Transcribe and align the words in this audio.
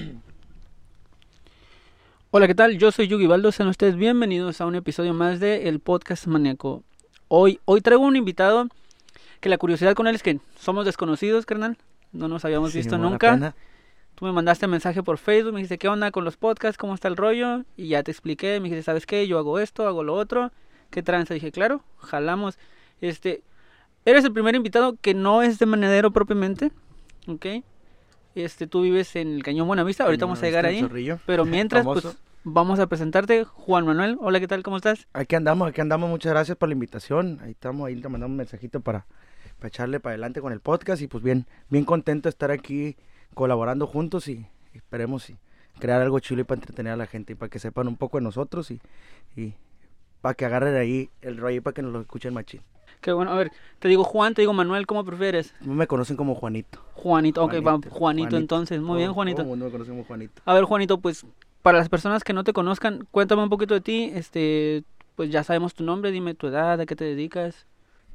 Hola, 2.30 2.46
¿qué 2.46 2.54
tal? 2.54 2.78
Yo 2.78 2.92
soy 2.92 3.08
Yugi 3.08 3.26
Baldo, 3.26 3.52
sean 3.52 3.68
ustedes 3.68 3.96
bienvenidos 3.96 4.60
a 4.60 4.66
un 4.66 4.74
episodio 4.74 5.14
más 5.14 5.40
de 5.40 5.68
El 5.68 5.80
Podcast 5.80 6.26
Maníaco. 6.26 6.82
Hoy, 7.28 7.60
hoy 7.64 7.80
traigo 7.80 8.04
un 8.04 8.16
invitado 8.16 8.68
que 9.40 9.48
la 9.48 9.58
curiosidad 9.58 9.94
con 9.94 10.06
él 10.06 10.14
es 10.14 10.22
que 10.22 10.40
somos 10.58 10.84
desconocidos, 10.84 11.46
carnal. 11.46 11.78
No 12.12 12.28
nos 12.28 12.44
habíamos 12.44 12.74
visto 12.74 12.98
nunca. 12.98 13.54
Tú 14.14 14.26
me 14.26 14.32
mandaste 14.32 14.66
un 14.66 14.72
mensaje 14.72 15.02
por 15.02 15.18
Facebook, 15.18 15.52
me 15.52 15.60
dijiste, 15.60 15.78
¿qué 15.78 15.88
onda 15.88 16.10
con 16.10 16.24
los 16.24 16.36
podcasts? 16.36 16.76
¿Cómo 16.76 16.94
está 16.94 17.08
el 17.08 17.16
rollo? 17.16 17.64
Y 17.76 17.88
ya 17.88 18.02
te 18.02 18.10
expliqué, 18.10 18.60
me 18.60 18.64
dijiste, 18.64 18.82
¿sabes 18.82 19.06
qué? 19.06 19.26
Yo 19.26 19.38
hago 19.38 19.58
esto, 19.58 19.86
hago 19.86 20.04
lo 20.04 20.14
otro. 20.14 20.52
¿Qué 20.90 21.02
tranza? 21.02 21.34
Dije, 21.34 21.52
claro, 21.52 21.82
jalamos. 21.98 22.58
Este, 23.00 23.42
eres 24.04 24.24
el 24.24 24.32
primer 24.32 24.54
invitado 24.54 24.96
que 25.00 25.14
no 25.14 25.42
es 25.42 25.58
de 25.58 25.66
Manadero 25.66 26.10
propiamente, 26.10 26.70
¿ok? 27.28 27.46
Este, 28.34 28.66
tú 28.66 28.82
vives 28.82 29.16
en 29.16 29.34
el 29.34 29.42
Cañón 29.42 29.66
Buenavista, 29.66 30.04
ahorita 30.04 30.24
vamos 30.24 30.42
a 30.42 30.46
llegar 30.46 30.66
ahí. 30.66 30.86
Pero 31.26 31.44
mientras, 31.46 31.84
pues, 31.84 32.16
vamos 32.44 32.78
a 32.78 32.86
presentarte. 32.86 33.44
Juan 33.44 33.84
Manuel, 33.84 34.16
hola, 34.20 34.40
¿qué 34.40 34.46
tal? 34.46 34.62
¿Cómo 34.62 34.76
estás? 34.76 35.08
Aquí 35.12 35.34
andamos, 35.34 35.68
aquí 35.68 35.80
andamos, 35.80 36.08
muchas 36.08 36.32
gracias 36.32 36.56
por 36.56 36.68
la 36.68 36.74
invitación. 36.74 37.38
Ahí 37.42 37.52
estamos, 37.52 37.88
ahí 37.88 37.96
te 37.96 38.08
mandamos 38.08 38.32
un 38.32 38.36
mensajito 38.36 38.80
para, 38.80 39.06
para 39.58 39.68
echarle 39.68 40.00
para 40.00 40.12
adelante 40.12 40.40
con 40.40 40.52
el 40.52 40.60
podcast 40.60 41.02
y 41.02 41.08
pues 41.08 41.24
bien, 41.24 41.46
bien 41.68 41.84
contento 41.84 42.28
de 42.28 42.30
estar 42.30 42.50
aquí 42.50 42.96
colaborando 43.34 43.86
juntos 43.86 44.28
y, 44.28 44.46
esperemos 44.74 45.28
y 45.30 45.36
crear 45.80 46.00
algo 46.00 46.20
chulo 46.20 46.44
para 46.44 46.60
entretener 46.60 46.92
a 46.92 46.96
la 46.96 47.06
gente 47.06 47.32
y 47.32 47.36
para 47.36 47.50
que 47.50 47.58
sepan 47.58 47.88
un 47.88 47.96
poco 47.96 48.18
de 48.18 48.24
nosotros 48.24 48.70
y, 48.70 48.80
y 49.34 49.54
para 50.20 50.34
que 50.34 50.44
agarren 50.44 50.76
ahí 50.76 51.10
el 51.22 51.36
rollo 51.36 51.56
y 51.56 51.60
para 51.60 51.74
que 51.74 51.82
nos 51.82 51.92
lo 51.92 52.00
escuchen 52.00 52.34
machín. 52.34 52.62
Qué 53.00 53.12
bueno, 53.12 53.32
a 53.32 53.36
ver, 53.36 53.50
te 53.78 53.88
digo 53.88 54.04
Juan, 54.04 54.34
te 54.34 54.42
digo 54.42 54.52
Manuel, 54.52 54.86
¿cómo 54.86 55.04
prefieres? 55.04 55.54
Me 55.60 55.86
conocen 55.86 56.16
como 56.16 56.34
Juanito. 56.34 56.80
Juanito, 56.94 57.42
ok, 57.42 57.54
Juanito, 57.62 57.90
Juanito, 57.90 58.36
entonces, 58.36 58.80
muy 58.80 58.98
bien 58.98 59.12
Juanito. 59.12 59.42
Todo 59.42 59.56
me 59.56 59.70
conocen 59.70 59.94
como 59.94 60.04
Juanito. 60.04 60.42
A 60.44 60.54
ver 60.54 60.64
Juanito, 60.64 61.00
pues 61.00 61.24
para 61.62 61.78
las 61.78 61.88
personas 61.88 62.24
que 62.24 62.32
no 62.32 62.44
te 62.44 62.52
conozcan, 62.52 63.06
cuéntame 63.10 63.42
un 63.42 63.48
poquito 63.48 63.74
de 63.74 63.80
ti, 63.80 64.10
este, 64.14 64.84
pues 65.16 65.30
ya 65.30 65.44
sabemos 65.44 65.74
tu 65.74 65.84
nombre, 65.84 66.10
dime 66.10 66.34
tu 66.34 66.48
edad, 66.48 66.80
a 66.80 66.86
qué 66.86 66.96
te 66.96 67.04
dedicas. 67.04 67.66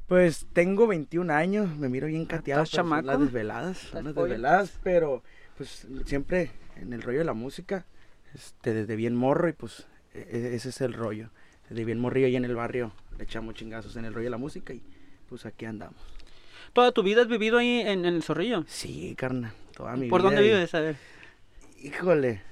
Pues 0.06 0.46
tengo 0.52 0.86
21 0.86 1.32
años, 1.32 1.76
me 1.76 1.88
miro 1.88 2.06
bien 2.06 2.26
cateado. 2.26 2.62
¿Estás 2.62 2.76
chamaco? 2.76 3.06
Las 3.06 3.18
desveladas, 3.18 3.92
las 3.92 4.04
desveladas, 4.04 4.78
pero 4.84 5.24
pues 5.56 5.86
siempre 6.04 6.52
en 6.76 6.92
el 6.92 7.02
rollo 7.02 7.18
de 7.18 7.24
la 7.24 7.34
música, 7.34 7.86
este, 8.34 8.72
desde 8.72 8.94
bien 8.94 9.16
morro 9.16 9.48
y 9.48 9.52
pues 9.52 9.88
e, 10.14 10.20
e, 10.30 10.54
ese 10.54 10.68
es 10.68 10.80
el 10.80 10.92
rollo. 10.92 11.30
Desde 11.68 11.84
bien 11.84 11.98
morrillo 11.98 12.28
y 12.28 12.36
en 12.36 12.44
el 12.44 12.54
barrio 12.54 12.92
le 13.18 13.24
echamos 13.24 13.54
chingazos 13.54 13.96
en 13.96 14.04
el 14.04 14.14
rollo 14.14 14.24
de 14.24 14.30
la 14.30 14.38
música 14.38 14.72
y 14.72 14.82
pues 15.28 15.46
aquí 15.46 15.64
andamos. 15.64 16.00
¿Toda 16.72 16.92
tu 16.92 17.02
vida 17.02 17.22
has 17.22 17.28
vivido 17.28 17.58
ahí 17.58 17.80
en, 17.80 18.04
el 18.04 18.22
Zorrillo? 18.22 18.64
Sí, 18.66 19.14
carnal, 19.16 19.52
toda 19.74 19.96
mi 19.96 20.08
¿Por 20.08 20.22
dónde 20.22 20.42
vives? 20.42 20.74
A 20.74 20.80
ver. 20.80 20.96
Híjole, 21.82 22.42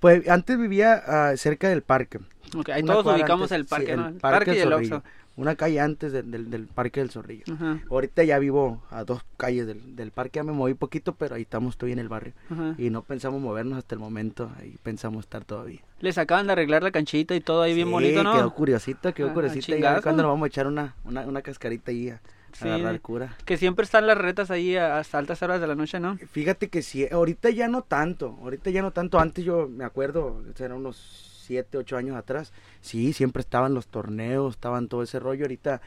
pues 0.00 0.28
antes 0.28 0.58
vivía 0.58 1.32
uh, 1.32 1.36
cerca 1.36 1.68
del 1.68 1.82
parque. 1.82 2.20
Ok, 2.56 2.68
ahí 2.68 2.82
todos 2.82 3.06
ubicamos 3.06 3.50
el 3.52 3.64
parque, 3.66 3.96
¿no? 3.96 4.08
El 4.08 4.14
parque, 4.14 4.54
y 4.54 4.58
el 4.58 4.72
Oxxo 4.72 5.02
una 5.36 5.56
calle 5.56 5.80
antes 5.80 6.12
del, 6.12 6.50
del, 6.50 6.66
Parque 6.66 7.00
del 7.00 7.10
Zorrillo. 7.10 7.44
Ahorita 7.90 8.22
ya 8.24 8.38
vivo 8.38 8.82
a 8.90 9.04
dos 9.04 9.22
calles 9.36 9.66
del, 9.66 9.96
del, 9.96 10.10
parque, 10.10 10.38
ya 10.38 10.44
me 10.44 10.52
moví 10.52 10.74
poquito, 10.74 11.14
pero 11.14 11.34
ahí 11.34 11.42
estamos, 11.42 11.74
estoy 11.74 11.92
en 11.92 11.98
el 11.98 12.08
barrio. 12.08 12.34
Y 12.78 12.90
no 12.90 13.02
pensamos 13.02 13.40
movernos 13.40 13.78
hasta 13.78 13.94
el 13.94 13.98
momento, 14.00 14.50
ahí 14.58 14.76
pensamos 14.82 15.24
estar 15.24 15.44
todavía. 15.44 15.80
Les 16.00 16.18
acaban 16.18 16.46
de 16.46 16.52
arreglar 16.52 16.82
la 16.82 16.90
canchita 16.90 17.34
y 17.34 17.40
todo 17.40 17.62
ahí 17.62 17.74
bien 17.74 17.90
bonito, 17.90 18.22
¿no? 18.22 18.32
quedó 18.32 18.54
curiosita, 18.54 19.12
quedó 19.12 19.32
curiosita. 19.32 19.76
Y 19.76 20.02
cuando 20.02 20.22
nos 20.22 20.32
vamos 20.32 20.46
a 20.46 20.48
echar 20.48 20.66
una, 20.66 20.94
una, 21.04 21.22
una 21.22 21.42
cascarita 21.42 21.90
ahí 21.90 22.10
a, 22.10 22.20
agarrar 22.60 23.00
cura. 23.00 23.36
Que 23.46 23.56
siempre 23.56 23.84
están 23.84 24.06
las 24.06 24.18
retas 24.18 24.50
ahí 24.50 24.76
hasta 24.76 25.18
altas 25.18 25.42
horas 25.42 25.60
de 25.60 25.66
la 25.66 25.74
noche, 25.74 25.98
¿no? 26.00 26.18
Fíjate 26.18 26.68
que 26.68 26.82
sí, 26.82 27.06
ahorita 27.10 27.50
ya 27.50 27.68
no 27.68 27.82
tanto, 27.82 28.38
ahorita 28.42 28.70
ya 28.70 28.82
no 28.82 28.90
tanto. 28.90 29.18
Antes 29.18 29.44
yo 29.44 29.68
me 29.68 29.84
acuerdo, 29.84 30.42
eran 30.58 30.78
unos 30.78 31.31
siete, 31.42 31.78
ocho 31.78 31.96
años 31.96 32.16
atrás, 32.16 32.52
sí, 32.80 33.12
siempre 33.12 33.40
estaban 33.40 33.74
los 33.74 33.86
torneos, 33.88 34.54
estaban 34.54 34.88
todo 34.88 35.02
ese 35.02 35.18
rollo. 35.18 35.44
Ahorita, 35.44 35.80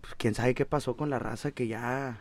pues 0.00 0.14
quién 0.16 0.34
sabe 0.34 0.54
qué 0.54 0.66
pasó 0.66 0.96
con 0.96 1.10
la 1.10 1.18
raza 1.18 1.52
que 1.52 1.68
ya 1.68 2.20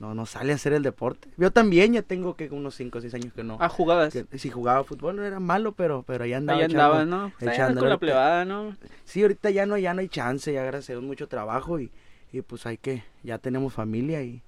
no, 0.00 0.14
no 0.14 0.24
sale 0.24 0.52
a 0.52 0.54
hacer 0.54 0.72
el 0.72 0.82
deporte. 0.82 1.28
Yo 1.36 1.52
también 1.52 1.92
ya 1.92 2.00
tengo 2.00 2.34
que 2.34 2.48
unos 2.48 2.74
cinco 2.74 2.98
o 2.98 3.00
seis 3.02 3.12
años 3.12 3.34
que 3.34 3.44
no. 3.44 3.58
Ah, 3.60 3.68
jugabas. 3.68 4.16
si 4.34 4.48
jugaba 4.48 4.82
fútbol 4.82 5.16
no 5.16 5.24
era 5.24 5.40
malo, 5.40 5.72
pero, 5.72 6.02
pero 6.06 6.24
ahí 6.24 6.32
andaba. 6.32 6.58
Ahí 6.58 6.64
andaba, 6.64 7.04
¿no? 7.04 7.32
Pues 7.38 7.52
echando, 7.52 7.80
con 7.80 7.90
la 7.90 7.98
plebada, 7.98 8.46
¿no? 8.46 8.74
Sí, 9.04 9.20
ahorita 9.20 9.50
ya 9.50 9.66
no, 9.66 9.76
ya 9.76 9.92
no 9.92 10.00
hay 10.00 10.08
chance, 10.08 10.50
ya 10.50 10.64
gracias 10.64 10.96
a 10.96 11.00
mucho 11.02 11.28
trabajo 11.28 11.78
y, 11.78 11.90
y 12.32 12.40
pues 12.40 12.64
hay 12.64 12.78
que, 12.78 13.04
ya 13.22 13.36
tenemos 13.36 13.74
familia 13.74 14.22
y 14.22 14.42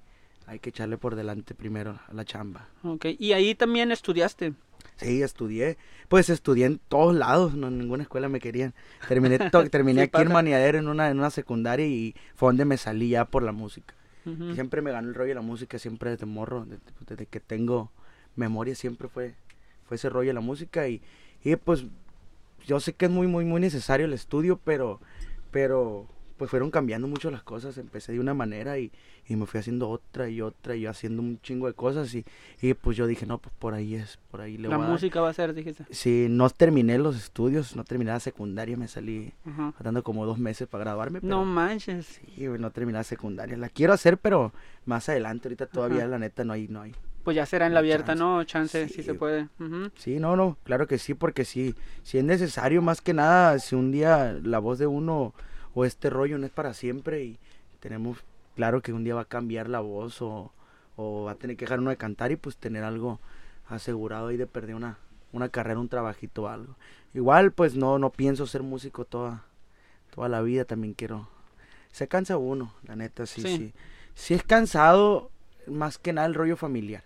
hay 0.47 0.59
que 0.59 0.71
echarle 0.71 0.97
por 0.97 1.17
delante 1.17 1.55
primero 1.55 1.99
a 2.09 2.15
la 2.15 2.25
chamba. 2.25 2.69
Ok, 2.83 3.07
y 3.19 3.33
ahí 3.33 3.55
también 3.55 3.93
estudiaste. 3.93 4.55
Sí, 4.97 5.23
estudié. 5.23 5.79
Pues 6.09 6.31
estudié 6.31 6.67
en 6.67 6.79
todos 6.79 7.15
lados, 7.15 7.55
no 7.55 7.69
en 7.69 7.79
ninguna 7.79 8.03
escuela 8.03 8.29
me 8.29 8.41
querían. 8.41 8.75
Terminé, 9.09 9.39
terminé 9.71 10.03
aquí 10.03 10.23
en 10.23 10.33
Maniadero 10.33 10.79
en 10.79 10.89
una, 10.89 11.11
en 11.11 11.19
una 11.19 11.31
secundaria 11.31 11.87
y 11.87 12.15
fue 12.35 12.49
donde 12.49 12.65
me 12.65 12.77
salí 12.77 13.11
ya 13.11 13.25
por 13.25 13.43
la 13.43 13.53
música. 13.53 13.95
Siempre 14.55 14.83
me 14.83 14.93
ganó 14.93 15.09
el 15.09 15.17
rollo 15.17 15.31
de 15.31 15.35
la 15.35 15.41
música, 15.41 15.81
siempre 15.81 16.11
desde 16.11 16.27
morro, 16.27 16.65
desde, 16.65 17.27
que 17.27 17.41
tengo 17.41 17.91
memoria 18.37 18.75
siempre 18.77 19.09
fue, 19.09 19.35
fue 19.85 19.97
ese 19.97 20.09
rollo 20.09 20.29
de 20.29 20.35
la 20.35 20.41
música 20.41 20.87
y, 20.87 21.03
y 21.43 21.57
pues 21.57 21.87
yo 22.65 22.79
sé 22.79 22.93
que 22.93 23.07
es 23.07 23.11
muy, 23.11 23.27
muy, 23.27 23.45
muy 23.45 23.61
necesario 23.61 24.07
el 24.07 24.13
estudio, 24.13 24.61
pero, 24.63 25.01
pero 25.51 26.07
pues 26.43 26.51
fueron 26.51 26.73
cambiando 26.73 27.07
mucho 27.07 27.31
las 27.31 27.45
cosas. 27.45 27.79
Empecé 27.79 28.11
de 28.11 28.19
una 28.19 28.35
manera 28.35 28.77
y, 28.77 28.91
y 29.29 29.37
me 29.37 29.47
fui 29.47 29.61
haciendo 29.61 29.89
otra 29.89 30.29
y 30.29 30.41
otra 30.41 30.75
y 30.75 30.87
haciendo 30.87 31.23
un 31.23 31.41
chingo 31.41 31.69
de 31.69 31.73
cosas 31.73 32.13
y, 32.17 32.25
y 32.61 32.75
pues 32.75 32.97
yo 32.97 33.07
dije, 33.07 33.27
no, 33.27 33.39
pues 33.39 33.55
por 33.61 33.75
ahí 33.75 33.95
es, 33.95 34.19
por 34.29 34.41
ahí 34.41 34.59
le 34.59 34.67
La 34.67 34.77
voy 34.77 34.89
música 34.89 35.21
va 35.21 35.29
a 35.29 35.33
ser, 35.33 35.55
dijiste. 35.55 35.87
Sí, 35.93 36.27
no 36.29 36.51
terminé 36.51 36.99
los 36.99 37.15
estudios, 37.15 37.77
no 37.77 37.85
terminé 37.85 38.11
la 38.11 38.19
secundaria, 38.19 38.77
me 38.77 38.89
salí 38.89 39.33
faltando 39.77 40.03
como 40.03 40.27
dos 40.27 40.37
meses 40.41 40.67
para 40.67 40.83
graduarme. 40.83 41.21
no 41.23 41.45
manches. 41.45 42.21
Sí, 42.35 42.49
no 42.59 42.73
terminé 42.73 42.99
la 42.99 43.05
secundaria. 43.05 43.57
La 43.57 43.69
quiero 43.69 43.93
hacer, 43.93 44.19
pero 44.19 44.53
más 44.85 45.09
adelante, 45.09 45.47
ahorita 45.47 45.67
todavía 45.67 46.09
la 46.09 46.19
neta 46.19 46.43
no 46.43 46.55
hay, 46.55 46.67
no 46.67 46.81
hay. 46.81 46.93
Pues 47.23 47.37
ya 47.37 47.47
será 47.47 47.69
en 47.69 47.75
la 47.75 47.79
abierta, 47.79 48.17
¿no? 48.17 48.43
Chance, 48.43 48.89
sí, 48.89 49.05
se 49.05 49.15
puede. 49.15 49.49
Sí, 49.95 50.19
no, 50.19 50.35
no, 50.35 50.59
claro 50.65 50.89
que 50.89 50.99
sí, 50.99 51.15
porque 51.15 51.45
sí, 51.45 51.77
si 52.03 52.19
es 52.19 52.25
necesario, 52.25 52.83
más 52.83 53.01
que 53.01 53.15
nada, 53.15 53.61
si 53.61 53.77
un 53.77 53.93
día 53.93 54.37
la 54.43 54.59
voz 54.59 54.81
de 54.81 54.89
uno 54.89 55.33
o 55.75 55.85
este 55.85 56.11
rollo 56.11 56.39
no 56.39 56.47
es 56.47 56.53
para 56.53 56.75
siempre 56.75 57.25
y 57.25 57.39
tenemos 57.81 58.19
claro 58.55 58.83
que 58.83 58.93
un 58.93 59.05
día 59.05 59.15
va 59.15 59.23
a 59.23 59.27
cambiar 59.27 59.69
la 59.69 59.81
voz 59.81 60.21
o, 60.23 60.53
o 60.97 61.25
va 61.25 61.33
a 61.33 61.37
tener 61.37 61.57
que 61.57 61.65
dejar 61.65 61.81
uno 61.81 61.91
de 61.91 61.97
cantar 61.97 62.33
y 62.33 62.37
pues 62.37 62.57
tener 62.57 62.85
algo 62.85 63.21
asegurado 63.69 64.29
ahí 64.29 64.37
de 64.37 64.47
perder 64.47 64.75
una, 64.75 64.99
una 65.33 65.49
carrera, 65.49 65.81
un 65.81 65.89
trabajito 65.89 66.45
o 66.45 66.49
algo. 66.49 66.77
Igual 67.15 67.53
pues 67.53 67.75
no, 67.75 67.99
no 67.99 68.11
pienso 68.11 68.47
ser 68.47 68.63
músico 68.63 69.05
toda, 69.05 69.45
toda 70.15 70.29
la 70.29 70.43
vida, 70.43 70.65
también 70.65 70.95
quiero. 70.95 71.29
Se 71.91 72.09
cansa 72.09 72.37
uno, 72.39 72.73
la 72.87 72.97
neta, 72.97 73.27
sí, 73.27 73.43
sí. 73.43 73.73
Sí, 74.15 74.35
es 74.35 74.43
cansado 74.43 75.31
más 75.67 75.99
que 75.99 76.13
nada 76.13 76.27
el 76.27 76.35
rollo 76.35 76.57
familiar. 76.57 77.05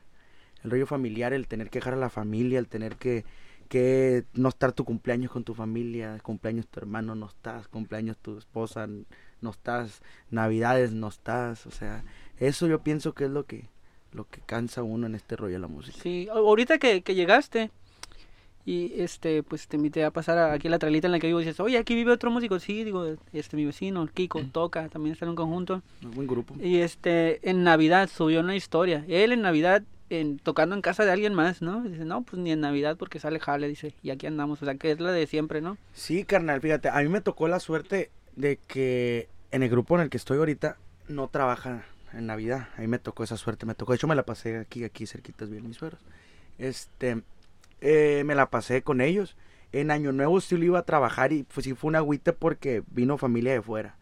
El 0.62 0.70
rollo 0.70 0.86
familiar, 0.86 1.32
el 1.32 1.46
tener 1.46 1.70
que 1.70 1.78
dejar 1.78 1.94
a 1.94 1.98
la 1.98 2.10
familia, 2.10 2.58
el 2.58 2.66
tener 2.66 2.96
que, 2.96 3.24
que 3.66 4.24
no 4.34 4.48
estar 4.48 4.72
tu 4.72 4.84
cumpleaños 4.84 5.30
con 5.30 5.44
tu 5.44 5.54
familia, 5.54 6.18
cumpleaños 6.22 6.66
tu 6.66 6.80
hermano 6.80 7.14
no 7.14 7.26
estás, 7.26 7.68
cumpleaños 7.68 8.16
tu 8.18 8.38
esposa 8.38 8.88
no 9.40 9.50
estás, 9.50 10.02
navidades 10.30 10.92
no 10.92 11.08
estás, 11.08 11.66
o 11.66 11.70
sea, 11.70 12.04
eso 12.38 12.66
yo 12.66 12.80
pienso 12.82 13.14
que 13.14 13.24
es 13.24 13.30
lo 13.30 13.44
que 13.44 13.68
lo 14.12 14.26
que 14.28 14.40
cansa 14.40 14.82
uno 14.82 15.06
en 15.06 15.14
este 15.14 15.36
rollo 15.36 15.54
de 15.54 15.58
la 15.58 15.68
música. 15.68 15.98
Sí, 16.02 16.26
ahorita 16.32 16.78
que, 16.78 17.02
que 17.02 17.14
llegaste 17.14 17.70
y 18.64 18.92
este 19.00 19.44
pues 19.44 19.68
te 19.68 19.76
invité 19.76 20.04
a 20.04 20.10
pasar 20.10 20.50
aquí 20.50 20.66
a 20.66 20.70
la 20.70 20.78
tralita 20.78 21.06
en 21.06 21.12
la 21.12 21.20
que 21.20 21.28
vivo 21.28 21.40
y 21.40 21.44
dices, 21.44 21.60
"Oye, 21.60 21.78
aquí 21.78 21.94
vive 21.94 22.10
otro 22.10 22.30
músico." 22.30 22.58
Sí, 22.58 22.82
digo, 22.82 23.16
este 23.32 23.56
mi 23.56 23.64
vecino, 23.64 24.06
Kiko, 24.12 24.42
toca, 24.52 24.88
también 24.88 25.12
está 25.12 25.24
en 25.24 25.30
un 25.30 25.36
conjunto. 25.36 25.82
Un 26.02 26.10
buen 26.10 26.26
grupo. 26.26 26.54
Y 26.60 26.78
este 26.78 27.48
en 27.48 27.62
Navidad 27.62 28.10
subió 28.12 28.40
una 28.40 28.56
historia. 28.56 29.04
Él 29.06 29.32
en 29.32 29.42
Navidad 29.42 29.84
en, 30.10 30.38
tocando 30.38 30.74
en 30.74 30.82
casa 30.82 31.04
de 31.04 31.12
alguien 31.12 31.34
más, 31.34 31.62
¿no? 31.62 31.82
Dice, 31.82 32.04
no, 32.04 32.22
pues 32.22 32.40
ni 32.40 32.52
en 32.52 32.60
Navidad 32.60 32.96
porque 32.96 33.18
sale 33.18 33.40
jale, 33.40 33.68
dice, 33.68 33.94
y 34.02 34.10
aquí 34.10 34.26
andamos, 34.26 34.62
o 34.62 34.64
sea, 34.64 34.74
que 34.76 34.92
es 34.92 35.00
la 35.00 35.12
de 35.12 35.26
siempre, 35.26 35.60
¿no? 35.60 35.76
Sí, 35.94 36.24
carnal, 36.24 36.60
fíjate, 36.60 36.88
a 36.88 36.98
mí 36.98 37.08
me 37.08 37.20
tocó 37.20 37.48
la 37.48 37.60
suerte 37.60 38.10
de 38.36 38.58
que 38.66 39.28
en 39.50 39.62
el 39.62 39.70
grupo 39.70 39.96
en 39.96 40.02
el 40.02 40.10
que 40.10 40.16
estoy 40.16 40.38
ahorita 40.38 40.76
no 41.08 41.28
trabaja 41.28 41.84
en 42.12 42.26
Navidad. 42.26 42.68
A 42.76 42.80
mí 42.80 42.86
me 42.86 42.98
tocó 42.98 43.24
esa 43.24 43.36
suerte, 43.36 43.66
me 43.66 43.74
tocó. 43.74 43.92
De 43.92 43.96
hecho, 43.96 44.06
me 44.06 44.14
la 44.14 44.24
pasé 44.24 44.58
aquí, 44.58 44.84
aquí 44.84 45.06
cerquitas 45.06 45.50
bien 45.50 45.66
mis 45.66 45.76
sueros. 45.76 46.00
Este, 46.58 47.22
eh, 47.80 48.22
me 48.24 48.34
la 48.34 48.50
pasé 48.50 48.82
con 48.82 49.00
ellos. 49.00 49.36
En 49.72 49.90
Año 49.90 50.12
Nuevo 50.12 50.40
sí 50.40 50.56
lo 50.56 50.64
iba 50.64 50.78
a 50.78 50.84
trabajar 50.84 51.32
y 51.32 51.42
pues 51.42 51.64
sí 51.64 51.74
fue 51.74 51.88
una 51.88 51.98
agüita 51.98 52.32
porque 52.32 52.82
vino 52.88 53.18
familia 53.18 53.52
de 53.52 53.62
fuera. 53.62 53.96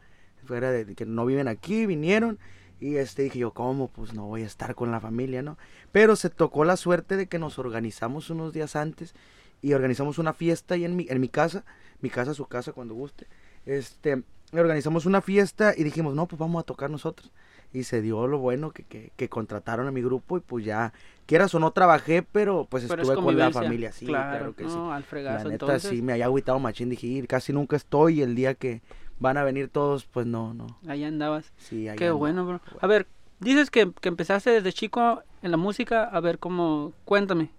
Fuera 0.45 0.71
de 0.71 0.95
que 0.95 1.07
no 1.07 1.25
viven 1.25 1.49
aquí, 1.49 1.87
vinieron. 1.87 2.39
Y 2.81 2.97
este 2.97 3.23
dije 3.23 3.39
yo, 3.39 3.53
¿cómo? 3.53 3.89
Pues 3.89 4.13
no 4.15 4.27
voy 4.27 4.43
a 4.43 4.47
estar 4.47 4.75
con 4.75 4.91
la 4.91 5.01
familia, 5.01 5.43
¿no? 5.43 5.57
Pero 5.93 6.17
se 6.17 6.29
tocó 6.31 6.65
la 6.65 6.77
suerte 6.77 7.17
de 7.17 7.27
que 7.29 7.39
nos 7.39 7.59
organizamos 7.59 8.31
unos 8.31 8.53
días 8.53 8.77
antes 8.77 9.15
y 9.63 9.73
organizamos 9.73 10.19
una 10.19 10.33
fiesta 10.35 10.75
ahí 10.75 10.85
en 10.85 10.97
mi, 10.97 11.07
en 11.09 11.21
mi 11.21 11.29
casa, 11.29 11.65
mi 12.01 12.11
casa, 12.11 12.35
su 12.35 12.47
casa, 12.47 12.73
cuando 12.73 12.95
guste. 12.95 13.27
Este, 13.65 14.23
organizamos 14.53 15.07
una 15.07 15.23
fiesta 15.23 15.73
y 15.77 15.85
dijimos, 15.85 16.15
no, 16.15 16.27
pues 16.27 16.39
vamos 16.39 16.61
a 16.61 16.67
tocar 16.67 16.91
nosotros. 16.91 17.31
y 17.73 17.83
se 17.85 18.03
dio 18.03 18.27
lo 18.29 18.39
bueno 18.39 18.71
que, 18.71 18.85
que, 18.85 19.11
que 19.17 19.29
contrataron 19.29 19.89
a 19.89 19.91
mi 19.91 20.01
grupo 20.03 20.37
y 20.37 20.41
pues 20.41 20.65
ya, 20.65 20.93
quieras 21.27 21.53
o 21.57 21.59
no 21.59 21.73
trabajé, 21.73 22.23
pero 22.23 22.67
pues 22.71 22.85
Pero 22.85 23.03
es 23.03 23.09
estuve 23.09 23.25
con 23.25 23.37
la 23.37 23.51
familia, 23.51 23.91
sí, 23.93 24.07
claro, 24.07 24.55
que 24.55 24.63
sí. 24.69 24.77
no, 24.77 24.93
al 24.93 25.01
La 25.03 25.07
fregazo, 25.09 25.49
neta 25.49 25.65
entonces. 25.67 25.91
sí 25.91 26.01
me 26.03 26.13
había 26.13 26.27
agüitado 26.27 26.61
machín, 26.61 26.89
dije, 26.91 27.07
"Ir, 27.09 27.27
casi 27.27 27.53
nunca 27.53 27.75
estoy 27.77 28.23
el 28.23 28.37
día 28.37 28.55
que 28.55 28.81
van 29.19 29.37
a 29.37 29.45
venir 29.45 29.69
todos, 29.69 30.05
pues 30.07 30.27
no, 30.27 30.55
no. 30.55 30.79
Ahí 30.87 31.05
andabas. 31.05 31.53
Sí, 31.59 31.89
ahí 31.89 31.97
Qué 31.97 32.11
bueno, 32.11 32.47
bro. 32.47 32.61
A 32.81 32.87
ver, 32.87 33.07
dices 33.41 33.71
que, 33.71 33.91
que 34.01 34.09
empezaste 34.09 34.51
desde 34.51 34.73
chico 34.73 35.23
en 35.43 35.51
la 35.51 35.57
música. 35.57 36.05
A 36.05 36.21
ver, 36.21 36.39
cómo, 36.39 36.93
cuéntame. 37.05 37.51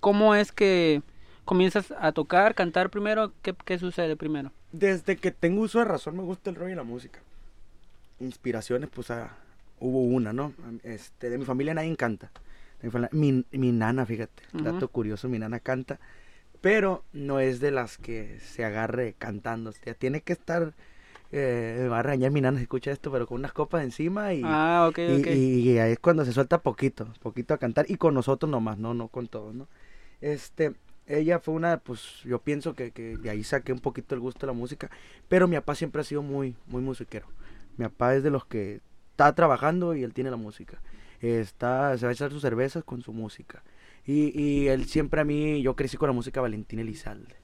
¿Cómo 0.00 0.34
es 0.34 0.52
que 0.52 1.02
comienzas 1.44 1.92
a 1.98 2.12
tocar, 2.12 2.54
cantar 2.54 2.90
primero? 2.90 3.32
¿Qué, 3.42 3.54
qué 3.64 3.78
sucede 3.78 4.16
primero? 4.16 4.52
Desde 4.72 5.16
que 5.16 5.30
tengo 5.30 5.62
uso 5.62 5.78
de 5.78 5.84
razón 5.84 6.16
me 6.16 6.22
gusta 6.22 6.50
el 6.50 6.56
rollo 6.56 6.72
y 6.72 6.76
la 6.76 6.82
música. 6.82 7.20
Inspiraciones, 8.20 8.88
pues 8.92 9.10
ah, 9.10 9.36
hubo 9.78 10.02
una, 10.02 10.32
¿no? 10.32 10.52
Este, 10.82 11.28
de 11.28 11.38
mi 11.38 11.44
familia 11.44 11.74
nadie 11.74 11.94
canta. 11.96 12.30
Mi, 13.12 13.44
mi, 13.52 13.70
nana, 13.70 14.04
fíjate, 14.04 14.42
dato 14.52 14.88
curioso, 14.88 15.28
mi 15.28 15.38
nana 15.38 15.60
canta, 15.60 16.00
pero 16.62 17.04
no 17.12 17.40
es 17.40 17.60
de 17.60 17.72
las 17.72 17.98
que 17.98 18.38
se 18.40 18.64
agarre 18.64 19.14
cantando. 19.18 19.70
O 19.70 19.72
sea, 19.72 19.92
tiene 19.94 20.22
que 20.22 20.32
estar, 20.32 20.72
eh, 21.32 21.76
me 21.80 21.88
va 21.88 21.98
a 21.98 22.02
regañar 22.02 22.30
mi 22.30 22.40
nana 22.40 22.56
si 22.56 22.62
escucha 22.62 22.92
esto, 22.92 23.12
pero 23.12 23.26
con 23.26 23.38
unas 23.40 23.52
copas 23.52 23.82
encima 23.82 24.32
y, 24.32 24.42
ah, 24.44 24.86
ok, 24.88 24.98
y, 24.98 25.20
ok. 25.20 25.26
y 25.26 25.78
ahí 25.78 25.92
es 25.92 25.98
cuando 25.98 26.24
se 26.24 26.32
suelta 26.32 26.62
poquito, 26.62 27.08
poquito 27.20 27.52
a 27.52 27.58
cantar 27.58 27.86
y 27.88 27.96
con 27.96 28.14
nosotros 28.14 28.50
nomás, 28.50 28.78
no, 28.78 28.94
no 28.94 29.08
con 29.08 29.26
todos, 29.26 29.54
¿no? 29.54 29.66
Este, 30.20 30.72
ella 31.08 31.40
fue 31.40 31.54
una, 31.54 31.78
pues 31.78 32.22
yo 32.24 32.38
pienso 32.38 32.74
que, 32.74 32.92
que 32.92 33.16
de 33.16 33.28
ahí 33.28 33.42
saqué 33.42 33.72
un 33.72 33.80
poquito 33.80 34.14
el 34.14 34.20
gusto 34.20 34.46
de 34.46 34.52
la 34.52 34.58
música, 34.58 34.88
pero 35.28 35.48
mi 35.48 35.56
papá 35.56 35.74
siempre 35.74 36.00
ha 36.00 36.04
sido 36.04 36.22
muy, 36.22 36.56
muy 36.66 36.80
musiquero. 36.80 37.26
Mi 37.76 37.86
papá 37.86 38.14
es 38.14 38.22
de 38.22 38.30
los 38.30 38.44
que 38.44 38.80
está 39.10 39.34
trabajando 39.34 39.96
y 39.96 40.04
él 40.04 40.14
tiene 40.14 40.30
la 40.30 40.36
música. 40.36 40.80
Está, 41.20 41.96
se 41.98 42.06
va 42.06 42.10
a 42.10 42.12
echar 42.12 42.30
sus 42.30 42.42
cervezas 42.42 42.84
con 42.84 43.02
su 43.02 43.12
música. 43.12 43.64
Y, 44.06 44.38
y 44.40 44.68
él 44.68 44.86
siempre 44.86 45.20
a 45.20 45.24
mí, 45.24 45.62
yo 45.62 45.76
crecí 45.76 45.96
con 45.96 46.08
la 46.08 46.12
música 46.12 46.40
Valentín 46.40 46.78
Elizalde. 46.80 47.36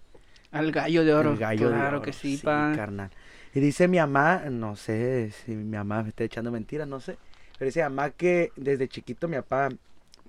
Al 0.51 0.73
gallo 0.73 1.05
de 1.05 1.13
oro. 1.15 1.33
El 1.33 1.39
gallo 1.39 1.69
de 1.69 1.75
claro 1.75 1.97
oro, 1.99 2.03
que 2.03 2.13
sí, 2.13 2.39
pa. 2.43 2.73
carnal. 2.75 3.11
Y 3.55 3.61
dice 3.61 3.89
mi 3.89 3.99
mamá, 3.99 4.45
no 4.51 4.77
sé 4.77 5.31
si 5.31 5.53
mi 5.53 5.77
mamá 5.77 6.03
me 6.03 6.09
está 6.11 6.25
echando 6.25 6.51
mentiras, 6.51 6.89
no 6.89 7.01
sé. 7.01 7.17
Pero 7.59 7.67
dice 7.67 7.83
mamá 7.83 8.11
que 8.11 8.53
desde 8.57 8.89
chiquito 8.89 9.29
mi 9.29 9.37
papá 9.37 9.69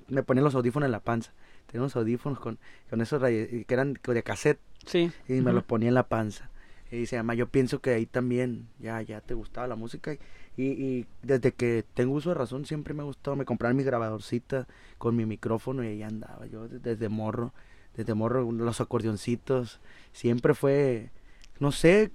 me 0.07 0.23
ponía 0.23 0.43
los 0.43 0.55
audífonos 0.55 0.85
en 0.87 0.91
la 0.91 0.99
panza. 0.99 1.31
Tenía 1.67 1.81
unos 1.81 1.95
audífonos 1.95 2.39
con, 2.39 2.57
con 2.89 3.01
esos 3.01 3.21
rayos, 3.21 3.47
que 3.49 3.73
eran 3.73 3.93
de 4.03 4.23
cassette 4.23 4.59
Sí. 4.85 5.11
y 5.27 5.33
me 5.41 5.53
los 5.53 5.63
ponía 5.63 5.89
en 5.89 5.95
la 5.95 6.07
panza. 6.07 6.49
Y 6.91 6.97
dice, 6.97 7.17
mamá, 7.17 7.35
yo 7.35 7.47
pienso 7.47 7.79
que 7.79 7.91
ahí 7.91 8.05
también 8.07 8.67
ya, 8.79 9.01
ya 9.03 9.21
te 9.21 9.35
gustaba 9.35 9.67
la 9.67 9.75
música. 9.75 10.13
Y, 10.13 10.19
y 10.63 11.05
desde 11.21 11.51
que 11.51 11.85
tengo 11.93 12.13
uso 12.15 12.29
de 12.29 12.35
razón 12.35 12.65
siempre 12.65 12.93
me 12.93 13.01
ha 13.01 13.05
gustado. 13.05 13.35
Me 13.35 13.45
compraron 13.45 13.77
mi 13.77 13.83
grabadorcita 13.83 14.67
con 14.97 15.15
mi 15.15 15.25
micrófono 15.25 15.83
y 15.83 15.87
ahí 15.87 16.03
andaba. 16.03 16.45
Yo 16.47 16.67
de- 16.67 16.79
desde 16.79 17.09
morro, 17.09 17.53
desde 17.95 18.13
morro, 18.13 18.51
los 18.51 18.81
acordeoncitos. 18.81 19.79
Siempre 20.13 20.53
fue, 20.53 21.11
no 21.59 21.71
sé, 21.71 22.11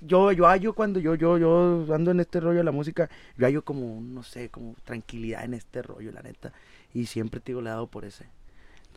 yo, 0.00 0.32
yo 0.32 0.46
hallo 0.46 0.72
cuando 0.74 1.00
yo, 1.00 1.14
yo, 1.14 1.38
yo 1.38 1.86
ando 1.94 2.10
en 2.10 2.20
este 2.20 2.40
rollo 2.40 2.58
de 2.58 2.64
la 2.64 2.72
música, 2.72 3.08
yo 3.36 3.46
hallo 3.46 3.62
como, 3.64 4.00
no 4.00 4.22
sé, 4.22 4.50
como 4.50 4.74
tranquilidad 4.84 5.44
en 5.44 5.54
este 5.54 5.82
rollo, 5.82 6.12
la 6.12 6.22
neta. 6.22 6.52
Y 6.92 7.06
siempre 7.06 7.40
te 7.40 7.52
digo, 7.52 7.60
le 7.62 7.70
he 7.70 7.72
dado 7.72 7.86
por 7.86 8.04
ese, 8.04 8.26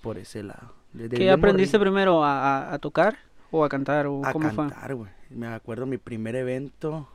por 0.02 0.18
ese 0.18 0.44
lado. 0.44 0.74
Desde 0.94 1.18
¿Qué 1.18 1.30
aprendiste 1.30 1.80
primero? 1.80 2.24
¿A, 2.24 2.70
a- 2.70 2.74
a 2.74 2.80
tocar 2.80 3.18
o 3.52 3.64
a 3.64 3.70
cantar? 3.70 4.08
¿O 4.08 4.22
A 4.26 4.34
cómo 4.34 4.50
fue? 4.52 4.68
cantar, 4.68 4.96
güey. 4.96 5.10
Me 5.30 5.48
acuerdo 5.48 5.86
mi 5.86 5.98
primer 5.98 6.36
evento 6.36 7.08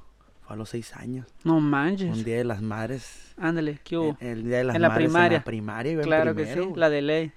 fue 0.43 0.55
a 0.55 0.56
los 0.56 0.69
seis 0.71 0.94
años. 0.97 1.27
No 1.44 1.61
manches. 1.61 2.11
Un 2.17 2.25
día 2.25 2.37
de 2.39 2.44
las 2.44 2.61
madres. 2.62 3.33
Ándale, 3.39 3.79
¿qué 3.85 3.97
hubo? 3.99 4.17
El, 4.21 4.29
el 4.29 4.44
día 4.44 4.59
de 4.59 4.65
las 4.65 4.77
En 4.77 4.83
la 4.83 4.89
madres 4.89 5.05
primaria. 5.06 5.37
En 5.37 5.41
la 5.41 5.44
primaria, 5.44 5.93
iba 5.93 6.03
Claro 6.03 6.35
que 6.35 6.47
sí, 6.53 6.61
la 6.77 6.91
de 6.91 7.03
ley. 7.03 7.33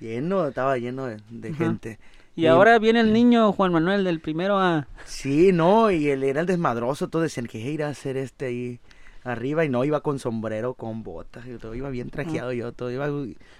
Lleno, 0.00 0.46
estaba 0.46 0.78
lleno 0.78 1.06
de, 1.06 1.52
gente. 1.54 1.98
Y 2.36 2.42
Y- 2.42 2.46
ahora 2.46 2.78
viene 2.78 3.00
el 3.00 3.12
niño 3.12 3.50
Juan 3.52 3.72
Manuel 3.72 4.04
del 4.04 4.20
primero 4.20 4.58
a... 4.60 4.86
Sí, 5.04 5.50
no, 5.52 5.90
y 5.90 6.08
él 6.08 6.22
era 6.22 6.40
el 6.40 6.46
desmadroso. 6.46 7.08
Todos 7.08 7.24
decían 7.24 7.46
que 7.46 7.58
ir 7.58 7.82
a 7.82 7.88
hacer 7.88 8.16
este 8.16 8.46
ahí 8.46 8.80
arriba. 9.24 9.64
Y 9.64 9.68
no, 9.68 9.84
iba 9.84 10.00
con 10.02 10.20
sombrero, 10.20 10.74
con 10.74 11.02
botas. 11.02 11.44
Y 11.46 11.56
todo 11.58 11.74
iba 11.74 11.90
bien 11.90 12.10
trajeado 12.10 12.52
yo. 12.52 12.70
Todo 12.72 12.92
iba. 12.92 13.08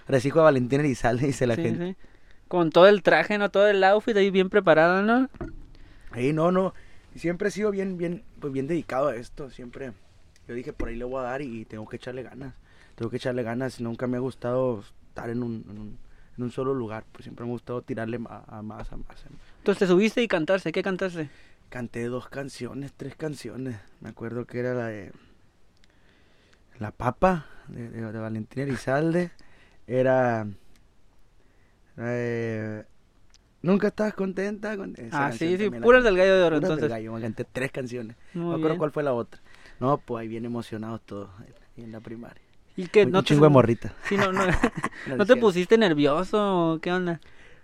Recijo 0.07 0.39
de 0.39 0.43
Valentín 0.45 0.79
Elizalde, 0.79 1.27
dice 1.27 1.45
la 1.45 1.55
Sí, 1.55 1.63
gente. 1.63 1.87
sí. 1.89 1.95
Con 2.47 2.69
todo 2.71 2.87
el 2.87 3.03
traje, 3.03 3.37
¿no? 3.37 3.49
Todo 3.51 3.67
el 3.67 3.83
outfit 3.83 4.15
ahí 4.15 4.31
bien 4.31 4.49
preparado, 4.49 5.01
¿no? 5.03 5.29
Ey, 6.15 6.31
no, 6.33 6.51
no. 6.51 6.73
Siempre 7.15 7.49
he 7.49 7.51
sido 7.51 7.69
bien, 7.71 7.97
bien, 7.97 8.23
pues 8.39 8.53
bien 8.53 8.67
dedicado 8.67 9.09
a 9.09 9.15
esto. 9.15 9.49
Siempre. 9.51 9.91
Yo 10.47 10.55
dije, 10.55 10.73
por 10.73 10.89
ahí 10.89 10.95
le 10.95 11.05
voy 11.05 11.19
a 11.19 11.23
dar 11.23 11.41
y 11.41 11.65
tengo 11.65 11.87
que 11.87 11.97
echarle 11.97 12.23
ganas. 12.23 12.53
Tengo 12.95 13.11
que 13.11 13.17
echarle 13.17 13.43
ganas. 13.43 13.79
Nunca 13.79 14.07
me 14.07 14.17
ha 14.17 14.19
gustado 14.19 14.83
estar 15.09 15.29
en 15.29 15.43
un, 15.43 15.65
en 15.69 15.77
un, 15.79 15.97
en 16.37 16.43
un 16.43 16.51
solo 16.51 16.73
lugar. 16.73 17.05
Pues 17.11 17.23
siempre 17.23 17.45
me 17.45 17.51
ha 17.51 17.53
gustado 17.53 17.81
tirarle 17.81 18.19
ma- 18.19 18.43
a, 18.47 18.61
más, 18.61 18.91
a 18.91 18.97
más. 18.97 19.23
Entonces 19.59 19.79
te 19.79 19.87
subiste 19.87 20.23
y 20.23 20.27
cantaste. 20.27 20.71
¿Qué 20.71 20.81
cantaste? 20.81 21.29
Canté 21.69 22.05
dos 22.05 22.27
canciones, 22.29 22.93
tres 22.97 23.15
canciones. 23.15 23.77
Me 24.01 24.09
acuerdo 24.09 24.45
que 24.45 24.59
era 24.59 24.73
la 24.73 24.87
de 24.87 25.11
La 26.79 26.91
Papa, 26.91 27.45
de, 27.67 27.89
de, 27.89 28.11
de 28.11 28.19
Valentina 28.19 28.63
Elizalde. 28.63 29.31
Era... 29.85 30.47
de, 31.95 32.85
Nunca 33.61 33.87
estás 33.89 34.13
contenta 34.13 34.77
con 34.77 34.93
esa 34.97 35.27
ah, 35.27 35.31
sí, 35.33 35.57
sí. 35.57 35.69
Puras 35.69 36.03
del 36.03 36.15
gallo 36.15 36.35
de 36.35 36.43
oro, 36.43 36.55
Puras 36.57 36.61
del 36.61 36.71
entonces. 36.71 36.89
gallo, 36.89 37.13
me 37.13 37.21
canté 37.21 37.43
tres 37.45 37.71
canciones. 37.71 38.15
Muy 38.33 38.43
no 38.43 38.49
me 38.51 38.55
acuerdo 38.55 38.69
bien. 38.69 38.77
cuál 38.79 38.91
fue 38.91 39.03
la 39.03 39.13
otra. 39.13 39.41
No, 39.79 39.97
pues 39.97 40.21
ahí 40.21 40.27
bien 40.29 40.45
emocionados 40.45 41.01
todos 41.05 41.29
en 41.77 41.91
la 41.91 41.99
primaria. 41.99 42.41
¿Y? 42.77 42.83
Un 43.03 43.11
¿No 43.11 43.21
te, 43.23 43.27
chingo 43.27 43.43
de 43.45 43.49
morrita. 43.49 43.93
sí, 44.03 44.15
no, 44.15 44.31
no, 44.31 44.45
No, 45.07 45.17
¿no 45.17 45.23
es 45.23 45.27
te 45.27 45.35
pusiste 45.35 45.77
nervioso 45.77 46.79
qué 46.81 46.91
onda? 46.93 47.19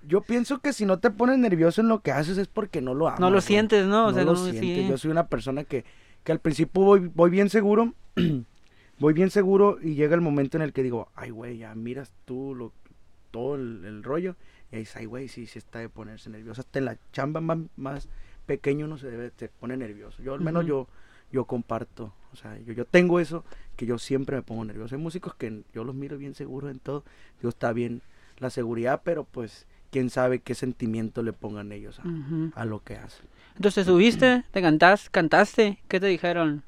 Yo 0.08 0.22
pienso 0.22 0.60
que 0.60 0.74
si 0.74 0.86
no 0.86 1.00
te 1.00 1.10
pones 1.10 1.38
nervioso 1.40 1.82
en 1.82 1.88
lo 1.88 2.02
que 2.02 2.12
haces 2.12 2.38
es 2.38 2.48
porque 2.48 2.82
no 2.82 2.94
lo 2.94 3.08
amas. 3.08 3.20
no 3.20 3.30
lo 3.32 3.42
sientes, 3.42 3.86
¿no? 3.88 4.08
O 4.08 4.10
no 4.10 4.14
sea, 4.14 4.24
lo 4.24 4.34
no, 4.34 4.38
sientes. 4.38 4.62
sí. 4.62 4.88
Yo 4.88 4.98
soy 4.98 5.12
una 5.12 5.28
persona 5.28 5.64
que, 5.64 5.86
que 6.24 6.32
al 6.32 6.40
principio 6.40 6.82
voy, 6.84 7.12
voy 7.14 7.30
bien 7.30 7.50
seguro, 7.50 7.94
voy 9.00 9.14
bien 9.14 9.30
seguro 9.32 9.78
y 9.82 9.96
llega 9.96 10.14
el 10.16 10.22
momento 10.22 10.58
en 10.58 10.64
el 10.64 10.74
que 10.74 10.84
digo, 10.84 11.10
ay, 11.16 11.32
güey, 11.32 11.58
ya 11.58 11.74
miras 11.74 12.12
tú 12.26 12.54
lo, 12.54 12.72
todo 13.32 13.56
el, 13.56 13.84
el 13.86 14.04
rollo 14.04 14.36
y 14.72 14.76
ahí 14.76 14.80
dices, 14.82 14.96
ay, 14.98 15.06
güey, 15.06 15.28
sí, 15.28 15.46
sí 15.48 15.60
está 15.60 15.80
de 15.80 15.90
ponerse 15.90 16.30
nervioso. 16.30 16.62
Hasta 16.62 16.80
en 16.80 16.86
la 16.86 16.98
chamba 17.12 17.42
más, 17.42 17.60
más 17.76 18.10
pequeño 18.46 18.86
uno 18.86 18.98
se, 18.98 19.10
debe, 19.10 19.32
se 19.36 19.50
pone 19.50 19.78
nervioso. 19.78 20.22
Yo 20.24 20.34
al 20.34 20.42
menos 20.42 20.66
yo, 20.66 20.88
yo 21.32 21.46
comparto, 21.46 22.14
o 22.34 22.36
sea, 22.36 22.58
yo, 22.60 22.74
yo 22.74 22.86
tengo 22.86 23.20
eso 23.20 23.44
que 23.76 23.86
yo 23.86 23.98
siempre 23.98 24.36
me 24.36 24.42
pongo 24.42 24.66
nervioso. 24.66 24.96
Hay 24.96 25.02
músicos 25.02 25.36
que 25.36 25.64
yo 25.74 25.84
los 25.84 25.96
miro 25.96 26.18
bien 26.18 26.36
seguros 26.36 26.72
en 26.72 26.80
todo, 26.80 27.04
digo, 27.40 27.50
está 27.50 27.74
bien 27.74 28.02
la 28.40 28.50
seguridad, 28.50 29.02
pero 29.04 29.24
pues 29.24 29.66
quién 29.92 30.10
sabe 30.10 30.40
qué 30.40 30.56
sentimiento 30.56 31.24
le 31.24 31.34
pongan 31.34 31.72
ellos 31.72 32.02
a, 32.56 32.66
lo 32.66 32.84
que 32.84 32.98
hacen. 32.98 33.26
Entonces 33.56 33.86
te 33.86 33.92
subiste, 33.92 34.44
te 34.52 34.62
cantas, 34.62 35.10
cantaste. 35.10 35.80
¿Qué 35.88 36.00
te 36.02 36.08
dijeron? 36.08 36.64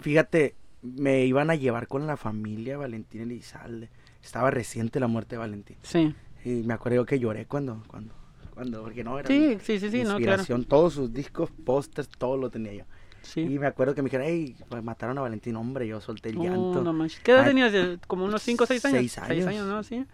Fíjate, 0.00 0.56
me 0.82 1.24
iban 1.24 1.50
a 1.50 1.54
llevar 1.54 1.86
con 1.86 2.06
la 2.06 2.16
familia 2.16 2.78
Valentín 2.78 3.22
Elizalde. 3.22 3.90
Estaba 4.22 4.50
reciente 4.50 4.98
la 4.98 5.06
muerte 5.06 5.36
de 5.36 5.38
Valentín. 5.38 5.76
Sí. 5.82 6.14
Y 6.48 6.62
me 6.62 6.74
acuerdo 6.74 7.04
que 7.04 7.18
lloré 7.18 7.46
cuando, 7.46 7.82
cuando, 7.88 8.14
cuando, 8.54 8.82
porque 8.84 9.02
no 9.02 9.18
era 9.18 9.26
Sí, 9.26 9.58
sí, 9.62 9.80
sí, 9.80 9.90
sí, 9.90 9.96
no, 9.98 10.04
claro. 10.04 10.18
inspiración. 10.20 10.64
Todos 10.64 10.92
sus 10.94 11.12
discos, 11.12 11.50
pósters, 11.64 12.08
todo 12.08 12.36
lo 12.36 12.50
tenía 12.50 12.72
yo. 12.72 12.84
Sí. 13.22 13.40
Y 13.40 13.58
me 13.58 13.66
acuerdo 13.66 13.96
que 13.96 14.02
me 14.02 14.06
dijeron, 14.06 14.26
hey, 14.30 14.54
pues 14.68 14.84
mataron 14.84 15.18
a 15.18 15.22
Valentín, 15.22 15.56
hombre, 15.56 15.88
yo 15.88 16.00
solté 16.00 16.28
el 16.28 16.38
Oh, 16.38 16.44
llanto. 16.44 16.82
no 16.84 16.92
manches. 16.92 17.18
¿Qué 17.20 17.32
edad 17.32 17.40
Ay, 17.42 17.48
tenías? 17.48 17.72
¿De- 17.72 17.98
¿Como 18.06 18.24
unos 18.24 18.42
5 18.42 18.62
o 18.62 18.66
6 18.68 18.84
años? 18.84 18.98
seis 19.00 19.12
Seis 19.26 19.44
años. 19.44 19.46
años, 19.48 19.66
¿no? 19.66 19.82
Sí. 19.82 20.06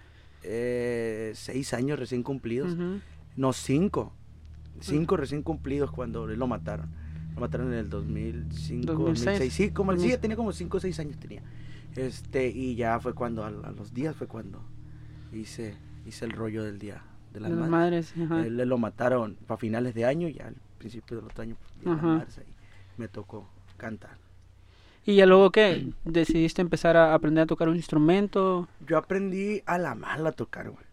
Eh, 0.45 1.33
seis 1.35 1.75
años 1.75 1.99
recién 1.99 2.23
cumplidos. 2.23 2.73
Ujú. 2.73 3.01
No, 3.37 3.53
cinco. 3.53 4.15
Cinco 4.81 5.17
recién 5.19 5.43
cumplidos 5.43 5.91
cuando 5.93 6.27
lo 6.27 6.47
mataron. 6.47 6.89
Lo 7.35 7.41
mataron 7.43 7.73
en 7.73 7.79
el 7.79 7.91
2005, 7.91 8.87
2006. 8.95 9.25
2006. 9.27 9.53
Sí, 9.53 9.71
como, 9.71 9.93
sí, 9.93 9.99
Ujú. 9.99 10.09
ya 10.09 10.19
tenía 10.21 10.37
como 10.37 10.53
cinco 10.53 10.79
o 10.79 10.81
seis 10.81 10.99
años 10.99 11.19
tenía. 11.19 11.43
Este, 11.95 12.49
y 12.49 12.75
ya 12.75 12.99
fue 12.99 13.13
cuando, 13.15 13.45
a, 13.45 13.49
a 13.49 13.71
los 13.73 13.93
días 13.93 14.17
fue 14.17 14.27
cuando 14.27 14.63
hice, 15.33 15.77
hice 16.07 16.25
el 16.25 16.33
rollo 16.33 16.65
del 16.65 16.79
día 16.79 17.03
de 17.33 17.41
las 17.41 17.51
De 17.51 17.57
las 17.57 17.69
madres. 17.69 18.15
madres. 18.17 18.31
ajá. 18.33 18.47
Él, 18.47 18.61
él 18.61 18.69
lo 18.69 18.79
mataron 18.79 19.37
a 19.49 19.57
finales 19.57 19.95
de 19.95 20.05
año 20.05 20.29
y 20.29 20.39
al 20.41 20.55
principio 20.79 21.17
del 21.19 21.27
otro 21.27 21.43
año, 21.43 21.57
pues, 21.61 21.73
Día 21.81 21.91
de 21.91 21.97
las 21.97 21.99
Ajá. 22.05 22.07
Madres, 22.19 22.39
ahí 22.39 22.55
me 22.99 23.09
tocó 23.09 23.49
cantar. 23.77 24.19
¿Y 25.05 25.17
ya 25.17 25.27
luego 25.27 25.51
qué? 25.51 25.89
¿Decidiste 26.05 26.63
empezar 26.63 26.97
a 26.97 27.13
aprender 27.15 27.43
a 27.43 27.47
tocar 27.47 27.69
un 27.69 27.75
instrumento? 27.77 28.69
Yo 28.87 28.97
aprendí 28.99 29.63
a 29.67 29.77
la 29.79 29.95
mala 29.97 30.29
a 30.29 30.33
tocar, 30.33 30.71
güey. 30.71 30.85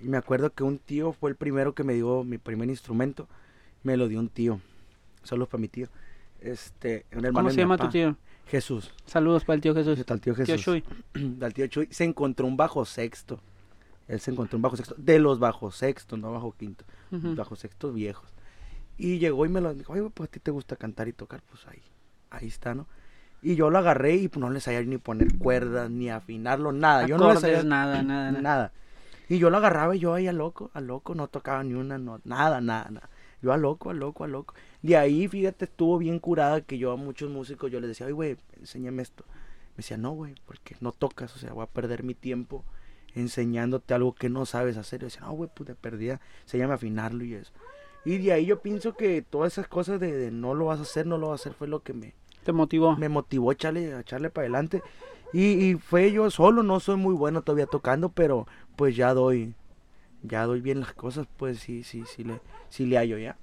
Y 0.00 0.08
me 0.08 0.16
acuerdo 0.16 0.50
que 0.50 0.62
un 0.62 0.78
tío 0.78 1.12
fue 1.12 1.30
el 1.30 1.36
primero 1.36 1.74
que 1.74 1.82
me 1.84 1.94
dio 1.94 2.22
mi 2.22 2.38
primer 2.38 2.68
instrumento. 2.68 3.26
Me 3.82 3.96
lo 3.96 4.06
dio 4.08 4.20
un 4.20 4.28
tío. 4.28 4.60
Solo 5.24 5.46
para 5.46 5.60
mi 5.60 5.68
tío. 5.68 5.88
Este, 6.40 7.04
un 7.12 7.24
hermano 7.24 7.46
¿Cómo 7.46 7.50
se 7.50 7.56
llama 7.60 7.78
tu 7.78 7.88
tío? 7.88 8.16
Jesús. 8.46 8.92
Saludos 9.06 9.44
para 9.44 9.56
el 9.56 9.60
tío 9.60 9.74
Jesús. 9.74 9.98
El 9.98 10.04
tío 10.04 10.18
Tío 10.20 10.34
Jesús. 10.34 10.60
Chuy. 10.62 10.84
Al 11.40 11.54
tío 11.54 11.66
Chuy. 11.66 11.88
Se 11.90 12.04
encontró 12.04 12.46
un 12.46 12.56
bajo 12.56 12.84
sexto. 12.84 13.40
Él 14.08 14.20
se 14.20 14.30
encontró 14.30 14.56
un 14.56 14.62
bajo 14.62 14.76
sexto. 14.76 14.94
De 14.98 15.18
los 15.18 15.38
bajos 15.38 15.76
sextos, 15.76 16.18
no 16.18 16.32
bajo 16.32 16.52
quinto. 16.52 16.84
Ujú. 17.10 17.34
Bajos 17.34 17.60
sextos 17.60 17.94
viejos. 17.94 18.28
Y 18.98 19.18
llegó 19.18 19.46
y 19.46 19.48
me 19.48 19.60
lo 19.60 19.74
dijo, 19.74 19.92
oye, 19.92 20.08
pues 20.12 20.28
a 20.28 20.30
ti 20.30 20.40
te 20.40 20.50
gusta 20.50 20.76
cantar 20.76 21.08
y 21.08 21.12
tocar. 21.12 21.42
Pues 21.48 21.66
ahí. 21.66 21.82
Ahí 22.30 22.48
está, 22.48 22.74
¿no? 22.74 22.86
Y 23.42 23.56
yo 23.56 23.70
lo 23.70 23.78
agarré 23.78 24.14
y 24.14 24.28
pues, 24.28 24.40
no 24.40 24.50
le 24.50 24.60
sabía 24.60 24.82
ni 24.82 24.98
poner 24.98 25.36
cuerdas, 25.36 25.90
ni 25.90 26.08
afinarlo, 26.10 26.72
nada. 26.72 27.06
Yo 27.06 27.18
no 27.18 27.32
le 27.32 27.40
sabía 27.40 27.62
nada, 27.62 28.02
nada, 28.02 28.30
nada. 28.30 28.42
nada. 28.42 28.72
Y 29.28 29.38
yo 29.38 29.50
lo 29.50 29.56
agarraba 29.56 29.96
y 29.96 29.98
yo 29.98 30.14
ahí 30.14 30.28
a 30.28 30.32
loco, 30.32 30.70
a 30.74 30.80
loco, 30.80 31.14
no 31.14 31.26
tocaba 31.26 31.64
ni 31.64 31.74
una, 31.74 31.98
no, 31.98 32.20
nada, 32.24 32.60
nada, 32.60 32.90
nada. 32.90 33.08
Yo 33.40 33.52
a 33.52 33.56
loco, 33.56 33.90
a 33.90 33.94
loco, 33.94 34.24
a 34.24 34.28
loco. 34.28 34.54
De 34.82 34.96
ahí, 34.96 35.26
fíjate, 35.26 35.64
estuvo 35.64 35.98
bien 35.98 36.18
curada 36.18 36.60
que 36.60 36.78
yo 36.78 36.92
a 36.92 36.96
muchos 36.96 37.30
músicos 37.30 37.70
yo 37.70 37.80
les 37.80 37.88
decía, 37.88 38.06
ay, 38.06 38.12
güey, 38.12 38.36
enséñame 38.60 39.02
esto. 39.02 39.24
Me 39.70 39.78
decía, 39.78 39.96
no, 39.96 40.12
güey, 40.12 40.34
porque 40.46 40.76
no 40.80 40.92
tocas, 40.92 41.34
o 41.34 41.38
sea, 41.38 41.52
voy 41.52 41.64
a 41.64 41.66
perder 41.66 42.04
mi 42.04 42.14
tiempo 42.14 42.64
enseñándote 43.14 43.94
algo 43.94 44.14
que 44.14 44.28
no 44.28 44.46
sabes 44.46 44.76
hacer. 44.76 45.00
Yo 45.00 45.06
decía, 45.06 45.22
no, 45.22 45.32
güey, 45.32 45.50
pues 45.54 45.68
de 45.68 45.74
perdida, 45.74 46.20
enséñame 46.42 46.72
a 46.72 46.76
afinarlo 46.76 47.24
y 47.24 47.34
eso. 47.34 47.52
Y 48.04 48.18
de 48.18 48.32
ahí 48.32 48.46
yo 48.46 48.60
pienso 48.60 48.94
que 48.96 49.22
todas 49.22 49.52
esas 49.52 49.68
cosas 49.68 50.00
de, 50.00 50.12
de 50.12 50.30
no 50.30 50.54
lo 50.54 50.66
vas 50.66 50.78
a 50.80 50.82
hacer, 50.82 51.06
no 51.06 51.18
lo 51.18 51.28
vas 51.28 51.40
a 51.40 51.42
hacer, 51.42 51.54
fue 51.54 51.68
lo 51.68 51.82
que 51.82 51.92
me, 51.92 52.14
Te 52.44 52.52
motivó. 52.52 52.96
me 52.96 53.08
motivó 53.08 53.50
a 53.50 53.52
echarle, 53.52 53.94
a 53.94 54.00
echarle 54.00 54.30
para 54.30 54.44
adelante. 54.44 54.82
Y, 55.32 55.52
y 55.52 55.74
fue 55.76 56.10
yo 56.12 56.30
solo, 56.30 56.62
no 56.62 56.80
soy 56.80 56.96
muy 56.96 57.14
bueno 57.14 57.42
todavía 57.42 57.66
tocando, 57.66 58.08
pero 58.10 58.46
pues 58.76 58.96
ya 58.96 59.14
doy, 59.14 59.54
ya 60.22 60.44
doy 60.46 60.60
bien 60.60 60.80
las 60.80 60.92
cosas, 60.92 61.26
pues 61.36 61.60
sí, 61.60 61.84
sí, 61.84 62.04
sí 62.06 62.24
le, 62.24 62.40
sí 62.68 62.86
le 62.86 62.96
hallo 62.98 63.18
ya. 63.18 63.38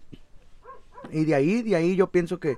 Y 1.12 1.24
de 1.26 1.36
ahí, 1.36 1.64
de 1.64 1.76
ahí 1.76 1.96
yo 1.96 2.08
pienso 2.12 2.40
que 2.40 2.58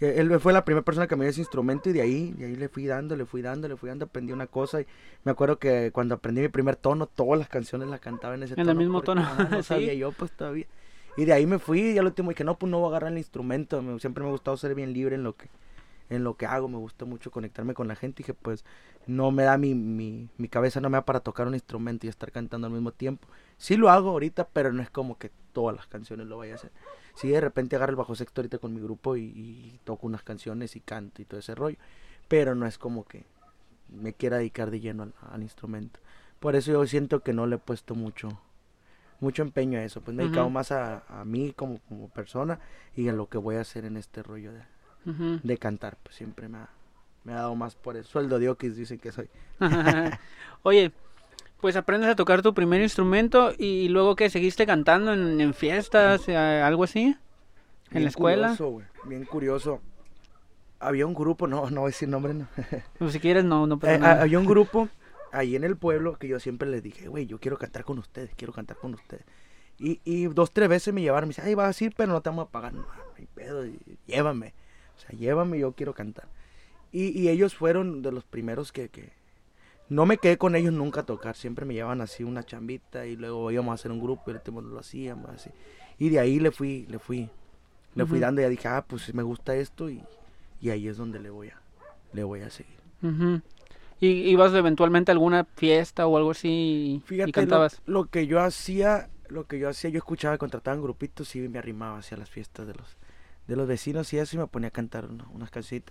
él 0.00 0.40
fue 0.40 0.52
la 0.52 0.64
primera 0.64 0.84
persona 0.84 1.06
que 1.06 1.16
me 1.16 1.24
dio 1.24 1.30
ese 1.30 1.40
instrumento 1.40 1.90
y 1.90 1.92
de 1.92 2.00
ahí, 2.02 2.32
de 2.32 2.46
ahí 2.46 2.56
le 2.56 2.68
fui 2.68 2.86
dando, 2.86 3.16
le 3.16 3.26
fui 3.26 3.42
dando, 3.42 3.68
le 3.68 3.76
fui 3.76 3.88
dando, 3.88 4.06
aprendí 4.06 4.32
una 4.32 4.46
cosa 4.46 4.80
y 4.80 4.86
me 5.24 5.32
acuerdo 5.32 5.58
que 5.58 5.90
cuando 5.92 6.14
aprendí 6.14 6.40
mi 6.40 6.48
primer 6.48 6.76
tono, 6.76 7.06
todas 7.06 7.38
las 7.38 7.48
canciones 7.48 7.88
las 7.88 8.00
cantaba 8.00 8.34
en 8.34 8.42
ese 8.42 8.54
En 8.54 8.60
el 8.60 8.66
tono. 8.66 8.78
mismo 8.80 9.00
porque, 9.00 9.06
tono, 9.06 9.20
ajá, 9.22 9.48
no 9.50 9.62
sí. 9.62 9.68
sabía 9.68 9.94
yo 9.94 10.12
pues 10.12 10.32
todavía. 10.32 10.66
Y 11.16 11.24
de 11.24 11.32
ahí 11.32 11.46
me 11.46 11.58
fui 11.58 11.80
y 11.92 11.98
al 11.98 12.06
último 12.06 12.30
dije, 12.30 12.44
no, 12.44 12.58
pues 12.58 12.70
no 12.70 12.78
voy 12.78 12.86
a 12.86 12.90
agarrar 12.90 13.12
el 13.12 13.18
instrumento, 13.18 13.82
me- 13.82 13.98
siempre 14.00 14.22
me 14.22 14.28
ha 14.28 14.32
gustado 14.32 14.56
ser 14.56 14.74
bien 14.74 14.92
libre 14.92 15.16
en 15.16 15.22
lo 15.24 15.36
que, 15.36 15.48
en 16.08 16.24
lo 16.24 16.36
que 16.36 16.46
hago, 16.46 16.68
me 16.68 16.78
gusta 16.78 17.04
mucho 17.04 17.30
conectarme 17.30 17.74
con 17.74 17.88
la 17.88 17.94
gente 17.96 18.22
y 18.22 18.26
que 18.26 18.34
pues 18.34 18.64
no 19.06 19.30
me 19.30 19.44
da 19.44 19.58
mi, 19.58 19.74
mi, 19.74 20.28
mi 20.38 20.48
cabeza 20.48 20.80
no 20.80 20.90
me 20.90 20.96
da 20.98 21.04
para 21.04 21.20
tocar 21.20 21.46
un 21.46 21.54
instrumento 21.54 22.06
y 22.06 22.08
estar 22.08 22.32
cantando 22.32 22.66
al 22.66 22.72
mismo 22.72 22.92
tiempo. 22.92 23.28
Sí 23.58 23.76
lo 23.76 23.90
hago 23.90 24.10
ahorita, 24.10 24.48
pero 24.52 24.72
no 24.72 24.82
es 24.82 24.90
como 24.90 25.18
que 25.18 25.30
todas 25.52 25.76
las 25.76 25.86
canciones 25.86 26.26
lo 26.26 26.38
vaya 26.38 26.52
a 26.54 26.56
hacer. 26.56 26.72
Sí 27.20 27.28
de 27.28 27.40
repente 27.40 27.76
agarro 27.76 27.90
el 27.90 27.96
bajo 27.96 28.14
sexto 28.14 28.40
ahorita 28.40 28.58
con 28.58 28.74
mi 28.74 28.80
grupo 28.80 29.16
y, 29.16 29.22
y 29.24 29.80
toco 29.84 30.06
unas 30.06 30.22
canciones 30.22 30.76
y 30.76 30.80
canto 30.80 31.22
y 31.22 31.24
todo 31.24 31.40
ese 31.40 31.54
rollo, 31.54 31.76
pero 32.28 32.54
no 32.54 32.66
es 32.66 32.78
como 32.78 33.04
que 33.04 33.24
me 33.88 34.14
quiera 34.14 34.38
dedicar 34.38 34.70
de 34.70 34.80
lleno 34.80 35.02
al, 35.04 35.14
al 35.30 35.42
instrumento. 35.42 36.00
Por 36.38 36.56
eso 36.56 36.72
yo 36.72 36.86
siento 36.86 37.20
que 37.20 37.32
no 37.32 37.46
le 37.46 37.56
he 37.56 37.58
puesto 37.58 37.94
mucho 37.94 38.40
mucho 39.20 39.42
empeño 39.42 39.78
a 39.78 39.84
eso, 39.84 40.00
pues 40.00 40.16
me 40.16 40.22
he 40.22 40.26
dedicado 40.26 40.48
más 40.48 40.72
a, 40.72 41.04
a 41.08 41.24
mí 41.26 41.52
como, 41.54 41.78
como 41.88 42.08
persona 42.08 42.58
y 42.96 43.08
a 43.08 43.12
lo 43.12 43.28
que 43.28 43.38
voy 43.38 43.56
a 43.56 43.60
hacer 43.60 43.84
en 43.84 43.96
este 43.98 44.22
rollo 44.22 44.52
de, 44.52 44.62
de 45.42 45.58
cantar, 45.58 45.98
pues 46.02 46.16
siempre 46.16 46.48
me 46.48 46.58
ha, 46.58 46.70
me 47.24 47.32
ha 47.32 47.36
dado 47.36 47.54
más 47.54 47.74
por 47.74 47.96
el 47.96 48.04
sueldo 48.04 48.38
de 48.38 48.48
Oquis, 48.48 48.76
dicen 48.76 48.98
que 48.98 49.12
soy. 49.12 49.28
Oye, 50.62 50.92
pues 51.60 51.76
aprendes 51.76 52.08
a 52.10 52.16
tocar 52.16 52.42
tu 52.42 52.54
primer 52.54 52.80
instrumento 52.82 53.52
y 53.58 53.88
luego 53.88 54.16
que 54.16 54.30
seguiste 54.30 54.66
cantando 54.66 55.12
en, 55.12 55.40
en 55.40 55.54
fiestas, 55.54 56.28
eh, 56.28 56.36
algo 56.36 56.84
así, 56.84 57.02
en 57.02 57.16
Bien 57.90 58.02
la 58.04 58.08
escuela. 58.10 58.46
Curioso, 58.48 58.68
güey, 58.70 58.86
bien 59.04 59.24
curioso. 59.24 59.80
Había 60.78 61.06
un 61.06 61.14
grupo, 61.14 61.46
no, 61.46 61.68
no 61.70 61.80
voy 61.82 61.88
a 61.88 61.92
decir 61.92 62.08
nombre, 62.08 62.32
no. 62.34 62.46
Pues 62.98 63.12
si 63.12 63.20
quieres, 63.20 63.44
no, 63.44 63.66
no 63.66 63.78
pasa 63.78 63.94
Eh, 63.94 63.98
nada. 63.98 64.22
había 64.22 64.38
un 64.38 64.46
grupo 64.54 64.88
ahí 65.32 65.54
en 65.56 65.64
el 65.64 65.76
pueblo 65.76 66.16
que 66.16 66.26
yo 66.28 66.40
siempre 66.40 66.68
les 66.68 66.82
dije, 66.82 67.08
güey, 67.08 67.26
yo 67.26 67.38
quiero 67.38 67.58
cantar 67.58 67.84
con 67.84 67.98
ustedes, 67.98 68.30
quiero 68.36 68.52
cantar 68.52 68.76
con 68.78 68.94
ustedes. 68.94 69.24
Y, 69.78 70.00
y 70.04 70.24
dos, 70.26 70.52
tres 70.52 70.68
veces 70.68 70.92
me 70.92 71.00
llevaron, 71.02 71.28
me 71.28 71.32
dice, 71.34 71.42
ay, 71.42 71.54
vas 71.54 71.80
a 71.80 71.84
ir, 71.84 71.94
pero 71.96 72.12
no 72.12 72.20
te 72.20 72.28
vamos 72.30 72.48
a 72.48 72.50
pagar. 72.50 72.72
No, 72.74 72.80
no 72.82 72.88
hay 73.18 73.26
pedo, 73.34 73.64
llévame. 74.06 74.52
O 74.96 75.00
sea, 75.00 75.10
llévame, 75.18 75.58
yo 75.58 75.72
quiero 75.72 75.94
cantar. 75.94 76.26
Y, 76.92 77.18
y 77.18 77.28
ellos 77.28 77.54
fueron 77.54 78.02
de 78.02 78.12
los 78.12 78.24
primeros 78.24 78.72
que, 78.72 78.88
que... 78.88 79.12
No 79.90 80.06
me 80.06 80.16
quedé 80.18 80.38
con 80.38 80.54
ellos 80.54 80.72
nunca 80.72 81.00
a 81.00 81.06
tocar, 81.06 81.36
siempre 81.36 81.66
me 81.66 81.74
llevaban 81.74 82.00
así 82.00 82.22
una 82.24 82.44
chambita 82.44 83.06
y 83.06 83.16
luego 83.16 83.50
íbamos 83.50 83.72
a 83.72 83.74
hacer 83.74 83.90
un 83.90 84.00
grupo 84.00 84.30
y 84.30 84.34
el 84.34 84.40
lo 84.64 84.78
hacíamos 84.78 85.28
así. 85.30 85.50
Y 85.98 86.08
de 86.08 86.20
ahí 86.20 86.38
le 86.40 86.50
fui, 86.52 86.86
le 86.88 86.98
fui, 86.98 87.28
le 87.94 88.06
fui 88.06 88.20
dando 88.20 88.40
y 88.40 88.44
ya 88.44 88.48
dije, 88.48 88.68
ah, 88.68 88.84
pues 88.86 89.12
me 89.12 89.22
gusta 89.22 89.54
esto 89.56 89.90
y, 89.90 90.00
y 90.60 90.70
ahí 90.70 90.86
es 90.88 90.96
donde 90.96 91.18
le 91.18 91.28
voy 91.28 91.48
a, 91.48 91.60
le 92.12 92.22
voy 92.24 92.40
a 92.40 92.50
seguir. 92.50 92.78
¿Y 94.00 94.06
ibas 94.30 94.54
eventualmente 94.54 95.10
a 95.10 95.14
alguna 95.14 95.44
fiesta 95.56 96.06
o 96.06 96.16
algo 96.16 96.30
así 96.30 96.48
y, 96.48 97.02
Fíjate, 97.04 97.30
y 97.30 97.32
lo- 97.32 97.34
cantabas? 97.34 97.82
Lo, 97.84 98.06
que 98.06 98.26
yo 98.26 98.40
hacía, 98.40 99.10
lo 99.28 99.46
que 99.46 99.58
yo 99.58 99.68
hacía, 99.68 99.90
yo 99.90 99.98
escuchaba, 99.98 100.38
contrataban 100.38 100.80
grupitos 100.82 101.34
y 101.36 101.40
me 101.48 101.58
arrimaba 101.58 101.98
hacia 101.98 102.16
las 102.16 102.30
fiestas 102.30 102.66
de 102.66 102.74
los, 102.74 102.96
de 103.48 103.56
los 103.56 103.66
vecinos 103.68 104.12
y 104.14 104.18
eso 104.18 104.36
y 104.36 104.38
me 104.38 104.46
ponía 104.46 104.68
a 104.68 104.72
cantar 104.72 105.06
una- 105.06 105.26
unas 105.34 105.50
canciones. 105.50 105.88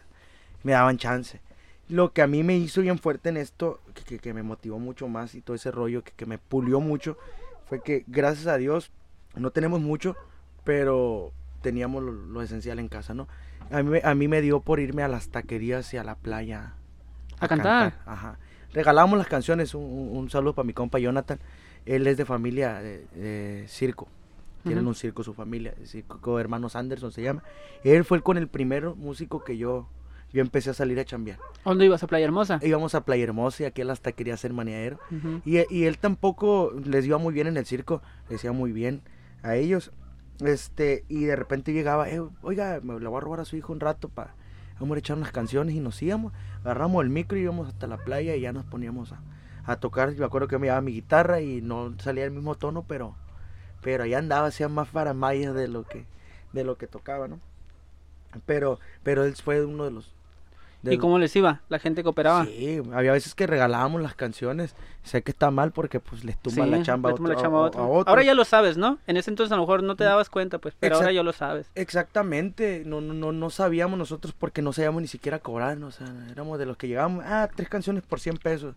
Me 0.64 0.72
daban 0.72 0.98
chance. 0.98 1.42
Lo 1.90 2.14
que 2.14 2.22
a 2.22 2.28
mí 2.28 2.44
me 2.44 2.56
hizo 2.56 2.82
bien 2.82 2.98
fuerte 3.00 3.30
en 3.30 3.38
esto, 3.38 3.82
que, 3.94 4.04
que- 4.04 4.20
que 4.20 4.34
me 4.34 4.44
motivó 4.44 4.80
mucho 4.80 5.08
más 5.08 5.36
y 5.36 5.42
todo 5.42 5.56
ese 5.56 5.72
rollo, 5.72 6.04
que, 6.04 6.12
que 6.12 6.26
me 6.26 6.38
pulió 6.38 6.80
mucho, 6.80 7.18
fue 7.68 7.82
que 7.82 8.04
gracias 8.08 8.48
a 8.48 8.58
Dios 8.58 8.92
no 9.36 9.52
tenemos 9.52 9.82
mucho, 9.82 10.16
pero 10.64 11.32
teníamos 11.62 12.04
lo, 12.04 12.12
lo 12.12 12.42
esencial 12.42 12.80
en 12.80 12.88
casa, 12.88 13.14
¿no? 13.14 13.28
A 13.72 13.82
mí, 13.84 13.90
me- 13.90 14.02
a 14.04 14.16
mí 14.16 14.28
me 14.28 14.42
dio 14.42 14.60
por 14.62 14.80
irme 14.80 15.04
a 15.04 15.08
las 15.08 15.30
taquerías 15.30 15.94
y 15.94 15.98
a 15.98 16.04
la 16.04 16.16
playa 16.16 16.74
¿A 17.40 17.48
cantar? 17.48 18.00
Ajá. 18.06 18.38
Regalábamos 18.74 19.18
las 19.18 19.28
canciones. 19.28 19.74
Un, 19.74 20.30
saludo 20.30 20.54
para 20.54 20.66
mi 20.66 20.74
compa 20.74 21.00
Jonathan. 21.00 21.40
Él 21.86 22.06
es 22.06 22.18
de 22.18 22.26
familia 22.26 22.82
de, 22.82 23.06
de 23.16 23.66
circo. 23.68 24.08
Tienen 24.64 24.86
un 24.88 24.94
circo 24.96 25.24
su 25.24 25.34
familia. 25.34 25.74
el 25.80 25.88
Circo 25.88 26.38
Hermanos 26.40 26.76
Anderson 26.76 27.12
se 27.14 27.22
llama. 27.22 27.44
Él 27.86 28.04
fue 28.04 28.18
el 28.18 28.24
con 28.24 28.38
el 28.38 28.48
primer 28.50 28.90
músico 28.96 29.42
que 29.44 29.58
yo, 29.58 29.88
yo 30.32 30.42
empecé 30.42 30.70
a 30.70 30.74
salir 30.74 31.00
a 31.00 31.06
chambear. 31.06 31.40
¿A 31.66 31.70
¿Dónde 31.70 31.86
ibas 31.86 32.04
a 32.04 32.08
Playa 32.08 32.26
Hermosa? 32.26 32.60
Íbamos 32.62 32.96
a 32.96 33.04
Playa 33.06 33.24
Hermosa 33.24 33.64
y 33.64 33.66
aquí 33.66 33.82
él 33.82 33.90
hasta 33.90 34.12
quería 34.12 34.38
ser 34.38 34.54
maniadero. 34.54 35.00
Y, 35.46 35.58
y 35.74 35.86
él 35.86 35.98
tampoco 35.98 36.74
les 36.86 37.06
iba 37.06 37.18
muy 37.18 37.34
bien 37.34 37.48
en 37.48 37.58
el 37.58 37.66
circo, 37.66 38.02
les 38.30 38.44
iba 38.44 38.54
muy 38.54 38.72
bien 38.72 39.02
a 39.44 39.56
ellos. 39.56 39.92
Este, 40.40 41.04
y 41.10 41.26
de 41.26 41.36
repente 41.36 41.74
llegaba, 41.74 42.10
"Eh, 42.10 42.22
oiga, 42.42 42.80
me 42.82 43.00
le 43.00 43.08
voy 43.08 43.18
a 43.18 43.22
robar 43.22 43.40
a 43.42 43.46
su 43.46 43.58
hijo 43.58 43.74
un 43.74 43.80
rato 43.80 44.08
para 44.10 44.36
vamos 44.80 44.96
a 44.96 45.00
echar 45.00 45.18
unas 45.18 45.34
canciones 45.34 45.76
y 45.76 45.82
nos 45.82 46.02
íbamos, 46.02 46.32
agarramos 46.64 47.04
el 47.04 47.10
micro 47.10 47.38
y 47.38 47.42
íbamos 47.42 47.68
hasta 47.68 47.86
la 47.88 47.98
playa 47.98 48.36
y 48.38 48.42
ya 48.42 48.54
nos 48.54 48.64
poníamos 48.64 49.12
a, 49.12 49.20
a 49.66 49.76
tocar. 49.82 50.12
Yo 50.14 50.20
me 50.20 50.26
acuerdo 50.26 50.48
que 50.48 50.58
me 50.58 50.68
llevaba 50.68 50.80
mi 50.82 50.94
guitarra 50.94 51.42
y 51.42 51.62
no 51.62 51.94
salía 52.00 52.24
el 52.24 52.32
mismo 52.32 52.56
tono, 52.56 52.86
pero 52.88 53.16
pero 53.82 54.04
ahí 54.06 54.14
andaba, 54.14 54.48
hacía 54.48 54.70
más 54.70 54.88
faramayas 54.88 55.54
de 55.54 55.68
lo 55.68 55.84
que 55.84 56.06
de 56.54 56.64
lo 56.64 56.78
que 56.78 56.88
tocaba, 56.88 57.28
¿no? 57.28 57.40
Pero 58.46 58.80
pero 59.04 59.24
él 59.26 59.36
fue 59.36 59.66
uno 59.66 59.84
de 59.86 59.92
los 59.92 60.14
de 60.82 60.94
¿Y 60.94 60.98
cómo 60.98 61.20
les 61.20 61.36
iba? 61.36 61.62
¿La 61.68 61.78
gente 61.80 62.04
cooperaba? 62.04 62.46
Sí, 62.46 62.82
había 62.94 63.12
veces 63.12 63.36
que 63.36 63.46
regalábamos 63.48 64.02
las 64.02 64.16
canciones. 64.16 64.76
Sé 65.04 65.24
que 65.24 65.32
está 65.32 65.52
mal 65.52 65.72
porque 65.74 66.00
pues 66.00 66.24
les 66.24 66.38
tumba 66.38 66.64
Sí, 66.64 66.72
la 66.72 66.82
chamba, 66.84 67.10
a 67.10 67.12
la 67.12 67.16
otro- 67.16 67.36
chamba 67.36 67.58
a 67.60 67.62
a- 67.62 67.66
otro. 67.66 67.82
a 67.82 67.88
otro. 67.88 68.10
Ahora 68.10 68.24
ya 68.24 68.34
lo 68.34 68.46
sabes, 68.46 68.78
¿no? 68.78 68.98
En 69.06 69.18
ese 69.18 69.30
entonces 69.30 69.52
a 69.52 69.56
lo 69.58 69.64
mejor 69.64 69.84
no 69.84 69.96
te 69.98 70.06
dabas 70.06 70.30
cuenta, 70.30 70.58
pues, 70.60 70.74
pero 70.80 70.96
ahora 70.96 71.12
ya 71.12 71.22
lo 71.24 71.34
sabes. 71.34 71.70
Exactamente, 71.76 72.84
no, 72.86 73.02
no, 73.02 73.14
no, 73.14 73.32
no 73.34 73.50
sabíamos 73.50 74.00
nosotros 74.00 74.34
porque 74.38 74.62
no 74.62 74.72
sabíamos 74.72 75.02
ni 75.02 75.08
siquiera 75.10 75.40
cobrar, 75.40 75.78
¿no? 75.78 75.88
o 75.88 75.92
sea, 75.92 76.08
éramos 76.32 76.58
de 76.60 76.66
los 76.66 76.78
que 76.78 76.88
llegábamos, 76.88 77.26
ah, 77.28 77.50
tres 77.54 77.68
canciones 77.68 78.04
por 78.04 78.20
100 78.22 78.38
pesos 78.38 78.76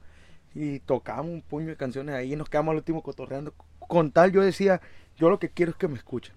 y 0.54 0.80
tocábamos 0.80 1.32
un 1.32 1.42
puño 1.42 1.68
de 1.68 1.76
canciones 1.76 2.14
ahí 2.16 2.32
y 2.32 2.36
nos 2.36 2.48
quedamos 2.48 2.72
al 2.72 2.78
último 2.78 3.02
cotorreando. 3.02 3.54
Con 3.78 4.10
tal 4.10 4.32
yo 4.32 4.42
decía, 4.42 4.80
yo 5.16 5.30
lo 5.30 5.38
que 5.38 5.50
quiero 5.50 5.70
es 5.70 5.76
que 5.76 5.86
me 5.88 5.96
escuchen, 5.96 6.34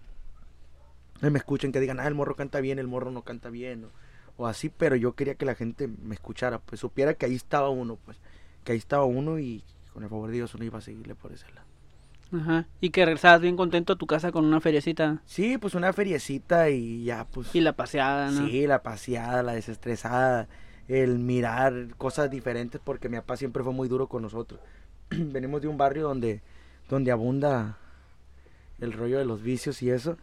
que 1.20 1.30
me 1.32 1.40
escuchen, 1.40 1.72
que 1.72 1.80
digan, 1.80 2.00
ah, 2.00 2.08
el 2.08 2.14
morro 2.14 2.36
canta 2.36 2.60
bien, 2.60 2.78
el 2.80 2.88
morro 2.88 3.10
no 3.12 3.24
canta 3.24 3.50
bien, 3.50 3.86
o, 3.86 3.90
o 4.38 4.48
así, 4.48 4.70
pero 4.70 4.96
yo 4.96 5.14
quería 5.14 5.36
que 5.36 5.46
la 5.46 5.56
gente 5.56 5.88
me 5.88 6.16
escuchara, 6.16 6.60
pues 6.60 6.82
supiera 6.82 7.14
que 7.14 7.26
ahí 7.26 7.36
estaba 7.36 7.70
uno, 7.70 7.98
pues, 8.06 8.18
que 8.64 8.74
ahí 8.74 8.78
estaba 8.78 9.06
uno 9.06 9.40
y 9.40 9.64
con 9.94 10.04
el 10.04 10.10
favor 10.10 10.30
de 10.30 10.36
Dios 10.38 10.54
uno 10.56 10.66
iba 10.66 10.80
a 10.80 10.82
seguirle 10.82 11.16
por 11.16 11.32
ese 11.32 11.46
lado. 11.54 11.66
Ajá. 12.34 12.66
Y 12.82 12.90
que 12.90 13.06
regresabas 13.06 13.40
bien 13.40 13.56
contento 13.56 13.94
a 13.94 13.96
tu 13.96 14.08
casa 14.08 14.32
con 14.32 14.44
una 14.46 14.60
feriecita 14.60 15.22
Sí, 15.26 15.58
pues 15.58 15.76
una 15.76 15.94
feriecita 15.94 16.70
y 16.70 17.06
ya, 17.06 17.26
pues. 17.26 17.54
y 17.56 17.62
la 17.62 17.74
paseada, 17.74 18.32
¿no? 18.32 18.48
Sí, 18.48 18.68
la 18.68 18.82
paseada, 18.84 19.44
la 19.44 19.54
desestresada, 19.54 20.48
el 20.88 21.20
mirar 21.20 21.96
cosas 21.98 22.30
diferentes, 22.30 22.82
porque 22.84 23.10
mi 23.10 23.18
papá 23.18 23.38
siempre 23.38 23.64
fue 23.64 23.74
muy 23.74 23.88
duro 23.88 24.08
con 24.08 24.22
nosotros. 24.24 24.60
Venimos 25.10 25.62
de 25.62 25.68
un 25.68 25.78
barrio 25.78 26.04
donde, 26.04 26.42
donde 26.90 27.12
abunda 27.12 27.78
el 28.80 28.92
rollo 28.92 29.18
de 29.18 29.26
los 29.26 29.42
vicios 29.42 29.82
y 29.82 29.92
eso, 29.92 30.18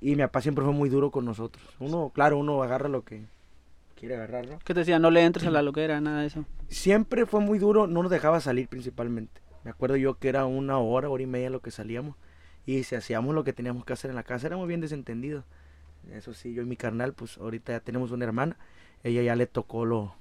y 0.00 0.10
mi 0.10 0.22
papá 0.22 0.40
siempre 0.40 0.64
fue 0.64 0.72
muy 0.72 0.88
duro 0.88 1.10
con 1.10 1.24
nosotros. 1.24 1.62
Uno, 1.80 2.10
claro, 2.14 2.38
uno 2.38 2.62
agarra 2.62 2.88
lo 2.88 3.04
que 3.04 3.26
quiere 3.98 4.14
agarrar, 4.16 4.46
¿no? 4.46 4.58
¿Qué 4.64 4.74
te 4.74 4.80
decía? 4.80 4.98
No 4.98 5.10
le 5.10 5.24
entres 5.24 5.46
a 5.46 5.50
la 5.50 5.62
loquera, 5.62 6.00
nada 6.00 6.20
de 6.20 6.26
eso. 6.26 6.44
Siempre 6.68 7.26
fue 7.26 7.40
muy 7.40 7.58
duro, 7.58 7.86
no 7.86 8.02
nos 8.02 8.10
dejaba 8.10 8.40
salir 8.40 8.68
principalmente. 8.68 9.40
Me 9.64 9.70
acuerdo 9.70 9.96
yo 9.96 10.14
que 10.18 10.28
era 10.28 10.46
una 10.46 10.78
hora, 10.78 11.08
hora 11.10 11.22
y 11.22 11.26
media 11.26 11.50
lo 11.50 11.60
que 11.60 11.70
salíamos, 11.70 12.16
y 12.64 12.84
si 12.84 12.94
hacíamos 12.94 13.34
lo 13.34 13.44
que 13.44 13.52
teníamos 13.52 13.84
que 13.84 13.92
hacer 13.92 14.10
en 14.10 14.16
la 14.16 14.22
casa, 14.22 14.46
éramos 14.46 14.68
bien 14.68 14.80
desentendidos. 14.80 15.44
Eso 16.12 16.32
sí, 16.32 16.54
yo 16.54 16.62
y 16.62 16.66
mi 16.66 16.76
carnal, 16.76 17.12
pues 17.12 17.38
ahorita 17.38 17.72
ya 17.72 17.80
tenemos 17.80 18.10
una 18.12 18.24
hermana, 18.24 18.56
ella 19.02 19.22
ya 19.22 19.36
le 19.36 19.46
tocó 19.46 19.84
lo, 19.84 20.14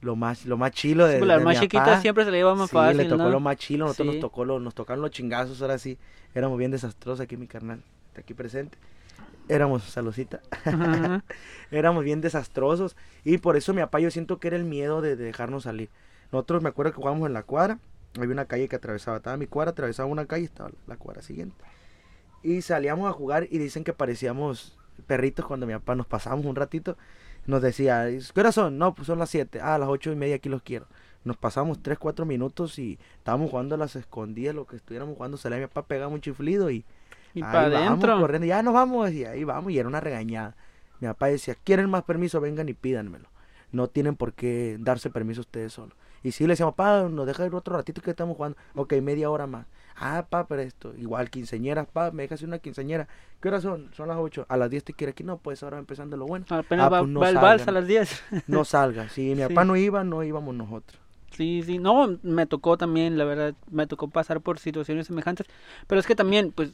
lo 0.00 0.16
más, 0.16 0.46
lo 0.46 0.56
más 0.56 0.72
chilo 0.72 1.06
de, 1.06 1.14
Sí, 1.14 1.18
pues, 1.18 1.28
las 1.28 1.38
de 1.38 1.44
más 1.44 1.60
mi 1.60 1.68
papá. 1.68 2.00
siempre 2.00 2.24
se 2.24 2.30
le 2.30 2.38
lleva 2.38 2.54
más 2.54 2.70
Sí, 2.70 2.74
fácil, 2.76 2.96
le 2.96 3.04
tocó 3.04 3.24
¿no? 3.24 3.30
lo 3.30 3.40
más 3.40 3.56
chilo, 3.56 3.86
nosotros 3.86 4.08
Sí. 4.08 4.12
nos 4.14 4.20
tocó 4.20 4.44
lo, 4.44 4.58
nos 4.60 4.74
tocaron 4.74 5.02
los 5.02 5.10
chingazos, 5.10 5.60
ahora 5.62 5.78
sí, 5.78 5.98
éramos 6.34 6.58
bien 6.58 6.70
desastrosos 6.70 7.20
aquí 7.20 7.36
mi 7.36 7.46
carnal, 7.46 7.82
está 8.08 8.22
aquí 8.22 8.34
presente. 8.34 8.78
Éramos, 9.48 9.82
saludcita, 9.84 10.40
éramos 11.70 12.04
bien 12.04 12.20
desastrosos 12.20 12.96
y 13.24 13.38
por 13.38 13.56
eso 13.56 13.74
mi 13.74 13.80
papá 13.80 14.00
yo 14.00 14.10
siento 14.10 14.38
que 14.38 14.48
era 14.48 14.56
el 14.56 14.64
miedo 14.64 15.00
de, 15.00 15.16
de 15.16 15.24
dejarnos 15.24 15.64
salir. 15.64 15.90
Nosotros 16.32 16.62
me 16.62 16.68
acuerdo 16.68 16.92
que 16.92 16.96
jugábamos 16.96 17.26
en 17.26 17.32
la 17.32 17.42
cuadra, 17.42 17.78
había 18.16 18.32
una 18.32 18.44
calle 18.44 18.68
que 18.68 18.76
atravesaba, 18.76 19.18
estaba 19.18 19.36
mi 19.36 19.46
cuadra, 19.46 19.70
atravesaba 19.70 20.08
una 20.08 20.26
calle 20.26 20.44
estaba 20.44 20.70
la 20.86 20.96
cuadra 20.96 21.22
siguiente. 21.22 21.56
Y 22.42 22.62
salíamos 22.62 23.08
a 23.08 23.12
jugar 23.12 23.48
y 23.50 23.58
dicen 23.58 23.84
que 23.84 23.92
parecíamos 23.92 24.78
perritos 25.06 25.46
cuando 25.46 25.66
mi 25.66 25.72
papá 25.72 25.94
nos 25.94 26.06
pasábamos 26.06 26.46
un 26.46 26.56
ratito, 26.56 26.96
nos 27.46 27.62
decía, 27.62 28.06
¿qué 28.34 28.40
horas 28.40 28.54
son? 28.54 28.78
No, 28.78 28.94
pues 28.94 29.06
son 29.06 29.18
las 29.18 29.30
7, 29.30 29.60
ah, 29.60 29.74
a 29.74 29.78
las 29.78 29.88
ocho 29.88 30.12
y 30.12 30.16
media 30.16 30.36
aquí 30.36 30.48
los 30.48 30.62
quiero. 30.62 30.86
Nos 31.24 31.36
pasamos 31.36 31.82
3, 31.82 31.98
4 31.98 32.26
minutos 32.26 32.78
y 32.78 32.98
estábamos 33.16 33.50
jugando 33.50 33.74
a 33.74 33.78
las 33.78 33.96
escondidas, 33.96 34.54
lo 34.54 34.66
que 34.66 34.76
estuviéramos 34.76 35.16
jugando, 35.16 35.36
salía 35.36 35.58
mi 35.58 35.66
papá 35.66 35.86
pegaba 35.86 36.12
un 36.12 36.20
chiflido 36.20 36.70
y 36.70 36.84
Y 37.38 37.42
para 37.42 37.66
adentro. 37.66 38.18
corriendo, 38.20 38.46
ya 38.46 38.62
nos 38.62 38.74
vamos, 38.74 39.10
y 39.12 39.24
ahí 39.24 39.44
vamos, 39.44 39.72
y 39.72 39.78
era 39.78 39.88
una 39.88 40.00
regañada. 40.00 40.56
Mi 41.00 41.06
papá 41.08 41.26
decía, 41.26 41.54
¿quieren 41.64 41.88
más 41.90 42.02
permiso? 42.04 42.40
Vengan 42.40 42.68
y 42.68 42.74
pídanmelo. 42.74 43.28
No 43.70 43.88
tienen 43.88 44.16
por 44.16 44.32
qué 44.32 44.76
darse 44.80 45.10
permiso 45.10 45.42
ustedes 45.42 45.72
solos. 45.72 45.94
Y 46.22 46.32
si 46.32 46.44
le 46.44 46.50
decíamos, 46.54 46.74
papá, 46.74 47.08
nos 47.08 47.26
deja 47.26 47.46
ir 47.46 47.54
otro 47.54 47.76
ratito 47.76 48.02
que 48.02 48.10
estamos 48.10 48.36
jugando. 48.36 48.56
Ok, 48.74 48.94
media 49.02 49.30
hora 49.30 49.46
más. 49.46 49.66
Ah, 50.00 50.26
pa, 50.28 50.46
pero 50.46 50.62
esto. 50.62 50.94
Igual, 50.96 51.30
quinceñeras, 51.30 51.86
pa, 51.86 52.10
me 52.10 52.22
dejas 52.24 52.42
una 52.42 52.58
quinceñera. 52.58 53.06
¿Qué 53.40 53.48
hora 53.48 53.60
son? 53.60 53.90
Son 53.94 54.08
las 54.08 54.16
8. 54.16 54.46
A 54.48 54.56
las 54.56 54.70
10 54.70 54.84
te 54.84 54.92
quiere 54.94 55.10
aquí. 55.12 55.22
No, 55.22 55.38
pues 55.38 55.62
ahora 55.62 55.78
empezando 55.78 56.16
lo 56.16 56.26
bueno. 56.26 56.44
Apenas 56.50 56.86
Ah, 56.86 56.88
va, 56.88 56.98
pues 57.00 57.10
no 57.10 57.20
va 57.20 57.28
el 57.28 57.36
vals 57.36 57.68
a 57.68 57.72
las 57.72 57.86
10. 57.86 58.22
No 58.48 58.64
salga. 58.64 59.08
Si 59.08 59.34
mi 59.34 59.42
Sí. 59.42 59.48
papá 59.48 59.64
no 59.64 59.76
iba, 59.76 60.02
no 60.04 60.22
íbamos 60.24 60.54
nosotros. 60.54 61.00
Sí, 61.32 61.62
sí, 61.64 61.78
no, 61.78 62.18
me 62.22 62.46
tocó 62.46 62.76
también, 62.78 63.18
la 63.18 63.24
verdad, 63.24 63.54
me 63.70 63.86
tocó 63.86 64.08
pasar 64.08 64.40
por 64.40 64.58
situaciones 64.58 65.06
semejantes, 65.08 65.46
pero 65.86 66.00
es 66.00 66.06
que 66.06 66.16
también, 66.16 66.52
pues, 66.52 66.72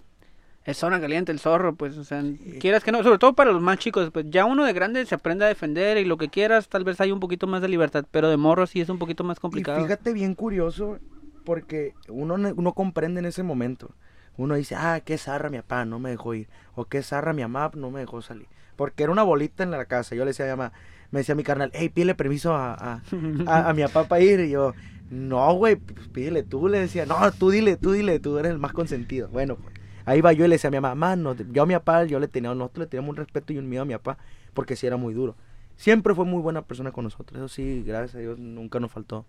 es 0.64 0.76
zona 0.78 1.00
caliente 1.00 1.32
el 1.32 1.38
zorro, 1.40 1.74
pues, 1.74 1.96
o 1.98 2.04
sea, 2.04 2.22
quieras 2.58 2.82
que 2.84 2.92
no, 2.92 3.02
sobre 3.02 3.18
todo 3.18 3.34
para 3.34 3.52
los 3.52 3.60
más 3.62 3.78
chicos, 3.78 4.10
pues 4.12 4.26
ya 4.30 4.44
uno 4.46 4.64
de 4.64 4.72
grande 4.72 5.04
se 5.06 5.14
aprende 5.14 5.44
a 5.44 5.48
defender 5.48 5.98
y 5.98 6.04
lo 6.04 6.16
que 6.16 6.28
quieras, 6.28 6.68
tal 6.68 6.84
vez 6.84 7.00
hay 7.00 7.12
un 7.12 7.20
poquito 7.20 7.46
más 7.46 7.60
de 7.62 7.68
libertad, 7.68 8.04
pero 8.10 8.28
de 8.30 8.36
morro 8.36 8.66
sí 8.66 8.80
es 8.80 8.88
un 8.88 8.98
poquito 8.98 9.24
más 9.24 9.40
complicado. 9.40 9.80
Y 9.80 9.82
fíjate 9.82 10.12
bien 10.12 10.34
curioso, 10.34 10.98
porque 11.44 11.94
uno, 12.08 12.38
no- 12.38 12.72
comprende 12.74 13.20
en 13.20 13.26
ese 13.26 13.42
momento. 13.42 13.90
Uno 14.36 14.56
dice, 14.56 14.74
ah, 14.74 15.00
qué 15.04 15.16
zarra 15.16 15.48
mi 15.48 15.58
papá, 15.58 15.84
no 15.84 15.98
me 16.00 16.10
dejó 16.10 16.34
ir. 16.34 16.48
O 16.74 16.86
qué 16.86 17.02
zarra 17.02 17.32
mi 17.32 17.42
mamá, 17.42 17.70
no 17.76 17.90
me 17.90 18.00
dejó 18.00 18.20
salir. 18.20 18.48
Porque 18.74 19.04
era 19.04 19.12
una 19.12 19.22
bolita 19.22 19.62
en 19.62 19.70
la 19.70 19.84
casa. 19.84 20.16
Yo 20.16 20.24
le 20.24 20.30
decía 20.30 20.46
a 20.46 20.48
mi 20.48 20.58
mamá, 20.58 20.72
me 21.12 21.20
decía 21.20 21.36
mi 21.36 21.44
carnal, 21.44 21.70
hey, 21.72 21.88
pídele 21.88 22.14
permiso 22.16 22.54
a, 22.54 22.72
a, 22.74 23.02
a- 23.46 23.68
a 23.70 23.74
mi 23.74 23.82
papá 23.82 24.08
para 24.08 24.22
ir. 24.22 24.40
Y 24.40 24.50
yo, 24.50 24.74
no, 25.08 25.52
güey, 25.54 25.76
pues 25.76 26.08
pídele 26.08 26.42
tú. 26.42 26.68
Le 26.68 26.80
decía, 26.80 27.06
no, 27.06 27.30
tú 27.32 27.50
dile, 27.50 27.76
tú 27.76 27.92
dile, 27.92 28.18
tú 28.18 28.36
eres 28.38 28.50
el 28.52 28.58
más 28.58 28.72
consentido. 28.72 29.28
Bueno, 29.28 29.56
pues, 29.56 29.73
ahí 30.04 30.20
va 30.20 30.32
yo 30.32 30.44
y 30.44 30.48
le 30.48 30.54
decía 30.56 30.68
a 30.68 30.70
mi 30.70 30.80
mamá, 30.80 30.94
"Mano, 30.94 31.34
yo 31.34 31.62
a 31.62 31.66
mi 31.66 31.74
papá, 31.74 32.04
yo 32.04 32.18
le 32.20 32.28
tenía, 32.28 32.54
nosotros 32.54 32.84
le 32.84 32.90
teníamos 32.90 33.10
un 33.10 33.16
respeto 33.16 33.52
y 33.52 33.58
un 33.58 33.68
miedo 33.68 33.82
a 33.82 33.86
mi 33.86 33.94
papá, 33.94 34.18
porque 34.52 34.76
sí 34.76 34.86
era 34.86 34.96
muy 34.96 35.14
duro. 35.14 35.34
Siempre 35.76 36.14
fue 36.14 36.24
muy 36.24 36.40
buena 36.40 36.62
persona 36.62 36.92
con 36.92 37.04
nosotros. 37.04 37.36
Eso 37.38 37.48
sí, 37.48 37.82
gracias 37.86 38.14
a 38.16 38.18
Dios, 38.18 38.38
nunca 38.38 38.78
nos 38.80 38.92
faltó 38.92 39.26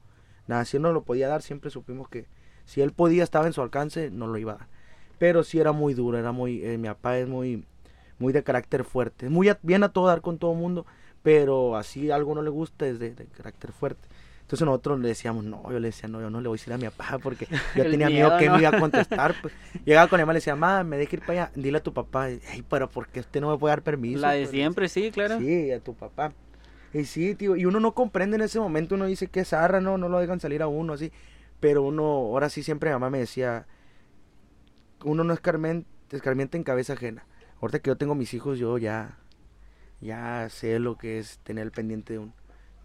nada, 0.47 0.63
si 0.65 0.77
él 0.77 0.83
nos 0.83 0.93
lo 0.93 1.03
podía 1.03 1.27
dar, 1.27 1.41
siempre 1.41 1.69
supimos 1.71 2.07
que 2.07 2.27
si 2.65 2.81
él 2.81 2.91
podía, 2.91 3.23
estaba 3.23 3.47
en 3.47 3.53
su 3.53 3.61
alcance, 3.61 4.11
nos 4.11 4.29
lo 4.29 4.37
iba 4.37 4.53
a 4.53 4.57
dar. 4.57 4.67
Pero 5.17 5.43
sí 5.43 5.59
era 5.59 5.71
muy 5.71 5.93
duro, 5.93 6.17
era 6.17 6.31
muy, 6.31 6.63
eh, 6.63 6.77
mi 6.77 6.87
papá 6.87 7.17
es 7.17 7.27
muy, 7.27 7.65
muy 8.19 8.31
de 8.33 8.43
carácter 8.43 8.83
fuerte, 8.83 9.29
muy 9.29 9.49
a- 9.49 9.59
bien 9.63 9.83
a 9.83 9.89
todo 9.89 10.07
dar 10.07 10.21
con 10.21 10.37
todo 10.37 10.51
el 10.53 10.57
mundo, 10.59 10.85
pero 11.23 11.75
así 11.77 12.11
algo 12.11 12.35
no 12.35 12.41
le 12.43 12.49
gusta 12.49 12.85
es 12.87 12.99
de 12.99 13.13
carácter 13.35 13.71
fuerte. 13.71 14.07
Entonces 14.45 14.63
nosotros 14.63 14.99
le 14.99 15.07
decíamos, 15.07 15.43
no, 15.43 15.63
yo 15.71 15.79
le 15.79 15.87
decía, 15.87 16.07
no, 16.07 16.21
yo 16.21 16.29
no 16.29 16.39
le 16.39 16.47
voy 16.47 16.55
a 16.55 16.59
decir 16.59 16.71
a 16.71 16.77
mi 16.77 16.85
papá 16.85 17.17
porque 17.17 17.47
yo 17.75 17.89
tenía 17.89 18.09
miedo, 18.09 18.27
miedo, 18.27 18.37
que 18.37 18.45
¿no? 18.45 18.53
me 18.53 18.59
iba 18.59 18.69
a 18.69 18.79
contestar. 18.79 19.33
Pues. 19.41 19.55
Llegaba 19.85 20.07
con 20.07 20.17
mi 20.17 20.21
mamá 20.21 20.33
y 20.33 20.35
le 20.35 20.37
decía, 20.37 20.55
mamá, 20.55 20.83
me 20.83 20.97
deja 20.97 21.15
ir 21.15 21.21
para 21.21 21.31
allá, 21.45 21.51
dile 21.55 21.79
a 21.79 21.81
tu 21.83 21.93
papá, 21.95 22.25
ay, 22.25 22.63
pero 22.69 22.87
¿por 22.87 23.07
qué 23.07 23.21
usted 23.21 23.41
no 23.41 23.49
me 23.49 23.57
puede 23.57 23.71
dar 23.71 23.81
permiso? 23.81 24.19
La 24.19 24.33
de 24.33 24.41
Pues, 24.41 24.51
siempre, 24.51 24.87
sí, 24.87 25.09
claro. 25.09 25.39
Sí, 25.39 25.71
a 25.71 25.79
tu 25.79 25.95
papá. 25.95 26.31
Y 26.93 27.05
sí, 27.05 27.33
tío, 27.33 27.55
y 27.55 27.65
uno 27.65 27.79
no 27.79 27.95
comprende 27.95 28.35
en 28.35 28.43
ese 28.43 28.59
momento, 28.59 28.93
uno 28.93 29.07
dice 29.07 29.25
que 29.25 29.39
es 29.39 29.49
zarra, 29.49 29.81
no, 29.81 29.97
no 29.97 30.09
lo 30.09 30.19
dejan 30.19 30.39
salir 30.39 30.61
a 30.61 30.67
uno 30.67 30.93
así. 30.93 31.11
Pero 31.59 31.81
uno, 31.81 32.03
ahora 32.03 32.49
sí 32.49 32.61
siempre 32.61 32.91
mi 32.91 32.93
mamá 32.93 33.09
me 33.09 33.17
decía, 33.17 33.65
uno 35.03 35.23
no 35.23 35.33
escarmienta 35.33 36.57
en 36.57 36.63
cabeza 36.63 36.93
ajena. 36.93 37.25
Ahorita 37.61 37.79
que 37.79 37.89
yo 37.89 37.97
tengo 37.97 38.13
mis 38.13 38.35
hijos, 38.35 38.59
yo 38.59 38.77
ya, 38.77 39.17
ya 40.01 40.47
sé 40.51 40.77
lo 40.77 40.99
que 40.99 41.17
es 41.17 41.39
tener 41.39 41.63
el 41.63 41.71
pendiente 41.71 42.13
de 42.13 42.19
un, 42.19 42.33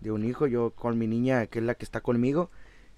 de 0.01 0.11
un 0.13 0.25
hijo. 0.25 0.47
Yo 0.47 0.71
con 0.71 0.99
mi 0.99 1.07
niña, 1.07 1.47
que 1.47 1.59
es 1.61 1.65
la 1.65 1.75
que 1.75 1.85
está 1.85 2.01
conmigo, 2.01 2.51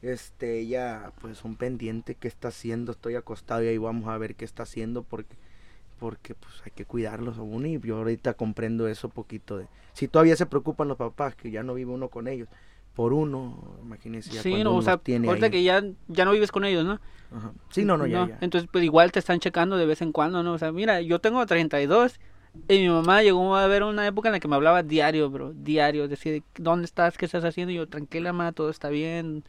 este, 0.03 0.59
ella, 0.61 1.13
pues 1.21 1.45
un 1.45 1.57
pendiente, 1.57 2.15
qué 2.17 2.29
está 2.29 2.49
haciendo, 2.49 2.93
estoy 2.93 3.15
acostado 3.15 3.63
y 3.63 3.69
ahí 3.69 3.79
vamos 3.79 4.09
a 4.09 4.19
ver 4.19 4.35
qué 4.35 4.45
está 4.45 4.65
haciendo 4.65 5.03
porque 5.03 5.37
porque 5.99 6.35
pues 6.35 6.55
hay 6.65 6.73
que 6.73 6.85
cuidarlos 6.85 7.39
a 7.39 7.43
uno 7.43 7.69
y 7.69 7.79
yo 7.79 7.99
ahorita 7.99 8.35
comprendo 8.35 8.89
eso 8.89 9.09
poquito 9.09 9.57
de 9.59 9.69
si 9.93 10.09
todavía 10.09 10.35
se 10.35 10.47
preocupan 10.47 10.89
los 10.89 10.97
papás 10.97 11.37
que 11.37 11.53
ya 11.53 11.63
no 11.63 11.75
vive 11.75 11.93
uno 11.93 12.09
con 12.09 12.27
ellos 12.27 12.49
por 12.97 13.13
uno 13.13 13.77
imagínense 13.85 14.33
ya 14.33 14.43
Sí, 14.43 14.65
no, 14.65 14.75
o 14.75 14.83
sea, 14.83 14.97
tiene 14.97 15.29
ahorita 15.29 15.47
ahí. 15.47 15.53
que 15.53 15.63
ya, 15.63 15.81
ya 16.09 16.25
no 16.25 16.33
vives 16.33 16.51
con 16.51 16.65
ellos, 16.65 16.85
¿no? 16.85 16.99
Ajá. 17.31 17.53
sí 17.71 17.85
no 17.85 17.97
no 17.97 18.09
ya, 18.09 18.27
ya. 18.27 18.39
Entonces, 18.41 18.69
pues 18.73 18.83
igual 18.83 19.13
te 19.13 19.21
están 19.21 19.39
checando 19.39 19.77
de 19.77 19.87
vez 19.87 20.03
en 20.03 20.11
cuando, 20.11 20.43
¿no? 20.43 20.55
O 20.55 20.59
sea, 20.59 20.73
mira, 20.73 21.01
yo 21.03 21.21
tengo 21.21 21.47
32 21.47 22.19
y 22.69 22.79
mi 22.81 22.89
mamá 22.89 23.23
llegó 23.23 23.57
a 23.57 23.67
ver 23.67 23.83
una 23.83 24.07
época 24.07 24.29
en 24.29 24.33
la 24.33 24.41
que 24.41 24.49
me 24.49 24.57
hablaba 24.57 24.83
diario, 24.83 25.31
bro, 25.31 25.53
diario, 25.55 26.09
decía, 26.09 26.41
¿dónde 26.57 26.85
estás? 26.87 27.19
¿Qué 27.19 27.25
estás 27.27 27.45
haciendo? 27.45 27.73
Y 27.73 27.77
yo, 27.77 27.89
tranquila, 27.89 28.33
mamá, 28.33 28.53
todo 28.53 28.71
está 28.71 28.89
bien. 28.89 29.45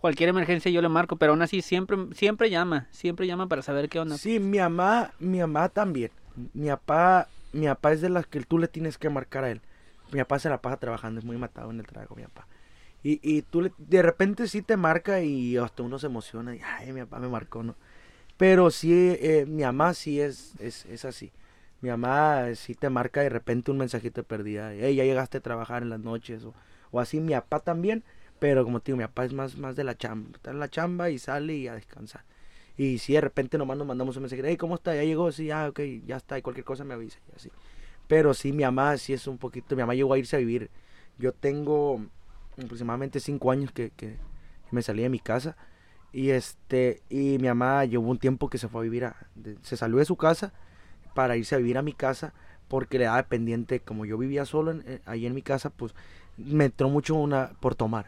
Cualquier 0.00 0.30
emergencia 0.30 0.70
yo 0.70 0.82
le 0.82 0.88
marco, 0.88 1.16
pero 1.16 1.32
aún 1.32 1.42
así 1.42 1.62
siempre 1.62 1.96
siempre 2.14 2.50
llama, 2.50 2.88
siempre 2.92 3.26
llama 3.26 3.48
para 3.48 3.62
saber 3.62 3.88
qué 3.88 4.00
onda. 4.00 4.16
sí 4.18 4.38
mi 4.40 4.58
mamá 4.58 5.12
mi 5.18 5.38
mamá 5.40 5.68
también 5.68 6.10
mi 6.54 6.68
papá 6.68 7.28
mi 7.52 7.66
papá 7.66 7.92
es 7.92 8.00
de 8.00 8.08
las 8.10 8.26
que 8.26 8.40
tú 8.40 8.58
le 8.58 8.68
tienes 8.68 8.98
que 8.98 9.10
marcar 9.10 9.44
a 9.44 9.50
él 9.50 9.60
mi 10.12 10.18
papá 10.20 10.38
se 10.38 10.48
la 10.48 10.60
pasa 10.60 10.76
trabajando 10.78 11.18
es 11.20 11.24
muy 11.26 11.36
matado 11.36 11.70
en 11.70 11.80
el 11.80 11.86
trabajo 11.86 12.14
mi 12.16 12.22
papá 12.22 12.46
y, 13.02 13.20
y 13.22 13.42
tú 13.42 13.62
le- 13.62 13.72
de 13.78 14.02
repente 14.02 14.48
sí 14.48 14.62
te 14.62 14.76
marca 14.76 15.20
y 15.22 15.56
hasta 15.56 15.82
uno 15.82 15.98
se 15.98 16.06
emociona 16.06 16.54
y 16.56 16.60
ay 16.62 16.92
mi 16.92 17.00
papá 17.02 17.18
me 17.20 17.28
marcó 17.28 17.62
no 17.62 17.76
pero 18.36 18.70
sí 18.70 18.92
eh, 19.20 19.46
mi 19.48 19.62
mamá 19.64 19.94
sí 19.94 20.20
es, 20.20 20.54
es 20.60 20.86
es 20.86 21.04
así 21.04 21.32
mi 21.80 21.90
mamá 21.90 22.54
sí 22.54 22.74
te 22.74 22.90
marca 22.90 23.20
de 23.20 23.28
repente 23.28 23.70
un 23.70 23.78
mensajito 23.78 24.20
de 24.20 24.24
perdida 24.24 24.72
hey 24.74 24.94
ya 24.94 25.04
llegaste 25.04 25.38
a 25.38 25.40
trabajar 25.40 25.82
en 25.82 25.90
las 25.90 26.00
noches 26.00 26.44
o, 26.44 26.54
o 26.90 27.00
así 27.00 27.20
mi 27.20 27.32
papá 27.32 27.60
también 27.60 28.04
pero 28.38 28.64
como 28.64 28.80
te 28.80 28.92
digo 28.92 28.98
mi 28.98 29.04
papá 29.04 29.24
es 29.24 29.32
más 29.32 29.56
más 29.56 29.76
de 29.76 29.84
la 29.84 29.96
chamba 29.96 30.30
está 30.34 30.50
en 30.50 30.58
la 30.60 30.68
chamba 30.68 31.10
y 31.10 31.18
sale 31.18 31.54
y 31.54 31.68
a 31.68 31.74
descansar 31.74 32.24
y 32.78 32.98
si 32.98 33.14
de 33.14 33.20
repente 33.20 33.58
nomás 33.58 33.76
nos 33.76 33.88
mandamos 33.88 34.16
un 34.16 34.22
mensaje, 34.22 34.40
hey, 34.46 34.56
¿cómo 34.56 34.76
está? 34.76 34.94
¿Ya 34.94 35.02
llegó? 35.02 35.32
Sí, 35.32 35.50
ah, 35.50 35.66
ok, 35.68 35.80
ya 36.06 36.16
está, 36.16 36.38
y 36.38 36.42
cualquier 36.42 36.64
cosa 36.64 36.84
me 36.84 36.94
avisa, 36.94 37.18
y 37.32 37.34
así. 37.34 37.50
Pero 38.06 38.32
sí, 38.34 38.52
mi 38.52 38.62
mamá 38.62 38.96
sí 38.98 39.12
es 39.12 39.26
un 39.26 39.36
poquito, 39.36 39.74
mi 39.74 39.82
mamá 39.82 39.96
llegó 39.96 40.14
a 40.14 40.18
irse 40.18 40.36
a 40.36 40.38
vivir. 40.38 40.70
Yo 41.18 41.32
tengo 41.32 42.00
aproximadamente 42.56 43.18
cinco 43.18 43.50
años 43.50 43.72
que, 43.72 43.90
que 43.90 44.16
me 44.70 44.80
salí 44.82 45.02
de 45.02 45.08
mi 45.08 45.18
casa. 45.18 45.56
Y 46.12 46.30
este, 46.30 47.02
y 47.10 47.38
mi 47.38 47.48
mamá 47.48 47.84
llevó 47.84 48.08
un 48.08 48.18
tiempo 48.18 48.48
que 48.48 48.58
se 48.58 48.68
fue 48.68 48.80
a 48.80 48.84
vivir 48.84 49.04
a, 49.06 49.16
se 49.62 49.76
salió 49.76 49.98
de 49.98 50.04
su 50.04 50.16
casa 50.16 50.52
para 51.18 51.36
irse 51.36 51.54
a 51.56 51.58
vivir 51.58 51.78
a 51.78 51.82
mi 51.82 51.92
casa 51.92 52.32
porque 52.68 52.98
le 52.98 53.06
daba 53.06 53.22
pendiente, 53.24 53.80
como 53.80 54.04
yo 54.04 54.18
vivía 54.18 54.44
solo 54.44 54.70
en- 54.72 54.84
eh, 54.86 55.00
ahí 55.06 55.26
en 55.26 55.34
mi 55.34 55.42
casa, 55.42 55.70
pues 55.70 55.94
me 56.36 56.66
entró 56.66 56.88
mucho 56.90 57.14
una 57.16 57.50
por 57.60 57.74
tomar 57.74 58.06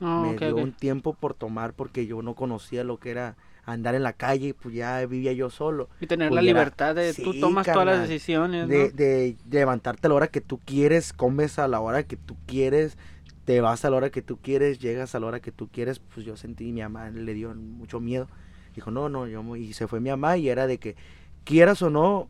Ah, 0.00 0.16
me 0.20 0.30
ok, 0.30 0.42
dio 0.42 0.56
un 0.56 0.72
tiempo 0.72 1.14
por 1.14 1.34
tomar 1.34 1.72
porque 1.74 2.06
yo 2.06 2.22
no 2.22 2.34
conocía 2.34 2.84
lo 2.84 2.98
que 2.98 3.10
era 3.10 3.36
andar 3.64 3.94
en 3.94 4.02
la 4.02 4.12
calle, 4.14 4.54
pues 4.54 4.74
ya 4.74 5.04
vivía 5.06 5.32
yo 5.32 5.50
solo. 5.50 5.88
Y 6.00 6.06
tener 6.06 6.28
pues 6.28 6.36
la 6.36 6.42
libertad 6.42 6.94
de 6.94 7.14
tú 7.14 7.34
tomas 7.34 7.66
todas 7.72 7.86
las 7.86 8.08
decisiones, 8.08 8.68
¿no? 8.68 8.74
De, 8.74 8.90
de, 8.90 9.36
de 9.44 9.58
levantarte 9.60 10.06
a 10.06 10.10
la 10.10 10.14
hora 10.16 10.28
que 10.28 10.40
tú 10.40 10.58
quieres, 10.64 11.12
comes 11.12 11.58
a 11.60 11.68
la 11.68 11.80
hora 11.80 12.02
que 12.04 12.16
tú 12.16 12.36
quieres, 12.46 12.98
te 13.44 13.60
vas 13.60 13.84
a 13.84 13.90
la 13.90 13.96
hora 13.96 14.10
que 14.10 14.22
tú 14.22 14.38
quieres, 14.38 14.78
llegas 14.80 15.14
a 15.14 15.20
la 15.20 15.26
hora 15.26 15.40
que 15.40 15.52
tú 15.52 15.68
quieres, 15.68 16.00
pues 16.00 16.26
yo 16.26 16.36
sentí, 16.36 16.72
mi 16.72 16.82
mamá 16.82 17.10
le 17.10 17.34
dio 17.34 17.54
mucho 17.54 18.00
miedo. 18.00 18.28
Dijo, 18.74 18.90
no, 18.90 19.08
no, 19.08 19.26
yo, 19.26 19.56
y 19.56 19.72
se 19.74 19.86
fue 19.86 20.00
mi 20.00 20.10
mamá 20.10 20.36
y 20.36 20.48
era 20.48 20.66
de 20.66 20.78
que, 20.78 20.96
quieras 21.44 21.82
o 21.82 21.90
no, 21.90 22.28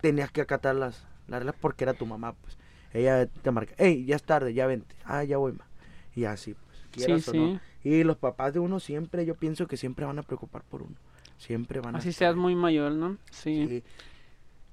tenías 0.00 0.30
que 0.30 0.40
acatar 0.40 0.74
las, 0.74 1.04
las 1.28 1.40
reglas 1.40 1.56
porque 1.60 1.84
era 1.84 1.94
tu 1.94 2.06
mamá, 2.06 2.32
pues. 2.34 2.56
Ella 2.92 3.26
te 3.26 3.50
marca, 3.52 3.74
hey, 3.78 4.04
ya 4.04 4.16
es 4.16 4.22
tarde, 4.24 4.52
ya 4.52 4.66
vente. 4.66 4.94
Ah, 5.04 5.22
ya 5.24 5.36
voy, 5.36 5.52
ma. 5.52 5.64
Y 6.16 6.24
así, 6.24 6.54
pues, 6.54 6.78
sí, 6.78 6.88
quieras 6.90 7.28
o 7.28 7.30
sí. 7.32 7.38
no. 7.38 7.60
Y 7.84 8.02
los 8.04 8.16
papás 8.16 8.52
de 8.52 8.58
uno 8.58 8.80
siempre, 8.80 9.24
yo 9.24 9.34
pienso 9.36 9.66
que 9.66 9.76
siempre 9.76 10.04
van 10.04 10.18
a 10.18 10.22
preocupar 10.22 10.62
por 10.62 10.82
uno. 10.82 10.96
Siempre 11.38 11.80
van 11.80 11.94
a 11.94 11.98
Así 11.98 12.12
seas 12.12 12.34
muy 12.36 12.54
mayor, 12.54 12.92
¿no? 12.92 13.16
Sí. 13.30 13.66
Sí. 13.68 13.82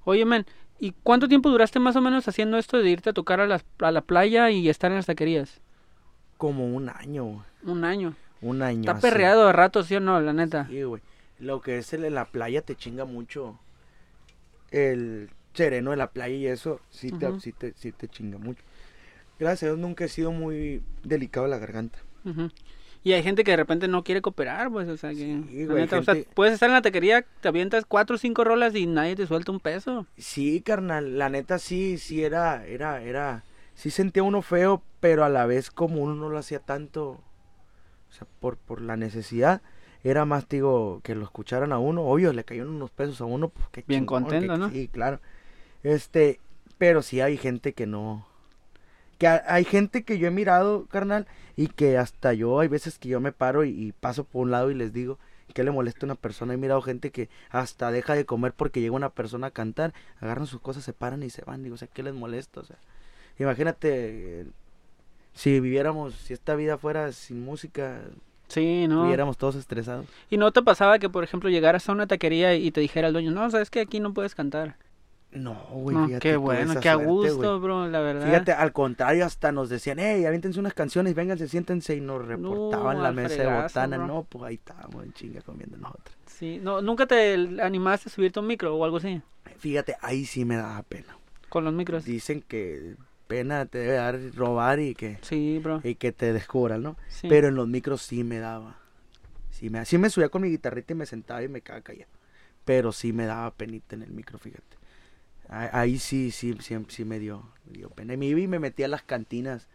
Oye, 0.04 0.24
men, 0.24 0.44
¿y 0.78 0.92
cuánto 1.02 1.28
tiempo 1.28 1.48
duraste 1.48 1.78
más 1.78 1.96
o 1.96 2.00
menos 2.00 2.26
haciendo 2.28 2.58
esto 2.58 2.78
de 2.78 2.90
irte 2.90 3.10
a 3.10 3.12
tocar 3.12 3.40
a, 3.40 3.46
las- 3.46 3.64
a 3.78 3.90
la 3.92 4.00
playa 4.02 4.50
y 4.50 4.68
estar 4.68 4.90
en 4.90 4.96
las 4.96 5.06
taquerías? 5.06 5.60
Como 6.36 6.66
un 6.66 6.88
año, 6.88 7.44
Un 7.62 7.84
año. 7.84 8.14
un 8.42 8.62
año. 8.62 8.80
Está 8.80 8.92
así. 8.92 9.02
perreado 9.02 9.46
de 9.46 9.52
rato, 9.52 9.82
¿sí 9.82 9.96
o 9.96 10.00
no? 10.00 10.20
La 10.20 10.32
neta. 10.32 10.66
Sí, 10.68 10.82
güey. 10.82 11.02
Lo 11.38 11.60
que 11.62 11.78
es 11.78 11.92
el 11.92 12.04
en 12.04 12.14
la 12.14 12.24
playa 12.26 12.62
te 12.62 12.74
chinga 12.74 13.04
mucho. 13.04 13.58
El 14.70 15.30
sereno 15.54 15.90
de 15.90 15.96
la 15.96 16.10
playa 16.10 16.34
y 16.36 16.46
eso 16.46 16.80
sí 16.90 17.10
te, 17.10 17.28
Ujú. 17.28 17.40
sí 17.40 17.52
te, 17.52 17.72
sí 17.76 17.92
te 17.92 18.08
chinga 18.08 18.38
mucho. 18.38 18.62
Gracias 19.38 19.64
a 19.64 19.66
Dios 19.66 19.78
nunca 19.78 20.04
he 20.04 20.08
sido 20.08 20.32
muy 20.32 20.82
delicado 21.02 21.46
de 21.46 21.50
la 21.50 21.58
garganta. 21.58 21.98
Y 23.04 23.12
hay 23.12 23.22
gente 23.22 23.44
que 23.44 23.52
de 23.52 23.56
repente 23.56 23.88
no 23.88 24.04
quiere 24.04 24.20
cooperar, 24.20 24.70
pues, 24.70 24.88
o 24.88 24.96
sea, 24.96 25.10
que... 25.10 25.16
Sí, 25.16 25.64
la 25.64 25.66
güey, 25.72 25.82
neta, 25.84 25.98
o 25.98 26.02
sea, 26.02 26.14
gente- 26.14 26.28
puedes 26.34 26.54
estar 26.54 26.68
en 26.68 26.74
la 26.74 26.82
taquería, 26.82 27.24
te 27.40 27.48
avientas 27.48 27.84
cuatro 27.86 28.16
o 28.16 28.18
cinco 28.18 28.44
rolas 28.44 28.74
y 28.74 28.86
nadie 28.86 29.16
te 29.16 29.26
suelta 29.26 29.52
un 29.52 29.60
peso. 29.60 30.06
Sí, 30.18 30.60
carnal, 30.60 31.16
la 31.18 31.28
neta 31.28 31.58
sí, 31.58 31.96
sí 31.96 32.24
era, 32.24 32.66
era, 32.66 33.00
era, 33.02 33.44
sí 33.74 33.90
sentía 33.90 34.24
uno 34.24 34.42
feo, 34.42 34.82
pero 35.00 35.24
a 35.24 35.28
la 35.28 35.46
vez 35.46 35.70
como 35.70 36.02
uno 36.02 36.16
no 36.16 36.28
lo 36.28 36.38
hacía 36.38 36.58
tanto, 36.58 37.10
o 37.10 38.12
sea, 38.12 38.26
por, 38.40 38.56
por 38.56 38.80
la 38.80 38.96
necesidad, 38.96 39.62
era 40.04 40.24
más, 40.24 40.48
digo, 40.48 41.00
que 41.02 41.14
lo 41.14 41.24
escucharan 41.24 41.72
a 41.72 41.78
uno, 41.78 42.02
obvio, 42.04 42.32
le 42.32 42.44
caían 42.44 42.68
unos 42.68 42.90
pesos 42.90 43.20
a 43.20 43.24
uno, 43.24 43.48
pues 43.48 43.66
qué 43.72 43.82
Bien 43.86 44.00
chingón, 44.00 44.24
contento, 44.24 44.52
que- 44.54 44.58
¿no? 44.58 44.70
Sí, 44.70 44.88
claro, 44.88 45.20
este, 45.82 46.40
pero 46.78 47.02
sí 47.02 47.20
hay 47.20 47.36
gente 47.36 47.72
que 47.74 47.86
no, 47.86 48.26
que 49.18 49.26
ha- 49.26 49.44
hay 49.48 49.64
gente 49.64 50.04
que 50.04 50.18
yo 50.18 50.28
he 50.28 50.30
mirado, 50.30 50.86
carnal, 50.86 51.26
y 51.56 51.68
que 51.68 51.98
hasta 51.98 52.32
yo, 52.34 52.60
hay 52.60 52.68
veces 52.68 52.98
que 52.98 53.08
yo 53.08 53.20
me 53.20 53.32
paro 53.32 53.64
y, 53.64 53.70
y 53.70 53.92
paso 53.92 54.24
por 54.24 54.42
un 54.42 54.50
lado 54.52 54.70
y 54.70 54.74
les 54.74 54.92
digo, 54.92 55.18
¿qué 55.54 55.64
le 55.64 55.70
molesta 55.72 56.06
a 56.06 56.08
una 56.08 56.14
persona? 56.14 56.54
He 56.54 56.56
mirado 56.56 56.82
gente 56.82 57.10
que 57.10 57.28
hasta 57.50 57.90
deja 57.90 58.14
de 58.14 58.24
comer 58.26 58.52
porque 58.52 58.80
llega 58.80 58.94
una 58.94 59.10
persona 59.10 59.48
a 59.48 59.50
cantar, 59.50 59.92
agarran 60.20 60.46
sus 60.46 60.60
cosas, 60.60 60.84
se 60.84 60.92
paran 60.92 61.22
y 61.24 61.30
se 61.30 61.44
van. 61.44 61.62
Digo, 61.64 61.74
o 61.74 61.78
sea, 61.78 61.88
¿qué 61.92 62.02
les 62.04 62.14
molesta? 62.14 62.60
O 62.60 62.64
sea, 62.64 62.76
imagínate, 63.38 64.46
si 65.34 65.60
viviéramos, 65.60 66.14
si 66.14 66.34
esta 66.34 66.54
vida 66.56 66.78
fuera 66.78 67.12
sin 67.12 67.44
música, 67.44 68.00
Sí, 68.48 68.86
¿no? 68.88 69.02
viviéramos 69.02 69.36
todos 69.36 69.54
estresados. 69.56 70.06
¿Y 70.30 70.36
no 70.38 70.50
te 70.52 70.62
pasaba 70.62 70.98
que, 70.98 71.08
por 71.08 71.22
ejemplo, 71.24 71.50
llegaras 71.50 71.88
a 71.88 71.92
una 71.92 72.06
taquería 72.06 72.54
y 72.54 72.70
te 72.70 72.80
dijera 72.80 73.08
el 73.08 73.12
dueño, 73.12 73.30
no, 73.30 73.50
sabes 73.50 73.70
que 73.70 73.80
aquí 73.80 74.00
no 74.00 74.14
puedes 74.14 74.34
cantar? 74.34 74.76
No, 75.30 75.54
güey, 75.70 75.94
No, 75.94 76.06
fíjate. 76.06 76.20
qué 76.30 76.36
bueno, 76.38 76.80
qué 76.80 76.88
a 76.88 76.94
gusto, 76.94 77.60
bro, 77.60 77.86
la 77.88 78.00
verdad. 78.00 78.26
Fíjate, 78.26 78.52
al 78.52 78.72
contrario, 78.72 79.26
hasta 79.26 79.52
nos 79.52 79.68
decían, 79.68 79.98
hey, 79.98 80.24
aviéntense 80.24 80.58
unas 80.58 80.72
canciones, 80.72 81.14
vénganse, 81.14 81.48
siéntense, 81.48 81.94
y 81.94 82.00
nos 82.00 82.26
reportaban 82.26 83.02
la 83.02 83.12
mesa 83.12 83.42
de 83.42 83.62
botana. 83.62 83.98
bro. 83.98 84.06
No, 84.06 84.24
pues 84.24 84.44
ahí 84.44 84.54
estábamos 84.54 85.04
en 85.04 85.12
chinga 85.12 85.42
comiendo 85.42 85.76
nosotros. 85.76 86.16
Sí, 86.26 86.58
no, 86.62 86.80
¿nunca 86.80 87.04
te 87.06 87.34
animaste 87.60 88.08
a 88.08 88.12
subirte 88.12 88.40
un 88.40 88.46
micro 88.46 88.74
o 88.74 88.84
algo 88.84 88.96
así? 88.96 89.20
Fíjate, 89.58 89.96
ahí 90.00 90.24
sí 90.24 90.46
me 90.46 90.56
daba 90.56 90.82
pena. 90.82 91.18
Con 91.50 91.64
los 91.64 91.74
micros. 91.74 92.04
Dicen 92.06 92.40
que 92.40 92.94
pena 93.28 93.66
te 93.66 93.78
debe 93.78 93.92
dar 93.92 94.18
robar 94.34 94.80
y 94.80 94.94
que, 94.96 95.18
Sí, 95.22 95.60
bro. 95.62 95.80
y 95.84 95.94
que 95.94 96.10
te 96.10 96.32
descubran, 96.32 96.82
¿no? 96.82 96.96
Sí. 97.08 97.28
Pero 97.28 97.46
en 97.48 97.54
los 97.54 97.68
micros 97.68 98.02
sí 98.02 98.24
me 98.24 98.38
daba. 98.40 98.76
Sí 99.50 99.70
me, 99.70 99.84
sí 99.84 99.98
me 99.98 100.10
subía 100.10 100.28
con 100.30 100.42
mi 100.42 100.48
guitarrita 100.50 100.92
y 100.94 100.96
me 100.96 101.06
sentaba 101.06 101.42
y 101.42 101.48
me 101.48 101.60
quedaba 101.60 101.82
callado. 101.82 102.10
Pero 102.64 102.90
sí 102.92 103.12
me 103.12 103.26
daba 103.26 103.50
penita 103.52 103.94
en 103.94 104.02
el 104.02 104.10
micro, 104.10 104.38
fíjate. 104.38 104.76
Ah- 105.48 105.70
Ahí 105.72 105.98
sí, 105.98 106.30
sí, 106.30 106.56
sí, 106.60 106.76
sí 106.88 107.04
me 107.04 107.18
dio, 107.18 107.48
me 107.66 107.78
dio 107.78 107.90
pena. 107.90 108.14
Y 108.14 108.16
me 108.16 108.26
iba 108.26 108.40
y 108.40 108.48
me 108.48 108.58
metía 108.58 108.86
a 108.86 108.88
las 108.88 109.02
cantinas. 109.02 109.68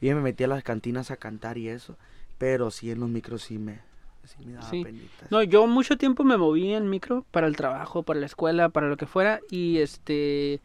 Y 0.00 0.06
me 0.12 0.20
metía 0.20 0.46
a 0.46 0.50
las 0.50 0.62
cantinas 0.64 1.10
a 1.10 1.16
cantar 1.16 1.56
y 1.58 1.68
eso. 1.68 1.96
Pero 2.38 2.70
sí 2.70 2.90
en 2.90 3.00
los 3.00 3.08
micros 3.08 3.42
sí 3.42 3.58
me, 3.58 3.80
sí 4.24 4.44
me 4.44 4.52
daba 4.54 4.68
Sí. 4.70 4.82
penita. 4.84 5.26
No, 5.30 5.42
yo 5.42 5.66
mucho 5.66 5.96
tiempo 5.96 6.24
me 6.24 6.36
moví 6.36 6.72
en 6.74 6.90
micro 6.90 7.24
para 7.30 7.46
el 7.46 7.56
trabajo, 7.56 8.02
para 8.02 8.20
la 8.20 8.26
escuela, 8.26 8.68
para 8.68 8.88
lo 8.88 8.96
que 8.96 9.06
fuera 9.06 9.40
y 9.50 9.78
este 9.78 10.60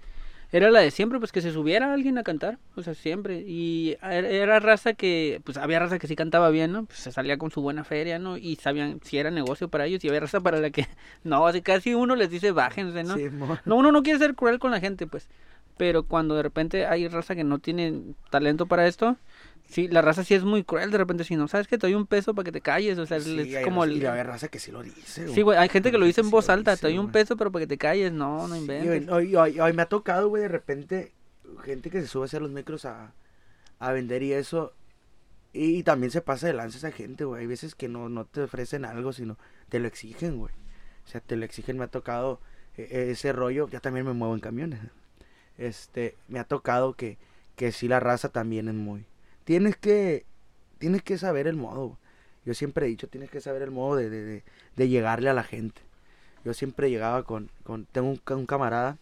era 0.51 0.71
la 0.71 0.79
de 0.79 0.89
siempre, 0.91 1.19
pues 1.19 1.31
que 1.31 1.41
se 1.41 1.51
subiera 1.51 1.93
alguien 1.93 2.17
a 2.17 2.23
cantar, 2.23 2.57
o 2.75 2.81
sea, 2.81 2.95
siempre 2.95 3.43
y 3.45 3.97
era, 4.01 4.27
era 4.29 4.59
raza 4.59 4.93
que 4.93 5.41
pues 5.43 5.57
había 5.57 5.79
raza 5.79 5.99
que 5.99 6.07
sí 6.07 6.15
cantaba 6.15 6.49
bien, 6.49 6.71
¿no? 6.71 6.85
Pues 6.85 6.99
se 6.99 7.11
salía 7.11 7.37
con 7.37 7.51
su 7.51 7.61
buena 7.61 7.83
feria, 7.83 8.17
¿no? 8.17 8.37
Y 8.37 8.55
sabían 8.55 8.99
si 9.03 9.17
era 9.17 9.29
negocio 9.29 9.69
para 9.69 9.85
ellos 9.85 10.03
y 10.03 10.07
había 10.07 10.21
raza 10.21 10.41
para 10.41 10.59
la 10.59 10.71
que 10.71 10.87
no, 11.23 11.45
así 11.45 11.61
casi 11.61 11.93
uno 11.93 12.15
les 12.15 12.29
dice 12.29 12.51
bájense, 12.51 13.03
¿no? 13.03 13.15
Sí, 13.15 13.29
No, 13.65 13.75
uno 13.75 13.91
no 13.91 14.01
quiere 14.01 14.19
ser 14.19 14.35
cruel 14.35 14.59
con 14.59 14.71
la 14.71 14.79
gente, 14.79 15.05
pues. 15.05 15.27
Pero 15.79 16.03
cuando 16.03 16.35
de 16.35 16.43
repente 16.43 16.85
hay 16.85 17.07
raza 17.07 17.35
que 17.35 17.45
no 17.45 17.59
tiene 17.59 18.01
talento 18.29 18.65
para 18.65 18.85
esto, 18.85 19.15
sí, 19.65 19.87
la 19.87 20.01
raza 20.01 20.25
sí 20.25 20.33
es 20.33 20.43
muy 20.43 20.65
cruel. 20.65 20.91
De 20.91 20.97
repente, 20.97 21.23
si 21.23 21.37
no 21.37 21.47
sabes 21.47 21.69
que 21.69 21.77
te 21.77 21.87
doy 21.87 21.93
un 21.93 22.05
peso 22.05 22.33
para 22.33 22.43
que 22.43 22.51
te 22.51 22.59
calles, 22.59 22.97
o 22.99 23.05
sea, 23.05 23.21
Sí, 23.21 23.55
es 23.55 23.63
como 23.63 23.85
el. 23.85 23.95
Y 23.95 24.05
hay 24.05 24.23
raza 24.23 24.49
que 24.49 24.59
sí 24.59 24.73
lo 24.73 24.83
dice, 24.83 25.29
Sí, 25.29 25.41
güey, 25.41 25.57
hay 25.57 25.69
gente 25.69 25.89
que 25.89 25.97
lo 25.97 26.05
dice 26.05 26.19
en 26.19 26.31
voz 26.31 26.49
alta, 26.49 26.71
dice, 26.71 26.81
te 26.81 26.87
doy 26.87 26.97
un 26.97 27.11
peso, 27.13 27.37
pero 27.37 27.49
para 27.49 27.63
que 27.63 27.67
te 27.67 27.77
calles, 27.77 28.11
no, 28.11 28.45
no 28.49 28.57
inventes. 28.57 28.87
güey, 28.87 28.99
no, 28.99 29.21
y- 29.47 29.51
y- 29.51 29.61
y 29.61 29.73
me 29.73 29.81
ha 29.81 29.85
tocado, 29.85 30.27
güey, 30.27 30.43
de 30.43 30.49
repente, 30.49 31.13
gente 31.63 31.89
que 31.89 32.01
se 32.01 32.07
sube 32.07 32.25
hacia 32.25 32.41
los 32.41 32.51
micros 32.51 32.83
a, 32.83 33.13
a 33.79 33.91
vender 33.93 34.21
y 34.21 34.33
eso. 34.33 34.73
Y, 35.53 35.81
también 35.83 36.11
se 36.11 36.19
pasa 36.21 36.47
de 36.47 36.53
lanza 36.53 36.77
esa 36.77 36.91
gente, 36.91 37.23
güey. 37.23 37.39
Hay 37.41 37.47
veces 37.47 37.73
que 37.73 37.87
no, 37.87 38.09
no 38.09 38.25
te 38.25 38.41
ofrecen 38.41 38.83
algo, 38.83 39.13
sino 39.13 39.37
te 39.69 39.79
lo 39.79 39.87
exigen, 39.87 40.39
güey. 40.39 40.53
O 41.05 41.09
sea, 41.09 41.21
te 41.21 41.37
lo 41.37 41.45
exigen. 41.45 41.77
Me 41.77 41.85
ha 41.85 41.87
tocado 41.87 42.41
eh, 42.75 42.87
eh, 42.91 43.07
ese 43.11 43.31
rollo. 43.31 43.67
Ya 43.69 43.79
también 43.79 44.05
me 44.05 44.11
muevo 44.13 44.33
en 44.35 44.41
camiones. 44.41 44.79
Este, 45.59 46.15
me 46.27 46.39
ha 46.39 46.45
tocado 46.45 46.93
que, 46.93 47.17
que 47.55 47.71
sí 47.71 47.87
la 47.87 47.99
raza 47.99 48.29
también 48.29 48.67
es 48.69 48.73
muy. 48.73 49.05
Tienes 49.43 49.75
que, 49.75 50.25
tienes 50.77 51.03
que 51.03 51.17
saber 51.17 51.45
el 51.47 51.57
modo. 51.57 51.97
Yo 52.45 52.53
siempre 52.53 52.85
he 52.85 52.89
dicho, 52.89 53.07
tienes 53.07 53.29
que 53.29 53.41
saber 53.41 53.61
el 53.61 53.71
modo 53.71 53.97
de, 53.97 54.09
de, 54.09 54.43
de, 54.75 54.87
llegarle 54.87 55.29
a 55.29 55.33
la 55.33 55.43
gente. 55.43 55.81
Yo 56.45 56.53
siempre 56.53 56.89
llegaba 56.89 57.23
con, 57.23 57.51
con 57.63 57.85
tengo 57.85 58.09
un 58.09 58.45
camarada, 58.45 58.97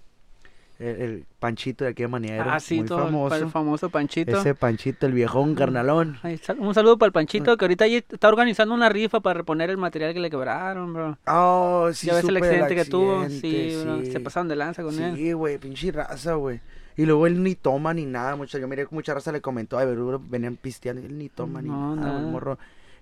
el, 0.79 1.01
el 1.01 1.25
Panchito 1.39 1.83
de 1.85 1.91
aquí 1.91 2.03
de 2.03 2.07
Maniero, 2.07 2.45
ah, 2.49 2.59
sí, 2.59 2.77
muy 2.79 2.87
todo 2.87 2.99
el- 2.99 3.05
famoso. 3.05 3.35
el 3.35 3.47
famoso 3.49 3.89
Panchito. 3.89 4.37
Ese 4.39 4.55
Panchito, 4.55 5.05
el 5.05 5.13
viejón 5.13 5.55
carnalón. 5.55 6.17
Ahí 6.23 6.33
está, 6.35 6.53
un 6.53 6.73
saludo 6.73 6.97
para 6.97 7.07
el 7.07 7.13
Panchito, 7.13 7.55
que 7.57 7.65
ahorita 7.65 7.85
ahí 7.85 7.95
está 7.95 8.27
organizando 8.29 8.73
una 8.73 8.89
rifa 8.89 9.19
para 9.19 9.35
reponer 9.39 9.69
el 9.69 9.77
material 9.77 10.13
que 10.13 10.19
le 10.19 10.29
quebraron, 10.29 10.93
bro. 10.93 11.17
Oh, 11.27 11.89
sí, 11.93 12.07
ya 12.07 12.15
ves 12.15 12.23
el 12.27 12.37
accidente 12.37 12.75
que 12.75 12.85
tuvo, 12.85 13.27
sí, 13.29 13.77
bro, 13.83 14.05
se 14.05 14.19
pasaron 14.19 14.47
de 14.47 14.55
lanza 14.55 14.83
con 14.83 14.97
él. 15.01 15.15
Sí, 15.15 15.33
güey, 15.33 15.57
pinche 15.57 15.91
raza, 15.91 16.33
güey. 16.35 16.59
Y 16.95 17.05
luego 17.05 17.27
él 17.27 17.43
ni 17.43 17.53
toma 17.53 17.93
ni 17.93 18.05
nada, 18.05 18.35
mucha, 18.35 18.57
yo 18.57 18.67
miré 18.67 18.87
que 18.87 18.95
mucha 18.95 19.13
raza 19.13 19.31
le 19.31 19.39
comentó, 19.39 19.77
ay, 19.77 19.85
pero 19.87 20.19
venían 20.29 20.55
pisteando, 20.55 21.05
él 21.05 21.15
ni 21.17 21.29
toma 21.29 21.61
ni 21.61 21.69
nada, 21.69 21.95
nada. 21.95 22.19
el 22.19 22.25
morro, 22.25 22.57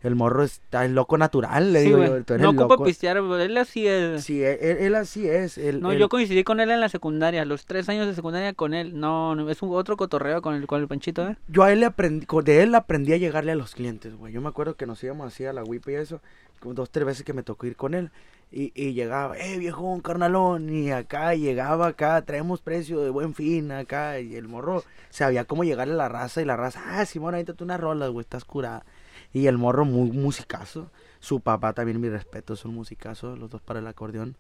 el 0.08 0.16
morro 0.16 0.44
está 0.44 0.86
el 0.86 0.96
loco 0.96 1.18
natural, 1.18 1.74
le 1.74 1.80
Sí, 1.82 1.86
digo 1.88 2.04
yo, 2.04 2.24
tú 2.24 2.34
eres 2.36 2.44
no 2.44 2.50
ocupa 2.52 2.64
loco. 2.76 2.84
pistear, 2.84 3.18
él 3.18 3.58
así 3.58 3.88
es. 3.88 4.24
Sí, 4.24 4.44
él, 4.44 4.58
él- 4.62 4.78
él 4.80 4.96
así 4.96 5.28
es, 5.28 5.58
él, 5.58 5.82
No, 5.82 5.92
él- 5.92 6.00
yo 6.00 6.10
coincidí 6.10 6.44
con 6.44 6.60
él 6.60 6.72
en 6.72 6.80
la 6.80 6.90
secundaria, 6.90 7.44
los 7.46 7.66
tres 7.66 7.90
años 7.90 8.08
de 8.08 8.14
secundaria 8.16 8.54
con 8.54 8.74
él. 8.74 9.00
No, 9.00 9.36
no, 9.36 9.50
es 9.50 9.62
un 9.62 9.70
otro 9.76 9.98
cotorreo 9.98 10.42
con 10.42 10.56
el, 10.56 10.68
con 10.68 10.82
el 10.82 10.88
Panchito, 10.88 11.28
¿eh? 11.30 11.38
yo 11.48 11.64
a 11.64 11.72
él 11.72 11.80
le 11.82 11.86
aprendí, 11.88 12.26
de 12.44 12.64
él 12.64 12.76
aprendí 12.76 13.14
a 13.14 13.18
llegarle 13.18 13.52
a 13.52 13.56
los 13.56 13.76
clientes, 13.76 14.16
güey. 14.16 14.32
Yo 14.34 14.42
me 14.42 14.50
acuerdo 14.50 14.76
que 14.76 14.86
nos 14.86 15.04
íbamos 15.04 15.28
así 15.28 15.46
a 15.46 15.54
la 15.54 15.64
WIP 15.64 15.90
y 15.90 15.94
eso, 15.96 16.22
como 16.60 16.74
dos, 16.74 16.90
tres 16.90 17.06
veces 17.06 17.24
que 17.26 17.34
me 17.34 17.44
tocó 17.44 17.66
ir 17.66 17.76
con 17.76 17.94
él. 17.94 18.10
Y, 18.52 18.72
y 18.76 18.94
llegaba, 18.94 19.36
eh, 19.38 19.58
viejón, 19.58 20.02
carnalón, 20.02 20.70
y 20.74 20.92
acá 20.92 21.34
llegaba 21.34 21.88
acá, 21.88 22.22
traemos 22.22 22.62
precio 22.62 23.02
de 23.02 23.10
buen 23.10 23.34
fin 23.34 23.72
acá, 23.72 24.20
y 24.20 24.36
el 24.36 24.48
morro 24.48 24.84
sabía 25.10 25.46
cómo 25.46 25.64
llegarle 25.64 25.96
a 25.96 25.98
la 25.98 26.10
raza, 26.10 26.42
y 26.42 26.46
la 26.46 26.56
raza, 26.56 26.82
ah, 26.86 27.06
Simón, 27.06 27.34
ahorita 27.34 27.54
tú 27.54 27.64
unas 27.64 27.80
rolas, 27.80 28.12
güey, 28.12 28.22
estás 28.24 28.46
curada. 28.46 28.86
Y 29.34 29.48
el 29.48 29.58
morro 29.58 29.86
muy 29.86 30.12
musicazo, 30.12 30.92
su 31.20 31.40
papá 31.42 31.74
también, 31.74 32.00
mi 32.00 32.10
respeto, 32.10 32.54
es 32.54 32.64
un 32.66 32.74
musicazo, 32.76 33.36
los 33.36 33.50
dos 33.50 33.62
para 33.62 33.80
el 33.80 33.88
acordeón. 33.88 34.36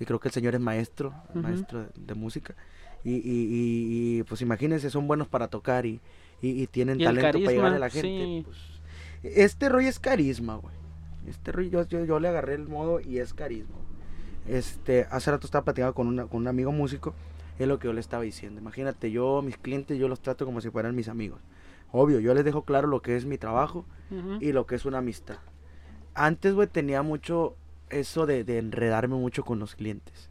Y 0.00 0.04
creo 0.04 0.18
que 0.18 0.28
el 0.28 0.34
señor 0.34 0.54
es 0.54 0.60
maestro, 0.60 1.14
Ujú. 1.30 1.38
maestro 1.40 1.82
de, 1.82 1.88
de 1.94 2.14
música. 2.14 2.54
Y, 3.04 3.14
y, 3.14 4.18
y, 4.18 4.22
pues 4.24 4.40
imagínense, 4.40 4.90
son 4.90 5.06
buenos 5.06 5.28
para 5.28 5.48
tocar 5.48 5.86
y, 5.86 6.00
y, 6.40 6.66
tienen 6.68 6.98
talento 6.98 7.20
para 7.20 7.32
carisma, 7.32 7.52
llegarle 7.52 7.76
a 7.76 7.80
la 7.80 7.90
gente. 7.90 8.24
sí. 8.24 8.42
pues, 8.44 8.58
este 9.22 9.68
rollo 9.68 9.88
es 9.88 10.00
carisma, 10.00 10.56
güey. 10.56 10.74
Este 11.28 11.52
rollo, 11.52 11.70
yo, 11.70 11.88
yo, 11.88 12.04
yo 12.04 12.20
le 12.20 12.28
agarré 12.28 12.54
el 12.54 12.66
modo 12.66 13.00
y 13.00 13.18
es 13.18 13.34
carisma. 13.34 13.76
Este, 14.48 15.06
hace 15.10 15.30
rato 15.30 15.46
estaba 15.46 15.64
platicando 15.64 15.94
con, 15.94 16.08
una, 16.08 16.26
con 16.26 16.40
un 16.40 16.48
amigo 16.48 16.72
músico, 16.72 17.14
es 17.58 17.68
lo 17.68 17.78
que 17.78 17.86
yo 17.86 17.92
le 17.92 18.00
estaba 18.00 18.24
diciendo. 18.24 18.60
Imagínate, 18.60 19.10
yo, 19.10 19.40
mis 19.42 19.56
clientes, 19.56 19.98
yo 19.98 20.08
los 20.08 20.20
trato 20.20 20.44
como 20.44 20.60
si 20.60 20.70
fueran 20.70 20.96
mis 20.96 21.08
amigos. 21.08 21.40
Obvio, 21.92 22.20
yo 22.20 22.34
les 22.34 22.44
dejo 22.44 22.64
claro 22.64 22.88
lo 22.88 23.02
que 23.02 23.16
es 23.16 23.26
mi 23.26 23.38
trabajo 23.38 23.84
y 24.40 24.52
lo 24.52 24.66
que 24.66 24.74
es 24.74 24.84
una 24.84 24.98
amistad. 24.98 25.38
Antes, 26.14 26.54
güey, 26.54 26.68
tenía 26.68 27.02
mucho 27.02 27.56
eso 27.88 28.26
de, 28.26 28.44
de 28.44 28.58
enredarme 28.58 29.14
mucho 29.14 29.44
con 29.44 29.58
los 29.58 29.74
clientes. 29.74 30.30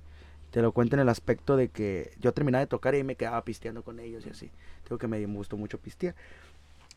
Te 0.52 0.62
lo 0.62 0.72
cuento 0.74 0.96
en 0.96 1.00
el 1.00 1.10
aspecto 1.10 1.56
de 1.56 1.70
que 1.70 2.12
yo 2.20 2.34
terminaba 2.34 2.60
de 2.60 2.68
tocar 2.68 2.94
y 2.94 3.04
me 3.04 3.16
quedaba 3.16 3.44
pisteando 3.44 3.84
con 3.84 4.00
ellos 4.00 4.26
y 4.26 4.30
así. 4.30 4.52
Tengo 4.84 4.98
que 4.98 5.08
me 5.08 5.26
gustó 5.26 5.56
mucho 5.56 5.80
pistear. 5.80 6.16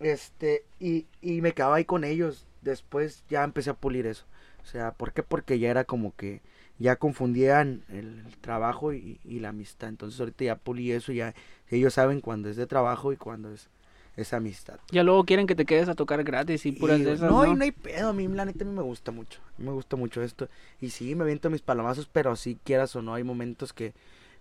Este, 0.01 0.65
y, 0.81 1.07
y 1.23 1.41
me 1.41 1.53
quedaba 1.53 1.77
ahí 1.77 1.85
con 1.85 2.05
ellos. 2.05 2.47
Después 2.63 3.25
ya 3.29 3.45
empecé 3.45 3.71
a 3.71 3.75
pulir 3.75 4.07
eso. 4.07 4.25
O 4.63 4.67
sea, 4.67 4.93
¿por 4.93 5.13
qué? 5.13 5.23
Porque 5.23 5.59
ya 5.59 5.71
era 5.71 5.85
como 5.85 6.17
que 6.17 6.43
ya 6.79 6.97
confundían 6.97 7.85
el, 7.89 8.25
trabajo 8.41 8.93
y, 8.93 9.21
y 9.25 9.41
la 9.41 9.51
amistad. 9.51 9.89
Entonces 9.89 10.19
ahorita 10.19 10.45
ya 10.45 10.57
pulí 10.57 10.91
eso, 10.93 11.13
ya 11.13 11.35
ellos 11.71 11.95
saben 11.95 12.21
cuando 12.21 12.49
es 12.49 12.57
de 12.57 12.67
trabajo 12.67 13.13
y 13.13 13.17
cuando 13.17 13.53
es, 13.53 13.69
es 14.17 14.33
amistad. 14.33 14.79
Ya 14.93 15.03
luego 15.03 15.25
quieren 15.25 15.47
que 15.47 15.55
te 15.55 15.65
quedes 15.65 15.89
a 15.89 15.95
tocar 15.95 16.23
gratis 16.25 16.67
y 16.67 16.73
puras 16.73 17.01
Y, 17.01 17.05
de 17.05 17.13
esas, 17.15 17.31
no, 17.31 17.45
¿no? 17.45 17.53
y 17.53 17.57
no 17.57 17.65
hay 17.65 17.73
pedo, 17.73 18.11
a 18.11 18.13
mí 18.13 18.29
la 18.29 18.45
neta 18.45 18.65
a 18.65 18.67
mí 18.69 18.75
me 18.75 18.83
gusta 18.83 19.11
mucho. 19.11 19.41
A 19.59 19.61
mí 19.61 19.67
me 19.67 19.73
gusta 19.73 19.97
mucho 19.97 20.23
esto. 20.23 20.49
Y 20.81 20.91
sí, 20.91 21.15
me 21.15 21.25
viento 21.25 21.51
mis 21.51 21.63
palomazos, 21.63 22.09
pero 22.13 22.37
sí 22.37 22.59
quieras 22.65 22.95
o 22.97 23.03
no, 23.03 23.15
hay 23.15 23.25
momentos 23.25 23.73
que 23.73 23.93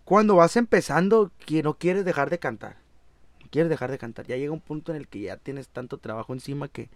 cuando 0.05 0.35
vas 0.35 0.57
empezando, 0.57 1.31
que 1.45 1.63
no 1.63 1.75
quieres 1.75 2.05
dejar 2.05 2.29
de 2.29 2.37
cantar. 2.39 2.77
No 3.41 3.47
quieres 3.49 3.69
dejar 3.69 3.89
de 3.89 3.97
cantar. 3.97 4.27
Ya 4.27 4.37
llega 4.37 4.51
un 4.51 4.59
punto 4.61 4.91
en 4.91 4.97
el 4.97 5.07
que 5.07 5.21
ya 5.21 5.37
tienes 5.37 5.69
tanto 5.69 5.97
trabajo 5.97 6.33
encima 6.33 6.67
que, 6.67 6.89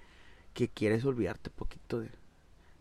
que 0.53 0.67
quieres 0.67 1.05
olvidarte 1.05 1.49
un 1.49 1.55
poquito 1.55 1.99
de, 2.01 2.09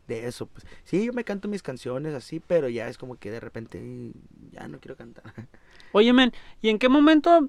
de 0.09 0.27
eso. 0.27 0.47
Pues 0.47 0.67
sí, 0.85 1.05
yo 1.05 1.13
me 1.13 1.25
canto 1.25 1.49
mis 1.49 1.63
canciones 1.63 2.13
así, 2.15 2.41
pero 2.41 2.69
ya 2.69 2.89
es 2.89 2.99
como 2.99 3.17
que 3.17 3.31
de 3.31 3.41
repente 3.41 3.79
"Ay, 3.79 4.13
ya 4.53 4.67
no 4.69 4.79
quiero 4.81 4.97
cantar. 4.97 5.25
Oye, 5.93 6.13
men, 6.13 6.33
¿y 6.61 6.69
en 6.71 6.79
qué 6.79 6.89
momento 6.89 7.49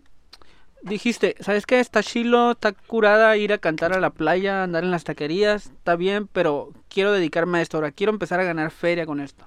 dijiste, 0.82 1.36
¿sabes 1.40 1.66
qué? 1.66 1.80
Está 1.80 2.04
chilo, 2.04 2.52
está 2.52 2.72
curada 2.72 3.36
ir 3.38 3.54
a 3.54 3.58
cantar 3.58 3.94
a 3.94 4.00
la 4.00 4.10
playa, 4.10 4.64
andar 4.64 4.84
en 4.84 4.92
las 4.92 5.04
taquerías, 5.04 5.68
está 5.68 5.96
bien, 5.96 6.28
pero 6.28 6.72
quiero 6.90 7.12
dedicarme 7.12 7.60
a 7.60 7.62
esto 7.62 7.78
ahora, 7.78 7.92
quiero 7.92 8.12
empezar 8.12 8.40
a 8.40 8.44
ganar 8.44 8.72
feria 8.72 9.06
con 9.06 9.20
esto. 9.20 9.46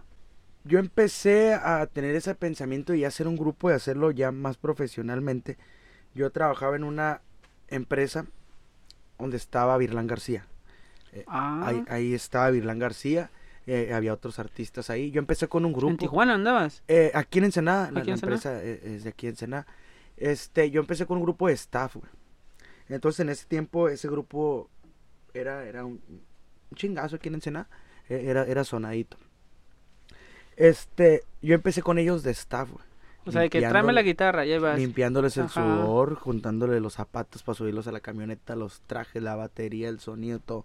Yo 0.64 0.78
empecé 0.78 1.54
a 1.54 1.86
tener 1.86 2.14
ese 2.14 2.34
pensamiento 2.34 2.94
y 2.94 3.04
hacer 3.04 3.26
un 3.26 3.36
grupo 3.36 3.70
y 3.70 3.72
hacerlo 3.72 4.10
ya 4.10 4.30
más 4.30 4.58
profesionalmente. 4.58 5.56
Yo 6.14 6.30
trabajaba 6.30 6.76
en 6.76 6.84
una 6.84 7.22
empresa 7.68 8.26
donde 9.18 9.36
estaba 9.38 9.76
Virlán 9.78 10.06
García. 10.06 10.46
Eh, 11.12 11.24
Ah, 11.26 11.62
ahí, 11.66 11.84
ahí 11.88 12.14
estaba 12.14 12.50
Virlán 12.50 12.78
García, 12.78 13.30
eh, 13.66 13.92
había 13.94 14.12
otros 14.12 14.38
artistas 14.38 14.90
ahí. 14.90 15.10
Yo 15.10 15.18
empecé 15.18 15.48
con 15.48 15.64
un 15.64 15.72
grupo. 15.72 15.90
¿en 15.90 15.96
Tijuana 15.96 16.34
andabas? 16.34 16.82
Eh, 16.88 17.10
aquí 17.14 17.38
en 17.38 17.46
Ensenada, 17.46 17.90
la, 17.90 18.00
¿Aquí 18.00 18.10
en 18.10 18.16
la 18.16 18.20
empresa 18.20 18.62
eh, 18.62 18.80
es 18.96 19.04
de 19.04 19.10
aquí 19.10 19.26
en 19.26 19.32
Ensenada. 19.32 19.66
Este, 20.20 20.70
yo 20.70 20.80
empecé 20.80 21.04
con 21.06 21.16
un 21.16 21.24
grupo 21.24 21.48
de 21.48 21.54
staff, 21.54 21.96
güey. 21.96 22.10
Entonces 22.88 23.20
en 23.20 23.30
ese 23.30 23.46
tiempo 23.46 23.88
ese 23.88 24.06
grupo 24.08 24.68
era, 25.34 25.64
era 25.66 25.84
un, 25.84 26.00
un 26.08 26.76
chingazo 26.76 27.16
aquí 27.16 27.28
en 27.28 27.34
Ensenada. 27.34 27.68
Eh, 28.08 28.24
Era, 28.26 28.44
era 28.44 28.62
sonadito. 28.64 29.16
Este, 30.56 31.22
yo 31.42 31.54
empecé 31.54 31.82
con 31.82 31.98
ellos 31.98 32.22
de 32.22 32.32
staff, 32.32 32.70
güey. 32.70 32.84
O 33.26 33.32
sea, 33.32 33.42
de 33.42 33.50
que 33.50 33.60
tráeme 33.60 33.92
la 33.92 34.02
guitarra, 34.02 34.44
llevas. 34.44 34.78
Limpiándoles 34.78 35.36
el 35.36 35.44
Ajá. 35.44 35.62
sudor, 35.62 36.14
juntándole 36.16 36.80
los 36.80 36.94
zapatos 36.94 37.42
para 37.42 37.54
subirlos 37.56 37.86
a 37.86 37.92
la 37.92 38.00
camioneta, 38.00 38.56
los 38.56 38.80
trajes, 38.82 39.22
la 39.22 39.36
batería, 39.36 39.88
el 39.88 40.00
sonido, 40.00 40.38
todo. 40.38 40.64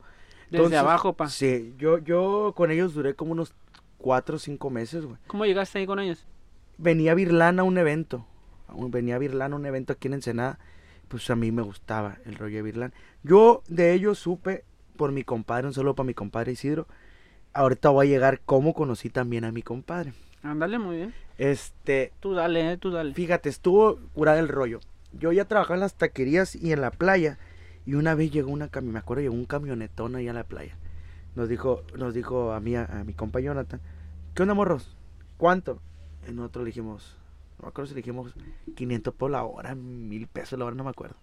Desde 0.49 0.57
Entonces, 0.57 0.79
abajo, 0.79 1.13
pa. 1.13 1.29
Sí, 1.29 1.73
yo, 1.77 1.97
yo 1.99 2.53
con 2.55 2.71
ellos 2.71 2.93
duré 2.93 3.13
como 3.13 3.33
unos 3.33 3.53
cuatro 3.97 4.37
o 4.37 4.39
cinco 4.39 4.69
meses, 4.69 5.05
güey. 5.05 5.17
¿Cómo 5.27 5.45
llegaste 5.45 5.79
ahí 5.79 5.85
con 5.85 5.99
ellos? 5.99 6.25
venía 6.77 7.13
Virlán 7.13 7.59
a 7.59 7.63
un 7.63 7.77
evento. 7.77 8.25
Venía 8.89 9.17
Virlán 9.17 9.54
a 9.54 9.56
un 9.56 9.65
evento 9.65 9.93
aquí 9.93 10.08
en 10.08 10.15
Ensenada. 10.15 10.60
Pues 11.08 11.30
a 11.30 11.36
mí 11.36 11.51
me 11.51 11.62
gustaba 11.62 12.17
el 12.25 12.36
rollo 12.36 12.56
de 12.58 12.62
Virlán. 12.63 12.93
Yo 13.23 13.62
de 13.67 13.93
ellos 13.93 14.17
supe 14.19 14.63
por 14.97 15.12
mi 15.12 15.23
compadre, 15.23 15.67
un 15.67 15.73
saludo 15.73 15.95
para 15.95 16.08
mi 16.08 16.13
compadre 16.13 16.54
Isidro. 16.54 16.88
Ahorita 17.54 17.89
voy 17.89 18.08
a 18.08 18.10
llegar 18.10 18.41
cómo 18.45 18.73
conocí 18.73 19.10
también 19.10 19.45
a 19.45 19.51
mi 19.51 19.62
compadre. 19.62 20.13
Ándale, 20.43 20.78
muy 20.80 20.97
bien. 20.97 21.13
Este, 21.38 22.12
Tú 22.19 22.34
dale, 22.34 22.71
eh, 22.73 22.78
tú 22.78 22.91
dale. 22.91 23.13
fíjate, 23.13 23.49
estuvo 23.49 23.97
curada 24.13 24.39
el 24.39 24.47
rollo. 24.47 24.80
Yo 25.13 25.32
ya 25.32 25.45
trabajaba 25.45 25.75
en 25.75 25.80
las 25.82 25.95
taquerías 25.95 26.56
y 26.56 26.71
en 26.71 26.82
la 26.82 26.91
playa. 26.91 27.38
Y 27.86 27.93
una 27.93 28.15
vez 28.15 28.32
llegó 28.32 28.51
una 28.51 28.69
cami- 28.71 28.91
me 28.91 28.99
acuerdo, 28.99 29.21
llegó 29.21 29.36
un 29.36 29.45
camionetón 29.45 30.15
ahí 30.15 30.28
a 30.28 30.34
la 30.34 30.43
playa. 30.43 30.75
Nos 31.36 31.49
dijo, 31.49 31.84
nos 31.97 32.13
dijo 32.13 32.51
a 32.51 32.60
mí, 32.60 32.75
a, 32.75 32.86
a 32.86 33.04
mi 33.04 33.13
compa 33.13 33.39
Jonathan, 33.39 33.80
¿qué 34.34 34.41
onda 34.41 34.54
morros? 34.56 34.95
¿Cuánto? 35.38 35.80
Y 36.28 36.32
nosotros 36.32 36.63
le 36.63 36.69
dijimos, 36.69 37.17
no 37.57 37.63
me 37.63 37.69
acuerdo 37.69 37.87
si 37.87 37.95
le 37.95 38.01
dijimos 38.01 38.33
500 38.75 39.13
por 39.13 39.31
la 39.31 39.43
hora, 39.43 39.75
mil 39.75 40.27
pesos 40.27 40.59
la 40.59 40.65
hora, 40.65 40.75
no 40.75 40.83
me 40.83 40.89
acuerdo. 40.89 41.15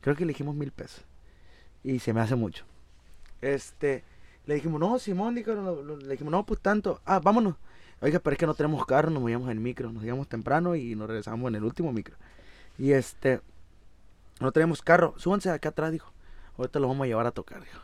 Creo 0.00 0.16
que 0.16 0.24
le 0.24 0.32
dijimos 0.32 0.54
mil 0.54 0.72
pesos. 0.72 1.04
Y 1.82 2.00
se 2.00 2.12
me 2.12 2.20
hace 2.20 2.34
mucho. 2.34 2.64
Este, 3.40 4.04
le 4.46 4.54
dijimos, 4.54 4.80
no, 4.80 4.98
Simón, 4.98 5.34
le 5.34 5.42
dijimos, 6.08 6.30
no, 6.30 6.44
pues 6.44 6.60
tanto. 6.60 7.00
Ah, 7.04 7.20
vámonos. 7.20 7.54
Oiga, 8.00 8.18
pero 8.18 8.34
es 8.34 8.38
que 8.38 8.46
no 8.46 8.54
tenemos 8.54 8.84
carro, 8.84 9.10
nos 9.10 9.22
movíamos 9.22 9.50
en 9.50 9.62
micro, 9.62 9.90
nos 9.90 10.04
íbamos 10.04 10.28
temprano 10.28 10.76
y 10.76 10.94
nos 10.94 11.08
regresamos 11.08 11.48
en 11.48 11.54
el 11.54 11.64
último 11.64 11.92
micro. 11.92 12.16
Y 12.78 12.92
este, 12.92 13.40
no 14.40 14.52
tenemos 14.52 14.82
carro, 14.82 15.14
súbanse 15.16 15.48
de 15.48 15.54
acá 15.54 15.70
atrás, 15.70 15.92
dijo. 15.92 16.12
Ahorita 16.58 16.78
los 16.78 16.88
vamos 16.88 17.04
a 17.04 17.08
llevar 17.08 17.26
a 17.26 17.30
tocar, 17.30 17.62
dijo. 17.62 17.80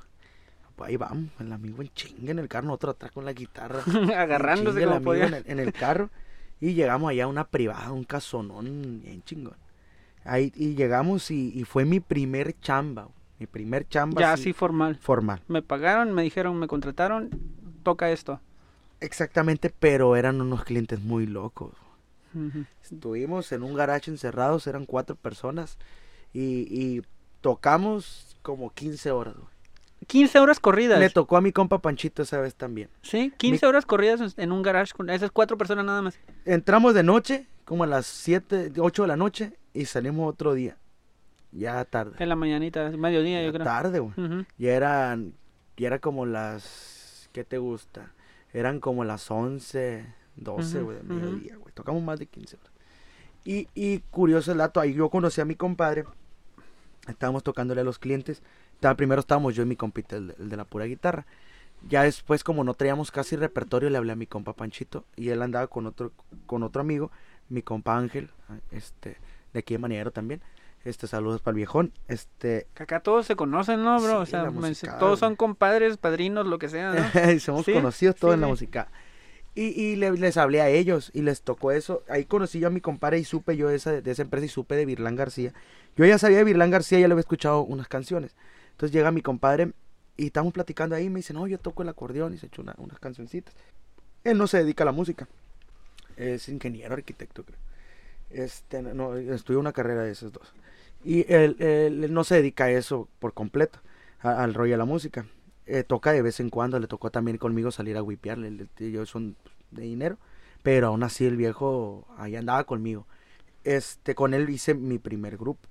Pues 0.76 0.88
ahí 0.88 0.96
vamos, 0.96 1.30
el 1.38 1.52
amigo 1.52 1.82
en 1.82 1.88
chinga 1.92 2.30
en 2.30 2.38
el 2.38 2.48
carro, 2.48 2.66
nosotros 2.66 2.96
atrás 2.96 3.12
con 3.12 3.24
la 3.24 3.32
guitarra. 3.32 3.80
Agarrándose 4.16 4.84
como 4.84 5.02
podía. 5.02 5.26
En 5.26 5.34
el, 5.34 5.44
en 5.46 5.60
el 5.60 5.72
carro. 5.72 6.10
Y 6.62 6.74
llegamos 6.74 7.10
allá 7.10 7.24
a 7.24 7.26
una 7.26 7.44
privada, 7.48 7.90
un 7.92 8.04
casonón 8.04 9.00
bien 9.02 9.22
chingón. 9.24 9.56
Ahí, 10.24 10.52
y 10.54 10.76
llegamos 10.76 11.30
y, 11.32 11.50
y 11.52 11.64
fue 11.64 11.84
mi 11.84 11.98
primer 11.98 12.58
chamba, 12.60 13.08
mi 13.40 13.46
primer 13.48 13.88
chamba 13.88 14.20
Ya 14.20 14.32
así 14.32 14.42
así 14.42 14.52
formal. 14.52 14.96
formal. 14.96 15.42
Me 15.48 15.60
pagaron, 15.60 16.12
me 16.14 16.22
dijeron, 16.22 16.56
me 16.60 16.68
contrataron, 16.68 17.30
toca 17.82 18.12
esto. 18.12 18.40
Exactamente, 19.00 19.74
pero 19.76 20.14
eran 20.14 20.40
unos 20.40 20.62
clientes 20.64 21.00
muy 21.00 21.26
locos. 21.26 21.72
Estuvimos 22.82 23.50
en 23.52 23.64
un 23.64 23.74
garage 23.74 24.10
encerrados, 24.10 24.66
eran 24.68 24.86
cuatro 24.86 25.16
personas 25.16 25.76
y, 26.32 26.66
y 26.70 27.02
tocamos 27.40 28.36
como 28.42 28.72
15 28.72 29.10
horas. 29.10 29.34
güey. 29.34 29.46
15 30.06 30.38
horas 30.38 30.60
corridas. 30.60 30.98
Le 30.98 31.10
tocó 31.10 31.36
a 31.36 31.40
mi 31.40 31.52
compa 31.52 31.78
Panchito 31.80 32.22
esa 32.22 32.40
vez 32.40 32.54
también. 32.54 32.88
Sí, 33.02 33.32
15 33.36 33.66
horas 33.66 33.86
corridas 33.86 34.34
en 34.36 34.52
un 34.52 34.62
garage 34.62 34.92
con 34.94 35.10
esas 35.10 35.30
cuatro 35.30 35.56
personas 35.56 35.84
nada 35.84 36.02
más. 36.02 36.18
Entramos 36.44 36.94
de 36.94 37.02
noche, 37.02 37.46
como 37.64 37.84
a 37.84 37.86
las 37.86 38.06
7, 38.06 38.72
8 38.78 39.02
de 39.02 39.08
la 39.08 39.16
noche 39.16 39.52
y 39.72 39.84
salimos 39.86 40.28
otro 40.28 40.54
día. 40.54 40.76
Ya 41.52 41.84
tarde. 41.84 42.16
En 42.18 42.28
la 42.28 42.36
mañanita, 42.36 42.90
mediodía, 42.90 43.40
yo 43.42 43.48
Ya 43.48 43.52
creo. 43.52 43.64
tarde, 43.64 43.98
güey. 44.00 44.14
Ya 44.58 44.72
eran, 44.72 45.34
ya 45.76 45.86
era 45.88 45.98
como 45.98 46.24
las, 46.26 47.28
¿qué 47.32 47.44
te 47.44 47.58
gusta? 47.58 48.12
Eran 48.54 48.80
como 48.80 49.04
las 49.04 49.30
11, 49.30 50.06
12, 50.36 50.76
Ujú, 50.78 50.84
güey, 50.86 50.96
de 50.98 51.02
mediodía, 51.04 51.56
güey. 51.56 51.72
Tocamos 51.74 52.02
más 52.02 52.18
de 52.18 52.26
15 52.26 52.56
horas. 52.56 52.72
Y, 53.44 53.68
y 53.74 53.98
curioso 54.10 54.52
el 54.52 54.58
dato, 54.58 54.80
ahí 54.80 54.94
yo 54.94 55.10
conocí 55.10 55.40
a 55.40 55.44
mi 55.44 55.54
compadre. 55.54 56.04
Estábamos 57.08 57.42
tocándole 57.42 57.80
a 57.80 57.84
los 57.84 57.98
clientes. 57.98 58.42
Primero 58.96 59.20
estábamos 59.20 59.54
yo 59.54 59.62
y 59.62 59.66
mi 59.66 59.76
compita, 59.76 60.16
el, 60.16 60.28
de- 60.28 60.34
el 60.38 60.48
de 60.48 60.56
la 60.56 60.64
pura 60.64 60.84
guitarra. 60.86 61.26
Ya 61.88 62.02
después, 62.04 62.44
como 62.44 62.62
no 62.64 62.74
traíamos 62.74 63.10
casi 63.10 63.34
repertorio, 63.36 63.90
le 63.90 63.98
hablé 63.98 64.12
a 64.12 64.16
mi 64.16 64.26
compa 64.26 64.52
Panchito. 64.52 65.04
Y 65.16 65.30
él 65.30 65.42
andaba 65.42 65.66
con 65.66 65.86
otro, 65.86 66.12
con 66.46 66.62
otro 66.62 66.80
amigo, 66.80 67.10
mi 67.48 67.62
compa 67.62 67.96
Ángel, 67.96 68.30
este, 68.70 69.16
de 69.52 69.58
aquí 69.60 69.74
de 69.74 69.78
Maniero 69.78 70.10
también. 70.12 70.40
Este, 70.84 71.06
saludos 71.06 71.40
para 71.40 71.52
el 71.52 71.56
viejón. 71.56 71.92
Este, 72.08 72.66
Acá 72.76 73.00
todos 73.00 73.26
se 73.26 73.36
conocen, 73.36 73.82
¿no, 73.84 74.00
bro? 74.00 74.20
o 74.20 74.26
sea, 74.26 74.50
música, 74.50 74.98
todos 74.98 75.18
son 75.20 75.36
compadres, 75.36 75.96
padrinos, 75.96 76.46
lo 76.46 76.58
que 76.58 76.68
sea, 76.68 76.92
¿no? 76.92 77.40
Somos 77.40 77.64
Sí, 77.64 77.72
conocidos 77.72 78.16
todos 78.16 78.32
sí, 78.32 78.34
en 78.34 78.40
la 78.40 78.46
música. 78.48 78.88
Y, 79.54 79.66
y 79.80 79.96
le- 79.96 80.12
les 80.12 80.36
hablé 80.36 80.60
a 80.60 80.68
ellos 80.70 81.10
y 81.14 81.22
les 81.22 81.42
tocó 81.42 81.72
eso. 81.72 82.02
Ahí 82.08 82.24
conocí 82.24 82.58
yo 82.58 82.68
a 82.68 82.70
mi 82.70 82.80
compadre 82.80 83.18
y 83.18 83.24
supe 83.24 83.56
yo 83.56 83.68
de 83.68 83.76
esa, 83.76 83.92
de 84.00 84.10
esa 84.10 84.22
empresa 84.22 84.46
y 84.46 84.48
supe 84.48 84.74
de 84.76 84.86
Virlán 84.86 85.14
García. 85.14 85.52
Yo 85.96 86.04
ya 86.04 86.18
sabía 86.18 86.38
de 86.38 86.44
Virlán 86.44 86.70
García, 86.70 86.98
ya 87.00 87.06
le 87.06 87.12
había 87.12 87.20
escuchado 87.20 87.60
unas 87.62 87.86
canciones. 87.86 88.34
Entonces 88.82 88.96
llega 88.96 89.12
mi 89.12 89.22
compadre 89.22 89.70
y 90.16 90.26
estamos 90.26 90.52
platicando 90.52 90.96
ahí 90.96 91.08
me 91.08 91.20
dice, 91.20 91.32
no, 91.32 91.46
yo 91.46 91.56
toco 91.56 91.84
el 91.84 91.88
acordeón 91.88 92.34
y 92.34 92.38
se 92.38 92.46
echó 92.46 92.62
una- 92.62 92.74
unas 92.78 92.98
cancioncitas. 92.98 93.54
Él 94.24 94.36
no 94.36 94.48
se 94.48 94.58
dedica 94.58 94.82
a 94.82 94.86
la 94.86 94.90
música. 94.90 95.28
Es 96.16 96.48
ingeniero, 96.48 96.92
arquitecto, 96.92 97.44
creo. 97.44 97.60
Este, 98.30 98.82
no, 98.82 99.14
estudió 99.14 99.60
una 99.60 99.72
carrera 99.72 100.02
de 100.02 100.10
esos 100.10 100.32
dos. 100.32 100.52
Y 101.04 101.32
él, 101.32 101.54
él- 101.60 102.02
él 102.02 102.12
no 102.12 102.24
se 102.24 102.34
dedica 102.34 102.64
a 102.64 102.70
eso 102.72 103.08
por 103.20 103.34
completo, 103.34 103.78
a- 104.18 104.42
al 104.42 104.52
rollo 104.52 104.72
de 104.72 104.78
la 104.78 104.84
música. 104.84 105.26
Eh, 105.66 105.84
toca 105.84 106.10
de 106.12 106.22
vez 106.22 106.40
en 106.40 106.50
cuando, 106.50 106.80
le 106.80 106.88
tocó 106.88 107.12
también 107.12 107.38
conmigo 107.38 107.70
salir 107.70 107.96
a 107.96 108.00
el- 108.46 108.68
yo 108.78 109.06
son 109.06 109.36
de 109.70 109.82
dinero, 109.82 110.18
pero 110.64 110.88
aún 110.88 111.04
así 111.04 111.24
el 111.24 111.36
viejo 111.36 112.04
ahí 112.16 112.34
andaba 112.34 112.64
conmigo. 112.64 113.06
Este, 113.62 114.16
con 114.16 114.34
él 114.34 114.50
hice 114.50 114.74
mi 114.74 114.98
primer 114.98 115.36
grupo. 115.36 115.68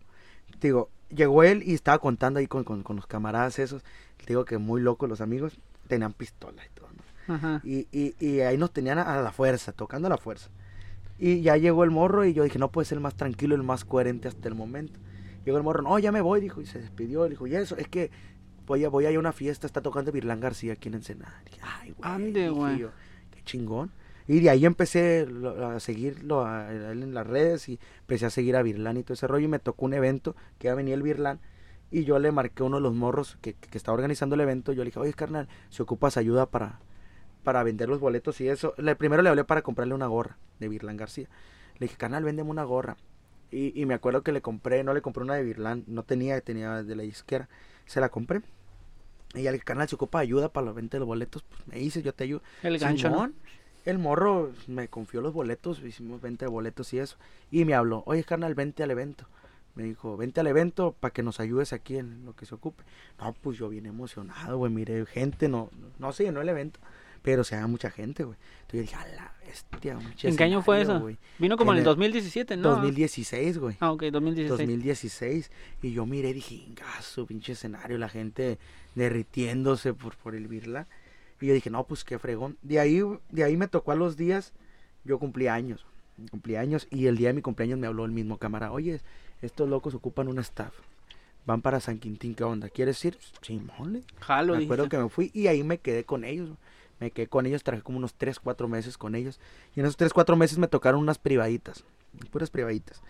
Digo, 0.61 0.89
llegó 1.15 1.43
él 1.43 1.63
y 1.65 1.73
estaba 1.73 1.99
contando 1.99 2.39
ahí 2.39 2.47
con, 2.47 2.63
con- 2.63 2.83
con 2.83 2.95
los 2.95 3.07
camaradas 3.07 3.59
esos, 3.59 3.83
digo 4.27 4.45
que 4.45 4.57
muy 4.57 4.81
locos 4.81 5.09
los 5.09 5.21
amigos, 5.21 5.59
tenían 5.87 6.13
pistola 6.13 6.63
y 6.65 6.69
todo, 6.73 6.87
¿no? 7.27 7.33
Ajá. 7.35 7.61
Y, 7.63 7.87
y, 7.91 8.15
y 8.19 8.41
ahí 8.41 8.57
nos 8.57 8.71
tenían 8.71 8.97
a, 8.99 9.03
a 9.03 9.21
la 9.21 9.31
fuerza, 9.31 9.71
tocando 9.71 10.07
a 10.07 10.09
la 10.09 10.17
fuerza. 10.17 10.49
Y 11.19 11.41
ya 11.41 11.55
llegó 11.57 11.83
el 11.83 11.91
morro 11.91 12.25
y 12.25 12.33
yo 12.33 12.43
dije, 12.43 12.57
no 12.57 12.71
puede 12.71 12.85
ser 12.85 12.97
el 12.97 13.01
más 13.03 13.15
tranquilo, 13.15 13.53
el 13.55 13.63
más 13.63 13.85
coherente 13.85 14.27
hasta 14.27 14.47
el 14.47 14.55
momento. 14.55 14.99
Llegó 15.45 15.57
el 15.57 15.63
morro, 15.63 15.81
no, 15.83 15.97
ya 15.99 16.11
me 16.11 16.21
voy, 16.21 16.41
dijo, 16.41 16.61
y 16.61 16.65
se 16.65 16.79
despidió. 16.79 17.25
Dijo, 17.29 17.45
y 17.45 17.55
eso, 17.55 17.75
es 17.77 17.87
que 17.87 18.09
voy 18.65 18.83
a, 18.85 18.89
voy 18.89 19.05
a 19.05 19.11
ir 19.11 19.17
a 19.17 19.19
una 19.19 19.31
fiesta, 19.33 19.67
está 19.67 19.81
tocando 19.81 20.11
Virlán 20.11 20.39
García 20.39 20.73
aquí 20.73 20.87
en 20.89 20.95
Ensenada. 20.95 21.41
Dije, 21.45 21.59
ay, 21.63 21.93
güey. 21.97 22.11
Ande, 22.11 22.49
güey. 22.49 22.79
Qué 23.31 23.43
chingón. 23.43 23.91
Y 24.31 24.39
de 24.39 24.49
ahí 24.49 24.65
empecé 24.65 25.27
a 25.61 25.77
seguirlo 25.81 26.45
a, 26.45 26.71
él 26.71 27.03
en 27.03 27.13
las 27.13 27.27
redes 27.27 27.67
y 27.67 27.81
empecé 27.99 28.27
a 28.27 28.29
seguir 28.29 28.55
a 28.55 28.61
Virlán 28.61 28.95
y 28.95 29.03
todo 29.03 29.13
ese 29.13 29.27
rollo. 29.27 29.43
Y 29.43 29.49
me 29.49 29.59
tocó 29.59 29.83
un 29.83 29.93
evento 29.93 30.37
que 30.57 30.67
iba 30.67 30.71
a 30.71 30.75
venir 30.77 30.93
el 30.93 31.03
Virlán. 31.03 31.41
Y 31.91 32.05
yo 32.05 32.17
le 32.17 32.31
marqué 32.31 32.63
a 32.63 32.67
uno 32.67 32.77
de 32.77 32.81
los 32.81 32.93
morros 32.93 33.37
que, 33.41 33.55
que 33.55 33.77
estaba 33.77 33.93
organizando 33.93 34.35
el 34.35 34.39
evento. 34.39 34.71
Yo 34.71 34.83
le 34.83 34.85
dije, 34.85 34.99
oye, 34.99 35.13
carnal, 35.13 35.49
si 35.69 35.81
ocupas 35.81 36.15
ayuda 36.15 36.45
para, 36.45 36.79
para 37.43 37.61
vender 37.63 37.89
los 37.89 37.99
boletos 37.99 38.39
y 38.39 38.47
eso. 38.47 38.73
Le, 38.77 38.95
primero 38.95 39.21
le 39.21 39.27
hablé 39.27 39.43
para 39.43 39.63
comprarle 39.63 39.95
una 39.95 40.07
gorra 40.07 40.37
de 40.61 40.69
Virlán 40.69 40.95
García. 40.95 41.27
Le 41.77 41.87
dije, 41.87 41.97
carnal, 41.97 42.23
véndeme 42.23 42.49
una 42.49 42.63
gorra. 42.63 42.95
Y, 43.51 43.77
y 43.77 43.85
me 43.85 43.95
acuerdo 43.95 44.23
que 44.23 44.31
le 44.31 44.41
compré, 44.41 44.85
no 44.85 44.93
le 44.93 45.01
compré 45.01 45.25
una 45.25 45.35
de 45.35 45.43
Virlán, 45.43 45.83
no 45.87 46.03
tenía, 46.03 46.39
tenía 46.39 46.83
de 46.83 46.95
la 46.95 47.03
disquera. 47.03 47.49
Se 47.85 47.99
la 47.99 48.07
compré. 48.07 48.41
Y 49.33 49.41
ya 49.41 49.51
le 49.51 49.55
dije, 49.55 49.65
carnal, 49.65 49.89
si 49.89 49.95
ocupa 49.95 50.19
ayuda 50.19 50.53
para 50.53 50.67
la 50.67 50.71
venta 50.71 50.95
de 50.95 50.99
los 50.99 51.07
boletos, 51.07 51.43
pues 51.43 51.67
me 51.67 51.75
dice, 51.75 52.01
yo 52.01 52.13
te 52.13 52.23
ayudo. 52.23 52.41
El 52.63 52.79
gancho, 52.79 53.09
¿no? 53.09 53.29
El 53.85 53.97
morro 53.97 54.51
me 54.67 54.87
confió 54.87 55.21
los 55.21 55.33
boletos, 55.33 55.79
hicimos 55.81 56.21
venta 56.21 56.45
de 56.45 56.51
boletos 56.51 56.93
y 56.93 56.99
eso. 56.99 57.17
Y 57.49 57.65
me 57.65 57.73
habló, 57.73 58.03
oye, 58.05 58.23
carnal, 58.23 58.53
vente 58.55 58.83
al 58.83 58.91
evento. 58.91 59.25
Me 59.73 59.83
dijo, 59.83 60.17
vente 60.17 60.39
al 60.41 60.47
evento 60.47 60.93
para 60.99 61.13
que 61.13 61.23
nos 61.23 61.39
ayudes 61.39 61.71
aquí 61.73 61.97
en 61.97 62.25
lo 62.25 62.35
que 62.35 62.45
se 62.45 62.53
ocupe. 62.53 62.83
No, 63.19 63.33
pues 63.33 63.57
yo 63.57 63.69
bien 63.69 63.85
emocionado, 63.85 64.57
güey, 64.57 64.71
miré 64.71 65.05
gente, 65.05 65.47
no, 65.47 65.69
no 65.97 66.11
se 66.11 66.25
llenó 66.25 66.41
el 66.41 66.49
evento. 66.49 66.79
pero 67.21 67.43
se 67.43 67.55
da 67.55 67.67
mucha 67.67 67.89
gente, 67.91 68.23
güey. 68.23 68.35
Entonces 68.61 68.73
yo 68.73 68.81
dije, 68.81 68.95
a 68.95 69.15
la 69.15 69.33
bestia, 69.45 69.95
mucha 69.95 70.27
¿En 70.27 70.35
qué 70.35 70.43
año 70.43 70.61
fue 70.61 70.81
eso? 70.81 70.99
güey". 70.99 71.17
Vino 71.39 71.55
como 71.55 71.71
en, 71.71 71.77
En 71.77 71.83
el 71.83 71.87
el 71.87 71.95
2017, 71.95 72.57
¿no? 72.57 72.69
2016, 72.71 73.57
güey. 73.59 73.77
Ah, 73.79 73.91
ok, 73.91 74.03
2016. 74.11 74.49
2016 74.49 75.51
y 75.83 75.93
yo 75.93 76.05
miré 76.05 76.33
dije, 76.33 76.55
ingazo, 76.55 77.25
pinche 77.27 77.53
escenario, 77.53 77.97
la 77.97 78.09
gente 78.09 78.57
derritiéndose 78.95 79.93
por, 79.93 80.15
por 80.17 80.35
el 80.35 80.47
Birla. 80.47 80.87
Y 81.41 81.47
yo 81.47 81.53
dije, 81.53 81.69
no, 81.69 81.83
pues 81.85 82.03
qué 82.03 82.19
fregón. 82.19 82.57
De 82.61 82.79
ahí, 82.79 83.01
de 83.29 83.43
ahí 83.43 83.57
me 83.57 83.67
tocó 83.67 83.91
a 83.91 83.95
los 83.95 84.15
días, 84.15 84.53
yo 85.03 85.17
cumplí 85.19 85.47
años, 85.47 85.85
cumplí 86.29 86.55
años 86.55 86.87
y 86.91 87.07
el 87.07 87.17
día 87.17 87.29
de 87.29 87.33
mi 87.33 87.41
cumpleaños 87.41 87.79
me 87.79 87.87
habló 87.87 88.05
el 88.05 88.11
mismo 88.11 88.37
cámara, 88.37 88.71
oye, 88.71 89.01
estos 89.41 89.67
locos 89.67 89.95
ocupan 89.95 90.27
un 90.27 90.37
staff, 90.39 90.73
van 91.45 91.61
para 91.61 91.79
San 91.79 91.97
Quintín, 91.97 92.35
¿qué 92.35 92.43
onda? 92.43 92.69
¿Quieres 92.69 93.03
ir? 93.03 93.17
Simón, 93.41 93.93
le- 93.93 94.03
Jalo, 94.19 94.53
me 94.53 94.59
acuerdo 94.65 94.83
que 94.89 94.97
me 94.99 95.09
fui 95.09 95.31
y 95.33 95.47
ahí 95.47 95.63
me 95.63 95.79
quedé 95.79 96.03
con 96.03 96.23
ellos. 96.23 96.49
Me 96.99 97.09
quedé 97.09 97.25
con 97.25 97.47
ellos, 97.47 97.63
trabajé 97.63 97.83
como 97.83 97.97
unos 97.97 98.13
3, 98.13 98.39
4 98.39 98.67
meses 98.67 98.95
con 98.95 99.15
ellos. 99.15 99.39
Y 99.75 99.79
en 99.79 99.87
esos 99.87 99.97
3, 99.97 100.13
4 100.13 100.35
meses 100.35 100.59
me 100.59 100.67
tocaron 100.67 101.01
unas 101.01 101.17
privaditas, 101.17 101.83
puras 102.29 102.51
privaditas. 102.51 103.01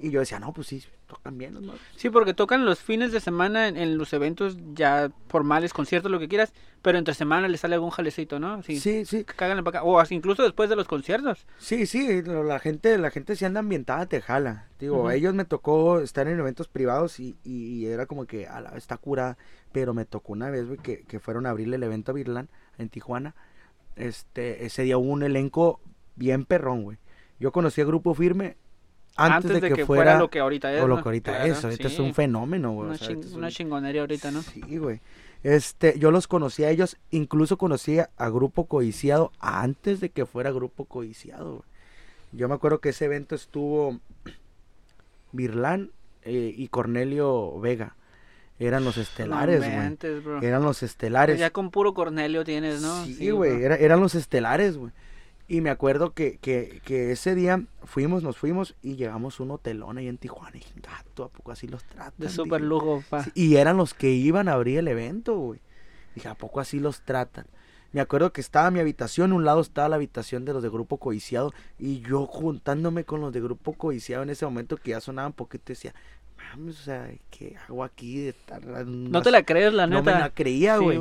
Y 0.00 0.10
yo 0.10 0.20
decía, 0.20 0.38
no, 0.38 0.52
pues 0.52 0.68
sí, 0.68 0.84
tocan 1.08 1.36
bien, 1.36 1.54
¿no? 1.54 1.72
Sí, 1.96 2.08
porque 2.08 2.32
tocan 2.32 2.64
los 2.64 2.78
fines 2.78 3.10
de 3.10 3.18
semana 3.18 3.66
en, 3.66 3.76
en 3.76 3.98
los 3.98 4.12
eventos 4.12 4.56
ya 4.74 5.10
formales, 5.28 5.72
conciertos, 5.72 6.08
lo 6.10 6.20
que 6.20 6.28
quieras, 6.28 6.52
pero 6.82 6.98
entre 6.98 7.14
semana 7.14 7.48
le 7.48 7.58
sale 7.58 7.74
algún 7.74 7.90
jalecito, 7.90 8.38
¿no? 8.38 8.62
Sí. 8.62 8.78
Sí, 8.78 9.04
sí, 9.04 9.24
Cáganle 9.24 9.64
para 9.64 9.80
acá. 9.80 9.88
O 9.88 10.00
incluso 10.10 10.44
después 10.44 10.70
de 10.70 10.76
los 10.76 10.86
conciertos. 10.86 11.46
sí, 11.58 11.86
sí, 11.86 12.22
la 12.22 12.60
gente, 12.60 12.96
la 12.96 13.10
gente 13.10 13.34
si 13.34 13.44
anda 13.44 13.58
ambientada 13.58 14.06
te 14.06 14.20
jala. 14.20 14.68
Digo, 14.78 14.98
Ujú. 14.98 15.08
a 15.08 15.14
ellos 15.16 15.34
me 15.34 15.44
tocó 15.44 15.98
estar 15.98 16.28
en 16.28 16.38
eventos 16.38 16.68
privados 16.68 17.18
y, 17.18 17.36
y 17.42 17.86
era 17.86 18.06
como 18.06 18.26
que, 18.26 18.46
a 18.46 18.60
la 18.60 18.70
está 18.76 18.98
curada. 18.98 19.36
Pero 19.72 19.94
me 19.94 20.04
tocó 20.04 20.32
una 20.32 20.48
vez, 20.50 20.66
güey, 20.66 20.78
que, 20.78 21.02
que 21.02 21.18
fueron 21.18 21.46
a 21.46 21.50
abrirle 21.50 21.74
el 21.76 21.82
evento 21.82 22.12
a 22.12 22.14
Virlan 22.14 22.48
en 22.78 22.88
Tijuana. 22.88 23.34
Este, 23.96 24.64
ese 24.64 24.82
día 24.84 24.96
hubo 24.96 25.10
un 25.10 25.24
elenco 25.24 25.80
bien 26.14 26.44
perrón, 26.44 26.84
güey. 26.84 26.98
Yo 27.40 27.50
conocí 27.52 27.80
a 27.80 27.84
Grupo 27.84 28.14
Firme 28.14 28.56
antes, 29.18 29.60
de, 29.60 29.72
que, 29.72 29.84
fuera, 29.86 30.18
lo 30.18 30.30
que 30.30 30.38
ahorita 30.40 30.72
es. 30.74 30.82
o 30.82 30.88
lo 30.88 30.96
¿no? 30.96 31.02
que 31.02 31.08
ahorita 31.08 31.32
Claro, 31.36 31.52
es. 31.52 31.64
Ahorita 31.64 31.88
es 31.88 31.98
un 31.98 32.14
fenómeno, 32.14 32.72
güey. 32.72 32.86
o 32.86 32.88
Una, 32.90 32.98
sea, 32.98 33.16
un- 33.16 33.48
chingonería 33.50 34.00
ahorita, 34.02 34.30
¿no? 34.30 34.42
Sí, 34.42 34.60
güey. 34.78 35.00
Este, 35.42 35.98
yo 35.98 36.10
los 36.10 36.26
conocí 36.26 36.64
a 36.64 36.70
ellos, 36.70 36.96
incluso 37.10 37.58
conocí 37.58 37.98
a, 37.98 38.10
a 38.16 38.28
Grupo 38.28 38.66
Codiciado 38.66 39.30
antes 39.38 40.00
de 40.00 40.08
que 40.10 40.26
fuera 40.26 40.50
Grupo 40.50 40.84
Codiciado. 40.86 41.50
güey. 41.56 41.62
Yo 42.32 42.48
me 42.48 42.54
acuerdo 42.54 42.80
que 42.80 42.88
ese 42.90 43.04
evento 43.06 43.34
estuvo 43.34 44.00
Virlán 45.32 45.90
eh, 46.24 46.52
y 46.56 46.68
Cornelio 46.68 47.58
Vega. 47.60 47.94
Eran 48.60 48.84
los 48.84 48.96
estelares, 48.96 49.60
No 49.60 49.66
güey. 50.06 50.20
bro. 50.20 50.42
Eran 50.42 50.62
los 50.64 50.82
estelares. 50.82 51.38
Ya 51.38 51.50
con 51.50 51.70
puro 51.70 51.94
Cornelio 51.94 52.42
tienes, 52.44 52.82
¿no? 52.82 53.04
Sí, 53.04 53.30
güey, 53.30 53.62
era- 53.62 53.76
eran 53.76 54.00
los 54.00 54.14
estelares, 54.16 54.76
güey. 54.76 54.90
Y 55.50 55.62
me 55.62 55.70
acuerdo 55.70 56.12
que, 56.12 56.36
que, 56.38 56.82
que 56.84 57.10
ese 57.10 57.34
día 57.34 57.62
fuimos, 57.84 58.22
nos 58.22 58.36
fuimos 58.36 58.76
y 58.82 58.96
llegamos 58.96 59.40
a 59.40 59.42
un 59.42 59.50
hotelón 59.52 59.96
ahí 59.96 60.06
en 60.06 60.18
Tijuana. 60.18 60.56
Y 60.56 60.60
dije, 60.60 60.74
gato, 60.76 61.24
¿a 61.24 61.28
poco 61.30 61.52
así 61.52 61.66
los 61.66 61.84
tratan? 61.84 62.12
De 62.18 62.28
súper 62.28 62.60
lujo, 62.60 63.02
pa. 63.08 63.24
Sí, 63.24 63.30
y 63.34 63.56
eran 63.56 63.78
los 63.78 63.94
que 63.94 64.10
iban 64.10 64.48
a 64.48 64.52
abrir 64.52 64.78
el 64.78 64.88
evento, 64.88 65.38
güey. 65.38 65.60
Dije, 66.14 66.28
¿a 66.28 66.34
poco 66.34 66.60
así 66.60 66.80
los 66.80 67.00
tratan? 67.00 67.46
Me 67.92 68.02
acuerdo 68.02 68.30
que 68.34 68.42
estaba 68.42 68.70
mi 68.70 68.80
habitación, 68.80 69.32
un 69.32 69.46
lado 69.46 69.62
estaba 69.62 69.88
la 69.88 69.96
habitación 69.96 70.44
de 70.44 70.52
los 70.52 70.62
de 70.62 70.68
Grupo 70.68 70.98
Codiciado, 70.98 71.54
y 71.78 72.00
yo 72.00 72.26
juntándome 72.26 73.04
con 73.04 73.22
los 73.22 73.32
de 73.32 73.40
Grupo 73.40 73.72
Codiciado 73.72 74.22
en 74.22 74.28
ese 74.28 74.44
momento 74.44 74.76
que 74.76 74.90
ya 74.90 75.00
sonaban 75.00 75.32
poquito, 75.32 75.64
decía, 75.68 75.94
mames, 76.36 76.78
o 76.80 76.82
sea, 76.82 77.10
¿qué 77.30 77.56
hago 77.66 77.82
aquí 77.84 78.20
de 78.20 78.28
estar 78.30 78.62
No 78.86 79.22
te 79.22 79.30
la 79.30 79.42
crees, 79.44 79.72
la 79.72 79.86
No 79.86 80.00
neta. 80.00 80.12
me 80.14 80.20
la 80.20 80.28
creía, 80.30 80.76
güey. 80.76 81.00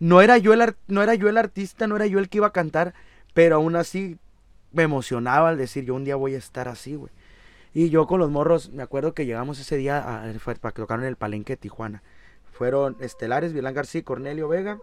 no 0.00 0.20
era 0.20 0.36
yo 0.36 0.52
el 0.52 0.74
no 0.88 1.02
era 1.02 1.14
yo 1.14 1.30
el 1.30 1.38
artista, 1.38 1.86
no 1.86 1.96
era 1.96 2.04
yo 2.06 2.18
el 2.18 2.28
que 2.28 2.36
iba 2.38 2.48
a 2.48 2.52
cantar, 2.52 2.92
pero 3.34 3.56
aún 3.56 3.76
así 3.76 4.18
me 4.72 4.82
emocionaba 4.82 5.48
al 5.48 5.58
decir, 5.58 5.84
yo 5.84 5.94
un 5.94 6.04
día 6.04 6.16
voy 6.16 6.34
a 6.34 6.38
estar 6.38 6.68
así, 6.68 6.94
güey. 6.94 7.12
Y 7.74 7.90
yo 7.90 8.06
con 8.06 8.20
los 8.20 8.30
morros, 8.30 8.70
me 8.70 8.82
acuerdo 8.82 9.14
que 9.14 9.26
llegamos 9.26 9.60
ese 9.60 9.76
día 9.76 9.98
a, 9.98 10.32
para 10.60 10.72
que 10.72 10.82
tocaron 10.82 11.04
en 11.04 11.08
el 11.08 11.16
Palenque 11.16 11.54
de 11.54 11.58
Tijuana. 11.58 12.02
Fueron 12.52 12.96
Estelares, 13.00 13.52
Vilán 13.52 13.74
García, 13.74 14.02
Cornelio 14.02 14.48
Vega. 14.48 14.78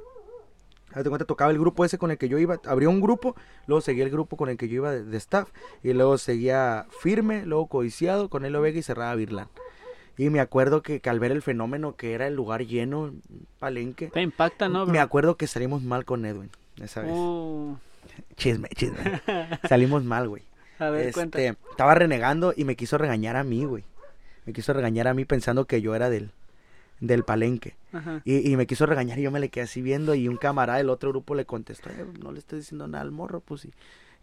De 0.95 1.09
cuenta, 1.09 1.25
tocaba 1.25 1.51
el 1.51 1.59
grupo 1.59 1.83
ese 1.83 1.97
con 1.97 2.11
el 2.11 2.17
que 2.17 2.29
yo 2.29 2.37
iba. 2.37 2.59
Abrió 2.65 2.89
un 2.89 3.01
grupo, 3.01 3.35
luego 3.67 3.81
seguía 3.81 4.05
el 4.05 4.11
grupo 4.11 4.37
con 4.37 4.49
el 4.49 4.55
que 4.55 4.69
yo 4.69 4.75
iba 4.75 4.91
de, 4.91 5.03
de 5.03 5.17
staff. 5.17 5.49
Y 5.83 5.91
luego 5.91 6.17
seguía 6.17 6.85
Firme, 7.01 7.45
luego 7.45 7.67
Codiciado, 7.67 8.29
Cornelio 8.29 8.61
Vega 8.61 8.79
y 8.79 8.83
cerraba 8.83 9.13
Virlán. 9.15 9.49
Y 10.17 10.29
me 10.29 10.39
acuerdo 10.39 10.81
que, 10.81 11.01
que 11.01 11.09
al 11.09 11.19
ver 11.19 11.31
el 11.33 11.41
fenómeno 11.41 11.95
que 11.97 12.13
era 12.13 12.27
el 12.27 12.35
lugar 12.35 12.65
lleno, 12.65 13.11
Palenque, 13.59 14.07
Te 14.07 14.21
impacta, 14.21 14.69
¿no, 14.69 14.85
bro? 14.85 14.93
me 14.93 14.99
acuerdo 14.99 15.35
que 15.35 15.47
salimos 15.47 15.81
mal 15.83 16.05
con 16.05 16.25
Edwin 16.25 16.49
esa 16.81 17.01
vez. 17.01 17.11
Uh, 17.13 17.75
Chisme, 18.35 18.67
chisme. 18.75 19.21
salimos 19.69 20.03
mal, 20.03 20.27
güey. 20.29 20.43
a 20.79 20.89
ver, 20.89 21.13
cuenta. 21.13 21.39
Este, 21.39 21.57
estaba 21.69 21.95
renegando 21.95 22.53
y 22.55 22.63
me 22.65 22.75
quiso 22.75 22.97
regañar 22.97 23.35
a 23.35 23.43
mí, 23.43 23.65
güey. 23.65 23.83
Me 24.45 24.53
quiso 24.53 24.73
regañar 24.73 25.07
a 25.07 25.13
mí 25.13 25.25
pensando 25.25 25.65
que 25.65 25.81
yo 25.81 25.95
era 25.95 26.09
del, 26.09 26.31
del 26.99 27.23
palenque. 27.23 27.75
Ajá. 27.93 28.21
Y, 28.25 28.49
y 28.51 28.55
me 28.57 28.67
quiso 28.67 28.85
regañar 28.85 29.17
y 29.19 29.23
yo 29.23 29.31
me 29.31 29.39
le 29.39 29.49
quedé 29.49 29.63
así 29.63 29.81
viendo 29.81 30.13
y 30.15 30.27
un 30.27 30.37
camarada 30.37 30.77
del 30.77 30.89
otro 30.89 31.09
grupo 31.09 31.33
le 31.35 31.45
contestó, 31.45 31.89
"Eh, 31.89 32.05
no 32.21 32.31
le 32.31 32.39
estoy 32.39 32.59
diciendo 32.59 32.87
nada 32.87 33.03
al 33.03 33.11
morro, 33.11 33.39
pues 33.39 33.61
sí. 33.61 33.71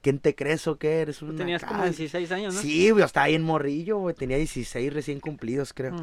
¿Quién 0.00 0.18
te 0.18 0.34
crees 0.34 0.66
o 0.66 0.78
qué 0.78 1.00
eres? 1.00 1.22
Una 1.22 1.36
tenías 1.38 1.62
como 1.62 1.74
casa". 1.80 1.90
16 1.90 2.32
años, 2.32 2.54
¿no? 2.54 2.60
Sí, 2.60 2.90
güey, 2.90 3.04
estaba 3.04 3.24
ahí 3.26 3.34
en 3.36 3.42
morrillo, 3.44 3.98
güey. 3.98 4.14
Tenía 4.16 4.36
16 4.36 4.92
recién 4.92 5.20
cumplidos, 5.20 5.72
creo. 5.72 5.94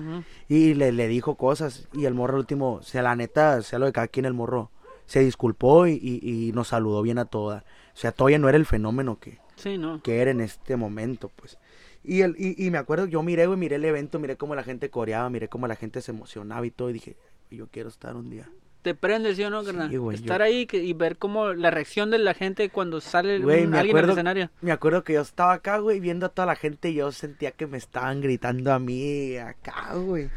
Y 0.47 0.73
le, 0.73 0.91
le 0.93 1.07
dijo 1.09 1.35
cosas. 1.35 1.87
Y 1.93 2.05
el 2.05 2.13
morro, 2.13 2.35
al 2.35 2.39
último, 2.39 2.75
o 2.75 2.81
sea, 2.81 3.01
la 3.03 3.15
neta, 3.15 3.61
sea 3.61 3.77
lo 3.77 3.85
de 3.87 3.91
cada 3.91 4.07
quien, 4.07 4.25
el 4.25 4.33
morro 4.33 4.71
se 5.09 5.21
disculpó 5.21 5.87
y, 5.87 5.93
y- 6.01 6.47
y 6.49 6.51
nos 6.51 6.67
saludó 6.69 7.01
bien 7.01 7.17
a 7.17 7.25
todas. 7.25 7.63
O 7.63 7.97
sea, 7.97 8.11
todavía 8.11 8.37
no 8.37 8.47
era 8.47 8.57
el 8.57 8.65
fenómeno 8.65 9.19
que, 9.19 9.39
Sí, 9.55 9.77
¿no? 9.77 10.01
que 10.03 10.21
era 10.21 10.31
en 10.31 10.39
este 10.41 10.75
momento, 10.75 11.29
pues. 11.35 11.57
Y, 12.03 12.21
el, 12.21 12.35
y, 12.37 12.63
y 12.65 12.69
me 12.71 12.77
acuerdo, 12.77 13.07
yo 13.07 13.23
miré, 13.23 13.45
güey, 13.47 13.57
miré 13.59 13.75
el 13.77 13.85
evento, 13.85 14.19
miré 14.19 14.37
cómo 14.37 14.55
la 14.55 14.63
gente 14.63 14.89
coreaba, 14.89 15.29
miré 15.29 15.49
cómo 15.49 15.67
la 15.67 15.75
gente 15.75 16.01
se 16.01 16.11
emocionaba 16.11 16.65
y 16.65 16.71
todo. 16.71 16.89
Y 16.89 16.93
dije, 16.93 17.17
yo 17.51 17.67
quiero 17.67 17.89
estar 17.89 18.15
un 18.15 18.29
día. 18.29 18.47
Te 18.83 18.95
prendes, 18.95 19.35
¿sí 19.35 19.43
o 19.43 19.49
no, 19.49 19.59
Sí, 19.61 19.65
carnal? 19.67 19.99
güey, 19.99 20.15
Estar 20.15 20.39
yo- 20.39 20.45
ahí 20.45 20.65
que- 20.65 20.81
y 20.81 20.93
ver 20.93 21.17
cómo 21.17 21.53
la 21.53 21.69
reacción 21.71 22.09
de 22.11 22.19
la 22.19 22.33
gente 22.33 22.69
cuando 22.69 23.01
sale 23.01 23.39
Güey, 23.39 23.65
un- 23.65 23.71
me 23.71 23.79
alguien 23.79 23.97
acuerdo- 23.97 24.13
escenario. 24.13 24.49
Me 24.61 24.71
acuerdo 24.71 25.03
que 25.03 25.13
yo 25.13 25.21
estaba 25.21 25.51
acá, 25.53 25.79
güey, 25.79 25.99
viendo 25.99 26.27
a 26.27 26.29
toda 26.29 26.45
la 26.45 26.55
gente 26.55 26.89
y 26.91 26.93
yo 26.93 27.11
sentía 27.11 27.51
que 27.51 27.67
me 27.67 27.77
estaban 27.77 28.21
gritando 28.21 28.71
a 28.71 28.79
mí 28.79 29.35
acá, 29.35 29.95
güey. 29.95 30.29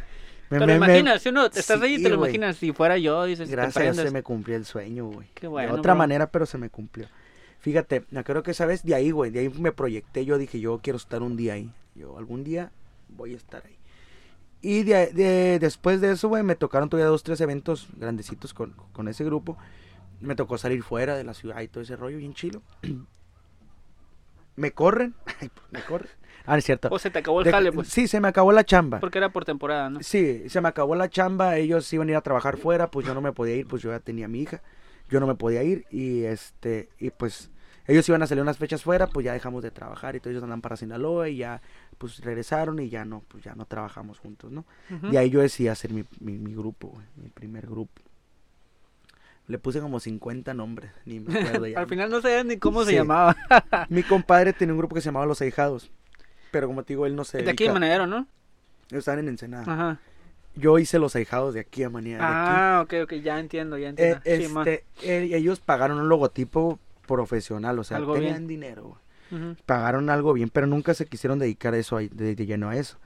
Me- 0.52 0.58
Te 0.58 0.66
me- 0.66 0.74
lo 0.74 0.80
me- 0.80 0.86
imaginas, 0.86 1.22
¿sí 1.22 1.28
o 1.30 1.32
no? 1.32 1.46
Estás 1.46 1.70
ahí 1.80 1.94
y 1.94 1.96
Sí, 1.96 2.02
te 2.02 2.10
lo 2.10 2.18
güey. 2.18 2.30
imaginas. 2.30 2.56
Si 2.56 2.72
fuera 2.72 2.98
yo, 2.98 3.24
dices, 3.24 3.50
Gracias, 3.50 3.96
se 3.96 4.10
me 4.10 4.22
cumplió 4.22 4.56
el 4.56 4.64
sueño, 4.64 5.06
güey. 5.06 5.28
Qué 5.34 5.46
bueno, 5.46 5.72
de 5.74 5.78
otra 5.80 5.94
bro. 5.94 5.98
manera, 5.98 6.30
pero 6.30 6.46
se 6.46 6.58
me 6.58 6.68
cumplió. 6.70 7.08
Fíjate, 7.60 8.04
me 8.10 8.20
acuerdo 8.20 8.42
que 8.42 8.50
esa 8.50 8.66
vez 8.66 8.82
de 8.84 8.94
ahí, 8.94 9.10
güey, 9.12 9.30
de 9.30 9.40
ahí 9.40 9.48
me 9.48 9.72
proyecté, 9.72 10.24
yo 10.24 10.36
dije, 10.36 10.60
yo 10.60 10.80
quiero 10.82 10.96
estar 10.96 11.22
un 11.22 11.36
día 11.36 11.54
ahí. 11.54 11.70
Yo 11.94 12.18
algún 12.18 12.44
día 12.44 12.70
voy 13.08 13.34
a 13.34 13.36
estar 13.36 13.62
ahí. 13.64 13.76
Y 14.60 14.82
de, 14.84 15.06
de- 15.12 15.58
después 15.58 16.00
de 16.00 16.12
eso, 16.12 16.28
güey, 16.28 16.42
me 16.42 16.54
tocaron 16.54 16.88
todavía 16.88 17.08
dos, 17.08 17.22
tres 17.22 17.40
eventos 17.40 17.88
grandecitos 17.96 18.52
con, 18.54 18.74
con 18.92 19.08
ese 19.08 19.24
grupo. 19.24 19.56
Me 20.20 20.34
tocó 20.36 20.58
salir 20.58 20.82
fuera 20.82 21.16
de 21.16 21.24
la 21.24 21.34
ciudad 21.34 21.60
y 21.62 21.68
todo 21.68 21.82
ese 21.82 21.96
rollo, 21.96 22.18
bien 22.18 22.34
chilo. 22.34 22.62
me 24.56 24.72
corren, 24.72 25.14
ay, 25.40 25.50
me 25.70 25.82
corren. 25.82 26.10
Ah, 26.46 26.58
es 26.58 26.64
cierto. 26.64 26.88
O 26.90 26.98
se 26.98 27.10
te 27.10 27.20
acabó 27.20 27.40
el 27.40 27.44
De- 27.46 27.50
jale, 27.52 27.72
pues. 27.72 27.88
Sí, 27.88 28.08
se 28.08 28.20
me 28.20 28.28
acabó 28.28 28.52
la 28.52 28.64
chamba. 28.64 29.00
Porque 29.00 29.18
era 29.18 29.30
por 29.30 29.44
temporada, 29.44 29.90
¿no? 29.90 30.00
Sí, 30.02 30.48
se 30.48 30.60
me 30.60 30.68
acabó 30.68 30.94
la 30.94 31.08
chamba, 31.08 31.56
ellos 31.56 31.92
iban 31.92 32.08
a 32.08 32.10
ir 32.12 32.16
a 32.16 32.20
trabajar 32.20 32.56
fuera, 32.56 32.90
pues 32.90 33.06
yo 33.06 33.14
no 33.14 33.20
me 33.20 33.32
podía 33.32 33.54
ir, 33.56 33.66
pues 33.66 33.82
yo 33.82 33.90
ya 33.90 34.00
tenía 34.00 34.26
a 34.26 34.28
mi 34.28 34.40
hija, 34.42 34.60
yo 35.08 35.20
no 35.20 35.26
me 35.26 35.34
podía 35.34 35.62
ir 35.62 35.84
y 35.90 36.24
este, 36.24 36.88
y 36.98 37.10
pues 37.10 37.50
ellos 37.86 38.08
iban 38.08 38.22
a 38.22 38.26
salir 38.26 38.42
unas 38.42 38.58
fechas 38.58 38.82
fuera, 38.82 39.06
pues 39.08 39.24
ya 39.24 39.32
dejamos 39.32 39.62
de 39.62 39.70
trabajar 39.72 40.14
y 40.16 40.20
todos 40.20 40.32
ellos 40.32 40.42
andan 40.44 40.60
para 40.60 40.76
Sinaloa 40.76 41.28
y 41.28 41.36
ya 41.38 41.60
pues 41.98 42.20
regresaron 42.20 42.78
y 42.80 42.88
ya 42.88 43.04
no, 43.04 43.22
pues 43.28 43.42
ya 43.44 43.54
no 43.54 43.64
trabajamos 43.66 44.18
juntos, 44.18 44.50
¿no? 44.52 44.64
Y 45.10 45.16
ahí 45.16 45.30
yo 45.30 45.40
decidí 45.40 45.68
hacer 45.68 45.92
mi, 45.92 46.04
mi, 46.20 46.38
mi 46.38 46.54
grupo, 46.54 46.88
güey, 46.88 47.06
mi 47.16 47.28
primer 47.28 47.66
grupo. 47.66 48.00
Le 49.48 49.58
puse 49.58 49.80
como 49.80 49.98
50 49.98 50.54
nombres, 50.54 50.92
ni 51.04 51.18
me 51.20 51.38
acuerdo 51.40 51.66
ya. 51.66 51.80
Al 51.80 51.88
final 51.88 52.10
no 52.10 52.20
sabías 52.20 52.44
ni 52.44 52.56
cómo 52.58 52.84
se 52.84 52.94
llamaba. 52.94 53.36
Mi 53.88 54.02
compadre 54.04 54.52
tenía 54.52 54.72
un 54.72 54.78
grupo 54.78 54.94
que 54.94 55.00
se 55.00 55.06
llamaba 55.06 55.26
Los 55.26 55.42
Ahijados, 55.42 55.90
pero 56.52 56.68
como 56.68 56.84
te 56.84 56.92
digo, 56.92 57.06
él 57.06 57.16
no 57.16 57.24
se 57.24 57.38
de 57.42 57.50
aquí 57.50 57.64
dedica- 57.64 57.72
Manadero, 57.72 58.06
¿no? 58.06 58.28
ellos 58.90 59.00
estaban 59.00 59.18
en 59.20 59.28
Ensenada. 59.30 59.64
Ajá. 59.66 60.00
Yo 60.54 60.78
hice 60.78 60.98
Los 60.98 61.16
Ahijados 61.16 61.54
de 61.54 61.60
aquí 61.60 61.82
a 61.82 61.88
manera 61.90 62.18
de 62.18 62.24
aquí. 62.24 62.34
Ah, 62.36 62.80
ok, 62.84 62.94
ok, 63.04 63.12
ya 63.22 63.40
entiendo, 63.40 63.78
ya 63.78 63.88
Eh, 63.88 63.90
entiendo. 63.90 64.22
Sí, 64.24 64.48
ma. 64.52 64.62
este, 64.64 64.84
eh, 65.02 65.30
ellos 65.36 65.58
pagaron 65.60 65.98
un 65.98 66.08
logotipo 66.08 66.78
profesional, 67.06 67.78
o 67.78 67.84
sea, 67.84 67.96
Algo 67.96 68.14
tenían 68.14 68.46
bien. 68.46 68.46
dinero, 68.48 68.82
güey. 68.84 69.02
Ujú. 69.42 69.56
pagaron 69.64 70.10
algo 70.10 70.34
bien, 70.34 70.50
pero 70.50 70.66
nunca 70.66 70.92
se 70.92 71.06
quisieron 71.06 71.38
dedicar 71.38 71.72
a 71.72 71.78
eso, 71.78 71.96
ahí- 71.96 72.10
de, 72.12 72.34
de 72.34 72.44
lleno 72.46 72.68
a 72.68 72.76
eso. 72.76 72.98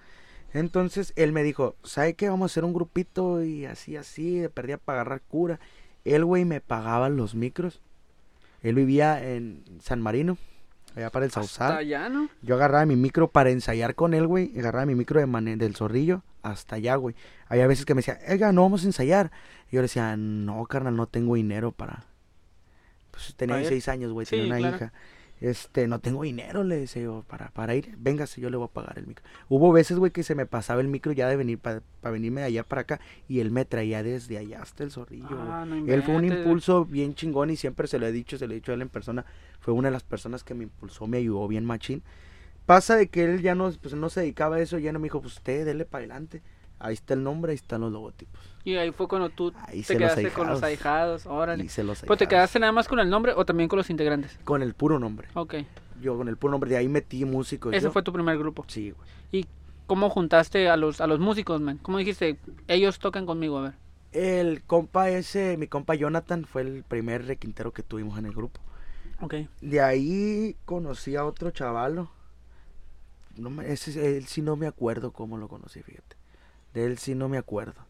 Entonces 0.52 1.12
él 1.14 1.30
me 1.32 1.44
dijo, 1.44 1.76
¿sabe 1.84 2.14
qué? 2.14 2.28
Vamos 2.28 2.50
a 2.50 2.52
hacer 2.52 2.64
un 2.64 2.72
grupito 2.74 3.44
y 3.44 3.64
así, 3.66 3.96
así, 3.96 4.40
de 4.40 4.48
perdía 4.48 4.76
para 4.78 5.02
agarrar 5.02 5.20
cura. 5.28 5.60
El 6.04 6.24
güey 6.24 6.44
me 6.44 6.60
pagaba 6.60 7.08
los 7.10 7.36
micros. 7.36 7.80
Él 8.62 8.74
vivía 8.74 9.22
en 9.24 9.62
San 9.80 10.00
Marino, 10.02 10.36
allá 10.96 11.10
para 11.10 11.24
el 11.26 11.28
Hasta 11.30 11.42
Sausal. 11.42 11.76
allá, 11.78 12.08
¿no? 12.08 12.28
Yo 12.42 12.54
agarraba 12.56 12.84
mi 12.86 12.96
micro 12.96 13.28
para 13.30 13.50
ensayar 13.50 13.94
con 13.94 14.14
él, 14.14 14.26
güey. 14.26 14.50
y 14.54 14.58
Agarraba 14.60 14.86
mi 14.86 14.94
micro 14.94 15.20
de 15.20 15.26
Mane- 15.26 15.56
del 15.56 15.76
zorrillo 15.76 16.22
hasta 16.42 16.76
allá, 16.76 16.96
güey. 16.96 17.14
Había 17.48 17.66
veces 17.66 17.84
que 17.84 17.94
me 17.94 17.98
decía, 18.00 18.18
oiga, 18.28 18.52
no 18.52 18.62
vamos 18.62 18.82
a 18.84 18.86
ensayar. 18.86 19.30
Y 19.70 19.76
yo 19.76 19.80
le 19.80 19.84
decía, 19.88 20.16
no, 20.16 20.64
carnal, 20.66 20.96
no 20.96 21.06
tengo 21.06 21.34
dinero 21.34 21.72
para, 21.72 22.04
pues 23.10 23.34
tenía 23.36 23.56
Pa' 23.56 23.60
ir. 23.62 23.68
16 23.68 23.88
años, 23.88 24.12
güey, 24.12 24.26
Sí, 24.26 24.30
tenía 24.36 24.46
una 24.46 24.58
claro. 24.58 24.76
hija. 24.76 24.92
Este, 25.40 25.86
no 25.86 25.98
tengo 25.98 26.22
dinero, 26.22 26.64
le 26.64 26.76
decía 26.76 27.02
yo, 27.02 27.24
para, 27.28 27.48
para 27.50 27.74
ir. 27.74 27.94
Véngase, 27.98 28.40
yo 28.40 28.48
le 28.48 28.56
voy 28.56 28.66
a 28.66 28.72
pagar 28.72 28.98
el 28.98 29.06
micro. 29.06 29.24
Hubo 29.48 29.70
veces, 29.70 29.98
güey, 29.98 30.10
que 30.10 30.22
se 30.22 30.34
me 30.34 30.46
pasaba 30.46 30.80
el 30.80 30.88
micro 30.88 31.12
ya 31.12 31.28
de 31.28 31.36
venir, 31.36 31.58
para 31.58 31.82
venirme 32.02 32.40
de 32.40 32.46
allá 32.46 32.62
para 32.64 32.82
acá. 32.82 33.00
Y 33.28 33.40
él 33.40 33.50
me 33.50 33.64
traía 33.66 34.02
desde 34.02 34.38
allá 34.38 34.62
hasta 34.62 34.82
el 34.82 34.90
zorrillo. 34.90 35.38
Ah, 35.38 35.66
no 35.66 35.92
Él 35.92 36.02
fue 36.02 36.16
un 36.16 36.24
impulso 36.24 36.86
bien 36.86 37.14
chingón 37.14 37.50
y 37.50 37.56
siempre 37.56 37.86
se 37.86 37.98
lo 37.98 38.06
he 38.06 38.12
dicho, 38.12 38.38
se 38.38 38.46
lo 38.46 38.52
he 38.52 38.56
dicho 38.56 38.72
a 38.72 38.76
él 38.76 38.82
en 38.82 38.88
persona. 38.88 39.26
Fue 39.60 39.74
una 39.74 39.88
de 39.88 39.92
las 39.92 40.04
personas 40.04 40.42
que 40.42 40.54
me 40.54 40.64
impulsó, 40.64 41.06
me 41.06 41.18
ayudó 41.18 41.46
bien 41.48 41.64
machín. 41.64 42.02
Pasa 42.64 42.96
de 42.96 43.08
que 43.08 43.24
él 43.24 43.42
ya 43.42 43.54
no, 43.54 43.70
pues, 43.80 43.94
no 43.94 44.08
se 44.08 44.20
dedicaba 44.20 44.56
a 44.56 44.60
eso, 44.60 44.78
ya 44.78 44.92
no 44.92 44.98
me 44.98 45.04
dijo, 45.04 45.20
pues 45.20 45.34
usted, 45.34 45.64
dele 45.64 45.84
para 45.84 46.00
adelante. 46.00 46.42
Ahí 46.78 46.94
está 46.94 47.14
el 47.14 47.22
nombre, 47.22 47.52
ahí 47.52 47.56
están 47.56 47.80
los 47.80 47.92
logotipos. 47.92 48.40
Y 48.64 48.76
ahí 48.76 48.90
fue 48.90 49.08
cuando 49.08 49.30
tú 49.30 49.52
Ahí 49.66 49.82
te 49.82 49.94
los 49.94 50.12
quedaste 50.12 50.30
con 50.30 50.48
los 50.48 50.62
ahijados. 50.62 51.26
órale. 51.26 51.68
Se 51.68 51.84
los 51.84 52.02
Pues 52.02 52.18
te 52.18 52.26
quedaste 52.26 52.58
nada 52.58 52.72
más 52.72 52.88
con 52.88 52.98
el 52.98 53.08
nombre 53.08 53.32
o 53.34 53.44
también 53.44 53.68
con 53.68 53.76
los 53.78 53.88
integrantes. 53.90 54.38
Con 54.44 54.62
el 54.62 54.74
puro 54.74 54.98
nombre. 54.98 55.28
Ok. 55.34 55.54
Yo 56.02 56.16
con 56.16 56.28
el 56.28 56.36
puro 56.36 56.50
nombre, 56.50 56.68
de 56.70 56.76
ahí 56.76 56.88
metí 56.88 57.24
músicos. 57.24 57.72
Ese 57.72 57.84
yo. 57.84 57.92
fue 57.92 58.02
tu 58.02 58.12
primer 58.12 58.36
grupo. 58.38 58.64
Sí, 58.68 58.90
güey. 58.90 59.08
¿Y 59.32 59.46
cómo 59.86 60.10
juntaste 60.10 60.68
a 60.68 60.76
los, 60.76 61.00
a 61.00 61.06
los 61.06 61.20
músicos, 61.20 61.60
man? 61.60 61.78
¿Cómo 61.80 61.98
dijiste? 61.98 62.38
Ellos 62.68 62.98
tocan 62.98 63.24
conmigo, 63.24 63.58
a 63.58 63.62
ver. 63.62 63.74
El 64.12 64.62
compa 64.62 65.10
ese, 65.10 65.56
mi 65.56 65.68
compa 65.68 65.94
Jonathan, 65.94 66.44
fue 66.44 66.62
el 66.62 66.82
primer 66.82 67.26
requintero 67.26 67.72
que 67.72 67.82
tuvimos 67.82 68.18
en 68.18 68.26
el 68.26 68.32
grupo. 68.32 68.60
Ok. 69.20 69.34
De 69.60 69.80
ahí 69.80 70.56
conocí 70.64 71.16
a 71.16 71.24
otro 71.24 71.50
chavalo. 71.50 72.10
No 73.36 73.50
me, 73.50 73.70
ese, 73.70 74.16
él 74.16 74.26
sí 74.26 74.42
no 74.42 74.56
me 74.56 74.66
acuerdo 74.66 75.12
cómo 75.12 75.36
lo 75.38 75.48
conocí, 75.48 75.82
fíjate. 75.82 76.15
De 76.76 76.84
él 76.84 76.98
sí 76.98 77.14
no 77.14 77.30
me 77.30 77.38
acuerdo. 77.38 77.86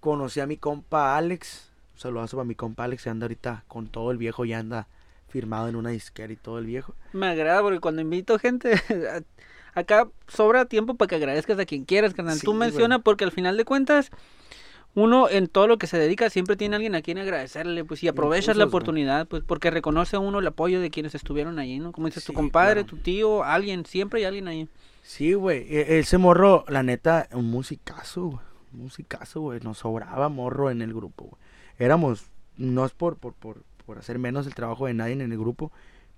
Conocí 0.00 0.40
a 0.40 0.46
mi 0.46 0.56
compa 0.56 1.18
Alex. 1.18 1.70
Un 1.92 2.00
saludazo 2.00 2.38
para 2.38 2.46
mi 2.46 2.54
compa 2.54 2.84
Alex, 2.84 3.02
que 3.02 3.10
anda 3.10 3.26
ahorita 3.26 3.64
con 3.68 3.88
todo 3.88 4.10
el 4.10 4.16
viejo, 4.16 4.46
ya 4.46 4.58
anda 4.58 4.88
firmado 5.28 5.68
en 5.68 5.76
una 5.76 5.90
disquera 5.90 6.32
y 6.32 6.36
todo 6.36 6.58
el 6.58 6.64
viejo. 6.64 6.94
Me 7.12 7.26
agrada 7.26 7.60
porque 7.60 7.78
cuando 7.78 8.00
invito 8.00 8.38
gente, 8.38 8.80
acá 9.74 10.08
sobra 10.28 10.64
tiempo 10.64 10.94
para 10.94 11.10
que 11.10 11.16
agradezcas 11.16 11.58
a 11.58 11.66
quien 11.66 11.84
quieras, 11.84 12.14
carnal. 12.14 12.38
Sí, 12.38 12.46
Tú 12.46 12.54
menciona 12.54 13.00
porque 13.00 13.24
al 13.24 13.32
final 13.32 13.58
de 13.58 13.66
cuentas, 13.66 14.10
uno 14.94 15.28
en 15.28 15.46
todo 15.46 15.66
lo 15.66 15.76
que 15.76 15.86
se 15.86 15.98
dedica 15.98 16.30
siempre 16.30 16.56
tiene 16.56 16.76
alguien 16.76 16.94
a 16.94 17.02
quien 17.02 17.18
agradecerle, 17.18 17.84
pues 17.84 18.02
y 18.02 18.08
aprovechas 18.08 18.56
la 18.56 18.64
oportunidad, 18.64 19.28
pues 19.28 19.42
porque 19.46 19.70
reconoce 19.70 20.16
uno 20.16 20.38
el 20.38 20.46
apoyo 20.46 20.80
de 20.80 20.88
quienes 20.88 21.14
estuvieron 21.14 21.58
ahí, 21.58 21.80
¿no? 21.80 21.92
Como 21.92 22.06
dices, 22.06 22.24
tu 22.24 22.32
compadre, 22.32 22.84
claro. 22.84 22.86
tu 22.86 22.96
tío, 22.96 23.44
alguien, 23.44 23.84
siempre 23.84 24.20
hay 24.20 24.24
alguien 24.24 24.48
ahí. 24.48 24.68
Sí, 25.06 25.34
güey. 25.34 25.64
e- 25.72 25.98
Ese 26.00 26.18
morro, 26.18 26.64
la 26.66 26.82
neta, 26.82 27.28
un 27.32 27.48
musicazo, 27.48 28.24
güey. 28.26 28.40
Un 28.72 28.80
musicazo, 28.80 29.40
güey. 29.40 29.60
Nos 29.60 29.78
sobraba 29.78 30.28
morro 30.28 30.68
en 30.70 30.82
el 30.82 30.92
grupo, 30.92 31.26
güey. 31.26 31.40
Éramos, 31.78 32.26
no 32.56 32.84
es 32.84 32.90
por, 32.90 33.16
por, 33.16 33.32
por, 33.34 33.62
por 33.86 33.98
hacer 33.98 34.18
menos 34.18 34.48
el 34.48 34.54
trabajo 34.56 34.86
de 34.86 34.94
nadie 34.94 35.12
en 35.12 35.20
el 35.20 35.38
grupo, 35.38 35.70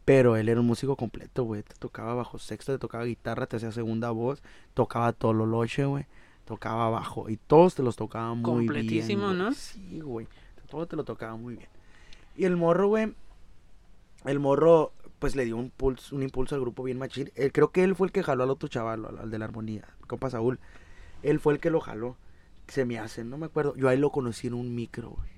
pero 0.06 0.36
él 0.36 0.48
era 0.48 0.58
un 0.60 0.66
músico 0.66 0.96
completo, 0.96 1.44
güey. 1.44 1.62
Te 1.62 1.74
tocaba 1.74 2.14
bajo 2.14 2.38
sexto, 2.38 2.72
te 2.72 2.78
tocaba 2.78 3.04
guitarra, 3.04 3.46
te 3.46 3.56
hacía 3.56 3.72
segunda 3.72 4.10
voz, 4.10 4.42
tocaba 4.72 5.12
todo 5.12 5.34
lo 5.34 5.44
loche, 5.44 5.84
güey. 5.84 6.06
Tocaba 6.46 6.88
bajo. 6.88 7.28
Y 7.28 7.36
todos 7.36 7.74
te 7.74 7.82
los 7.82 7.94
tocaba 7.96 8.32
muy 8.32 8.60
bien. 8.60 8.66
Completísimo. 8.68 9.34
¿no? 9.34 9.52
Sí, 9.52 10.00
güey. 10.00 10.26
Todo 10.70 10.86
te 10.86 10.96
lo 10.96 11.04
tocaba 11.04 11.36
muy 11.36 11.56
bien. 11.56 11.68
Y 12.38 12.46
el 12.46 12.56
morro, 12.56 12.88
güey. 12.88 13.12
El 14.24 14.40
morro, 14.40 14.92
pues 15.18 15.34
le 15.36 15.44
dio 15.44 15.56
un 15.56 15.70
pulso, 15.70 16.14
un 16.14 16.22
impulso 16.22 16.54
al 16.54 16.60
grupo 16.60 16.82
bien 16.84 16.98
machín. 16.98 17.30
Eh, 17.34 17.50
creo 17.52 17.70
que 17.72 17.82
él 17.84 17.94
fue 17.96 18.06
el 18.06 18.12
que 18.12 18.22
jaló 18.22 18.44
al 18.44 18.50
otro 18.50 18.68
chaval, 18.68 19.04
al, 19.04 19.18
al 19.18 19.30
de 19.30 19.38
la 19.38 19.44
armonía, 19.46 19.84
compa 20.06 20.30
Saúl. 20.30 20.58
Él 21.22 21.40
fue 21.40 21.54
el 21.54 21.60
que 21.60 21.70
lo 21.70 21.80
jaló. 21.80 22.16
Se 22.68 22.84
me 22.84 22.98
hace, 22.98 23.24
no 23.24 23.38
me 23.38 23.46
acuerdo. 23.46 23.74
Yo 23.76 23.88
ahí 23.88 23.96
lo 23.98 24.10
conocí 24.12 24.46
en 24.46 24.54
un 24.54 24.74
micro, 24.74 25.10
güey. 25.10 25.28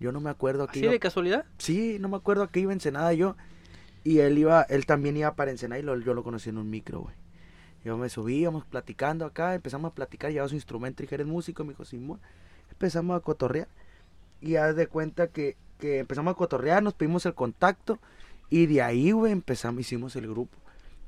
Yo 0.00 0.12
no 0.12 0.20
me 0.20 0.30
acuerdo 0.30 0.64
a 0.64 0.66
qué 0.66 0.72
¿Así 0.78 0.80
iba. 0.84 0.92
de 0.92 1.00
casualidad? 1.00 1.44
Sí, 1.58 1.96
no 2.00 2.08
me 2.08 2.16
acuerdo 2.16 2.42
a 2.44 2.50
qué 2.50 2.60
iba 2.60 2.72
Ensenada 2.72 3.12
yo. 3.12 3.36
Y 4.04 4.18
él 4.18 4.36
iba, 4.36 4.62
él 4.62 4.84
también 4.84 5.16
iba 5.16 5.34
para 5.34 5.50
Ensenada 5.50 5.78
y 5.78 5.82
lo- 5.82 5.96
yo 5.98 6.12
lo 6.12 6.22
conocí 6.24 6.50
en 6.50 6.58
un 6.58 6.68
micro, 6.70 7.00
güey. 7.00 7.14
Yo 7.84 7.96
me 7.96 8.08
subí, 8.08 8.36
íbamos 8.36 8.64
platicando 8.64 9.24
acá, 9.24 9.54
empezamos 9.54 9.90
a 9.90 9.94
platicar, 9.94 10.30
llevaba 10.30 10.48
su 10.48 10.54
instrumento 10.54 11.02
y 11.02 11.06
dije, 11.06 11.14
eres 11.16 11.26
músico, 11.26 11.64
me 11.64 11.70
dijo, 11.70 11.84
Simón. 11.84 12.20
Empezamos 12.70 13.16
a 13.16 13.20
cotorrear. 13.20 13.68
Y 14.40 14.56
haz 14.56 14.76
de 14.76 14.86
cuenta 14.88 15.28
que, 15.28 15.56
que 15.78 15.98
empezamos 16.00 16.32
a 16.32 16.36
cotorrear, 16.36 16.82
nos 16.82 16.94
pedimos 16.94 17.24
el 17.26 17.34
contacto. 17.34 17.98
Y 18.52 18.66
de 18.66 18.82
ahí, 18.82 19.12
güey, 19.12 19.32
empezamos, 19.32 19.80
hicimos 19.80 20.14
el 20.16 20.28
grupo. 20.28 20.56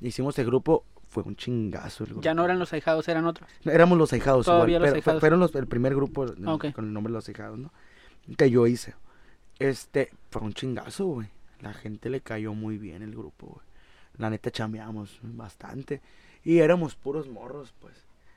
Hicimos 0.00 0.38
el 0.38 0.46
grupo, 0.46 0.84
fue 1.08 1.22
un 1.24 1.36
chingazo 1.36 2.04
el 2.04 2.10
grupo. 2.10 2.22
Ya 2.22 2.32
no 2.34 2.44
eran 2.44 2.58
los 2.58 2.72
ahijados, 2.72 3.06
eran 3.08 3.26
otros. 3.26 3.48
Éramos 3.64 3.98
los 3.98 4.12
ahijados 4.12 4.46
Todavía 4.46 4.76
igual, 4.76 4.82
los 4.82 4.88
pero 4.90 4.96
ahijados. 4.96 5.20
fueron 5.20 5.40
los, 5.40 5.54
el 5.54 5.66
primer 5.66 5.94
grupo 5.94 6.22
Ok. 6.46 6.72
con 6.72 6.86
el 6.86 6.92
nombre 6.92 7.10
de 7.10 7.18
los 7.18 7.28
ahijados, 7.28 7.58
¿no? 7.58 7.70
Que 8.38 8.48
yo 8.50 8.66
hice. 8.66 8.94
Este, 9.58 10.10
fue 10.30 10.42
un 10.42 10.54
chingazo, 10.54 11.06
güey. 11.06 11.28
La 11.60 11.72
gente 11.74 12.08
le 12.10 12.20
cayó 12.22 12.54
muy 12.54 12.78
bien 12.78 13.02
el 13.02 13.10
grupo, 13.12 13.46
güey. 13.46 13.66
La 14.16 14.30
neta 14.30 14.50
chambeamos 14.50 15.18
bastante. 15.22 16.00
Y 16.44 16.58
éramos 16.60 16.94
puros 16.94 17.28
morros, 17.28 17.74
pues. 17.80 17.94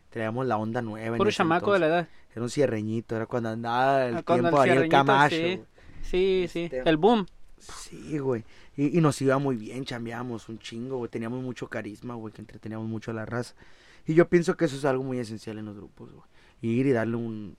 Traíamos 0.10 0.46
la 0.48 0.58
onda 0.58 0.82
nueva. 0.82 1.16
Puro 1.18 1.32
chamaco 1.32 1.74
de 1.74 1.80
la 1.80 1.88
edad. 1.88 2.08
Era 2.34 2.42
un 2.44 2.50
cierreñito, 2.50 3.16
era 3.16 3.26
cuando 3.26 3.50
andaba 3.50 4.06
el 4.06 4.18
Ah, 4.18 4.24
tiempo 4.24 4.60
ahí 4.60 4.70
el 4.72 4.90
camacho. 4.90 5.36
sí. 5.36 5.62
Sí, 6.04 6.48
sí. 6.50 6.64
Este- 6.72 6.90
El 6.90 6.98
boom. 6.98 7.26
Sí, 7.60 8.18
güey. 8.20 8.44
Y, 8.76 8.98
y 8.98 9.02
nos 9.02 9.22
iba 9.22 9.38
muy 9.38 9.56
bien, 9.56 9.86
chambeamos 9.86 10.50
un 10.50 10.60
chingo, 10.60 10.98
güey. 10.98 11.10
Teníamos 11.10 11.42
mucho 11.42 11.68
carisma, 11.68 12.16
güey, 12.16 12.34
que 12.34 12.42
entreteníamos 12.42 12.88
mucho 12.88 13.12
a 13.12 13.14
la 13.14 13.26
raza. 13.26 13.56
Y 14.06 14.14
yo 14.14 14.28
pienso 14.30 14.56
que 14.56 14.66
eso 14.66 14.76
es 14.76 14.86
algo 14.86 15.04
muy 15.04 15.20
esencial 15.20 15.58
en 15.58 15.66
los 15.66 15.76
grupos, 15.76 16.12
güey. 16.12 16.24
Ir 16.62 16.88
y 16.88 16.92
darle 16.92 17.18
un 17.18 17.58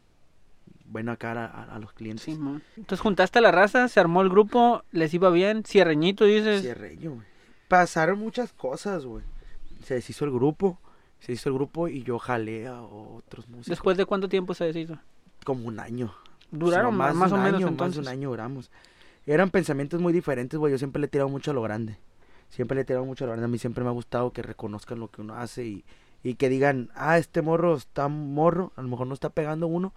buena 0.87 1.17
cara 1.17 1.47
a, 1.47 1.75
a 1.75 1.79
los 1.79 1.93
clientes. 1.93 2.25
Sí, 2.25 2.37
man. 2.37 2.63
Entonces 2.77 3.01
juntaste 3.01 3.39
a 3.39 3.43
la 3.43 3.53
raza, 3.53 3.89
se 3.89 4.01
armó 4.01 4.23
el 4.23 4.29
grupo, 4.29 4.83
les 4.93 5.13
iba 5.15 5.31
bien. 5.31 5.63
Cierreñito, 5.65 6.25
dices. 6.25 6.63
Cierreño, 6.63 7.13
güey. 7.13 7.27
Pasaron 7.69 8.19
muchas 8.19 8.53
cosas, 8.53 9.05
güey. 9.05 9.25
Se 9.85 9.95
deshizo 9.95 10.25
el 10.25 10.31
grupo, 10.33 10.79
se 11.21 11.33
hizo 11.33 11.49
el 11.51 11.55
grupo 11.55 11.89
y 11.89 12.03
yo 12.03 12.19
jalé 12.19 12.67
a 12.67 12.83
otros 12.83 13.49
músicos. 13.49 13.69
¿Después 13.69 13.97
de 13.97 14.07
cuánto 14.07 14.29
tiempo 14.29 14.55
se 14.55 14.65
deshizo? 14.65 14.99
Como 15.45 15.67
un 15.69 15.79
año. 15.79 16.15
Duraron 16.51 16.93
Sí, 16.93 16.99
más, 16.99 17.13
de 17.13 17.19
más 17.19 17.33
o 17.33 17.37
menos 17.37 17.61
entonces. 17.61 17.99
Más 17.99 18.07
de 18.07 18.13
un 18.13 18.19
año 18.19 18.31
duramos. 18.31 18.71
Eran 19.33 19.51
pensamientos 19.51 20.01
muy 20.01 20.13
diferentes, 20.13 20.59
güey. 20.59 20.73
Yo 20.73 20.79
siempre 20.79 21.01
le 21.01 21.07
he 21.07 21.11
tirado 21.11 21.29
mucho 21.29 21.51
a 21.51 21.55
lo 21.55 21.63
grande. 21.63 21.99
Siempre 22.49 22.75
le 22.77 22.81
he 22.83 22.85
tirado 22.85 23.05
mucho 23.05 23.25
a 23.25 23.27
lo 23.27 23.33
grande. 23.33 23.45
A 23.45 23.49
mí 23.49 23.59
siempre 23.59 23.85
me 23.85 23.91
ha 23.91 23.93
gustado 23.93 24.33
que 24.33 24.43
reconozcan 24.43 24.99
lo 25.01 25.11
que 25.11 25.21
uno 25.21 25.35
hace 25.35 25.67
y, 25.67 25.85
y 26.23 26.35
que 26.35 26.49
digan, 26.49 26.91
ah, 26.95 27.19
este 27.19 27.43
morro 27.43 27.77
está 27.77 28.09
morro. 28.09 28.73
A 28.77 28.83
lo 28.83 28.89
mejor 28.89 29.07
no 29.07 29.15
está 29.15 29.29
pegando 29.31 29.67
uno, 29.67 29.93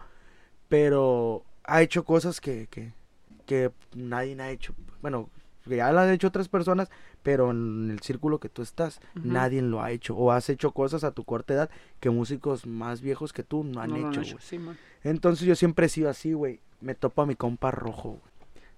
pero 0.67 1.43
ha 1.63 1.81
hecho 1.81 2.03
cosas 2.03 2.41
que, 2.41 2.67
que, 2.69 2.93
que 3.45 3.71
nadie 3.95 4.39
ha 4.41 4.51
hecho. 4.51 4.73
Bueno, 5.01 5.29
que 5.67 5.77
ya 5.77 5.91
lo 5.91 5.99
han 6.01 6.09
hecho 6.09 6.27
otras 6.27 6.49
personas, 6.49 6.89
pero 7.23 7.51
en 7.51 7.89
el 7.91 8.01
círculo 8.01 8.39
que 8.39 8.49
tú 8.49 8.61
estás, 8.61 8.99
nadie 9.15 9.61
lo 9.61 9.81
ha 9.81 9.91
hecho. 9.91 10.15
O 10.15 10.31
has 10.31 10.49
hecho 10.49 10.71
cosas 10.71 11.03
a 11.03 11.11
tu 11.11 11.23
corta 11.23 11.53
edad 11.53 11.69
que 11.99 12.09
músicos 12.09 12.65
más 12.65 13.01
viejos 13.01 13.31
que 13.31 13.43
tú 13.43 13.63
no 13.63 13.79
han 13.81 13.91
No 13.91 14.09
hecho. 14.09 14.21
güey. 14.21 14.37
Sí. 14.41 14.59
Entonces 15.03 15.47
yo 15.47 15.55
siempre 15.55 15.85
he 15.85 15.89
sido 15.89 16.09
así, 16.09 16.33
güey. 16.33 16.59
Me 16.81 16.95
topo 16.95 17.21
a 17.21 17.25
mi 17.25 17.35
compa 17.35 17.71
rojo, 17.71 18.09
güey. 18.09 18.30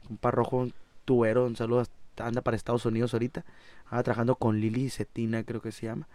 Compa 0.08 0.32
rojo, 0.32 0.58
un 0.58 0.74
tubero, 1.06 1.46
un 1.46 1.56
saludo, 1.56 1.84
anda 2.18 2.42
para 2.42 2.58
Estados 2.58 2.86
Unidos 2.86 3.14
ahorita. 3.14 3.44
Anda 3.90 4.04
trabajando 4.04 4.36
con 4.36 4.60
Lili 4.60 4.90
Cetina, 4.90 5.44
creo 5.44 5.62
que 5.62 5.72
se 5.72 5.86
llama. 5.88 6.08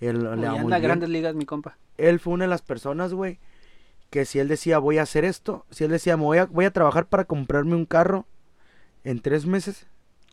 Él 0.00 0.26
Uy, 0.26 0.40
le 0.40 0.46
anda 0.46 0.78
grandes 0.78 1.08
ligas, 1.08 1.34
mi 1.34 1.44
compa. 1.44 1.76
Él 1.96 2.18
fue 2.20 2.34
una 2.34 2.44
de 2.44 2.48
las 2.48 2.62
personas, 2.62 3.12
güey, 3.14 3.38
que 4.10 4.24
si 4.24 4.38
él 4.38 4.48
decía 4.48 4.78
voy 4.78 4.98
a 4.98 5.02
hacer 5.02 5.24
esto, 5.24 5.64
si 5.70 5.84
él 5.84 5.90
decía 5.90 6.16
me 6.16 6.24
voy 6.24 6.38
a, 6.38 6.46
voy 6.46 6.64
a 6.64 6.70
trabajar 6.72 7.06
para 7.06 7.24
comprarme 7.24 7.74
un 7.74 7.86
carro 7.86 8.26
en 9.04 9.20
tres 9.20 9.46
meses, 9.46 9.86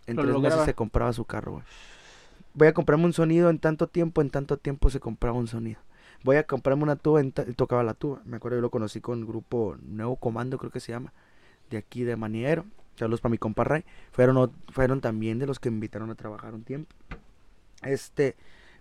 en 0.07 0.15
Lo 0.15 0.23
tres 0.23 0.33
lograba. 0.33 0.55
meses 0.55 0.65
se 0.65 0.73
compraba 0.73 1.13
su 1.13 1.25
carro, 1.25 1.53
güey. 1.53 1.63
Voy 2.53 2.67
a 2.67 2.73
comprarme 2.73 3.05
un 3.05 3.13
sonido 3.13 3.49
en 3.49 3.59
tanto 3.59 3.87
tiempo, 3.87 4.21
en 4.21 4.29
tanto 4.31 4.57
tiempo 4.57 4.89
se 4.89 4.99
compraba 4.99 5.37
un 5.37 5.47
sonido. 5.47 5.79
Voy 6.23 6.35
a 6.35 6.43
comprarme 6.43 6.83
una 6.83 6.95
tuba, 6.95 7.23
y 7.23 7.31
tocaba 7.31 7.83
la 7.83 7.93
tuba. 7.93 8.21
Me 8.25 8.37
acuerdo 8.37 8.57
yo 8.57 8.61
lo 8.61 8.71
conocí 8.71 8.99
con 8.99 9.19
el 9.19 9.25
grupo 9.25 9.77
Nuevo 9.81 10.17
Comando, 10.17 10.57
creo 10.57 10.71
que 10.71 10.79
se 10.79 10.91
llama, 10.91 11.13
de 11.69 11.77
aquí 11.77 12.03
de 12.03 12.15
Maniero. 12.15 12.65
Saludos 12.99 13.21
para 13.21 13.31
mi 13.31 13.37
compa 13.37 13.63
Ray. 13.63 13.85
Fueron, 14.11 14.51
fueron 14.67 14.99
también 14.99 15.39
de 15.39 15.47
los 15.47 15.57
que 15.59 15.69
me 15.69 15.75
invitaron 15.75 16.09
a 16.11 16.15
trabajar 16.15 16.53
un 16.53 16.63
tiempo. 16.63 16.93
Este, 17.81 18.35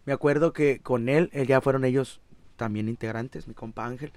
me 0.07 0.13
acuerdo 0.13 0.53
que 0.53 0.81
con 0.81 1.09
él, 1.09 1.31
él 1.33 1.47
ya 1.47 1.61
fueron 1.61 1.85
ellos 1.85 2.21
también 2.57 2.89
integrantes, 2.89 3.47
mi 3.47 3.55
compa 3.55 3.87
Ángel, 3.87 4.13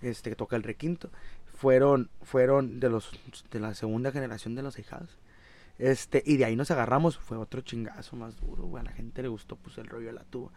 este 0.00 0.30
que 0.30 0.36
toca 0.36 0.56
el 0.56 0.62
requinto, 0.62 1.10
fueron, 1.54 2.08
fueron 2.22 2.80
de 2.80 2.88
los 2.88 3.12
de 3.50 3.60
la 3.60 3.74
segunda 3.74 4.10
generación 4.10 4.54
de 4.54 4.62
los 4.62 4.78
hijados. 4.78 5.18
Este, 5.78 6.22
y 6.24 6.38
de 6.38 6.46
ahí 6.46 6.56
nos 6.56 6.70
agarramos, 6.70 7.18
fue 7.18 7.36
otro 7.36 7.60
chingazo 7.60 8.16
más 8.16 8.36
duro, 8.36 8.64
güey. 8.64 8.80
A 8.80 8.84
la 8.84 8.92
gente 8.92 9.20
le 9.20 9.28
gustó 9.28 9.56
pues 9.56 9.76
el 9.76 9.86
rollo 9.86 10.06
de 10.06 10.12
la 10.14 10.24
tuba. 10.24 10.50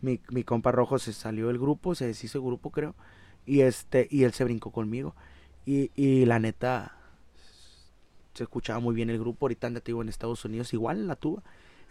Mi, 0.00 0.20
mi 0.30 0.42
compa 0.42 0.72
rojo 0.72 0.98
se 0.98 1.12
salió 1.12 1.46
del 1.46 1.58
grupo, 1.58 1.94
se 1.94 2.06
deshizo 2.06 2.38
el 2.38 2.44
grupo, 2.44 2.70
creo. 2.70 2.96
Y 3.46 3.60
este, 3.60 4.08
y 4.10 4.24
él 4.24 4.32
se 4.32 4.42
brincó 4.42 4.72
conmigo. 4.72 5.14
Y, 5.66 5.92
y 5.94 6.24
la 6.24 6.40
neta, 6.40 6.96
se 8.34 8.44
escuchaba 8.44 8.80
muy 8.80 8.94
bien 8.94 9.10
el 9.10 9.18
grupo. 9.18 9.46
Ahorita 9.46 9.66
anda, 9.66 9.80
te 9.80 9.86
digo, 9.92 10.02
en 10.02 10.08
Estados 10.08 10.44
Unidos, 10.44 10.72
igual 10.72 10.98
en 10.98 11.06
la 11.06 11.16
tuba. 11.16 11.42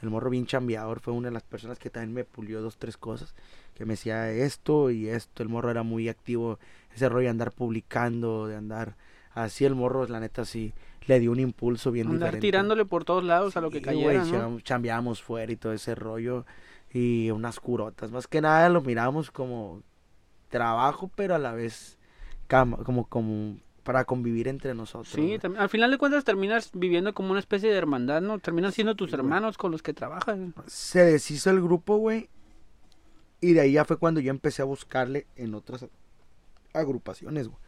El 0.01 0.09
morro 0.09 0.29
bien 0.29 0.45
chambeador 0.45 1.01
fue 1.01 1.13
una 1.13 1.27
de 1.27 1.33
las 1.33 1.43
personas 1.43 1.77
que 1.77 1.89
también 1.89 2.13
me 2.13 2.23
pulió 2.23 2.61
dos, 2.61 2.77
tres 2.77 2.95
cosas. 2.97 3.35
Que 3.75 3.85
me 3.85 3.93
decía 3.93 4.31
esto 4.31 4.91
y 4.91 5.09
esto. 5.09 5.43
El 5.43 5.49
morro 5.49 5.69
era 5.71 5.83
muy 5.83 6.07
activo. 6.07 6.57
Ese 6.95 7.09
rollo 7.09 7.25
de 7.25 7.29
andar 7.31 7.51
publicando, 7.51 8.47
de 8.47 8.55
andar 8.55 8.95
así. 9.33 9.65
El 9.65 9.75
morro, 9.75 10.07
la 10.07 10.21
neta, 10.21 10.45
sí, 10.45 10.73
le 11.05 11.19
dio 11.19 11.31
un 11.31 11.39
impulso 11.39 11.91
bien 11.91 12.07
Andar 12.07 12.19
diferente. 12.19 12.47
tirándole 12.47 12.85
por 12.85 13.03
todos 13.03 13.23
lados 13.25 13.57
a 13.57 13.61
lo 13.61 13.69
que 13.69 13.79
Sí, 13.79 13.83
cayera, 13.83 14.05
güey, 14.23 14.31
¿no? 14.31 14.57
cham- 14.57 14.63
chambeábamos 14.63 15.21
fuera 15.21 15.51
y 15.51 15.57
todo 15.57 15.73
ese 15.73 15.95
rollo. 15.95 16.45
Y 16.93 17.29
unas 17.31 17.59
curotas. 17.59 18.09
Más 18.11 18.27
que 18.27 18.39
nada 18.41 18.69
lo 18.69 18.81
miramos 18.81 19.31
como 19.31 19.83
trabajo, 20.49 21.11
pero 21.15 21.35
a 21.35 21.39
la 21.39 21.51
vez 21.53 21.97
como, 22.49 23.05
como 23.07 23.57
para 23.89 24.05
convivir 24.05 24.47
entre 24.47 24.75
nosotros. 24.75 25.09
Sí, 25.09 25.39
también, 25.39 25.63
al 25.63 25.67
final 25.67 25.89
de 25.89 25.97
cuentas 25.97 26.23
terminas 26.23 26.69
viviendo 26.75 27.11
como 27.15 27.31
una 27.31 27.39
especie 27.39 27.71
de 27.71 27.75
hermandad, 27.75 28.21
¿no? 28.21 28.37
Terminan 28.37 28.71
siendo 28.71 28.93
tus 28.93 29.09
Sí, 29.09 29.15
güey. 29.15 29.25
hermanos 29.25 29.57
con 29.57 29.71
los 29.71 29.81
que 29.81 29.95
trabajas. 29.95 30.37
Se 30.67 31.03
deshizo 31.03 31.49
el 31.49 31.59
grupo, 31.59 31.97
güey. 31.97 32.29
Y 33.41 33.53
de 33.53 33.61
ahí 33.61 33.71
ya 33.71 33.85
fue 33.85 33.97
cuando 33.97 34.19
yo 34.19 34.29
empecé 34.29 34.61
a 34.61 34.65
buscarle 34.65 35.25
en 35.35 35.55
otras 35.55 35.87
agrupaciones, 36.71 37.47
güey. 37.47 37.59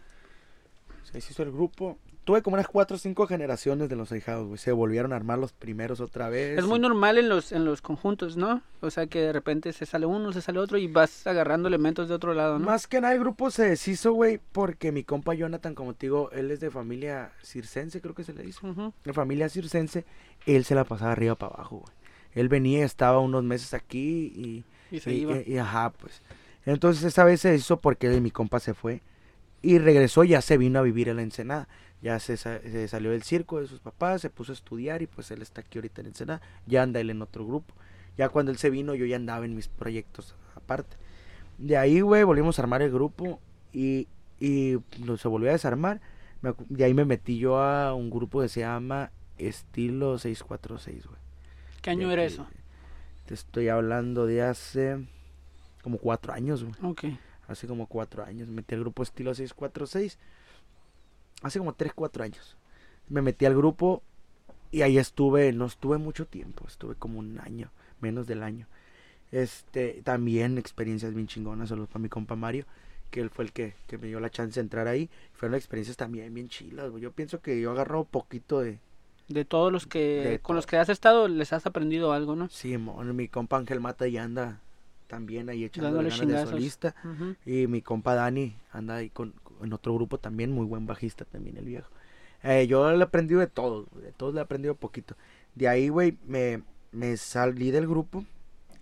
Se 1.05 1.13
deshizo 1.13 1.41
el 1.41 1.51
grupo. 1.51 1.97
Tuve 2.23 2.43
como 2.43 2.53
unas 2.53 2.67
cuatro 2.67 2.97
o 2.97 2.99
cinco 2.99 3.25
generaciones 3.25 3.89
de 3.89 3.95
los 3.95 4.11
ahijados, 4.11 4.45
güey. 4.47 4.59
Se 4.59 4.71
volvieron 4.71 5.11
a 5.11 5.15
armar 5.15 5.39
los 5.39 5.53
primeros 5.53 5.99
otra 6.01 6.29
vez. 6.29 6.59
Es 6.59 6.65
muy 6.65 6.77
normal 6.77 7.17
en 7.17 7.27
los, 7.29 7.51
en 7.51 7.65
los 7.65 7.81
conjuntos, 7.81 8.37
¿no? 8.37 8.61
O 8.81 8.91
sea 8.91 9.07
que 9.07 9.19
de 9.21 9.33
repente 9.33 9.73
se 9.73 9.87
sale 9.87 10.05
uno, 10.05 10.31
se 10.31 10.41
sale 10.41 10.59
otro 10.59 10.77
y 10.77 10.85
vas 10.85 11.25
agarrando 11.25 11.67
elementos 11.67 12.07
de 12.09 12.13
otro 12.13 12.35
lado, 12.35 12.59
¿no? 12.59 12.65
Más 12.67 12.85
que 12.85 13.01
nada 13.01 13.15
el 13.15 13.19
grupo 13.19 13.49
se 13.49 13.63
deshizo, 13.69 14.13
güey, 14.13 14.39
porque 14.51 14.91
mi 14.91 15.03
compa 15.03 15.33
Jonathan, 15.33 15.73
como 15.73 15.95
te 15.95 16.05
digo, 16.05 16.29
él 16.31 16.51
es 16.51 16.59
de 16.59 16.69
familia 16.69 17.31
circense, 17.43 18.01
creo 18.01 18.13
que 18.13 18.23
se 18.23 18.33
le 18.33 18.43
dice. 18.43 18.59
De 19.03 19.13
familia 19.13 19.49
circense, 19.49 20.05
él 20.45 20.63
se 20.63 20.75
la 20.75 20.83
pasaba 20.83 21.13
arriba 21.13 21.33
para 21.33 21.55
abajo, 21.55 21.77
güey. 21.77 21.93
Él 22.33 22.49
venía, 22.49 22.85
estaba 22.85 23.19
unos 23.19 23.43
meses 23.43 23.73
aquí 23.73 24.31
y... 24.35 24.63
Y 24.95 24.99
se 24.99 25.11
y, 25.11 25.21
iba. 25.21 25.37
y- 25.39 25.53
y 25.53 25.57
ajá, 25.57 25.89
pues. 25.89 26.21
Entonces 26.65 27.03
esa 27.03 27.23
vez 27.23 27.41
se 27.41 27.49
deshizo 27.49 27.77
porque 27.77 28.09
mi 28.21 28.29
compa 28.29 28.59
se 28.59 28.75
fue 28.75 29.01
y 29.63 29.79
regresó, 29.79 30.23
ya 30.23 30.41
se 30.41 30.57
vino 30.57 30.77
a 30.79 30.83
vivir 30.83 31.09
en 31.09 31.15
la 31.17 31.23
Ensenada. 31.23 31.67
Ya 32.01 32.19
se, 32.19 32.35
sa- 32.37 32.59
se 32.61 32.87
salió 32.87 33.11
del 33.11 33.23
circo 33.23 33.59
de 33.61 33.67
sus 33.67 33.79
papás, 33.79 34.21
se 34.21 34.29
puso 34.29 34.51
a 34.51 34.55
estudiar 34.55 35.01
y 35.01 35.07
pues 35.07 35.29
él 35.31 35.41
está 35.41 35.61
aquí 35.61 35.77
ahorita 35.77 36.01
en 36.01 36.07
Ensenada. 36.07 36.41
Ya 36.65 36.81
anda 36.83 36.99
él 36.99 37.09
en 37.11 37.21
otro 37.21 37.45
grupo. 37.45 37.73
Ya 38.17 38.29
cuando 38.29 38.51
él 38.51 38.57
se 38.57 38.69
vino 38.69 38.95
yo 38.95 39.05
ya 39.05 39.15
andaba 39.15 39.45
en 39.45 39.55
mis 39.55 39.67
proyectos 39.67 40.35
aparte. 40.55 40.97
De 41.57 41.77
ahí, 41.77 42.01
güey, 42.01 42.23
volvimos 42.23 42.57
a 42.57 42.63
armar 42.63 42.81
el 42.81 42.91
grupo 42.91 43.39
y, 43.71 44.07
y 44.39 44.77
lo- 45.05 45.17
se 45.17 45.27
volvió 45.27 45.49
a 45.49 45.53
desarmar. 45.53 46.01
De 46.69 46.85
ahí 46.85 46.93
me 46.95 47.05
metí 47.05 47.37
yo 47.37 47.59
a 47.61 47.93
un 47.93 48.09
grupo 48.09 48.41
que 48.41 48.49
se 48.49 48.61
llama 48.61 49.11
Estilo 49.37 50.17
646, 50.17 51.05
güey. 51.05 51.19
¿Qué 51.83 51.91
año 51.91 52.07
De 52.07 52.13
era 52.13 52.23
eso? 52.25 52.47
Te 53.27 53.35
estoy 53.35 53.69
hablando 53.69 54.25
de 54.25 54.41
hace 54.41 55.05
como 55.83 55.99
cuatro 55.99 56.33
años, 56.33 56.63
güey. 56.63 56.75
Ok. 56.81 57.05
Hace 57.47 57.67
como 57.67 57.85
cuatro 57.85 58.23
años. 58.25 58.47
Me 58.47 58.55
metí 58.55 58.73
al 58.73 58.81
grupo 58.81 59.03
Estilo 59.03 59.35
646. 59.35 60.17
Hace 61.41 61.59
como 61.59 61.73
tres, 61.73 61.93
cuatro 61.93 62.23
años. 62.23 62.57
Me 63.09 63.21
metí 63.21 63.45
al 63.45 63.55
grupo 63.55 64.03
y 64.71 64.83
ahí 64.83 64.97
estuve, 64.97 65.51
no 65.53 65.65
estuve 65.65 65.97
mucho 65.97 66.25
tiempo, 66.25 66.65
estuve 66.67 66.95
como 66.95 67.19
un 67.19 67.39
año, 67.39 67.69
menos 67.99 68.27
del 68.27 68.43
año. 68.43 68.67
Este, 69.31 70.01
también 70.03 70.57
experiencias 70.57 71.13
bien 71.13 71.27
chingonas, 71.27 71.69
saludos 71.69 71.89
para 71.89 72.03
mi 72.03 72.09
compa 72.09 72.35
Mario, 72.35 72.65
que 73.09 73.21
él 73.21 73.29
fue 73.29 73.45
el 73.45 73.51
que, 73.51 73.75
que 73.87 73.97
me 73.97 74.07
dio 74.07 74.19
la 74.19 74.29
chance 74.29 74.59
de 74.59 74.63
entrar 74.63 74.87
ahí. 74.87 75.09
Fueron 75.33 75.55
experiencias 75.55 75.97
también 75.97 76.33
bien 76.33 76.49
chilas. 76.49 76.91
Yo 76.99 77.11
pienso 77.11 77.41
que 77.41 77.59
yo 77.59 77.71
agarro 77.71 78.03
poquito 78.05 78.59
de, 78.59 78.79
De 79.27 79.45
todos 79.45 79.71
los 79.71 79.87
que 79.87 79.99
De 79.99 80.39
con 80.39 80.55
los 80.55 80.65
que 80.65 80.77
has 80.77 80.89
estado 80.89 81.27
les 81.27 81.53
has 81.53 81.65
aprendido 81.65 82.13
algo, 82.13 82.35
¿no? 82.35 82.49
Sí, 82.49 82.77
mon, 82.77 83.15
mi 83.15 83.27
compa 83.27 83.57
Ángel 83.57 83.79
Mata 83.79 84.07
ya 84.07 84.23
anda 84.23 84.61
también 85.07 85.49
ahí 85.49 85.69
Dándole 85.75 86.09
ganas 86.09 86.19
de 86.19 86.25
chingazos. 86.25 86.49
solista. 86.51 86.95
Ujú. 87.03 87.35
Y 87.45 87.67
mi 87.67 87.81
compa 87.81 88.15
Dani 88.15 88.55
anda 88.71 88.95
ahí 88.95 89.09
con, 89.09 89.33
en 89.63 89.73
otro 89.73 89.93
grupo 89.93 90.17
también, 90.17 90.51
muy 90.51 90.65
buen 90.65 90.85
bajista 90.85 91.25
también 91.25 91.57
el 91.57 91.65
viejo. 91.65 91.89
Eh, 92.43 92.67
yo 92.67 92.91
le 92.91 92.97
he 92.97 93.03
aprendido 93.03 93.39
de 93.39 93.47
todos, 93.47 93.87
de 94.01 94.11
todos 94.11 94.33
le 94.33 94.39
he 94.39 94.43
aprendido 94.43 94.75
poquito. 94.75 95.15
De 95.55 95.67
ahí, 95.67 95.89
güey, 95.89 96.17
me, 96.25 96.63
me 96.91 97.17
salí 97.17 97.71
del 97.71 97.87
grupo 97.87 98.25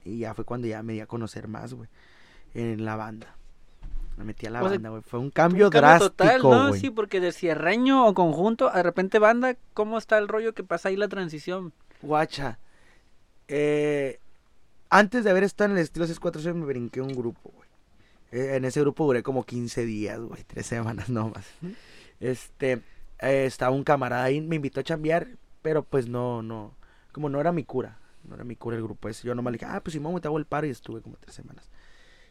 y 0.05 0.19
ya 0.19 0.34
fue 0.34 0.45
cuando 0.45 0.67
ya 0.67 0.82
me 0.84 0.93
di 0.93 1.01
a 1.01 1.07
conocer 1.07 1.47
más, 1.47 1.73
güey, 1.73 1.89
en 2.53 2.86
la 2.86 2.95
banda. 2.95 3.36
Me 4.17 4.25
metí 4.25 4.47
a 4.47 4.49
la 4.49 4.61
O 4.61 4.69
banda, 4.69 4.89
güey. 4.89 5.01
Fue 5.01 5.19
un 5.19 5.30
cambio, 5.30 5.67
Un 5.67 5.71
cambio 5.71 5.82
drástico, 5.82 6.11
total, 6.11 6.41
¿no? 6.41 6.73
Sí, 6.73 6.89
porque 6.89 7.21
de 7.21 7.32
cierreño 7.32 8.05
o 8.05 8.13
conjunto, 8.13 8.69
de 8.69 8.84
repente 8.84 9.17
banda, 9.17 9.55
¿cómo 9.73 9.97
está 9.97 10.17
el 10.17 10.27
rollo 10.27 10.53
que 10.53 10.63
pasa 10.63 10.89
ahí 10.89 10.97
la 10.97 11.07
transición? 11.07 11.73
Guacha. 12.01 12.59
Eh, 13.47 14.19
antes 14.89 15.23
de 15.23 15.30
haber 15.30 15.43
estado 15.43 15.71
en 15.71 15.77
el 15.77 15.84
estilo 15.84 16.05
646 16.05 16.55
me 16.55 16.65
brinqué 16.65 17.01
un 17.01 17.13
grupo, 17.13 17.51
güey. 17.55 17.68
Eh, 18.32 18.55
en 18.55 18.65
ese 18.65 18.82
grupo 18.82 19.05
duré 19.05 19.23
como 19.23 19.45
15 19.45 19.86
días, 19.86 20.19
güey, 20.19 20.43
tres 20.43 20.65
semanas 20.65 21.09
nomás. 21.09 21.45
Este, 22.19 22.82
eh, 23.19 23.45
estaba 23.45 23.71
un 23.71 23.84
camarada 23.84 24.23
ahí, 24.23 24.41
me 24.41 24.57
invitó 24.57 24.80
a 24.80 24.84
chambear, 24.84 25.27
pero 25.61 25.84
pues 25.84 26.07
no, 26.07 26.41
no, 26.41 26.75
como 27.11 27.30
no 27.30 27.39
era 27.39 27.51
mi 27.51 27.63
cura, 27.63 27.99
no 28.23 28.36
era 28.36 28.43
mi 28.43 28.55
cura 28.55 28.77
el 28.77 28.84
grupo 28.84 29.09
ese. 29.09 29.27
Yo 29.27 29.36
nomás 29.36 29.51
le 29.51 29.57
dije, 29.57 29.71
ah, 29.71 29.82
pues 29.82 29.93
Simón, 29.93 30.19
te 30.21 30.27
hago 30.27 30.38
el 30.38 30.45
paro 30.45 30.67
y 30.67 30.71
estuve 30.71 31.01
como 31.01 31.17
tres 31.17 31.36
semanas. 31.36 31.69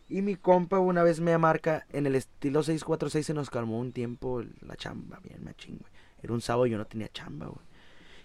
Y 0.08 0.22
mi 0.22 0.36
compa 0.36 0.78
una 0.78 1.02
vez 1.02 1.20
me 1.20 1.36
marca, 1.36 1.86
en 1.90 2.06
el 2.06 2.14
estilo 2.14 2.62
646 2.62 3.26
se 3.26 3.34
nos 3.34 3.50
calmó 3.50 3.78
un 3.78 3.92
tiempo 3.92 4.42
la 4.62 4.76
chamba, 4.76 5.20
bien 5.22 5.44
machín, 5.44 5.78
güey. 5.78 5.92
Era 6.22 6.32
un 6.32 6.40
sábado 6.40 6.66
y 6.66 6.70
yo 6.70 6.78
no 6.78 6.86
tenía 6.86 7.08
chamba, 7.08 7.46
güey. 7.46 7.66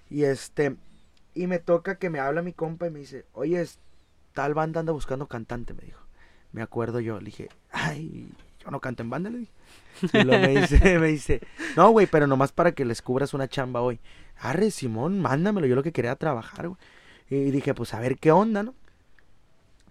Y 0.09 0.24
este, 0.24 0.78
y 1.34 1.47
me 1.47 1.59
toca 1.59 1.95
que 1.95 2.09
me 2.09 2.19
habla 2.19 2.41
mi 2.41 2.53
compa 2.53 2.88
y 2.88 2.91
me 2.91 2.99
dice, 2.99 3.26
oye, 3.34 3.65
tal 4.34 4.53
banda 4.53 4.80
anda 4.80 4.93
buscando 4.93 5.28
cantante, 5.28 5.74
me 5.74 5.84
dijo. 5.84 6.03
Me 6.54 6.62
acuerdo 6.62 6.99
yo, 6.99 7.20
le 7.20 7.26
dije, 7.26 7.49
ay, 7.72 8.30
yo 8.64 8.72
no 8.72 8.80
canto 8.80 9.04
en 9.04 9.10
banda, 9.10 9.30
le 9.30 9.39
dije. 9.39 9.51
Y 10.14 10.24
luego 10.24 10.41
me 10.41 10.62
dice, 10.62 10.99
me 10.99 11.08
dice, 11.08 11.41
no, 11.76 11.89
güey, 11.91 12.08
pero 12.08 12.26
nomás 12.26 12.51
para 12.51 12.72
que 12.72 12.86
les 12.86 13.01
cubras 13.01 13.34
una 13.34 13.47
chamba 13.47 13.82
hoy. 13.82 13.99
Arre, 14.38 14.72
Simón, 14.72 15.20
mándamelo, 15.22 15.68
yo 15.68 15.76
lo 15.76 15.84
que 15.84 15.91
quería 15.91 16.16
trabajar, 16.16 16.70
güey. 16.70 16.80
Y 17.30 17.51
dije, 17.51 17.74
pues 17.74 17.93
a 17.93 17.99
ver 17.99 18.18
qué 18.18 18.32
onda, 18.32 18.64
¿no? 18.64 18.74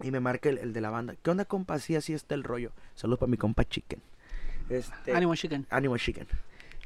Y 0.01 0.11
me 0.11 0.19
marca 0.19 0.49
el, 0.49 0.57
el 0.57 0.73
de 0.73 0.81
la 0.81 0.89
banda. 0.89 1.15
¿Qué 1.21 1.29
onda, 1.29 1.45
compa? 1.45 1.75
Así, 1.75 1.95
así 1.95 2.13
está 2.13 2.35
el 2.35 2.43
rollo. 2.43 2.71
Saludos 2.95 3.19
para 3.19 3.29
mi 3.29 3.37
compa 3.37 3.63
Chicken. 3.63 4.01
Este, 4.69 5.13
Ánimo, 5.13 5.35
chicken. 5.35 5.65
Ánimo 5.69 5.97
Chicken. 5.97 6.27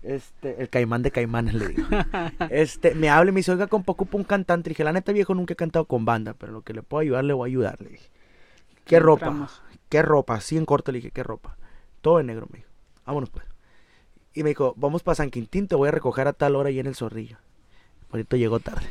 Este, 0.03 0.61
el 0.61 0.69
caimán 0.69 1.01
de 1.01 1.11
caimanes 1.11 1.53
le 1.55 1.67
digo. 1.69 1.87
Este, 2.49 2.95
me 2.95 3.09
habla 3.09 3.29
y 3.29 3.33
me 3.33 3.39
dice, 3.39 3.51
oiga, 3.51 3.67
compa, 3.67 3.93
ocupo 3.93 4.17
un 4.17 4.23
cantante. 4.23 4.69
Le 4.69 4.71
dije, 4.71 4.83
la 4.83 4.93
neta, 4.93 5.11
viejo, 5.11 5.33
nunca 5.33 5.53
he 5.53 5.57
cantado 5.57 5.85
con 5.85 6.05
banda, 6.05 6.33
pero 6.33 6.51
lo 6.51 6.61
que 6.61 6.73
le 6.73 6.83
puedo 6.83 7.01
ayudar, 7.01 7.23
le 7.23 7.33
voy 7.33 7.49
a 7.49 7.51
ayudar. 7.51 7.81
Le 7.81 7.89
dije, 7.89 8.09
¿qué 8.85 8.99
ropa? 8.99 9.27
Entramos. 9.27 9.61
¿Qué 9.89 10.01
ropa? 10.01 10.35
Así 10.35 10.57
en 10.57 10.65
corto 10.65 10.91
le 10.91 10.97
dije, 10.97 11.11
¿qué 11.11 11.23
ropa? 11.23 11.57
Todo 12.01 12.19
en 12.19 12.27
negro, 12.27 12.47
me 12.51 12.59
dijo. 12.59 12.69
Vámonos, 13.05 13.29
pues. 13.29 13.45
Y 14.33 14.43
me 14.43 14.49
dijo, 14.49 14.73
vamos 14.77 15.03
para 15.03 15.15
San 15.15 15.31
Quintín, 15.31 15.67
te 15.67 15.75
voy 15.75 15.87
a 15.87 15.91
recoger 15.91 16.27
a 16.27 16.33
tal 16.33 16.55
hora 16.55 16.69
ahí 16.69 16.79
en 16.79 16.87
el 16.87 16.95
zorrillo. 16.95 17.37
Ahorita 18.11 18.37
llegó 18.37 18.59
tarde. 18.59 18.87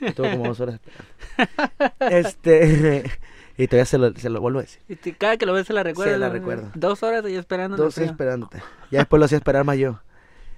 Estuvo 0.00 0.30
como 0.30 0.48
dos 0.48 0.60
horas 0.60 0.74
esperando. 0.76 1.14
Este, 2.16 3.04
y 3.58 3.66
todavía 3.66 3.84
se 3.84 3.98
lo, 3.98 4.12
se 4.14 4.30
lo 4.30 4.40
vuelvo 4.40 4.60
a 4.60 4.62
decir. 4.62 4.82
Y 4.88 4.96
cada 5.12 5.36
que 5.36 5.46
lo 5.46 5.52
ves 5.52 5.66
se 5.66 5.72
la 5.72 5.82
recuerda. 5.82 6.12
Se 6.14 6.18
la 6.18 6.28
recuerdo. 6.30 6.70
Dos 6.74 7.02
horas 7.02 7.24
ahí 7.24 7.36
esperando. 7.36 7.76
Dos 7.76 7.98
esperándote. 7.98 8.62
Ya 8.90 9.00
después 9.00 9.18
lo 9.18 9.26
hacía 9.26 9.38
esperar 9.38 9.64
más 9.64 9.76
yo. 9.76 10.00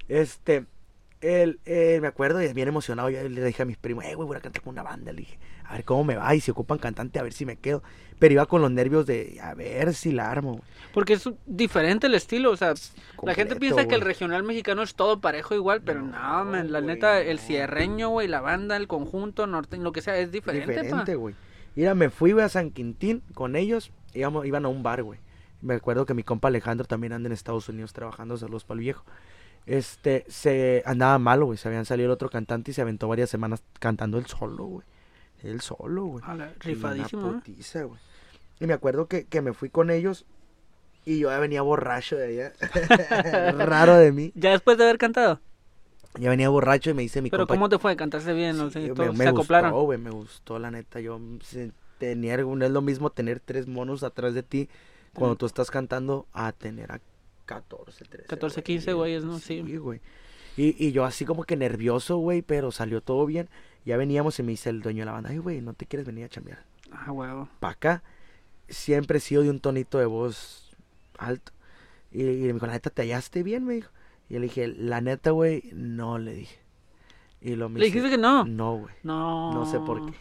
Este, 0.08 0.66
él, 1.20 1.60
me 2.00 2.06
acuerdo, 2.06 2.42
y 2.42 2.52
bien 2.52 2.68
emocionado, 2.68 3.10
yo 3.10 3.28
le 3.28 3.44
dije 3.44 3.62
a 3.62 3.66
mis 3.66 3.76
primos, 3.76 4.04
eh, 4.04 4.14
güey, 4.14 4.26
voy 4.26 4.36
a 4.36 4.40
cantar 4.40 4.62
con 4.62 4.72
una 4.72 4.82
banda. 4.82 5.12
Le 5.12 5.20
dije, 5.20 5.38
a 5.64 5.74
ver 5.74 5.84
cómo 5.84 6.04
me 6.04 6.16
va, 6.16 6.34
y 6.34 6.40
si 6.40 6.50
ocupan 6.50 6.78
cantante, 6.78 7.18
a 7.18 7.22
ver 7.22 7.32
si 7.32 7.44
me 7.46 7.56
quedo. 7.56 7.82
Pero 8.18 8.34
iba 8.34 8.46
con 8.46 8.62
los 8.62 8.70
nervios 8.70 9.06
de, 9.06 9.38
a 9.40 9.54
ver 9.54 9.94
si 9.94 10.12
la 10.12 10.30
armo. 10.30 10.62
Porque 10.92 11.14
es 11.14 11.28
diferente 11.46 12.06
el 12.08 12.14
estilo, 12.14 12.50
o 12.50 12.56
sea, 12.56 12.74
la 13.22 13.34
gente 13.34 13.56
piensa 13.56 13.86
que 13.86 13.94
el 13.94 14.00
regional 14.00 14.42
mexicano 14.42 14.82
es 14.82 14.94
todo 14.94 15.20
parejo 15.20 15.54
igual, 15.54 15.82
pero 15.82 16.02
no, 16.02 16.44
No, 16.44 16.44
man, 16.44 16.72
la 16.72 16.80
güey, 16.80 16.94
neta, 16.94 17.20
el 17.20 17.38
cierreño, 17.38 18.08
güey, 18.10 18.26
la 18.28 18.40
banda, 18.40 18.76
el 18.76 18.88
conjunto, 18.88 19.46
norte, 19.46 19.76
lo 19.76 19.92
que 19.92 20.00
sea, 20.02 20.18
es 20.18 20.32
diferente, 20.32 20.72
Diferente, 20.72 21.12
pa. 21.12 21.18
güey. 21.18 21.34
Mira, 21.76 21.94
me 21.94 22.10
fui 22.10 22.32
güey, 22.32 22.44
a 22.44 22.48
San 22.48 22.70
Quintín 22.70 23.22
con 23.34 23.54
ellos, 23.54 23.92
íbamos, 24.14 24.46
iban 24.46 24.64
a 24.64 24.68
un 24.68 24.82
bar, 24.82 25.02
güey. 25.02 25.20
Me 25.60 25.74
acuerdo 25.74 26.06
que 26.06 26.14
mi 26.14 26.22
compa 26.22 26.48
Alejandro 26.48 26.86
también 26.86 27.12
anda 27.12 27.28
en 27.28 27.32
Estados 27.32 27.68
Unidos 27.68 27.92
trabajando, 27.92 28.36
saludos 28.36 28.64
para 28.64 28.76
el 28.78 28.80
viejo. 28.84 29.04
Este, 29.68 30.24
se 30.28 30.82
andaba 30.86 31.18
malo, 31.18 31.46
güey. 31.46 31.58
Se 31.58 31.68
habían 31.68 31.84
salido 31.84 32.06
el 32.06 32.12
otro 32.12 32.30
cantante 32.30 32.70
y 32.70 32.74
se 32.74 32.80
aventó 32.82 33.06
varias 33.08 33.28
semanas 33.30 33.62
cantando 33.78 34.18
él 34.18 34.26
solo, 34.26 34.64
güey. 34.64 34.86
Él 35.42 35.60
solo, 35.60 36.06
güey. 36.06 36.24
Una 36.26 36.52
Rifadísimo, 36.60 37.32
putiza, 37.32 37.82
güey. 37.82 38.00
Y 38.60 38.66
me 38.66 38.72
acuerdo 38.72 39.06
que, 39.06 39.24
que 39.26 39.40
me 39.42 39.52
fui 39.52 39.68
con 39.70 39.90
ellos 39.90 40.24
y 41.04 41.20
yo 41.20 41.30
ya 41.30 41.38
venía 41.38 41.62
borracho 41.62 42.16
de 42.16 42.26
allá. 42.26 42.52
Raro 43.66 43.96
de 43.96 44.10
mí. 44.12 44.32
Ya 44.34 44.50
después 44.50 44.78
de 44.78 44.84
haber 44.84 44.98
cantado. 44.98 45.40
Ya 46.18 46.30
venía 46.30 46.48
borracho 46.48 46.90
y 46.90 46.94
me 46.94 47.02
dice 47.02 47.22
mi 47.22 47.30
Pero 47.30 47.42
compa. 47.46 47.54
¿cómo 47.54 47.68
te 47.68 47.78
fue? 47.78 47.94
¿Cantaste 47.94 48.32
bien? 48.32 48.56
No 48.56 48.70
Sí, 48.70 48.86
sé, 48.86 48.94
me, 48.94 49.10
me 49.10 49.16
se 49.16 49.28
acoplaron. 49.28 49.70
gustó, 49.70 49.84
güey, 49.84 49.98
me 49.98 50.10
gustó, 50.10 50.58
la 50.58 50.70
neta. 50.70 50.98
Yo 51.00 51.20
tenía, 51.98 52.36
no 52.38 52.64
es 52.64 52.70
lo 52.72 52.80
mismo 52.82 53.10
tener 53.10 53.38
tres 53.40 53.68
monos 53.68 54.02
atrás 54.02 54.34
de 54.34 54.42
ti 54.42 54.68
cuando 55.14 55.36
tú 55.36 55.46
estás 55.46 55.70
cantando 55.70 56.26
a 56.32 56.52
tener 56.52 56.90
a 56.92 57.00
14, 57.48 58.04
13. 58.04 58.28
14, 58.28 58.62
15 58.62 58.92
güeyes, 58.92 59.24
¿no? 59.24 59.38
Sí. 59.38 59.62
Sí, 59.66 59.76
güey. 59.78 60.00
Y, 60.56 60.76
y 60.84 60.92
yo 60.92 61.04
así 61.04 61.24
como 61.24 61.44
que 61.44 61.56
nervioso, 61.56 62.18
güey, 62.18 62.42
pero 62.42 62.70
salió 62.72 63.00
todo 63.00 63.24
bien. 63.24 63.48
Ya 63.86 63.96
veníamos 63.96 64.38
y 64.38 64.42
me 64.42 64.50
dice 64.50 64.68
el 64.68 64.82
dueño 64.82 65.00
de 65.00 65.06
la 65.06 65.12
banda, 65.12 65.30
ay, 65.30 65.38
güey, 65.38 65.62
¿no 65.62 65.72
te 65.72 65.86
quieres 65.86 66.06
venir 66.06 66.24
a 66.24 66.28
chambear? 66.28 66.64
Ah, 66.92 67.10
huevo. 67.10 67.48
para 67.58 67.72
acá, 67.72 68.02
siempre 68.68 69.18
he 69.18 69.20
sido 69.20 69.42
de 69.42 69.50
un 69.50 69.60
tonito 69.60 69.98
de 69.98 70.06
voz 70.06 70.76
alto. 71.16 71.52
Y, 72.10 72.22
y 72.22 72.42
me 72.48 72.52
dijo, 72.54 72.66
la 72.66 72.72
neta, 72.72 72.90
¿te 72.90 73.02
hallaste 73.02 73.42
bien? 73.42 73.64
Me 73.64 73.74
dijo. 73.74 73.90
Y 74.28 74.34
le 74.34 74.40
dije, 74.40 74.68
la 74.68 75.00
neta, 75.00 75.30
güey, 75.30 75.70
no, 75.72 76.18
le 76.18 76.34
dije. 76.34 76.58
Y 77.40 77.54
lo 77.56 77.68
me 77.68 77.78
¿Le 77.78 77.86
dijiste 77.86 78.10
que 78.10 78.18
no? 78.18 78.44
No, 78.44 78.76
güey. 78.78 78.94
No. 79.02 79.54
No 79.54 79.64
sé 79.64 79.78
por 79.80 80.04
qué. 80.10 80.16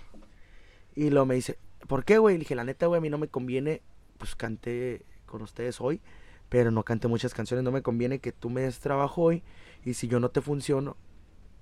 Y 0.95 1.09
lo 1.09 1.25
me 1.25 1.35
dice, 1.35 1.57
No. 1.57 1.57
no 1.57 1.65
sé 1.65 1.65
por 1.65 1.65
qué. 1.65 1.67
Y 1.75 1.79
lo 1.79 1.87
me 1.87 1.87
dice, 1.87 1.87
¿por 1.87 2.05
qué, 2.05 2.17
güey? 2.19 2.35
Le 2.35 2.39
dije, 2.39 2.55
la 2.55 2.63
neta, 2.63 2.85
güey, 2.87 2.99
a 2.99 3.01
mí 3.01 3.09
no 3.09 3.17
me 3.17 3.27
conviene, 3.27 3.81
pues 4.17 4.35
canté 4.35 5.05
con 5.25 5.41
ustedes 5.41 5.81
hoy, 5.81 6.01
pero 6.49 6.71
no 6.71 6.83
canté 6.83 7.07
muchas 7.07 7.33
canciones. 7.33 7.63
No 7.63 7.71
me 7.71 7.81
conviene 7.81 8.19
que 8.19 8.31
tú 8.31 8.49
me 8.49 8.61
des 8.61 8.79
trabajo 8.79 9.21
hoy 9.23 9.43
y 9.85 9.93
si 9.93 10.07
yo 10.07 10.19
no 10.19 10.29
te 10.29 10.41
funciono, 10.41 10.95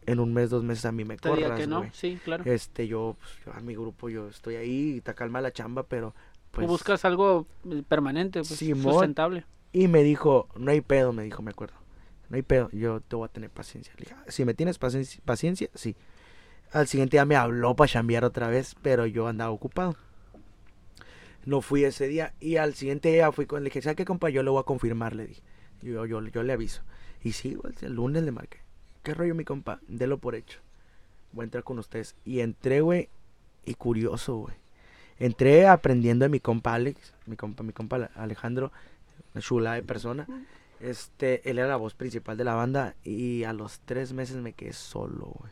en 0.05 0.19
un 0.19 0.33
mes, 0.33 0.49
dos 0.49 0.63
meses 0.63 0.85
a 0.85 0.91
mí 0.91 1.03
me 1.03 1.17
Te 1.17 1.29
diga 1.29 1.41
corras, 1.47 1.59
que 1.59 1.67
no, 1.67 1.83
sí, 1.93 2.19
claro. 2.23 2.43
Este, 2.45 2.87
yo, 2.87 3.15
pues, 3.19 3.31
yo 3.45 3.53
a 3.53 3.59
mi 3.61 3.73
grupo, 3.73 4.09
yo 4.09 4.27
estoy 4.27 4.55
ahí, 4.55 4.93
y 4.93 4.97
está 4.97 5.13
calma 5.13 5.41
la 5.41 5.51
chamba, 5.51 5.83
pero 5.83 6.13
pues... 6.51 6.65
Tú 6.67 6.71
buscas 6.71 7.05
algo 7.05 7.47
eh, 7.69 7.83
permanente, 7.87 8.39
pues, 8.39 8.59
Simón. 8.59 8.93
sustentable. 8.93 9.45
Y 9.73 9.87
me 9.87 10.03
dijo, 10.03 10.47
no 10.55 10.71
hay 10.71 10.81
pedo, 10.81 11.11
me 11.11 11.23
dijo, 11.23 11.41
me 11.41 11.51
acuerdo. 11.51 11.75
No 12.29 12.35
hay 12.35 12.43
pedo, 12.43 12.69
yo 12.71 13.01
te 13.01 13.15
voy 13.15 13.25
a 13.25 13.31
tener 13.31 13.49
paciencia. 13.49 13.93
Le 13.97 14.05
dije, 14.05 14.15
"Ah, 14.17 14.23
si 14.29 14.45
me 14.45 14.53
tienes 14.53 14.77
paciencia, 14.77 15.21
paciencia, 15.25 15.69
sí. 15.73 15.95
Al 16.71 16.87
siguiente 16.87 17.17
día 17.17 17.25
me 17.25 17.35
habló 17.35 17.75
para 17.75 17.87
chambear 17.91 18.23
otra 18.25 18.47
vez, 18.47 18.75
pero 18.81 19.05
yo 19.05 19.27
andaba 19.27 19.51
ocupado. 19.51 19.95
No 21.45 21.61
fui 21.61 21.83
ese 21.83 22.07
día. 22.07 22.33
Y 22.39 22.57
al 22.57 22.73
siguiente 22.73 23.11
día 23.11 23.31
fui 23.31 23.45
con, 23.45 23.63
le 23.63 23.69
dije, 23.69 23.81
¿sabes 23.81 23.95
qué, 23.95 24.05
compa? 24.05 24.29
Yo 24.29 24.43
le 24.43 24.49
voy 24.49 24.59
a 24.59 24.63
confirmar, 24.63 25.15
le 25.15 25.27
dije. 25.27 25.41
Yo, 25.81 26.05
yo, 26.05 26.21
yo 26.27 26.43
le 26.43 26.53
aviso. 26.53 26.81
Y 27.23 27.33
sí, 27.33 27.53
güey, 27.55 27.73
el 27.81 27.93
lunes 27.93 28.23
le 28.23 28.31
marqué. 28.31 28.59
¿Qué 29.03 29.13
rollo, 29.13 29.35
mi 29.35 29.45
compa? 29.45 29.79
Delo 29.87 30.17
por 30.17 30.35
hecho. 30.35 30.59
Voy 31.31 31.43
a 31.43 31.45
entrar 31.45 31.63
con 31.63 31.77
ustedes. 31.79 32.15
Y 32.25 32.39
entré, 32.39 32.81
güey, 32.81 33.09
y 33.65 33.75
curioso, 33.75 34.37
güey. 34.37 34.55
Entré 35.17 35.67
aprendiendo 35.67 36.25
de 36.25 36.29
mi 36.29 36.39
compa 36.39 36.73
Alex, 36.73 37.13
mi 37.25 37.35
compa, 37.35 37.63
mi 37.63 37.71
compa 37.71 38.09
Alejandro, 38.15 38.71
una 39.33 39.41
chula 39.41 39.73
de 39.73 39.83
persona. 39.83 40.27
Este, 40.79 41.49
él 41.49 41.57
era 41.57 41.69
la 41.69 41.77
voz 41.77 41.93
principal 41.93 42.35
de 42.35 42.43
la 42.43 42.53
banda 42.53 42.95
y 43.03 43.43
a 43.43 43.53
los 43.53 43.79
tres 43.85 44.11
meses 44.11 44.37
me 44.37 44.53
quedé 44.53 44.73
solo, 44.73 45.33
güey. 45.39 45.51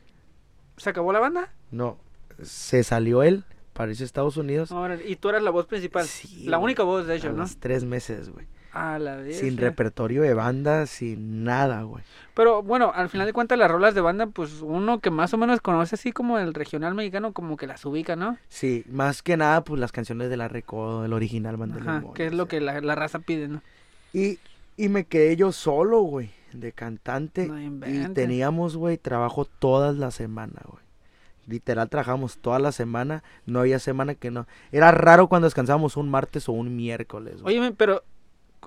¿Se 0.77 0.89
acabó 0.89 1.13
la 1.13 1.19
banda? 1.19 1.53
No, 1.71 1.97
se 2.41 2.83
salió 2.83 3.23
él 3.23 3.45
para 3.73 3.91
irse 3.91 4.03
a 4.03 4.05
Estados 4.05 4.37
Unidos. 4.37 4.73
Y 5.05 5.15
tú 5.17 5.29
eras 5.29 5.43
la 5.43 5.51
voz 5.51 5.65
principal. 5.65 6.05
Sí, 6.05 6.45
la 6.45 6.57
única 6.59 6.83
voz, 6.83 7.05
de 7.07 7.13
a 7.13 7.15
hecho, 7.17 7.31
¿no? 7.31 7.39
los 7.39 7.57
tres 7.57 7.83
meses, 7.83 8.29
güey. 8.29 8.45
A 8.71 8.97
la 8.97 9.17
vez. 9.17 9.37
Sin 9.37 9.57
repertorio 9.57 10.23
de 10.23 10.33
banda, 10.33 10.87
sin 10.87 11.43
nada, 11.43 11.83
güey. 11.83 12.03
Pero 12.33 12.63
bueno, 12.63 12.91
al 12.95 13.07
final 13.07 13.27
de 13.27 13.33
cuentas 13.33 13.59
las 13.59 13.69
rolas 13.69 13.93
de 13.93 14.01
banda, 14.01 14.25
pues 14.25 14.61
uno 14.61 14.99
que 14.99 15.11
más 15.11 15.31
o 15.33 15.37
menos 15.37 15.61
conoce 15.61 15.93
así 15.93 16.11
como 16.11 16.39
el 16.39 16.55
regional 16.55 16.95
mexicano, 16.95 17.33
como 17.33 17.55
que 17.55 17.67
las 17.67 17.85
ubica, 17.85 18.15
¿no? 18.15 18.35
Sí, 18.49 18.83
más 18.89 19.21
que 19.21 19.37
nada, 19.37 19.63
pues 19.63 19.79
las 19.79 19.91
canciones 19.91 20.31
de 20.31 20.37
la 20.37 20.47
Recodo, 20.47 21.03
del 21.03 21.13
original 21.13 21.55
Banda 21.57 21.77
Ajá, 21.81 21.99
Limón, 21.99 22.13
que 22.15 22.25
es 22.25 22.33
lo 22.33 22.45
sea. 22.45 22.49
que 22.49 22.61
la, 22.61 22.81
la 22.81 22.95
raza 22.95 23.19
pide, 23.19 23.47
¿no? 23.47 23.61
Y, 24.11 24.39
y 24.75 24.89
me 24.89 25.05
quedé 25.05 25.35
yo 25.35 25.51
solo, 25.51 26.01
güey, 26.01 26.31
de 26.51 26.71
cantante. 26.71 27.47
No 27.47 27.61
y 27.61 28.07
teníamos, 28.15 28.75
güey, 28.75 28.97
trabajo 28.97 29.45
todas 29.45 29.95
la 29.97 30.09
semana, 30.09 30.61
güey. 30.65 30.82
Literal, 31.47 31.89
trabajamos 31.89 32.37
toda 32.37 32.59
la 32.59 32.71
semana. 32.71 33.23
No 33.45 33.59
había 33.59 33.79
semana 33.79 34.15
que 34.15 34.31
no. 34.31 34.47
Era 34.71 34.91
raro 34.91 35.27
cuando 35.27 35.45
descansábamos 35.47 35.97
un 35.97 36.09
martes 36.09 36.47
o 36.47 36.53
un 36.53 36.75
miércoles, 36.75 37.41
güey. 37.41 37.57
Óyeme, 37.57 37.75
pero 37.75 38.03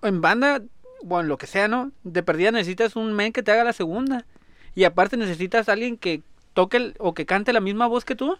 en 0.03 0.21
banda, 0.21 0.63
bueno, 1.03 1.29
lo 1.29 1.39
que 1.39 1.47
sea, 1.47 1.69
¿no? 1.69 1.91
De 2.05 2.23
perdida 2.23 2.51
necesitas 2.53 2.97
un 2.97 3.13
men 3.15 3.33
que 3.33 3.43
te 3.43 3.51
haga 3.53 3.65
la 3.65 3.73
segunda. 3.73 4.27
Y 4.75 4.85
aparte 4.85 5.17
necesitas 5.17 5.69
alguien 5.71 5.97
que 5.97 6.23
toque 6.53 6.77
el- 6.77 6.95
o 6.99 7.15
que 7.15 7.25
cante 7.27 7.53
la 7.53 7.61
misma 7.61 7.87
voz 7.87 8.05
que 8.05 8.15
tú 8.15 8.37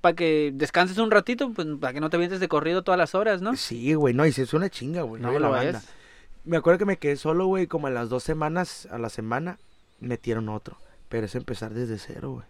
para 0.00 0.14
que 0.16 0.50
descanses 0.54 0.98
un 0.98 1.10
ratito, 1.10 1.50
pues 1.52 1.66
para 1.80 1.92
que 1.92 2.00
no 2.00 2.10
te 2.10 2.16
vientes 2.18 2.40
de 2.40 2.48
corrido 2.48 2.82
todas 2.82 2.98
las 2.98 3.14
horas, 3.14 3.40
¿no? 3.42 3.54
Sí, 3.56 3.94
güey, 3.94 4.12
no, 4.14 4.26
y 4.26 4.32
si 4.32 4.42
es 4.42 4.52
una 4.54 4.68
chinga, 4.70 5.02
güey. 5.02 5.20
No 5.20 5.32
No, 5.32 5.38
la 5.38 5.48
banda. 5.48 5.78
es. 5.78 5.88
Me 6.44 6.58
acuerdo 6.58 6.78
que 6.78 6.84
me 6.84 6.98
quedé 6.98 7.16
solo, 7.16 7.46
güey, 7.46 7.66
como 7.66 7.86
a 7.86 7.90
las 7.90 8.10
dos 8.10 8.22
semanas, 8.22 8.86
a 8.90 8.98
la 8.98 9.08
semana, 9.08 9.58
metieron 10.00 10.48
otro. 10.50 10.76
Pero 11.08 11.24
es 11.26 11.34
empezar 11.34 11.72
desde 11.72 11.96
cero, 11.98 12.32
güey. 12.32 12.44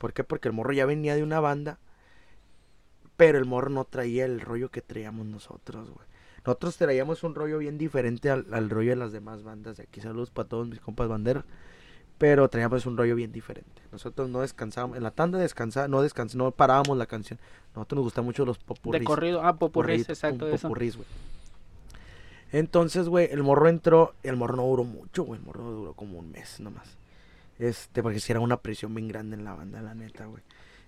¿Por 0.00 0.14
qué? 0.14 0.24
Porque 0.24 0.48
el 0.48 0.54
morro 0.54 0.72
ya 0.72 0.86
venía 0.86 1.14
de 1.14 1.22
una 1.22 1.40
banda, 1.40 1.78
pero 3.18 3.36
el 3.36 3.44
morro 3.44 3.68
no 3.68 3.84
traía 3.84 4.24
el 4.24 4.40
rollo 4.40 4.70
que 4.70 4.80
traíamos 4.80 5.26
nosotros, 5.26 5.90
güey. 5.90 6.08
Nosotros 6.38 6.78
traíamos 6.78 7.22
un 7.22 7.34
rollo 7.34 7.58
bien 7.58 7.76
diferente 7.76 8.30
al, 8.30 8.46
al 8.50 8.70
rollo 8.70 8.88
de 8.88 8.96
las 8.96 9.12
demás 9.12 9.42
bandas 9.42 9.76
de 9.76 9.82
aquí. 9.82 10.00
Saludos 10.00 10.30
para 10.30 10.48
todos 10.48 10.66
mis 10.66 10.80
compas 10.80 11.06
banderos. 11.06 11.44
Pero 12.16 12.48
traíamos 12.48 12.86
un 12.86 12.96
rollo 12.96 13.14
bien 13.14 13.30
diferente. 13.30 13.82
Nosotros 13.92 14.30
no 14.30 14.40
descansábamos, 14.40 14.96
en 14.96 15.02
la 15.02 15.10
tanda 15.10 15.38
descansaba, 15.38 15.86
no 15.86 16.00
descans 16.00 16.34
no 16.34 16.50
parábamos 16.50 16.96
la 16.96 17.04
canción. 17.04 17.38
Nosotros 17.76 17.98
nos 17.98 18.04
gustan 18.04 18.24
mucho 18.24 18.46
los 18.46 18.56
popurris. 18.56 19.00
De 19.00 19.04
corrido, 19.04 19.42
ah, 19.44 19.58
popurris, 19.58 20.08
exacto, 20.08 20.46
un 20.46 20.54
eso. 20.54 20.68
popurrís, 20.68 20.96
güey. 20.96 21.08
Entonces, 22.52 23.06
güey, 23.06 23.28
el 23.30 23.42
morro 23.42 23.68
entró, 23.68 24.14
el 24.22 24.36
morro 24.36 24.56
no 24.56 24.62
duró 24.62 24.84
mucho, 24.84 25.24
güey, 25.24 25.38
el 25.38 25.44
morro 25.44 25.62
duró 25.62 25.92
como 25.92 26.18
un 26.18 26.32
mes 26.32 26.58
nomás. 26.58 26.96
Este, 27.60 28.02
porque 28.02 28.20
si 28.20 28.32
era 28.32 28.40
una 28.40 28.62
presión 28.62 28.94
bien 28.94 29.06
grande 29.06 29.36
en 29.36 29.44
la 29.44 29.54
banda, 29.54 29.82
la 29.82 29.94
neta, 29.94 30.24
güey. 30.24 30.42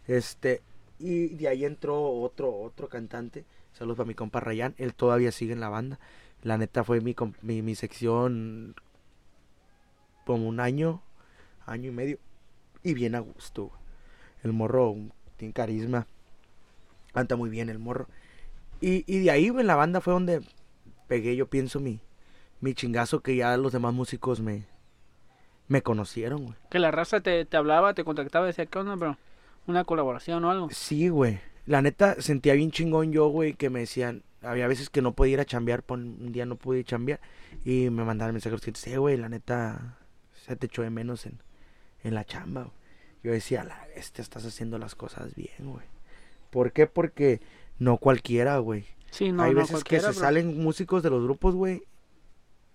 Este, 0.06 0.62
y 0.98 1.28
de 1.28 1.48
ahí 1.48 1.66
entró 1.66 2.02
otro, 2.02 2.50
otro 2.50 2.88
cantante, 2.88 3.44
saludos 3.74 3.98
para 3.98 4.08
mi 4.08 4.14
compa 4.14 4.40
Rayán, 4.40 4.74
él 4.78 4.94
todavía 4.94 5.32
sigue 5.32 5.52
en 5.52 5.60
la 5.60 5.68
banda. 5.68 6.00
La 6.42 6.56
neta 6.56 6.82
fue 6.82 7.02
mi, 7.02 7.14
mi, 7.42 7.60
mi 7.60 7.74
sección 7.74 8.74
como 10.24 10.48
un 10.48 10.60
año, 10.60 11.02
año 11.66 11.90
y 11.90 11.92
medio, 11.92 12.18
y 12.82 12.94
bien 12.94 13.16
a 13.16 13.20
gusto. 13.20 13.70
El 14.42 14.54
morro 14.54 14.96
tiene 15.36 15.52
carisma, 15.52 16.06
canta 17.12 17.36
muy 17.36 17.50
bien 17.50 17.68
el 17.68 17.80
morro. 17.80 18.08
Y, 18.80 19.04
y 19.06 19.20
de 19.20 19.30
ahí, 19.30 19.50
güey, 19.50 19.60
en 19.60 19.66
la 19.66 19.76
banda 19.76 20.00
fue 20.00 20.14
donde 20.14 20.40
pegué, 21.06 21.36
yo 21.36 21.50
pienso, 21.50 21.80
mi, 21.80 22.00
mi 22.62 22.72
chingazo 22.72 23.20
que 23.20 23.36
ya 23.36 23.58
los 23.58 23.74
demás 23.74 23.92
músicos 23.92 24.40
me, 24.40 24.64
me 25.72 25.82
conocieron, 25.82 26.44
güey. 26.44 26.54
Que 26.70 26.78
la 26.78 26.90
raza 26.90 27.20
te, 27.20 27.44
te 27.44 27.56
hablaba, 27.56 27.94
te 27.94 28.04
contactaba, 28.04 28.46
decía, 28.46 28.66
¿qué 28.66 28.78
onda, 28.78 28.94
bro? 28.94 29.16
Una 29.66 29.84
colaboración 29.84 30.44
o 30.44 30.50
algo. 30.50 30.68
Sí, 30.70 31.08
güey. 31.08 31.40
La 31.66 31.80
neta, 31.82 32.20
sentía 32.20 32.54
bien 32.54 32.70
chingón 32.70 33.12
yo, 33.12 33.28
güey, 33.28 33.54
que 33.54 33.70
me 33.70 33.80
decían, 33.80 34.22
había 34.42 34.66
veces 34.66 34.90
que 34.90 35.00
no 35.02 35.12
podía 35.12 35.34
ir 35.34 35.40
a 35.40 35.44
chambear, 35.44 35.82
pon- 35.82 36.18
un 36.20 36.32
día 36.32 36.44
no 36.46 36.56
pude 36.56 36.80
ir 36.80 36.84
a 36.84 36.88
chambear, 36.88 37.20
y 37.64 37.88
me 37.90 38.04
mandaban 38.04 38.34
mensajes 38.34 38.60
que 38.60 38.72
sí, 38.74 38.96
güey, 38.96 39.16
la 39.16 39.28
neta, 39.28 39.96
se 40.44 40.56
te 40.56 40.66
echó 40.66 40.82
de 40.82 40.90
menos 40.90 41.24
en, 41.26 41.40
en 42.02 42.14
la 42.14 42.24
chamba, 42.24 42.62
güey. 42.62 42.74
Yo 43.22 43.30
decía, 43.30 43.62
la 43.64 43.86
este 43.94 44.20
estás 44.20 44.44
haciendo 44.44 44.78
las 44.78 44.94
cosas 44.96 45.34
bien, 45.36 45.54
güey. 45.60 45.86
¿Por 46.50 46.72
qué? 46.72 46.88
Porque 46.88 47.40
no 47.78 47.96
cualquiera, 47.98 48.58
güey. 48.58 48.84
Sí, 49.10 49.30
no, 49.30 49.44
Hay 49.44 49.54
no 49.54 49.60
veces 49.60 49.84
que 49.84 50.00
se 50.00 50.06
bro. 50.06 50.12
salen 50.14 50.60
músicos 50.60 51.02
de 51.04 51.10
los 51.10 51.22
grupos, 51.22 51.54
güey. 51.54 51.84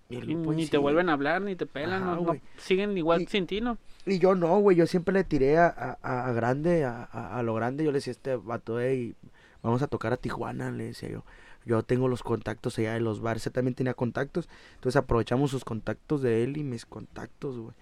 En 0.10 0.42
ni 0.56 0.66
sí, 0.66 0.72
te 0.72 0.78
vuelven 0.78 1.10
a 1.10 1.14
hablar, 1.14 1.42
ni 1.42 1.56
te 1.56 1.66
pelan, 1.66 2.04
Ajá, 2.04 2.16
no, 2.16 2.36
siguen 2.58 2.98
igual 2.98 3.22
Y- 3.24 3.26
sin 3.28 3.46
ti, 3.48 3.62
¿no? 3.62 3.78
Y 4.06 4.20
yo 4.20 4.36
no, 4.36 4.58
güey, 4.60 4.78
yo 4.78 4.88
siempre 4.88 5.14
le 5.14 5.24
tiré 5.26 5.58
a, 5.58 5.98
a, 6.02 6.28
a 6.28 6.32
grande, 6.32 6.86
a, 6.86 7.04
a, 7.04 7.44
lo 7.44 7.54
grande. 7.56 7.84
Yo 7.84 7.92
le 7.92 7.98
decía 7.98 8.12
a 8.12 8.16
este 8.16 8.36
vato, 8.38 8.80
hey, 8.80 9.16
vamos 9.62 9.82
a 9.82 9.88
tocar 9.88 10.14
a 10.14 10.18
Tijuana, 10.18 10.72
le 10.72 10.86
decía 10.86 11.10
yo. 11.10 11.24
Yo 11.66 11.84
tengo 11.84 12.08
los 12.08 12.24
contactos 12.24 12.78
allá 12.80 12.94
de 12.94 13.02
los 13.02 13.20
bares, 13.20 13.46
él 13.48 13.52
también 13.52 13.76
tenía 13.76 13.94
contactos. 13.94 14.48
Entonces 14.76 14.96
aprovechamos 14.96 15.52
sus 15.52 15.66
contactos 15.66 16.22
de 16.22 16.46
él 16.46 16.56
y 16.56 16.64
mis 16.64 16.86
contactos, 16.86 17.58
güey. 17.58 17.74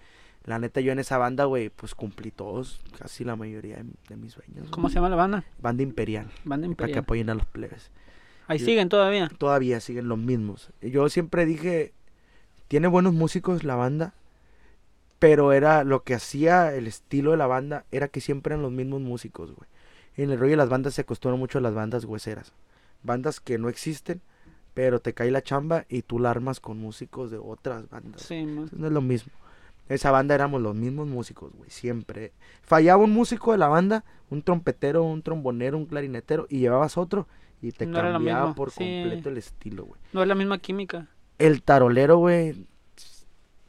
La 0.44 0.58
neta, 0.58 0.80
yo 0.80 0.90
en 0.92 0.98
esa 0.98 1.18
banda, 1.18 1.44
güey, 1.44 1.70
pues 1.70 1.94
cumplí 1.94 2.32
todos, 2.32 2.80
casi 2.98 3.24
la 3.24 3.36
mayoría 3.36 3.76
de, 3.76 3.84
de 4.08 4.16
mis 4.16 4.32
sueños. 4.32 4.68
¿Cómo 4.70 4.88
se 4.88 4.96
llama 4.96 5.08
la 5.08 5.16
banda? 5.16 5.44
Banda 5.60 5.84
Imperial, 5.84 6.26
Banda 6.44 6.66
para 6.66 6.66
que 6.66 6.70
Imperial. 6.72 6.98
apoyen 7.04 7.30
a 7.30 7.34
los 7.34 7.46
plebes. 7.46 7.90
Ahí 8.48 8.58
yo- 8.58 8.64
siguen 8.66 8.88
todavía. 8.88 9.28
Todavía 9.38 9.78
siguen 9.80 10.08
los 10.08 10.18
mismos. 10.18 10.70
Yo 10.82 11.08
siempre 11.08 11.46
dije, 11.46 11.92
tiene 12.68 12.88
buenos 12.88 13.12
músicos 13.12 13.64
la 13.64 13.76
banda, 13.76 14.14
pero 15.18 15.52
era 15.52 15.84
lo 15.84 16.02
que 16.02 16.14
hacía 16.14 16.74
el 16.74 16.86
estilo 16.86 17.30
de 17.30 17.36
la 17.36 17.46
banda, 17.46 17.84
era 17.90 18.08
que 18.08 18.20
siempre 18.20 18.54
eran 18.54 18.62
los 18.62 18.72
mismos 18.72 19.00
músicos, 19.00 19.54
güey. 19.54 19.68
En 20.16 20.30
el 20.30 20.38
rollo 20.38 20.52
de 20.52 20.56
las 20.56 20.68
bandas 20.68 20.94
se 20.94 21.02
acostumbra 21.02 21.38
mucho 21.38 21.58
a 21.58 21.62
las 21.62 21.74
bandas 21.74 22.04
hueseras. 22.04 22.52
Bandas 23.02 23.40
que 23.40 23.58
no 23.58 23.68
existen, 23.68 24.20
pero 24.74 25.00
te 25.00 25.14
cae 25.14 25.30
la 25.30 25.42
chamba 25.42 25.84
y 25.88 26.02
tú 26.02 26.18
la 26.18 26.30
armas 26.30 26.60
con 26.60 26.78
músicos 26.78 27.30
de 27.30 27.38
otras 27.38 27.88
bandas. 27.88 28.22
Sí. 28.22 28.44
No 28.44 28.86
es 28.86 28.92
lo 28.92 29.00
mismo. 29.00 29.32
Esa 29.88 30.10
banda 30.10 30.34
éramos 30.34 30.60
los 30.60 30.74
mismos 30.74 31.06
músicos, 31.06 31.52
güey, 31.54 31.70
siempre. 31.70 32.32
Fallaba 32.62 33.04
un 33.04 33.12
músico 33.12 33.52
de 33.52 33.58
la 33.58 33.68
banda, 33.68 34.04
un 34.30 34.42
trompetero, 34.42 35.04
un 35.04 35.22
trombonero, 35.22 35.78
un 35.78 35.86
clarinetero, 35.86 36.46
y 36.50 36.58
llevabas 36.58 36.96
otro 36.98 37.28
y 37.62 37.72
te 37.72 37.86
No 37.86 38.00
cambiaba 38.00 38.54
por 38.54 38.70
sí. 38.70 38.78
completo 38.78 39.28
el 39.28 39.38
estilo, 39.38 39.84
güey. 39.84 40.00
No 40.12 40.22
es 40.22 40.28
la 40.28 40.34
misma 40.34 40.58
química. 40.58 41.08
El 41.38 41.62
tarolero, 41.62 42.16
güey, 42.18 42.66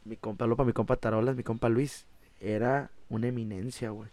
mi 0.04 0.16
compa 0.16 0.46
Lopa, 0.46 0.64
mi 0.64 0.72
compa 0.72 0.96
Tarolas, 0.96 1.36
mi 1.36 1.42
compa 1.42 1.68
Luis, 1.68 2.06
era 2.40 2.90
una 3.10 3.26
eminencia, 3.28 3.90
güey. 3.90 4.08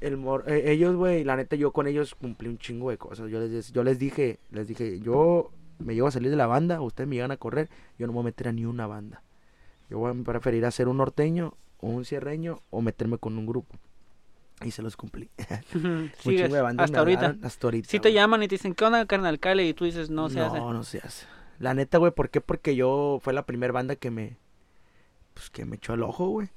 El 0.00 0.16
mor- 0.16 0.44
eh, 0.46 0.70
ellos, 0.70 0.94
güey, 0.94 1.24
la 1.24 1.34
neta, 1.36 1.56
yo 1.56 1.72
con 1.72 1.88
ellos 1.88 2.14
cumplí 2.14 2.48
un 2.48 2.58
chingo 2.58 2.90
de 2.90 2.98
cosas. 2.98 3.28
Yo 3.30 3.40
les, 3.40 3.72
yo 3.72 3.82
les 3.82 3.98
dije, 3.98 4.38
les 4.52 4.68
dije, 4.68 5.00
yo 5.00 5.50
me 5.80 5.94
llevo 5.94 6.06
a 6.06 6.12
salir 6.12 6.30
de 6.30 6.36
la 6.36 6.46
banda, 6.46 6.80
ustedes 6.80 7.08
me 7.08 7.16
llegan 7.16 7.32
a 7.32 7.36
correr, 7.36 7.68
yo 7.98 8.06
no 8.06 8.12
me 8.12 8.18
voy 8.18 8.22
a 8.22 8.24
meter 8.26 8.48
a 8.48 8.52
ni 8.52 8.64
una 8.64 8.86
banda. 8.86 9.22
Yo 9.90 9.98
voy 9.98 10.12
a 10.12 10.24
preferir 10.24 10.64
hacer 10.66 10.86
un 10.86 10.98
norteño 10.98 11.54
o 11.78 11.88
un 11.88 12.04
cierreño 12.04 12.60
o 12.70 12.80
meterme 12.80 13.18
con 13.18 13.36
un 13.38 13.46
grupo. 13.46 13.74
Y 14.64 14.70
se 14.70 14.82
los 14.82 14.96
cumplí. 14.96 15.30
un 15.74 16.12
Sigues 16.20 16.42
chingo 16.42 16.54
de 16.56 16.62
bandas 16.62 16.84
hasta 16.84 16.98
ahorita. 17.00 17.36
hasta 17.42 17.66
ahorita. 17.66 17.88
Si 17.88 17.98
te 17.98 18.12
llaman 18.12 18.42
y 18.42 18.48
te 18.48 18.54
dicen, 18.56 18.74
¿qué 18.74 18.84
onda, 18.84 19.04
carnal? 19.06 19.40
Cale, 19.40 19.66
y 19.66 19.74
tú 19.74 19.84
dices, 19.84 20.10
no 20.10 20.28
se 20.28 20.40
hace. 20.40 20.58
No, 20.58 20.72
no 20.72 20.82
se 20.84 20.98
hace. 20.98 21.26
La 21.58 21.74
neta, 21.74 21.98
güey, 21.98 22.12
¿por 22.12 22.30
qué? 22.30 22.40
Porque 22.40 22.76
yo 22.76 23.18
fue 23.22 23.32
la 23.32 23.46
primera 23.46 23.72
banda 23.72 23.96
que 23.96 24.10
me. 24.10 24.36
Pues 25.34 25.50
que 25.50 25.64
me 25.64 25.76
echó 25.76 25.94
el 25.94 26.02
ojo, 26.02 26.28
güey. 26.28 26.48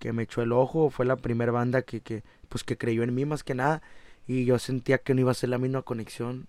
que 0.00 0.12
me 0.12 0.22
echó 0.24 0.42
el 0.42 0.52
ojo, 0.52 0.90
fue 0.90 1.04
la 1.06 1.16
primera 1.16 1.52
banda 1.52 1.82
que, 1.82 2.00
que, 2.00 2.24
pues 2.48 2.64
que 2.64 2.76
creyó 2.78 3.02
en 3.02 3.14
mí 3.14 3.24
más 3.26 3.44
que 3.44 3.54
nada, 3.54 3.82
y 4.26 4.46
yo 4.46 4.58
sentía 4.58 4.98
que 4.98 5.14
no 5.14 5.20
iba 5.20 5.30
a 5.30 5.34
ser 5.34 5.50
la 5.50 5.58
misma 5.58 5.82
conexión 5.82 6.48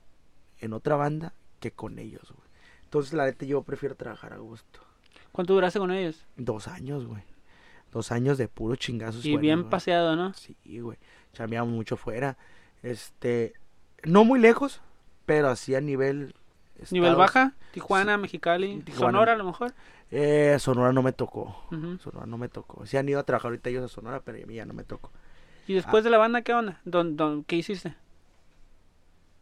en 0.60 0.74
otra 0.74 0.96
banda 0.96 1.34
que 1.60 1.72
con 1.72 2.00
ellos, 2.00 2.32
güey. 2.32 2.50
Entonces, 2.84 3.14
la 3.14 3.26
neta, 3.26 3.46
yo 3.46 3.62
prefiero 3.64 3.96
trabajar 3.96 4.34
a 4.34 4.38
gusto. 4.38 4.80
¿Cuánto 5.32 5.54
duraste 5.54 5.80
con 5.80 5.92
ellos? 5.92 6.26
Dos 6.38 6.68
años, 6.68 7.06
güey. 7.06 7.24
Dos 7.92 8.12
años 8.12 8.38
de 8.38 8.48
puro 8.48 8.76
chingazos. 8.76 9.26
Y 9.26 9.32
buenos, 9.32 9.42
bien 9.42 9.60
güey. 9.60 9.70
paseado, 9.70 10.16
¿no? 10.16 10.34
Sí, 10.34 10.56
güey. 10.80 10.98
Chambeamos 11.34 11.74
mucho 11.74 11.98
fuera. 11.98 12.38
Este, 12.84 13.54
no 14.04 14.24
muy 14.24 14.40
lejos, 14.40 14.82
pero 15.26 15.50
así 15.50 15.76
a 15.76 15.82
nivel... 15.82 16.36
¿Nivel 16.90 17.16
baja? 17.16 17.54
Tijuana, 17.74 18.18
Mexicali, 18.18 18.80
Tijuana. 18.82 19.12
Sonora 19.12 19.34
a 19.34 19.36
lo 19.36 19.44
mejor. 19.46 19.74
Eh, 20.10 20.58
Sonora 20.60 20.92
no 20.92 21.02
me 21.04 21.14
tocó. 21.14 21.56
Sonora 22.00 22.26
no 22.26 22.38
me 22.38 22.50
tocó. 22.50 22.86
Sí 22.86 22.98
han 22.98 23.08
ido 23.08 23.20
a 23.20 23.24
trabajar 23.24 23.50
ahorita 23.50 23.70
ellos 23.70 23.84
a 23.86 23.88
Sonora, 23.88 24.22
pero 24.26 24.44
a 24.44 24.48
mí 24.48 24.56
ya 24.56 24.66
no 24.66 24.74
me 24.74 24.84
tocó. 24.84 25.12
¿Y 25.68 25.74
Ah. 25.74 25.76
después 25.78 26.04
de 26.04 26.10
la 26.10 26.18
banda 26.18 26.42
qué 26.42 26.54
onda? 26.54 26.82
¿Dón, 26.86 27.16
dón- 27.18 27.44
qué 27.46 27.56
hiciste? 27.58 27.96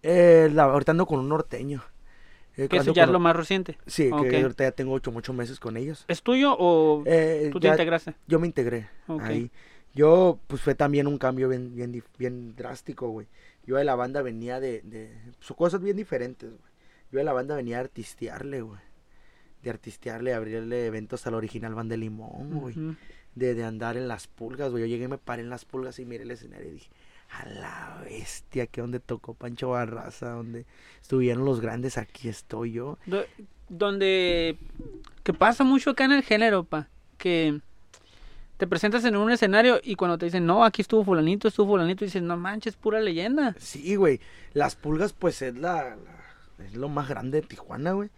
Eh, 0.03 0.49
la- 0.53 0.63
ahorita 0.63 0.91
ando 0.91 1.05
con 1.05 1.19
un 1.19 1.29
norteño. 1.29 1.83
Eh, 2.57 2.67
Que 2.67 2.77
eso 2.77 2.93
ya 2.93 3.03
es 3.05 3.09
lo 3.09 3.19
más 3.19 3.35
reciente. 3.35 3.77
Sí, 3.87 4.09
Ok. 4.11 4.27
que 4.29 4.41
ahorita 4.41 4.63
ya 4.65 4.71
tengo 4.71 4.93
ocho, 4.93 5.11
muchos 5.11 5.33
meses 5.35 5.59
con 5.59 5.77
ellos. 5.77 6.03
¿Es 6.07 6.21
tuyo 6.21 6.55
o 6.59 7.03
Eh, 7.05 7.49
tú 7.53 7.59
te 7.59 7.67
integraste? 7.69 8.15
yo 8.27 8.39
me 8.39 8.47
integré 8.47 8.89
ahí. 9.21 9.49
Yo, 9.93 10.39
pues 10.47 10.61
fue 10.61 10.75
también 10.75 11.07
un 11.07 11.17
cambio 11.17 11.47
bien, 11.49 11.73
bien 12.17 12.55
drástico, 12.55 13.09
güey. 13.09 13.27
Yo 13.65 13.77
de 13.77 13.83
la 13.85 13.95
banda 13.95 14.21
venía 14.21 14.59
de, 14.59 14.81
de 14.83 15.17
pues, 15.37 15.57
cosas 15.57 15.81
bien 15.81 15.97
diferentes, 15.97 16.49
güey. 16.49 16.68
Yo 17.11 17.19
de 17.19 17.23
la 17.25 17.33
banda 17.33 17.55
venía 17.55 17.77
a 17.77 17.81
artistearle, 17.81 18.61
güey. 18.61 18.79
De 19.63 19.69
artistearle, 19.69 20.33
abrirle 20.33 20.85
eventos 20.85 21.25
al 21.27 21.33
original 21.33 21.75
Banda 21.75 21.93
de 21.93 21.97
Limón, 21.97 22.51
güey. 22.59 22.75
De, 23.35 23.53
de 23.55 23.63
andar 23.63 23.97
en 23.97 24.07
las 24.07 24.27
pulgas, 24.27 24.71
güey. 24.71 24.81
Yo 24.83 24.87
llegué 24.87 25.05
y 25.05 25.07
me 25.09 25.17
paré 25.17 25.41
en 25.41 25.49
las 25.49 25.65
pulgas 25.65 25.99
y 25.99 26.05
miré 26.05 26.23
el 26.23 26.31
escenario 26.31 26.69
y 26.69 26.73
dije, 26.73 26.89
a 27.31 27.45
la 27.47 28.01
bestia, 28.03 28.67
que 28.67 28.81
donde 28.81 28.99
tocó 28.99 29.33
Pancho 29.33 29.69
Barraza, 29.69 30.31
donde 30.31 30.65
estuvieron 31.01 31.45
los 31.45 31.59
grandes, 31.61 31.97
aquí 31.97 32.29
estoy 32.29 32.71
yo. 32.73 32.97
Do- 33.05 33.25
donde 33.67 34.57
que 35.23 35.33
pasa 35.33 35.63
mucho 35.63 35.91
acá 35.91 36.05
en 36.05 36.11
el 36.13 36.23
género, 36.23 36.63
pa, 36.63 36.87
que 37.17 37.59
te 38.57 38.65
presentas 38.65 39.05
en 39.05 39.15
un 39.15 39.29
escenario 39.31 39.79
y 39.83 39.95
cuando 39.95 40.17
te 40.17 40.25
dicen, 40.25 40.45
no, 40.45 40.65
aquí 40.65 40.81
estuvo 40.81 41.03
fulanito, 41.05 41.47
estuvo 41.47 41.67
fulanito, 41.73 42.03
dices, 42.03 42.21
no 42.23 42.35
manches, 42.35 42.75
pura 42.75 42.99
leyenda. 42.99 43.55
Sí, 43.59 43.95
güey. 43.95 44.19
Las 44.53 44.75
pulgas, 44.75 45.13
pues 45.13 45.41
es 45.41 45.55
la, 45.55 45.95
la- 45.95 46.18
es 46.65 46.75
lo 46.75 46.89
más 46.89 47.09
grande 47.09 47.41
de 47.41 47.47
Tijuana, 47.47 47.93
güey. 47.93 48.09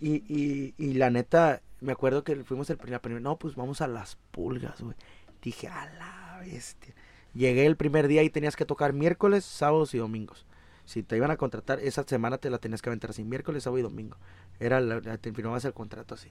Y, 0.00 0.22
y, 0.28 0.74
y 0.76 0.94
la 0.94 1.10
neta, 1.10 1.62
me 1.80 1.92
acuerdo 1.92 2.24
que 2.24 2.36
fuimos 2.44 2.68
el 2.70 2.76
primer, 2.76 3.00
primer, 3.00 3.22
no, 3.22 3.36
pues 3.36 3.54
vamos 3.54 3.80
a 3.80 3.86
las 3.88 4.16
pulgas, 4.30 4.80
güey. 4.80 4.96
Dije, 5.42 5.68
a 5.68 5.86
la 5.94 6.40
bestia. 6.40 6.94
Llegué 7.34 7.66
el 7.66 7.76
primer 7.76 8.08
día 8.08 8.22
y 8.22 8.30
tenías 8.30 8.56
que 8.56 8.64
tocar 8.64 8.92
miércoles, 8.92 9.44
sábados 9.44 9.94
y 9.94 9.98
domingos. 9.98 10.46
Si 10.84 11.02
te 11.02 11.16
iban 11.16 11.30
a 11.30 11.36
contratar, 11.36 11.80
esa 11.80 12.04
semana 12.04 12.38
te 12.38 12.50
la 12.50 12.58
tenías 12.58 12.82
que 12.82 12.90
aventar 12.90 13.10
así, 13.10 13.24
miércoles, 13.24 13.62
sábado 13.62 13.78
y 13.78 13.82
domingo. 13.82 14.16
Era 14.60 14.80
la, 14.80 15.00
te 15.18 15.32
firmabas 15.32 15.64
el 15.64 15.72
contrato 15.72 16.14
así. 16.14 16.30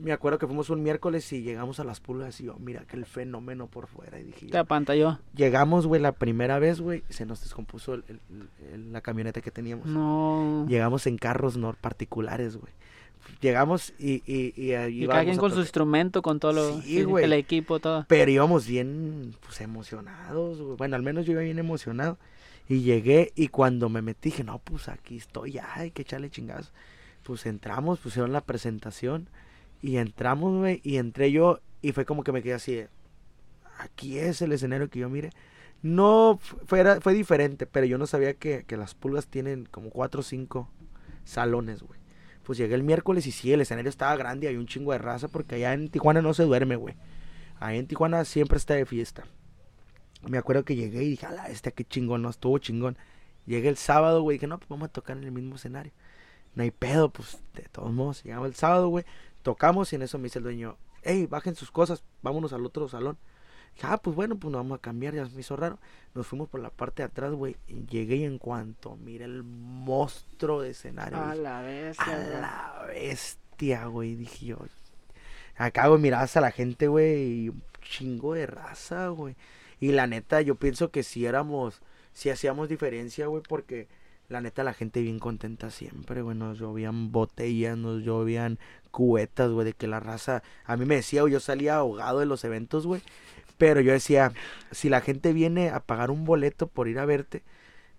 Me 0.00 0.12
acuerdo 0.12 0.38
que 0.38 0.46
fuimos 0.46 0.70
un 0.70 0.82
miércoles 0.82 1.30
y 1.32 1.42
llegamos 1.42 1.78
a 1.80 1.84
las 1.84 2.00
pulgas 2.00 2.40
y 2.40 2.44
yo, 2.44 2.56
mira, 2.58 2.80
aquel 2.82 3.04
fenómeno 3.04 3.66
por 3.66 3.86
fuera. 3.86 4.18
Y 4.18 4.24
dije, 4.24 4.46
Te 4.46 4.58
apantalló. 4.58 5.18
Llegamos, 5.34 5.86
güey, 5.86 6.00
la 6.00 6.12
primera 6.12 6.58
vez, 6.58 6.80
güey, 6.80 7.02
se 7.08 7.26
nos 7.26 7.40
descompuso 7.42 7.94
el- 7.94 8.04
el- 8.08 8.48
el- 8.72 8.92
la 8.92 9.00
camioneta 9.00 9.40
que 9.40 9.50
teníamos. 9.50 9.86
No. 9.86 10.66
Llegamos 10.68 11.06
en 11.06 11.18
carros 11.18 11.56
no 11.56 11.72
particulares, 11.80 12.56
güey. 12.56 12.72
Llegamos 13.40 13.92
y, 13.98 14.22
y, 14.26 14.54
y, 14.56 14.74
Y 15.04 15.06
cada 15.06 15.24
quien 15.24 15.36
con 15.36 15.52
su 15.52 15.60
instrumento, 15.60 16.22
con 16.22 16.40
todo 16.40 16.52
lo, 16.52 16.80
Sí, 16.82 17.00
el- 17.00 17.18
el 17.18 17.32
equipo, 17.34 17.78
todo. 17.78 18.06
Pero 18.08 18.30
íbamos 18.30 18.66
bien, 18.66 19.34
pues, 19.40 19.60
emocionados, 19.60 20.60
güey. 20.60 20.76
Bueno, 20.76 20.96
al 20.96 21.02
menos 21.02 21.26
yo 21.26 21.32
iba 21.32 21.42
bien 21.42 21.58
emocionado. 21.58 22.18
Y 22.68 22.82
llegué 22.82 23.32
y 23.34 23.48
cuando 23.48 23.88
me 23.88 24.00
metí 24.00 24.30
dije, 24.30 24.44
no, 24.44 24.58
pues 24.60 24.88
aquí 24.88 25.16
estoy, 25.16 25.52
ya, 25.52 25.68
hay 25.74 25.90
que 25.90 26.02
echarle 26.02 26.30
chingados. 26.30 26.72
Pues 27.24 27.44
entramos, 27.46 27.98
pusieron 27.98 28.32
la 28.32 28.40
presentación 28.42 29.28
y 29.82 29.96
entramos, 29.98 30.68
y 30.82 30.96
entré 30.96 31.32
yo 31.32 31.60
y 31.82 31.92
fue 31.92 32.04
como 32.04 32.24
que 32.24 32.32
me 32.32 32.42
quedé 32.42 32.54
así 32.54 32.84
aquí 33.78 34.18
es 34.18 34.42
el 34.42 34.52
escenario 34.52 34.90
que 34.90 35.00
yo 35.00 35.08
mire. 35.08 35.30
No, 35.82 36.38
fu- 36.40 36.58
fuera, 36.66 37.00
fue 37.00 37.14
diferente, 37.14 37.66
pero 37.66 37.86
yo 37.86 37.96
no 37.98 38.06
sabía 38.06 38.34
que, 38.34 38.64
que 38.64 38.76
las 38.76 38.94
pulgas 38.94 39.26
tienen 39.28 39.64
como 39.66 39.90
cuatro 39.90 40.20
o 40.20 40.22
cinco 40.22 40.68
salones, 41.24 41.82
güey. 41.82 41.98
Pues 42.44 42.58
llegué 42.58 42.74
el 42.74 42.82
miércoles 42.82 43.26
y 43.26 43.32
sí, 43.32 43.52
el 43.52 43.60
escenario 43.62 43.88
estaba 43.88 44.16
grande 44.16 44.48
hay 44.48 44.56
un 44.56 44.66
chingo 44.66 44.92
de 44.92 44.98
raza 44.98 45.28
porque 45.28 45.54
allá 45.54 45.72
en 45.72 45.88
Tijuana 45.88 46.20
no 46.20 46.34
se 46.34 46.42
duerme, 46.44 46.76
güey. 46.76 46.96
Ahí 47.58 47.78
en 47.78 47.86
Tijuana 47.86 48.24
siempre 48.24 48.58
está 48.58 48.74
de 48.74 48.86
fiesta. 48.86 49.24
Me 50.28 50.36
acuerdo 50.38 50.64
que 50.64 50.76
llegué 50.76 51.02
y 51.02 51.10
dije, 51.10 51.26
ala, 51.26 51.46
este 51.46 51.72
qué 51.72 51.84
chingón, 51.84 52.22
no 52.22 52.28
estuvo 52.30 52.58
chingón. 52.58 52.98
Llegué 53.46 53.68
el 53.68 53.76
sábado, 53.76 54.22
güey, 54.22 54.36
dije, 54.36 54.46
no, 54.46 54.58
pues 54.58 54.68
vamos 54.68 54.88
a 54.88 54.92
tocar 54.92 55.16
en 55.16 55.24
el 55.24 55.32
mismo 55.32 55.56
escenario. 55.56 55.92
No 56.54 56.62
hay 56.62 56.70
pedo, 56.70 57.10
pues 57.10 57.38
de 57.54 57.62
todos 57.72 57.92
modos. 57.92 58.22
Llegamos 58.22 58.48
el 58.48 58.54
sábado, 58.54 58.88
güey, 58.88 59.04
tocamos 59.42 59.92
y 59.92 59.96
en 59.96 60.02
eso 60.02 60.18
me 60.18 60.24
dice 60.24 60.38
el 60.38 60.44
dueño, 60.44 60.76
hey, 61.02 61.26
bajen 61.28 61.54
sus 61.54 61.70
cosas, 61.70 62.02
vámonos 62.22 62.52
al 62.52 62.64
otro 62.64 62.88
salón. 62.88 63.18
Dije, 63.74 63.86
ah, 63.88 63.98
pues 63.98 64.16
bueno, 64.16 64.36
pues 64.36 64.50
nos 64.50 64.60
vamos 64.60 64.78
a 64.78 64.80
cambiar, 64.82 65.14
ya 65.14 65.24
me 65.26 65.40
hizo 65.40 65.56
raro. 65.56 65.78
Nos 66.14 66.26
fuimos 66.26 66.48
por 66.48 66.60
la 66.60 66.70
parte 66.70 67.02
de 67.02 67.06
atrás, 67.06 67.32
güey, 67.32 67.56
llegué 67.88 68.16
y 68.16 68.24
en 68.24 68.38
cuanto 68.38 68.96
miré 68.96 69.24
el 69.26 69.42
monstruo 69.44 70.60
de 70.62 70.70
escenario, 70.70 71.18
A 71.18 71.30
dije, 71.30 71.42
la 71.42 71.62
bestia. 71.62 72.04
a 72.06 72.40
la 72.40 72.86
bestia, 72.88 73.86
güey, 73.86 74.16
dije 74.16 74.46
yo. 74.46 74.58
Acá, 75.56 75.86
güey, 75.88 76.00
mirabas 76.00 76.36
a 76.36 76.40
la 76.40 76.50
gente, 76.50 76.88
güey, 76.88 77.44
y 77.44 77.48
un 77.50 77.62
chingo 77.82 78.34
de 78.34 78.46
raza, 78.46 79.08
güey. 79.08 79.36
Y 79.78 79.92
la 79.92 80.06
neta, 80.06 80.40
yo 80.40 80.56
pienso 80.56 80.90
que 80.90 81.02
si 81.02 81.26
éramos, 81.26 81.80
si 82.12 82.30
hacíamos 82.30 82.68
diferencia, 82.68 83.26
güey, 83.26 83.42
porque 83.46 83.88
la 84.28 84.40
neta 84.40 84.62
la 84.64 84.74
gente 84.74 85.00
bien 85.00 85.18
contenta 85.18 85.70
siempre, 85.70 86.22
güey. 86.22 86.36
Nos 86.36 86.58
llovían 86.58 87.12
botellas, 87.12 87.76
nos 87.76 88.02
llovían 88.02 88.58
cubetas, 88.90 89.50
güey, 89.50 89.64
de 89.66 89.72
que 89.72 89.86
la 89.86 90.00
raza. 90.00 90.42
A 90.64 90.76
mí 90.76 90.84
me 90.84 90.96
decía, 90.96 91.22
güey, 91.22 91.32
yo 91.32 91.40
salía 91.40 91.76
ahogado 91.76 92.18
de 92.20 92.26
los 92.26 92.44
eventos, 92.44 92.86
güey. 92.86 93.02
Pero 93.58 93.80
yo 93.80 93.92
decía, 93.92 94.32
si 94.70 94.88
la 94.88 95.00
gente 95.00 95.32
viene 95.32 95.70
a 95.70 95.80
pagar 95.80 96.10
un 96.10 96.24
boleto 96.24 96.66
por 96.66 96.88
ir 96.88 96.98
a 96.98 97.04
verte, 97.04 97.42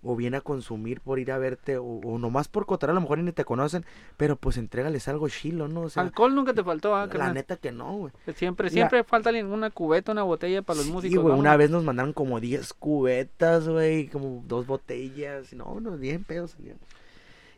o 0.03 0.15
viene 0.15 0.37
a 0.37 0.41
consumir 0.41 0.99
por 1.01 1.19
ir 1.19 1.31
a 1.31 1.37
verte, 1.37 1.77
o, 1.77 1.83
o 1.85 2.17
nomás 2.17 2.47
por 2.47 2.65
cotar, 2.65 2.89
a 2.89 2.93
lo 2.93 3.01
mejor 3.01 3.19
ni 3.19 3.31
te 3.31 3.45
conocen, 3.45 3.85
pero 4.17 4.35
pues 4.35 4.57
entrégales 4.57 5.07
algo 5.07 5.29
chilo, 5.29 5.67
¿no? 5.67 5.81
O 5.81 5.89
sea, 5.89 6.01
Alcohol 6.01 6.33
nunca 6.33 6.55
te 6.55 6.63
faltó, 6.63 6.95
¿ah, 6.95 7.05
la 7.13 7.31
neta 7.31 7.57
que 7.57 7.71
no, 7.71 7.93
güey. 7.97 8.13
Siempre, 8.35 8.65
la- 8.69 8.71
siempre 8.71 9.03
falta 9.03 9.29
una 9.29 9.69
cubeta, 9.69 10.11
una 10.11 10.23
botella 10.23 10.63
para 10.63 10.77
los 10.77 10.87
Sí, 10.87 10.91
músicos. 10.91 11.21
güey, 11.21 11.37
una 11.37 11.55
vez 11.55 11.69
nos 11.69 11.83
mandaron 11.83 12.13
como 12.13 12.39
10 12.39 12.73
cubetas, 12.73 13.67
güey, 13.67 14.07
como 14.07 14.43
dos 14.47 14.65
botellas, 14.65 15.53
no, 15.53 15.79
no, 15.79 15.91
bien 15.97 16.23
pedos 16.23 16.51
salían. 16.57 16.77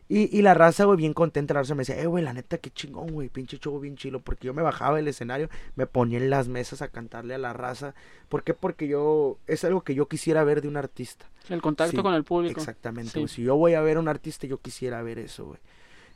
Y, 0.06 0.36
y 0.36 0.42
la 0.42 0.52
raza, 0.52 0.84
güey, 0.84 0.98
bien 0.98 1.14
contenta, 1.14 1.54
la 1.54 1.60
raza 1.60 1.74
me 1.74 1.80
decía, 1.80 1.98
eh, 1.98 2.06
güey, 2.06 2.22
la 2.22 2.34
neta, 2.34 2.58
qué 2.58 2.70
chingón, 2.70 3.08
güey, 3.12 3.30
pinche 3.30 3.58
show 3.58 3.80
bien 3.80 3.96
chilo, 3.96 4.20
porque 4.20 4.46
yo 4.46 4.52
me 4.52 4.60
bajaba 4.60 4.96
del 4.96 5.08
escenario, 5.08 5.48
me 5.76 5.86
ponía 5.86 6.18
en 6.18 6.28
las 6.28 6.46
mesas 6.48 6.82
a 6.82 6.88
cantarle 6.88 7.34
a 7.34 7.38
la 7.38 7.54
raza, 7.54 7.94
¿por 8.28 8.42
qué? 8.42 8.52
Porque 8.52 8.86
yo, 8.86 9.38
es 9.46 9.64
algo 9.64 9.80
que 9.82 9.94
yo 9.94 10.06
quisiera 10.06 10.44
ver 10.44 10.60
de 10.60 10.68
un 10.68 10.76
artista. 10.76 11.26
El 11.48 11.62
contacto 11.62 11.96
Sí, 11.96 12.02
con 12.02 12.12
el 12.12 12.24
público. 12.24 12.60
Exactamente, 12.60 13.12
Sí. 13.12 13.18
güey. 13.20 13.28
Si 13.28 13.42
yo 13.42 13.56
voy 13.56 13.74
a 13.74 13.80
ver 13.80 13.96
a 13.96 14.00
un 14.00 14.08
artista, 14.08 14.46
yo 14.46 14.58
quisiera 14.58 15.02
ver 15.02 15.18
eso, 15.18 15.46
güey. 15.46 15.58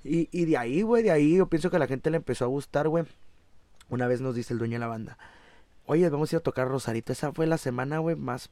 Y, 0.04 0.28
y 0.32 0.44
de 0.44 0.58
ahí, 0.58 0.82
güey, 0.82 1.02
de 1.02 1.10
ahí 1.10 1.36
yo 1.36 1.46
pienso 1.48 1.70
que 1.70 1.76
a 1.76 1.80
la 1.80 1.86
gente 1.86 2.10
le 2.10 2.18
empezó 2.18 2.44
a 2.44 2.48
gustar, 2.48 2.88
güey. 2.88 3.04
Una 3.88 4.06
vez 4.06 4.20
nos 4.20 4.34
dice 4.34 4.52
el 4.52 4.58
dueño 4.58 4.74
de 4.74 4.80
la 4.80 4.86
banda, 4.86 5.16
oye, 5.86 6.06
vamos 6.10 6.30
a 6.30 6.36
ir 6.36 6.40
a 6.40 6.42
tocar 6.42 6.68
Rosarito. 6.68 7.10
Esa 7.12 7.32
fue 7.32 7.46
la 7.46 7.56
semana, 7.56 7.98
güey, 8.00 8.16
más... 8.16 8.50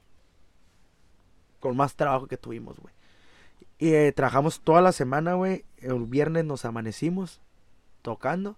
Con 1.61 1.77
más 1.77 1.95
trabajo 1.95 2.27
que 2.27 2.37
tuvimos, 2.39 2.79
güey. 2.79 2.95
Y 3.79 3.93
eh, 3.93 4.13
trabajamos 4.13 4.61
toda 4.61 4.81
la 4.81 4.93
semana, 4.93 5.35
güey. 5.35 5.65
El 5.79 6.05
viernes 6.07 6.45
nos 6.45 6.65
amanecimos 6.65 7.41
tocando. 8.03 8.57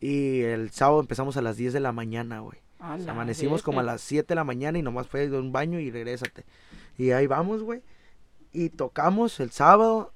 Y 0.00 0.42
el 0.42 0.70
sábado 0.70 1.00
empezamos 1.00 1.36
a 1.36 1.42
las 1.42 1.56
10 1.56 1.72
de 1.72 1.80
la 1.80 1.92
mañana, 1.92 2.40
güey. 2.40 2.58
Amanecimos 2.78 3.62
como 3.62 3.80
a 3.80 3.82
las 3.82 4.00
7 4.02 4.28
de 4.28 4.34
la 4.36 4.44
mañana 4.44 4.78
y 4.78 4.82
nomás 4.82 5.08
fue 5.08 5.28
de 5.28 5.36
un 5.36 5.50
baño 5.50 5.80
y 5.80 5.90
regrésate. 5.90 6.44
Y 6.96 7.10
ahí 7.10 7.26
vamos, 7.26 7.62
güey. 7.62 7.82
Y 8.52 8.70
tocamos 8.70 9.40
el 9.40 9.50
sábado. 9.50 10.12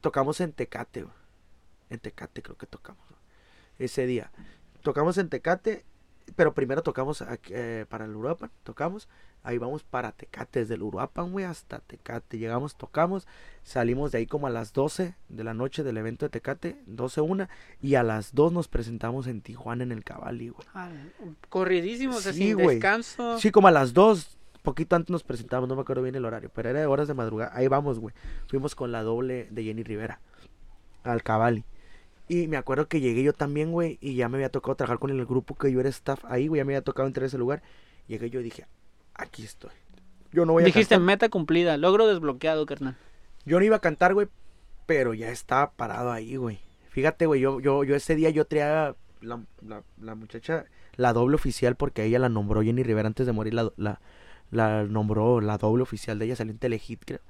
Tocamos 0.00 0.40
en 0.40 0.52
Tecate, 0.52 1.02
güey. 1.02 1.14
En 1.90 1.98
Tecate 1.98 2.42
creo 2.42 2.56
que 2.56 2.66
tocamos. 2.66 3.04
Ese 3.78 4.06
día. 4.06 4.30
Tocamos 4.82 5.18
en 5.18 5.28
Tecate. 5.28 5.84
Pero 6.36 6.54
primero 6.54 6.82
tocamos 6.82 7.22
aquí, 7.22 7.52
eh, 7.54 7.86
para 7.88 8.04
el 8.04 8.14
Uruapan. 8.14 8.50
Tocamos. 8.62 9.08
Ahí 9.42 9.56
vamos 9.58 9.82
para 9.82 10.12
Tecate. 10.12 10.60
Desde 10.60 10.74
el 10.74 10.82
Uruapan, 10.82 11.32
güey, 11.32 11.44
hasta 11.44 11.78
Tecate. 11.80 12.38
Llegamos, 12.38 12.76
tocamos. 12.76 13.26
Salimos 13.62 14.12
de 14.12 14.18
ahí 14.18 14.26
como 14.26 14.46
a 14.46 14.50
las 14.50 14.72
12 14.72 15.14
de 15.28 15.44
la 15.44 15.54
noche 15.54 15.82
del 15.82 15.96
evento 15.96 16.26
de 16.26 16.30
Tecate. 16.30 16.76
12 16.86 17.20
una. 17.22 17.48
Y 17.80 17.94
a 17.94 18.02
las 18.02 18.34
2 18.34 18.52
nos 18.52 18.68
presentamos 18.68 19.26
en 19.26 19.40
Tijuana 19.40 19.82
en 19.82 19.92
el 19.92 20.04
Cabali, 20.04 20.50
güey. 20.50 20.66
Ah, 20.74 20.90
corridísimos, 21.48 22.16
o 22.16 22.20
sea, 22.20 22.32
Sí, 22.32 22.48
sin 22.48 22.54
güey. 22.54 22.76
descanso. 22.76 23.38
Sí, 23.38 23.50
como 23.50 23.68
a 23.68 23.70
las 23.70 23.94
2, 23.94 24.36
poquito 24.62 24.94
antes 24.96 25.10
nos 25.10 25.22
presentamos, 25.24 25.68
no 25.68 25.74
me 25.74 25.82
acuerdo 25.82 26.02
bien 26.02 26.14
el 26.14 26.24
horario, 26.26 26.50
pero 26.54 26.68
era 26.68 26.80
de 26.80 26.86
horas 26.86 27.08
de 27.08 27.14
madrugada. 27.14 27.50
Ahí 27.54 27.66
vamos, 27.68 27.98
güey. 27.98 28.14
Fuimos 28.46 28.74
con 28.74 28.92
la 28.92 29.02
doble 29.02 29.48
de 29.50 29.64
Jenny 29.64 29.82
Rivera 29.82 30.20
al 31.02 31.22
Cavalli. 31.22 31.64
Y 32.30 32.46
me 32.46 32.56
acuerdo 32.56 32.86
que 32.86 33.00
llegué 33.00 33.24
yo 33.24 33.32
también, 33.32 33.72
güey, 33.72 33.98
y 34.00 34.14
ya 34.14 34.28
me 34.28 34.36
había 34.36 34.50
tocado 34.50 34.76
trabajar 34.76 35.00
con 35.00 35.10
el 35.10 35.26
grupo 35.26 35.56
que 35.56 35.72
yo 35.72 35.80
era 35.80 35.88
staff 35.88 36.24
ahí, 36.26 36.46
güey, 36.46 36.60
ya 36.60 36.64
me 36.64 36.74
había 36.74 36.84
tocado 36.84 37.08
entrar 37.08 37.24
a 37.24 37.26
ese 37.26 37.38
lugar. 37.38 37.60
Llegué 38.06 38.30
yo 38.30 38.38
y 38.38 38.44
dije, 38.44 38.66
aquí 39.14 39.42
estoy. 39.42 39.72
Yo 40.30 40.46
no 40.46 40.52
voy 40.52 40.62
a 40.62 40.66
Dijiste 40.66 40.94
cantar. 40.94 41.00
meta 41.00 41.28
cumplida, 41.28 41.76
logro 41.76 42.06
desbloqueado, 42.06 42.66
carnal. 42.66 42.96
Yo 43.44 43.58
no 43.58 43.64
iba 43.64 43.74
a 43.74 43.80
cantar, 43.80 44.14
güey, 44.14 44.28
pero 44.86 45.12
ya 45.12 45.28
estaba 45.30 45.72
parado 45.72 46.12
ahí, 46.12 46.36
güey. 46.36 46.60
Fíjate, 46.90 47.26
güey, 47.26 47.40
yo, 47.40 47.58
yo, 47.58 47.82
yo 47.82 47.96
ese 47.96 48.14
día 48.14 48.30
yo 48.30 48.44
traía 48.44 48.94
la, 49.22 49.40
la, 49.66 49.82
la 50.00 50.14
muchacha, 50.14 50.66
la 50.94 51.12
doble 51.12 51.34
oficial, 51.34 51.74
porque 51.74 52.04
ella 52.04 52.20
la 52.20 52.28
nombró 52.28 52.62
Jenny 52.62 52.84
Rivera 52.84 53.08
antes 53.08 53.26
de 53.26 53.32
morir, 53.32 53.54
la, 53.54 53.72
la, 53.76 54.00
la 54.52 54.84
nombró 54.84 55.40
la 55.40 55.58
doble 55.58 55.82
oficial 55.82 56.20
de 56.20 56.26
ella, 56.26 56.36
salió 56.36 56.52
en 56.52 56.58
Telehit, 56.58 57.02
creo. 57.04 57.20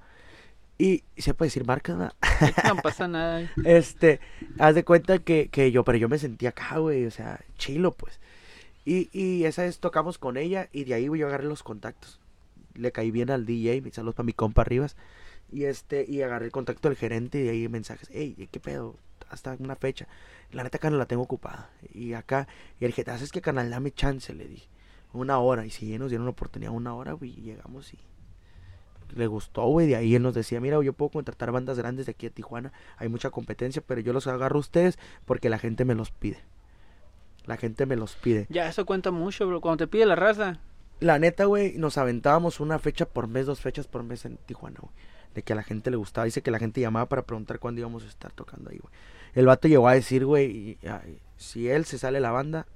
Y 0.81 1.05
se 1.19 1.35
puede 1.35 1.49
decir 1.49 1.67
marca, 1.67 1.95
¿verdad? 1.95 2.15
No 2.67 2.77
pasa 2.83 3.07
nada. 3.07 3.51
Este, 3.67 4.19
haz 4.59 4.75
de 4.75 4.83
cuenta 4.83 5.19
que, 5.19 5.49
que 5.51 5.71
yo, 5.71 5.85
pero 5.85 5.99
yo 5.99 6.09
me 6.09 6.17
sentía 6.17 6.49
acá, 6.49 6.79
güey, 6.79 7.05
o 7.05 7.11
sea, 7.11 7.39
chilo, 7.59 7.93
pues. 7.93 8.19
Y, 8.87 9.11
y 9.13 9.45
esa 9.45 9.65
vez 9.65 9.79
tocamos 9.79 10.17
con 10.17 10.39
ella 10.39 10.71
y 10.73 10.85
de 10.85 10.95
ahí, 10.95 11.07
güey, 11.09 11.21
yo 11.21 11.27
agarré 11.27 11.45
los 11.45 11.63
contactos. 11.63 12.19
Le 12.73 12.93
caí 12.93 13.11
bien 13.11 13.31
al 13.31 13.45
DJ, 13.45 13.83
mis 13.83 13.93
saludos 13.93 14.15
para 14.15 14.25
mi 14.25 14.33
compa 14.33 14.65
Rivas. 14.65 14.97
Y 15.53 15.65
este, 15.65 16.07
y 16.09 16.23
agarré 16.23 16.47
el 16.47 16.53
contacto 16.53 16.89
del 16.89 16.97
gerente 16.97 17.41
y 17.41 17.43
de 17.43 17.51
ahí 17.51 17.69
mensajes, 17.69 18.09
hey, 18.11 18.49
¿qué 18.51 18.59
pedo? 18.59 18.97
Hasta 19.29 19.55
una 19.59 19.77
fecha. 19.77 20.09
La 20.51 20.63
neta, 20.63 20.79
canal 20.79 20.99
la 20.99 21.05
tengo 21.05 21.25
ocupada. 21.25 21.69
Y 21.93 22.15
acá, 22.15 22.49
y 22.79 22.85
le 22.85 22.87
dije, 22.87 23.05
¿haces 23.11 23.33
que 23.33 23.43
canal? 23.43 23.69
Dame 23.69 23.91
chance, 23.91 24.33
le 24.33 24.49
dije. 24.49 24.69
Una 25.13 25.41
hora. 25.41 25.67
Y 25.67 25.71
si 25.71 25.99
nos 25.99 26.09
dieron 26.09 26.25
la 26.25 26.31
oportunidad, 26.31 26.73
una 26.73 26.95
hora, 26.95 27.13
güey, 27.13 27.39
y 27.39 27.43
llegamos 27.43 27.93
y 27.93 27.99
le 29.15 29.27
gustó, 29.27 29.67
güey. 29.67 29.87
De 29.87 29.97
ahí 29.97 30.15
él 30.15 30.23
nos 30.23 30.35
decía, 30.35 30.61
mira, 30.61 30.83
yo 30.83 30.93
puedo 30.93 31.11
contratar 31.11 31.53
bandas 31.53 31.79
grandes 31.79 32.07
de 32.07 32.13
aquí 32.13 32.27
a 32.27 32.31
Tijuana. 32.31 32.73
Hay 32.97 33.09
mucha 33.09 33.31
competencia, 33.31 33.83
pero 33.87 34.01
yo 34.01 34.13
los 34.13 34.27
agarro 34.27 34.57
a 34.57 34.61
ustedes 34.61 34.99
porque 35.25 35.49
la 35.51 35.59
gente 35.59 35.85
me 35.85 35.95
los 35.95 36.11
pide. 36.11 36.39
La 37.47 37.57
gente 37.57 37.87
me 37.87 37.97
los 37.97 38.15
pide. 38.17 38.47
Ya, 38.51 38.69
eso 38.69 38.85
cuenta 38.87 39.11
mucho, 39.11 39.47
bro. 39.47 39.61
Cuando 39.61 39.79
te 39.85 39.89
pide 39.89 40.07
la 40.07 40.17
raza. 40.17 40.59
La 41.01 41.19
neta, 41.19 41.47
güey, 41.47 41.79
nos 41.79 41.97
aventábamos 41.99 42.61
una 42.61 42.79
fecha 42.79 43.07
por 43.07 43.27
mes, 43.27 43.47
dos 43.47 43.61
fechas 43.61 43.87
por 43.87 44.03
mes 44.03 44.25
en 44.27 44.37
Tijuana, 44.37 44.79
güey. 44.81 44.93
De 45.35 45.43
que 45.43 45.53
a 45.55 45.57
la 45.57 45.63
gente 45.63 45.91
le 45.91 45.97
gustaba. 45.97 46.27
Dice 46.27 46.43
que 46.43 46.51
la 46.51 46.59
gente 46.59 46.81
llamaba 46.81 47.07
para 47.09 47.23
preguntar 47.23 47.59
cuándo 47.59 47.81
íbamos 47.81 48.05
a 48.05 48.09
estar 48.09 48.33
tocando 48.33 48.71
ahí, 48.71 48.79
güey. 48.79 48.93
El 49.35 49.47
vato 49.47 49.69
llegó 49.69 49.89
a 49.89 49.95
decir, 49.95 50.27
güey, 50.27 50.77
si 51.37 51.69
él 51.69 51.85
se 51.85 51.99
sale 51.99 52.21
la 52.21 52.33
banda, 52.33 52.67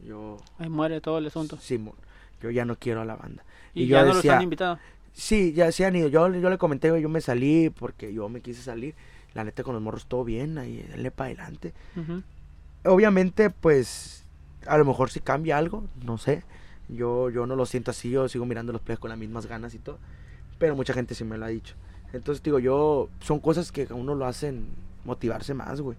yo... 0.00 0.38
Ahí 0.58 0.68
muere 0.68 1.00
todo 1.00 1.18
el 1.18 1.26
asunto. 1.26 1.56
Simón, 1.58 1.94
yo 2.40 2.50
ya 2.50 2.64
no 2.64 2.76
quiero 2.76 3.00
a 3.00 3.04
la 3.04 3.16
banda. 3.16 3.44
Y, 3.74 3.82
Y 3.84 3.86
yo 3.86 3.96
ya 3.96 4.02
no 4.02 4.08
los 4.08 4.16
decía- 4.16 4.36
han 4.36 4.42
invitado. 4.42 4.78
Sí, 5.16 5.54
ya 5.54 5.72
se 5.72 5.86
han 5.86 5.96
ido. 5.96 6.08
Yo, 6.08 6.30
yo 6.30 6.50
le 6.50 6.58
comenté, 6.58 6.88
yo 7.00 7.08
me 7.08 7.22
salí 7.22 7.70
porque 7.70 8.12
yo 8.12 8.28
me 8.28 8.42
quise 8.42 8.62
salir. 8.62 8.94
La 9.32 9.44
neta, 9.44 9.62
con 9.62 9.72
los 9.72 9.82
morros 9.82 10.06
todo 10.06 10.24
bien, 10.24 10.58
ahí, 10.58 10.86
denle 10.90 11.10
para 11.10 11.28
adelante. 11.28 11.72
Obviamente, 12.84 13.48
pues, 13.48 14.26
a 14.66 14.76
lo 14.76 14.84
mejor 14.84 15.08
si 15.10 15.20
cambia 15.20 15.56
algo, 15.56 15.84
no 16.04 16.18
sé. 16.18 16.44
Yo, 16.90 17.30
yo 17.30 17.46
no 17.46 17.56
lo 17.56 17.64
siento 17.64 17.92
así, 17.92 18.10
yo 18.10 18.28
sigo 18.28 18.44
mirando 18.44 18.74
los 18.74 18.82
plays 18.82 19.00
con 19.00 19.08
las 19.08 19.18
mismas 19.18 19.46
ganas 19.46 19.74
y 19.74 19.78
todo. 19.78 19.98
Pero 20.58 20.76
mucha 20.76 20.92
gente 20.92 21.14
sí 21.14 21.24
me 21.24 21.38
lo 21.38 21.46
ha 21.46 21.48
dicho. 21.48 21.76
Entonces, 22.12 22.42
digo, 22.42 22.58
yo, 22.58 23.08
son 23.20 23.40
cosas 23.40 23.72
que 23.72 23.86
a 23.88 23.94
uno 23.94 24.14
lo 24.14 24.26
hacen 24.26 24.68
motivarse 25.04 25.54
más, 25.54 25.80
güey. 25.80 25.96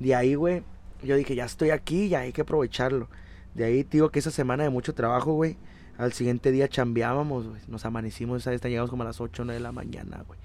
De 0.00 0.16
ahí, 0.16 0.34
güey, 0.34 0.64
yo 1.04 1.14
dije, 1.14 1.36
ya 1.36 1.44
estoy 1.44 1.70
aquí, 1.70 2.08
ya 2.08 2.20
hay 2.20 2.32
que 2.32 2.40
aprovecharlo. 2.40 3.08
De 3.54 3.64
ahí, 3.64 3.84
digo 3.84 4.10
que 4.10 4.18
esa 4.18 4.32
semana 4.32 4.64
de 4.64 4.70
mucho 4.70 4.94
trabajo, 4.94 5.32
güey. 5.34 5.56
Al 5.98 6.12
siguiente 6.12 6.52
día 6.52 6.68
chambeábamos, 6.68 7.48
güey. 7.48 7.60
Nos 7.66 7.84
amanecimos, 7.84 8.46
esa 8.46 8.68
llegamos 8.68 8.88
como 8.88 9.02
a 9.02 9.06
las 9.06 9.20
8 9.20 9.42
o 9.42 9.44
9 9.44 9.58
de 9.58 9.62
la 9.62 9.72
mañana, 9.72 10.22
güey. 10.26 10.38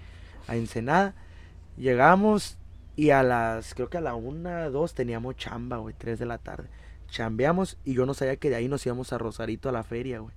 A 0.48 0.56
Ensenada. 0.56 1.14
Llegamos 1.78 2.58
y 2.96 3.12
a 3.12 3.22
las, 3.22 3.76
creo 3.76 3.88
que 3.90 3.98
a 3.98 4.02
la 4.02 4.16
1, 4.16 4.72
2 4.72 4.94
teníamos 4.96 5.36
chamba, 5.36 5.78
güey, 5.78 5.94
3 5.96 6.18
de 6.18 6.26
la 6.26 6.40
tarde. 6.40 6.70
Chambeamos 7.08 7.78
y 7.86 7.94
yo 7.94 8.08
no 8.08 8.16
sabía 8.16 8.36
que 8.38 8.50
de 8.50 8.56
ahí 8.56 8.68
nos 8.68 8.84
íbamos 8.88 9.14
a 9.14 9.20
Rosarito 9.20 9.70
a 9.70 9.72
la 9.72 9.84
feria, 9.84 10.20
güey. 10.20 10.34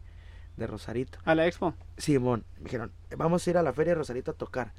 De 0.58 0.66
Rosarito. 0.66 1.18
A 1.24 1.34
la 1.34 1.46
expo. 1.46 1.74
Simón, 1.96 2.44
me 2.58 2.64
dijeron, 2.64 2.92
vamos 3.16 3.46
a 3.46 3.50
ir 3.50 3.56
a 3.56 3.62
la 3.62 3.72
feria 3.72 3.92
de 3.92 3.98
Rosarito 3.98 4.32
a 4.32 4.34
tocar. 4.34 4.74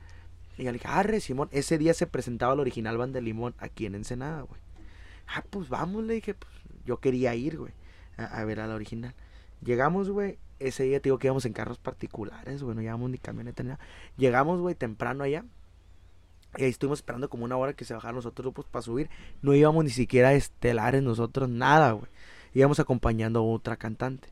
Y 0.55 0.63
yo 0.63 0.71
le 0.71 0.77
dije, 0.77 0.87
arre, 0.87 1.19
Simón, 1.19 1.49
ese 1.51 1.79
día 1.79 1.95
se 1.95 2.05
presentaba 2.05 2.53
el 2.53 2.59
original 2.59 2.97
Band 2.97 3.15
de 3.15 3.21
Limón 3.21 3.55
aquí 3.57 3.87
en 3.87 3.95
Ensenada, 3.95 4.41
güey. 4.41 4.61
Ah, 5.27 5.43
pues 5.49 5.67
vamos, 5.67 6.03
le 6.03 6.13
dije, 6.13 6.35
pues 6.35 6.53
yo 6.85 6.99
quería 6.99 7.33
ir, 7.33 7.57
güey, 7.57 7.73
a, 8.17 8.25
a 8.25 8.45
ver 8.45 8.59
a 8.59 8.67
la 8.67 8.75
original. 8.75 9.15
Llegamos, 9.63 10.09
güey, 10.09 10.37
ese 10.59 10.83
día 10.83 10.99
te 10.99 11.09
digo 11.09 11.19
que 11.19 11.27
íbamos 11.27 11.45
en 11.45 11.53
carros 11.53 11.77
particulares, 11.77 12.63
güey, 12.63 12.75
no 12.75 12.81
llevamos 12.81 13.09
ni 13.09 13.17
camioneta 13.17 13.63
ni 13.63 13.69
nada. 13.69 13.79
Llegamos, 14.17 14.59
güey, 14.59 14.75
temprano 14.75 15.23
allá. 15.23 15.45
Y 16.57 16.63
ahí 16.63 16.69
estuvimos 16.69 16.99
esperando 16.99 17.29
como 17.29 17.45
una 17.45 17.57
hora 17.57 17.73
que 17.73 17.85
se 17.85 17.93
bajaran 17.93 18.15
los 18.15 18.25
otros 18.25 18.45
grupos 18.45 18.65
para 18.65 18.81
subir. 18.81 19.09
No 19.41 19.53
íbamos 19.53 19.83
ni 19.83 19.91
siquiera 19.91 20.33
estelares 20.33 21.03
nosotros, 21.03 21.49
nada, 21.49 21.91
güey. 21.91 22.09
Íbamos 22.53 22.79
acompañando 22.79 23.39
a 23.39 23.43
otra 23.43 23.75
cantante, 23.77 24.29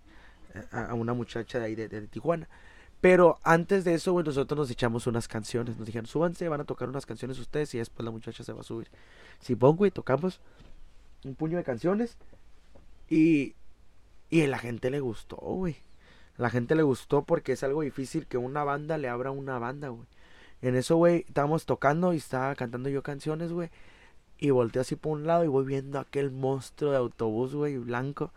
a, 0.71 0.85
a 0.85 0.93
una 0.93 1.13
muchacha 1.13 1.59
de 1.59 1.65
ahí 1.65 1.75
de, 1.75 1.87
de 1.87 2.07
Tijuana. 2.07 2.47
Pero 3.01 3.37
antes 3.43 3.83
de 3.83 3.93
eso, 3.93 4.13
güey, 4.13 4.25
nosotros 4.25 4.57
nos 4.57 4.71
echamos 4.71 5.05
unas 5.05 5.27
canciones. 5.27 5.77
Nos 5.77 5.85
dijeron, 5.85 6.07
súbanse, 6.07 6.49
van 6.49 6.61
a 6.61 6.63
tocar 6.63 6.89
unas 6.89 7.05
canciones 7.05 7.37
ustedes 7.37 7.75
y 7.75 7.77
después 7.77 8.03
la 8.03 8.11
muchacha 8.11 8.43
se 8.43 8.53
va 8.53 8.61
a 8.61 8.63
subir. 8.63 8.89
Si 9.39 9.55
pongo, 9.55 9.75
güey, 9.75 9.91
tocamos 9.91 10.39
un 11.23 11.35
puño 11.35 11.57
de 11.57 11.63
canciones 11.63 12.17
y, 13.09 13.53
y 14.35 14.41
a 14.41 14.47
la 14.47 14.57
gente 14.57 14.89
le 14.89 14.99
gustó, 14.99 15.37
güey. 15.37 15.77
A 16.37 16.41
la 16.41 16.49
gente 16.49 16.75
le 16.75 16.83
gustó 16.83 17.23
porque 17.23 17.53
es 17.53 17.63
algo 17.63 17.83
difícil 17.83 18.27
que 18.27 18.37
una 18.37 18.65
banda 18.65 18.97
le 18.97 19.07
abra 19.07 19.31
una 19.31 19.59
banda, 19.59 19.87
güey. 19.87 20.07
En 20.61 20.75
eso, 20.75 20.97
güey, 20.97 21.23
estábamos 21.25 21.65
tocando 21.65 22.11
y 22.13 22.17
estaba 22.17 22.53
cantando 22.55 22.89
yo 22.89 23.01
canciones, 23.01 23.53
güey. 23.53 23.69
Y 24.37 24.49
volteo 24.49 24.81
así 24.81 24.97
por 24.97 25.13
un 25.13 25.25
lado 25.25 25.45
y 25.45 25.47
voy 25.47 25.63
viendo 25.63 25.99
aquel 25.99 26.31
monstruo 26.31 26.91
de 26.91 26.97
autobús, 26.97 27.55
güey, 27.55 27.77
blanco. 27.77 28.33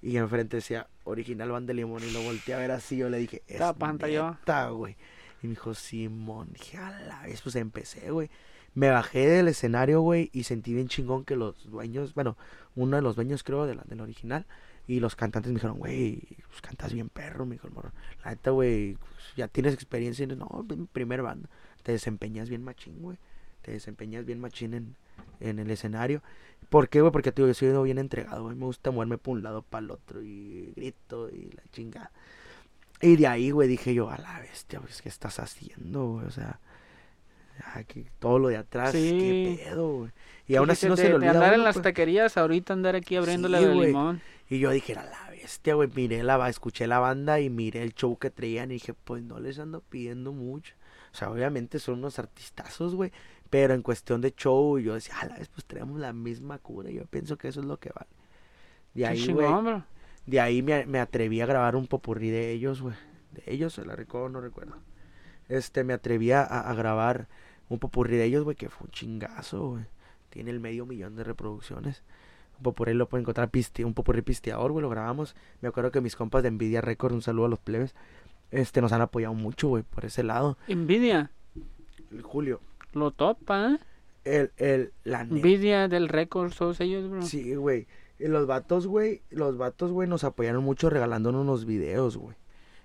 Y 0.00 0.16
enfrente 0.16 0.56
decía, 0.56 0.86
original 1.04 1.50
Band 1.50 1.66
de 1.66 1.74
Limón. 1.74 2.02
Y 2.02 2.10
lo 2.12 2.22
volteé 2.22 2.54
a 2.54 2.58
ver 2.58 2.70
así. 2.70 2.96
Yo 2.96 3.10
le 3.10 3.18
dije, 3.18 3.42
es 3.46 3.60
neta, 3.60 4.70
güey. 4.70 4.96
Y 5.42 5.48
me 5.48 5.50
dijo, 5.50 5.74
Simón. 5.74 6.48
Dije, 6.54 6.78
a 6.78 6.98
la 6.98 7.22
vez, 7.24 7.42
pues 7.42 7.56
empecé, 7.56 8.10
güey. 8.10 8.30
Me 8.72 8.88
bajé 8.88 9.28
del 9.28 9.48
escenario, 9.48 10.00
güey, 10.00 10.30
y 10.32 10.44
sentí 10.44 10.72
bien 10.72 10.88
chingón 10.88 11.26
que 11.26 11.36
los 11.36 11.70
dueños, 11.70 12.14
bueno, 12.14 12.38
uno 12.74 12.96
de 12.96 13.02
los 13.02 13.16
dueños, 13.16 13.42
creo, 13.42 13.66
de 13.66 13.74
la, 13.74 13.82
del 13.84 14.00
original, 14.00 14.46
y 14.86 15.00
los 15.00 15.14
cantantes 15.16 15.50
me 15.52 15.56
dijeron, 15.56 15.78
güey, 15.78 16.20
pues 16.48 16.60
cantas 16.60 16.92
bien 16.92 17.08
perro, 17.08 17.46
me 17.46 17.54
dijo 17.54 17.66
el 17.68 17.72
morro. 17.72 17.92
La 18.24 18.32
neta, 18.32 18.50
güey, 18.50 18.94
pues, 18.94 19.10
ya 19.36 19.48
tienes 19.48 19.74
experiencia. 19.74 20.24
Y, 20.24 20.26
no, 20.26 20.66
mi 20.68 20.86
primer 20.86 21.22
banda. 21.22 21.48
Te 21.82 21.92
desempeñas 21.92 22.48
bien 22.48 22.62
machín, 22.64 23.00
güey. 23.00 23.16
Te 23.62 23.70
desempeñas 23.72 24.24
bien 24.24 24.40
machín 24.40 24.74
en, 24.74 24.96
en 25.40 25.58
el 25.58 25.70
escenario. 25.70 26.22
¿Por 26.68 26.88
qué, 26.88 27.00
güey? 27.00 27.12
Porque, 27.12 27.32
tío, 27.32 27.46
yo 27.46 27.54
soy 27.54 27.70
bien 27.84 27.98
entregado, 27.98 28.44
güey. 28.44 28.56
Me 28.56 28.64
gusta 28.64 28.90
moverme 28.90 29.18
por 29.18 29.34
un 29.36 29.42
lado, 29.42 29.62
para 29.62 29.84
el 29.84 29.90
otro, 29.90 30.22
y 30.22 30.72
grito, 30.76 31.28
y 31.30 31.50
la 31.54 31.62
chingada. 31.72 32.10
Y 33.00 33.16
de 33.16 33.26
ahí, 33.26 33.50
güey, 33.50 33.68
dije 33.68 33.94
yo, 33.94 34.10
a 34.10 34.18
la 34.18 34.38
bestia, 34.40 34.80
pues, 34.80 35.02
¿qué 35.02 35.08
estás 35.08 35.38
haciendo, 35.40 36.06
güey? 36.06 36.26
O 36.26 36.30
sea, 36.30 36.58
que 37.86 38.06
todo 38.18 38.38
lo 38.38 38.48
de 38.48 38.56
atrás, 38.56 38.92
Sí. 38.92 39.56
qué 39.58 39.64
pedo, 39.64 39.96
güey. 39.98 40.10
Y 40.48 40.56
aún 40.56 40.70
así 40.70 40.86
no 40.88 40.96
se 40.96 41.02
de- 41.04 41.08
le 41.10 41.12
de 41.12 41.16
olvida. 41.16 41.30
a 41.30 41.34
andar 41.34 41.54
en 41.54 41.64
las 41.64 41.74
pues. 41.76 41.82
taquerías, 41.84 42.36
ahorita 42.36 42.72
andar 42.72 42.96
aquí 42.96 43.16
abriendo 43.16 43.48
la 43.48 43.58
Sí, 43.58 43.64
de 43.66 43.74
limón. 43.74 44.20
Y 44.52 44.58
yo 44.58 44.70
dije, 44.70 44.92
a 44.92 45.02
la 45.02 45.30
bestia, 45.30 45.72
güey, 45.72 45.88
miré 45.94 46.22
la, 46.22 46.46
escuché 46.46 46.86
la 46.86 46.98
banda 46.98 47.40
y 47.40 47.48
miré 47.48 47.82
el 47.82 47.94
show 47.94 48.18
que 48.18 48.28
traían 48.28 48.70
y 48.70 48.74
dije, 48.74 48.92
pues 48.92 49.22
no 49.22 49.40
les 49.40 49.58
ando 49.58 49.80
pidiendo 49.80 50.30
mucho. 50.30 50.74
O 51.10 51.16
sea, 51.16 51.30
obviamente 51.30 51.78
son 51.78 52.00
unos 52.00 52.18
artistazos, 52.18 52.94
güey, 52.94 53.12
pero 53.48 53.72
en 53.72 53.80
cuestión 53.80 54.20
de 54.20 54.34
show, 54.34 54.78
yo 54.78 54.92
decía, 54.92 55.18
a 55.20 55.24
la 55.24 55.38
vez, 55.38 55.48
pues 55.48 55.64
traemos 55.64 55.98
la 55.98 56.12
misma 56.12 56.58
cura. 56.58 56.90
Yo 56.90 57.06
pienso 57.06 57.38
que 57.38 57.48
eso 57.48 57.60
es 57.60 57.66
lo 57.66 57.78
que 57.78 57.92
vale. 57.94 58.10
De 58.92 59.06
ahí, 59.06 59.32
güey, 59.32 59.48
de 60.26 60.38
ahí 60.38 60.60
me, 60.60 60.84
me 60.84 61.00
atreví 61.00 61.40
a 61.40 61.46
grabar 61.46 61.74
un 61.74 61.86
popurrí 61.86 62.28
de 62.28 62.50
ellos, 62.50 62.82
güey. 62.82 62.94
De 63.30 63.44
ellos, 63.46 63.72
se 63.72 63.86
la 63.86 63.96
recuerdo, 63.96 64.28
no 64.28 64.42
recuerdo. 64.42 64.76
Este, 65.48 65.82
me 65.82 65.94
atreví 65.94 66.30
a, 66.30 66.42
a 66.42 66.74
grabar 66.74 67.26
un 67.70 67.78
popurrí 67.78 68.18
de 68.18 68.24
ellos, 68.24 68.44
güey, 68.44 68.56
que 68.56 68.68
fue 68.68 68.84
un 68.84 68.90
chingazo, 68.90 69.70
güey. 69.70 69.86
Tiene 70.28 70.50
el 70.50 70.60
medio 70.60 70.84
millón 70.84 71.16
de 71.16 71.24
reproducciones. 71.24 72.02
Un 72.62 72.64
popurrí 72.64 72.94
lo 72.94 73.08
pueden 73.08 73.24
encontrar, 73.24 73.50
piste, 73.50 73.84
un 73.84 73.92
popurrí 73.92 74.22
pisteador, 74.22 74.70
güey, 74.70 74.82
lo 74.82 74.88
grabamos. 74.88 75.34
Me 75.62 75.68
acuerdo 75.68 75.90
que 75.90 76.00
mis 76.00 76.14
compas 76.14 76.44
de 76.44 76.50
Nvidia 76.52 76.80
Record, 76.80 77.12
un 77.12 77.20
saludo 77.20 77.46
a 77.46 77.48
los 77.48 77.58
plebes, 77.58 77.96
este, 78.52 78.80
nos 78.80 78.92
han 78.92 79.00
apoyado 79.00 79.34
mucho, 79.34 79.66
güey, 79.66 79.82
por 79.82 80.04
ese 80.04 80.22
lado. 80.22 80.56
Envidia. 80.68 81.32
El 82.12 82.22
Julio, 82.22 82.60
Lo 82.92 83.10
topa, 83.10 83.72
¿eh? 83.72 83.78
el, 84.24 84.52
el, 84.58 84.92
la 85.02 85.24
neta. 85.24 85.34
Envidia 85.34 85.88
del 85.88 86.08
récord, 86.08 86.52
todos 86.56 86.80
ellos, 86.80 87.10
bro. 87.10 87.22
Sí, 87.22 87.56
güey. 87.56 87.88
Y 88.20 88.28
los 88.28 88.46
vatos, 88.46 88.86
güey, 88.86 89.22
los 89.30 89.56
vatos, 89.56 89.90
güey, 89.90 90.08
nos 90.08 90.22
apoyaron 90.22 90.62
mucho 90.62 90.88
regalándonos 90.88 91.40
unos 91.40 91.64
videos, 91.64 92.16
güey. 92.16 92.36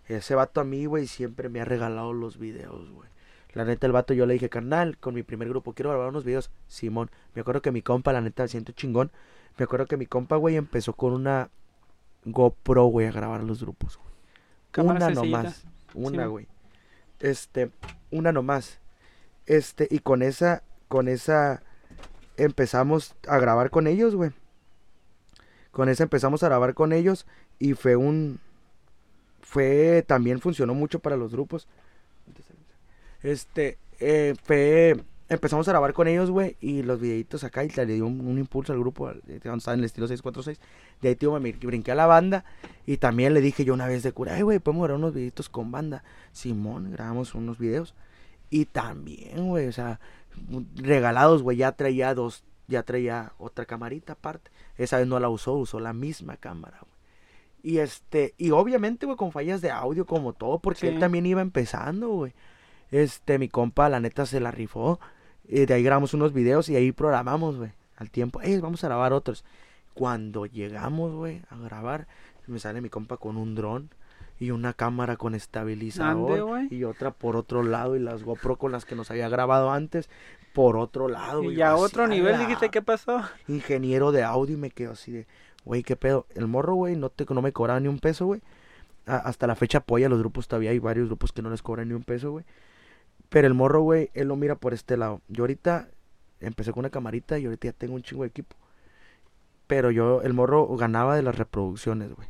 Ese 0.07 0.33
vato 0.33 0.59
a 0.59 0.63
mí, 0.63 0.87
güey, 0.87 1.05
siempre 1.05 1.49
me 1.49 1.61
ha 1.61 1.65
regalado 1.65 2.13
los 2.13 2.39
videos, 2.39 2.89
güey. 2.89 3.09
La 3.53 3.63
neta, 3.63 3.85
el 3.85 3.93
vato 3.93 4.15
yo 4.15 4.25
le 4.25 4.33
dije, 4.33 4.49
carnal, 4.49 4.97
con 4.97 5.13
mi 5.13 5.21
primer 5.21 5.49
grupo, 5.49 5.73
quiero 5.73 5.91
grabar 5.91 6.09
unos 6.09 6.23
videos. 6.23 6.49
Simón, 6.65 7.11
me 7.35 7.41
acuerdo 7.41 7.61
que 7.61 7.71
mi 7.71 7.83
compa, 7.83 8.11
la 8.11 8.21
neta, 8.21 8.47
siento 8.47 8.71
chingón. 8.71 9.11
Me 9.57 9.63
acuerdo 9.63 9.85
que 9.87 9.97
mi 9.97 10.05
compa, 10.05 10.35
güey, 10.35 10.55
empezó 10.55 10.93
con 10.93 11.13
una 11.13 11.49
GoPro, 12.25 12.85
güey, 12.85 13.07
a 13.07 13.11
grabar 13.11 13.43
los 13.43 13.61
grupos. 13.61 13.97
güey. 13.97 14.09
Cámara 14.71 14.97
una 14.97 15.05
sencillita. 15.07 15.37
nomás. 15.37 15.65
Una, 15.93 16.23
Sí. 16.23 16.29
güey. 16.29 16.47
Este, 17.19 17.71
una 18.11 18.31
nomás. 18.31 18.79
Este, 19.45 19.87
y 19.89 19.99
con 19.99 20.21
esa, 20.21 20.63
con 20.87 21.07
esa, 21.07 21.63
empezamos 22.35 23.15
a 23.27 23.39
grabar 23.39 23.69
con 23.71 23.87
ellos, 23.87 24.15
güey. 24.15 24.31
Con 25.71 25.89
esa 25.89 26.03
empezamos 26.03 26.43
a 26.43 26.47
grabar 26.47 26.73
con 26.73 26.91
ellos 26.93 27.25
y 27.59 27.73
fue 27.73 27.95
un... 27.95 28.39
Fue... 29.41 30.03
También 30.05 30.41
funcionó 30.41 30.73
mucho 30.73 30.99
para 30.99 31.17
los 31.17 31.31
grupos. 31.31 31.67
Este... 33.23 33.77
Eh, 33.99 34.35
fue... 34.43 35.03
Empezamos 35.29 35.67
a 35.67 35.71
grabar 35.71 35.91
con 35.93 36.07
ellos, 36.07 36.31
güey, 36.31 36.55
y 36.61 36.83
los 36.83 37.01
videitos 37.01 37.43
acá, 37.43 37.63
y 37.65 37.69
le 37.69 37.85
dio 37.85 38.05
un, 38.07 38.21
un 38.25 38.37
impulso 38.37 38.71
al 38.71 38.79
grupo, 38.79 39.07
al- 39.09 39.21
eh, 39.27 39.41
estaba 39.43 39.73
en 39.73 39.79
el 39.79 39.85
estilo 39.85 40.07
646. 40.07 40.59
De 41.01 41.09
ahí, 41.09 41.15
tío, 41.15 41.37
me 41.39 41.51
brinqué 41.51 41.91
a 41.91 41.95
la 41.95 42.05
banda, 42.05 42.45
y 42.85 42.97
también 42.97 43.33
le 43.33 43.41
dije 43.41 43.65
yo 43.65 43.73
una 43.73 43.87
vez 43.87 44.03
de 44.03 44.13
cura, 44.13 44.35
ay, 44.35 44.43
güey, 44.43 44.59
podemos 44.59 44.85
grabar 44.87 44.99
unos 44.99 45.13
videitos 45.13 45.49
con 45.49 45.69
banda. 45.71 46.03
Simón, 46.31 46.91
grabamos 46.91 47.35
unos 47.35 47.57
videos. 47.57 47.93
Y 48.49 48.65
también, 48.65 49.49
güey, 49.49 49.67
o 49.67 49.71
sea, 49.73 49.99
regalados, 50.75 51.43
güey, 51.43 51.57
ya 51.57 51.73
traía 51.73 52.13
dos, 52.13 52.43
ya 52.67 52.83
traía 52.83 53.33
otra 53.37 53.65
camarita 53.65 54.13
aparte. 54.13 54.51
Esa 54.77 54.97
vez 54.97 55.07
no 55.07 55.19
la 55.19 55.29
usó, 55.29 55.53
usó 55.53 55.79
la 55.79 55.93
misma 55.93 56.37
cámara, 56.37 56.77
güey. 56.81 56.93
Y 57.63 57.79
este, 57.79 58.33
y 58.37 58.51
obviamente, 58.51 59.05
güey, 59.05 59.17
con 59.17 59.31
fallas 59.33 59.59
de 59.61 59.71
audio 59.71 60.05
como 60.05 60.31
todo, 60.33 60.59
porque 60.59 60.81
Sí. 60.81 60.87
él 60.87 60.99
también 60.99 61.25
iba 61.25 61.41
empezando, 61.41 62.07
güey. 62.09 62.33
Este, 62.91 63.37
mi 63.39 63.49
compa, 63.49 63.89
la 63.89 63.99
neta, 63.99 64.25
se 64.25 64.39
la 64.39 64.51
rifó. 64.51 64.99
Y 65.47 65.65
de 65.65 65.73
ahí 65.73 65.83
grabamos 65.83 66.13
unos 66.13 66.33
videos 66.33 66.69
y 66.69 66.75
ahí 66.75 66.91
programamos, 66.91 67.57
güey, 67.57 67.71
al 67.95 68.11
tiempo. 68.11 68.41
Eh, 68.41 68.59
vamos 68.59 68.83
a 68.83 68.87
grabar 68.87 69.13
otros. 69.13 69.45
Cuando 69.93 70.45
llegamos, 70.45 71.13
güey, 71.13 71.41
a 71.49 71.57
grabar, 71.57 72.07
me 72.47 72.59
sale 72.59 72.81
mi 72.81 72.89
compa 72.89 73.17
con 73.17 73.37
un 73.37 73.55
dron 73.55 73.89
y 74.39 74.51
una 74.51 74.73
cámara 74.73 75.17
con 75.17 75.33
estabilizador 75.33 76.71
y 76.71 76.83
otra 76.83 77.11
por 77.11 77.35
otro 77.35 77.63
lado 77.63 77.95
y 77.95 77.99
las 77.99 78.23
GoPro 78.23 78.57
con 78.57 78.71
las 78.71 78.85
que 78.85 78.95
nos 78.95 79.09
había 79.09 79.29
grabado 79.29 79.71
antes 79.71 80.09
por 80.53 80.77
otro 80.77 81.07
lado. 81.07 81.41
Y 81.41 81.45
güey. 81.45 81.57
ya 81.57 81.71
a 81.71 81.75
otro 81.75 82.07
nivel 82.07 82.37
dijiste, 82.39 82.69
¿qué 82.69 82.81
pasó? 82.81 83.23
Ingeniero 83.47 84.11
de 84.11 84.23
audio 84.23 84.55
y 84.55 84.59
me 84.59 84.71
quedo 84.71 84.91
así 84.91 85.11
de, 85.11 85.27
güey, 85.65 85.83
qué 85.83 85.95
pedo. 85.95 86.27
El 86.35 86.47
morro, 86.47 86.75
güey, 86.75 86.95
no, 86.95 87.09
te, 87.09 87.25
no 87.33 87.41
me 87.41 87.51
cobraba 87.51 87.79
ni 87.79 87.87
un 87.87 87.99
peso, 87.99 88.25
güey. 88.25 88.41
Hasta 89.05 89.47
la 89.47 89.55
fecha 89.55 89.79
apoya 89.79 90.07
a 90.07 90.09
los 90.09 90.19
grupos 90.19 90.47
todavía. 90.47 90.71
Hay 90.71 90.79
varios 90.79 91.07
grupos 91.07 91.31
que 91.31 91.41
no 91.41 91.49
les 91.49 91.61
cobran 91.61 91.87
ni 91.87 91.93
un 91.93 92.03
peso, 92.03 92.31
güey. 92.31 92.45
Pero 93.29 93.47
el 93.47 93.53
morro, 93.53 93.81
güey, 93.81 94.09
él 94.13 94.29
lo 94.29 94.35
mira 94.35 94.55
por 94.55 94.73
este 94.73 94.97
lado. 94.97 95.21
Yo 95.27 95.43
ahorita 95.43 95.89
empecé 96.39 96.71
con 96.71 96.79
una 96.79 96.89
camarita 96.89 97.37
y 97.37 97.45
ahorita 97.45 97.67
ya 97.67 97.73
tengo 97.73 97.95
un 97.95 98.03
chingo 98.03 98.23
de 98.23 98.29
equipo. 98.29 98.55
Pero 99.67 99.91
yo, 99.91 100.21
el 100.21 100.33
morro 100.33 100.65
ganaba 100.77 101.15
de 101.15 101.23
las 101.23 101.37
reproducciones, 101.37 102.13
güey. 102.13 102.27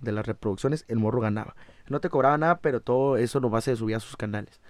De 0.00 0.10
las 0.12 0.26
reproducciones, 0.26 0.84
el 0.88 0.98
morro 0.98 1.20
ganaba. 1.20 1.54
No 1.88 2.00
te 2.00 2.08
cobraba 2.08 2.38
nada, 2.38 2.60
pero 2.60 2.80
todo 2.80 3.18
eso 3.18 3.40
nomás 3.40 3.64
se 3.64 3.76
subía 3.76 3.98
a 3.98 4.00
sus 4.00 4.16
canales. 4.16 4.60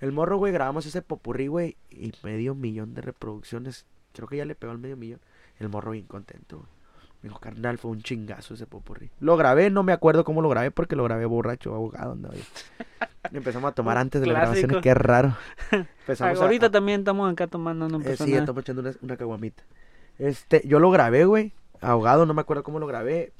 El 0.00 0.12
morro, 0.12 0.36
güey, 0.36 0.52
grabamos 0.52 0.84
ese 0.84 1.00
popurrí, 1.00 1.46
güey, 1.46 1.76
y 1.90 2.12
medio 2.22 2.54
millón 2.54 2.94
de 2.94 3.02
reproducciones. 3.02 3.86
Creo 4.12 4.28
que 4.28 4.36
ya 4.36 4.44
le 4.44 4.56
pegó 4.56 4.72
al 4.72 4.78
medio 4.78 4.96
millón. 4.96 5.20
El 5.58 5.68
morro 5.68 5.92
bien 5.92 6.06
contento, 6.06 6.58
güey. 6.58 6.68
Me 7.22 7.28
dijo, 7.28 7.40
carnal, 7.40 7.78
fue 7.78 7.92
un 7.92 8.02
chingazo 8.02 8.52
ese 8.52 8.66
popurrí. 8.66 9.10
Lo 9.20 9.38
grabé, 9.38 9.70
no 9.70 9.82
me 9.82 9.94
acuerdo 9.94 10.24
cómo 10.24 10.42
lo 10.42 10.50
grabé 10.50 10.70
porque 10.70 10.96
lo 10.96 11.04
grabé 11.04 11.24
borracho, 11.24 11.74
abogado. 11.74 12.12
andaba. 12.12 12.34
Empezamos 13.32 13.70
a 13.70 13.74
tomar 13.74 13.96
antes 13.98 14.20
de 14.20 14.26
las 14.26 14.36
Clásico. 14.36 14.68
grabaciones, 14.68 14.82
qué 14.82 14.94
raro. 14.94 15.36
Empezamos 16.00 16.40
a- 16.40 16.42
Ahorita 16.44 16.70
también 16.70 17.00
estamos 17.00 17.32
acá 17.32 17.46
tomando, 17.46 17.88
no 17.88 18.00
eh, 18.00 18.16
sí, 18.16 18.24
nada. 18.30 18.40
estamos 18.40 18.62
echando 18.62 18.82
una, 18.82 18.92
una 19.02 19.16
caguamita. 19.16 19.62
Este, 20.18 20.62
yo 20.66 20.78
lo 20.78 20.90
grabé, 20.90 21.24
güey. 21.24 21.52
Ahogado, 21.80 22.26
no 22.26 22.34
me 22.34 22.40
acuerdo 22.42 22.62
cómo 22.62 22.78
lo 22.78 22.86
grabé. 22.86 23.32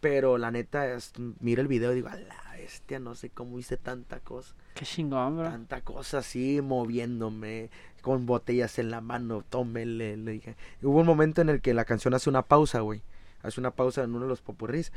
Pero 0.00 0.38
la 0.38 0.50
neta, 0.50 0.86
es, 0.92 1.12
miro 1.40 1.60
el 1.60 1.68
video 1.68 1.92
y 1.92 1.96
digo, 1.96 2.08
a 2.08 2.14
la 2.16 2.36
bestia, 2.56 3.00
no 3.00 3.14
sé 3.16 3.30
cómo 3.30 3.58
hice 3.58 3.76
tanta 3.76 4.20
cosa. 4.20 4.54
Qué 4.74 4.84
chingón, 4.84 5.38
bro. 5.38 5.46
Tanta 5.50 5.80
cosa 5.80 6.18
así, 6.18 6.60
moviéndome, 6.62 7.70
con 8.00 8.24
botellas 8.26 8.78
en 8.78 8.90
la 8.90 9.00
mano, 9.00 9.42
tómele. 9.48 10.16
Le 10.16 10.32
dije. 10.32 10.56
Hubo 10.82 11.00
un 11.00 11.06
momento 11.06 11.40
en 11.40 11.48
el 11.48 11.60
que 11.60 11.74
la 11.74 11.84
canción 11.84 12.14
hace 12.14 12.30
una 12.30 12.42
pausa, 12.42 12.80
güey. 12.80 13.02
Hace 13.42 13.60
una 13.60 13.72
pausa 13.72 14.02
en 14.04 14.10
uno 14.10 14.20
de 14.22 14.28
los 14.28 14.40
popurrís. 14.40 14.92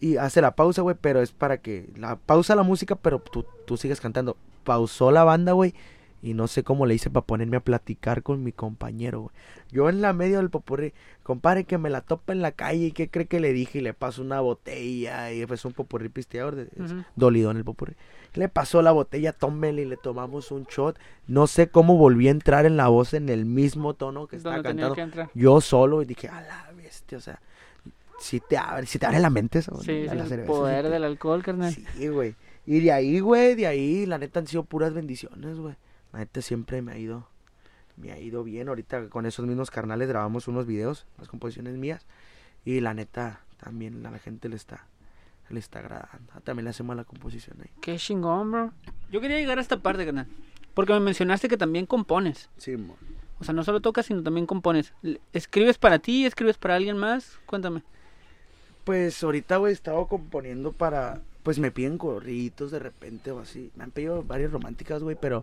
Y 0.00 0.16
hace 0.16 0.40
la 0.40 0.54
pausa, 0.54 0.82
güey, 0.82 0.96
pero 1.00 1.20
es 1.22 1.32
para 1.32 1.58
que... 1.58 1.88
La 1.96 2.16
pausa 2.16 2.54
la 2.54 2.62
música, 2.62 2.94
pero 2.94 3.18
tú, 3.20 3.44
tú 3.66 3.76
sigues 3.76 4.00
cantando. 4.00 4.36
Pausó 4.64 5.10
la 5.10 5.24
banda, 5.24 5.52
güey. 5.52 5.74
Y 6.20 6.34
no 6.34 6.48
sé 6.48 6.64
cómo 6.64 6.84
le 6.84 6.94
hice 6.96 7.10
para 7.10 7.26
ponerme 7.26 7.56
a 7.58 7.60
platicar 7.60 8.24
con 8.24 8.42
mi 8.42 8.50
compañero, 8.52 9.20
güey. 9.22 9.32
Yo 9.70 9.88
en 9.88 10.00
la 10.00 10.12
medio 10.12 10.38
del 10.38 10.50
popurrí, 10.50 10.92
compadre, 11.22 11.62
que 11.64 11.78
me 11.78 11.90
la 11.90 12.00
topa 12.00 12.32
en 12.32 12.42
la 12.42 12.50
calle. 12.52 12.86
¿Y 12.86 12.92
qué 12.92 13.08
cree 13.08 13.26
que 13.26 13.38
le 13.38 13.52
dije? 13.52 13.78
Y 13.78 13.82
le 13.82 13.94
paso 13.94 14.22
una 14.22 14.40
botella. 14.40 15.32
Y 15.32 15.46
fue 15.46 15.56
un 15.64 15.72
popurrí 15.72 16.08
pisteador. 16.08 16.56
de- 16.56 16.68
es 16.84 16.90
Ujú. 16.92 17.04
Dolido 17.14 17.50
en 17.52 17.56
el 17.58 17.64
popurrí. 17.64 17.94
Le 18.34 18.48
pasó 18.48 18.82
la 18.82 18.90
botella, 18.92 19.32
tómele 19.32 19.82
y 19.82 19.84
le 19.84 19.96
tomamos 19.96 20.50
un 20.50 20.64
shot. 20.64 20.98
No 21.28 21.46
sé 21.46 21.68
cómo 21.70 21.96
volví 21.96 22.28
a 22.28 22.32
entrar 22.32 22.66
en 22.66 22.76
la 22.76 22.88
voz 22.88 23.14
en 23.14 23.28
el 23.28 23.44
mismo 23.46 23.94
tono 23.94 24.26
que 24.26 24.36
estaba 24.36 24.60
cantando. 24.62 24.94
que. 24.94 25.28
Yo 25.34 25.60
solo 25.60 26.02
y 26.02 26.04
dije, 26.04 26.28
a 26.28 26.40
la 26.40 26.72
bestia, 26.76 27.18
o 27.18 27.20
sea, 27.20 27.40
si 28.18 28.40
te 28.40 28.56
abre, 28.56 28.86
si 28.86 28.98
te 28.98 29.06
abre 29.06 29.20
la 29.20 29.30
mente 29.30 29.60
eso. 29.60 29.80
Sí, 29.82 30.04
la- 30.04 30.10
sí, 30.12 30.16
la 30.16 30.22
el 30.24 30.28
cerveza, 30.28 30.46
poder 30.48 30.84
sí 30.84 30.88
te- 30.88 30.94
del 30.94 31.04
alcohol, 31.04 31.42
carnal. 31.42 31.72
Sí, 31.74 32.08
güey. 32.08 32.34
Y 32.66 32.80
de 32.80 32.92
ahí, 32.92 33.20
güey, 33.20 33.54
de 33.54 33.66
ahí, 33.66 34.04
la 34.06 34.18
neta 34.18 34.40
han 34.40 34.46
sido 34.46 34.64
puras 34.64 34.92
bendiciones, 34.92 35.58
güey. 35.58 35.74
La 36.12 36.18
neta 36.20 36.42
siempre 36.42 36.82
me 36.82 36.92
ha 36.92 36.98
ido, 36.98 37.28
me 37.96 38.12
ha 38.12 38.18
ido 38.18 38.44
bien. 38.44 38.68
Ahorita 38.68 39.08
con 39.08 39.24
esos 39.26 39.46
mismos 39.46 39.70
carnales 39.70 40.08
grabamos 40.08 40.48
unos 40.48 40.66
videos, 40.66 41.06
las 41.18 41.28
composiciones 41.28 41.74
mías. 41.76 42.06
Y 42.64 42.80
la 42.80 42.92
neta, 42.94 43.40
también 43.62 44.04
a 44.04 44.10
la 44.10 44.18
gente 44.18 44.48
le 44.48 44.56
está, 44.56 44.86
le 45.48 45.58
está 45.60 45.78
agradando. 45.78 46.32
Ah, 46.34 46.40
También 46.40 46.64
le 46.64 46.70
hacemos 46.70 46.94
la 46.96 47.04
composición 47.04 47.56
ahí. 47.62 47.70
Qué 47.80 47.96
chingón, 47.96 48.50
bro. 48.52 48.72
Yo 49.10 49.20
quería 49.20 49.38
llegar 49.38 49.58
a 49.58 49.62
esta 49.62 49.78
parte, 49.80 50.04
carnal. 50.04 50.26
Porque 50.74 50.92
me 50.92 51.00
mencionaste 51.00 51.48
que 51.48 51.56
también 51.56 51.86
compones. 51.86 52.50
Sí, 52.58 52.76
mo. 52.76 52.96
O 53.40 53.44
sea, 53.44 53.54
no 53.54 53.64
solo 53.64 53.80
tocas, 53.80 54.06
sino 54.06 54.22
también 54.22 54.46
compones. 54.46 54.92
¿Escribes 55.32 55.78
para 55.78 55.98
ti? 56.00 56.26
¿Escribes 56.26 56.58
para 56.58 56.74
alguien 56.74 56.98
más? 56.98 57.38
Cuéntame. 57.46 57.82
Pues 58.88 59.22
ahorita, 59.22 59.58
güey, 59.58 59.74
estaba 59.74 60.08
componiendo 60.08 60.72
para. 60.72 61.20
Pues 61.42 61.58
me 61.58 61.70
piden 61.70 61.98
corridos 61.98 62.70
de 62.70 62.78
repente 62.78 63.30
o 63.30 63.38
así. 63.38 63.70
Me 63.76 63.84
han 63.84 63.90
pedido 63.90 64.22
varias 64.22 64.50
románticas, 64.50 65.02
güey, 65.02 65.14
pero 65.20 65.42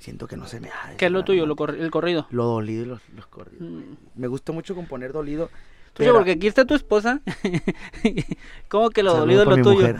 siento 0.00 0.26
que 0.26 0.36
no 0.36 0.48
se 0.48 0.58
me 0.58 0.66
da. 0.66 0.94
¿Qué 0.98 1.06
es 1.06 1.12
lo 1.12 1.24
tuyo? 1.24 1.46
Lo 1.46 1.54
el 1.68 1.90
corrido. 1.92 2.26
Lo 2.30 2.46
dolido 2.46 2.82
y 2.82 2.86
los, 2.86 3.00
los 3.14 3.28
corridos. 3.28 3.62
Mm. 3.70 3.82
Me 4.16 4.26
gusta 4.26 4.50
mucho 4.50 4.74
componer 4.74 5.12
dolido. 5.12 5.46
Tuyo, 5.92 6.08
pero- 6.10 6.14
porque 6.14 6.32
aquí 6.32 6.48
está 6.48 6.64
tu 6.64 6.74
esposa. 6.74 7.20
¿Cómo 8.68 8.90
que 8.90 9.04
lo 9.04 9.12
Saludo 9.12 9.44
dolido 9.44 9.52
es 9.52 9.58
lo 9.58 9.62
tuyo? 9.62 9.94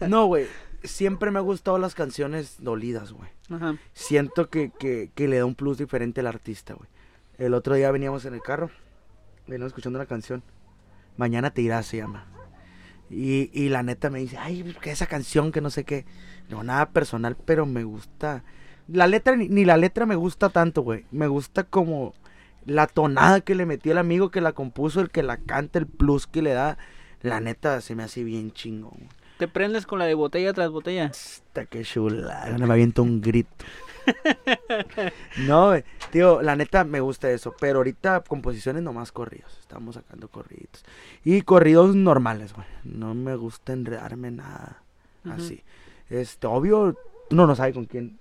No, 0.08 0.26
güey. 0.26 0.48
Siempre 0.82 1.30
me 1.30 1.38
han 1.38 1.44
gustado 1.44 1.78
las 1.78 1.94
canciones 1.94 2.56
dolidas, 2.58 3.12
güey. 3.12 3.30
Ajá. 3.50 3.76
Siento 3.92 4.50
que, 4.50 4.72
que, 4.80 5.12
que 5.14 5.28
le 5.28 5.38
da 5.38 5.44
un 5.44 5.54
plus 5.54 5.78
diferente 5.78 6.22
al 6.22 6.26
artista, 6.26 6.74
güey. 6.74 6.88
El 7.38 7.54
otro 7.54 7.76
día 7.76 7.92
veníamos 7.92 8.24
en 8.24 8.34
el 8.34 8.42
carro, 8.42 8.68
veníamos 9.46 9.68
escuchando 9.68 9.96
una 10.00 10.06
canción. 10.06 10.42
Mañana 11.16 11.50
te 11.50 11.62
irás, 11.62 11.86
se 11.86 11.98
llama. 11.98 12.26
Y, 13.10 13.50
y 13.52 13.68
la 13.68 13.82
neta 13.82 14.10
me 14.10 14.20
dice, 14.20 14.38
ay, 14.38 14.74
que 14.80 14.90
esa 14.90 15.06
canción, 15.06 15.52
que 15.52 15.60
no 15.60 15.70
sé 15.70 15.84
qué. 15.84 16.04
No, 16.48 16.62
nada 16.62 16.90
personal, 16.90 17.36
pero 17.36 17.66
me 17.66 17.84
gusta. 17.84 18.44
La 18.88 19.06
letra, 19.06 19.36
ni, 19.36 19.48
ni 19.48 19.64
la 19.64 19.76
letra 19.76 20.06
me 20.06 20.16
gusta 20.16 20.48
tanto, 20.50 20.82
güey. 20.82 21.06
Me 21.10 21.26
gusta 21.26 21.64
como 21.64 22.14
la 22.66 22.86
tonada 22.86 23.40
que 23.40 23.54
le 23.54 23.66
metió 23.66 23.92
el 23.92 23.98
amigo 23.98 24.30
que 24.30 24.40
la 24.40 24.52
compuso, 24.52 25.00
el 25.00 25.10
que 25.10 25.22
la 25.22 25.36
canta, 25.38 25.78
el 25.78 25.86
plus 25.86 26.26
que 26.26 26.42
le 26.42 26.52
da. 26.52 26.78
La 27.22 27.40
neta 27.40 27.80
se 27.80 27.94
me 27.94 28.02
hace 28.02 28.24
bien 28.24 28.52
chingón. 28.52 29.08
¿Te 29.38 29.48
prendes 29.48 29.86
con 29.86 29.98
la 29.98 30.04
de 30.06 30.14
botella 30.14 30.52
tras 30.52 30.70
botella? 30.70 31.06
Está 31.06 31.66
que 31.66 31.82
chula. 31.82 32.54
Me 32.58 32.72
aviento 32.72 33.02
un 33.02 33.20
grito. 33.20 33.64
no. 35.46 35.72
Tío, 36.10 36.42
la 36.42 36.56
neta 36.56 36.84
me 36.84 37.00
gusta 37.00 37.30
eso. 37.30 37.54
Pero 37.58 37.78
ahorita 37.78 38.20
composiciones 38.22 38.82
nomás 38.82 39.12
corridos. 39.12 39.56
Estamos 39.60 39.96
sacando 39.96 40.28
corridos. 40.28 40.84
Y 41.24 41.42
corridos 41.42 41.96
normales, 41.96 42.52
güey. 42.52 42.66
No 42.84 43.14
me 43.14 43.34
gusta 43.36 43.72
enredarme 43.72 44.30
nada. 44.30 44.82
Así. 45.24 45.62
Este, 46.10 46.46
obvio, 46.46 46.96
uno 47.30 47.46
no 47.46 47.56
sabe 47.56 47.72
con 47.72 47.86
quién. 47.86 48.18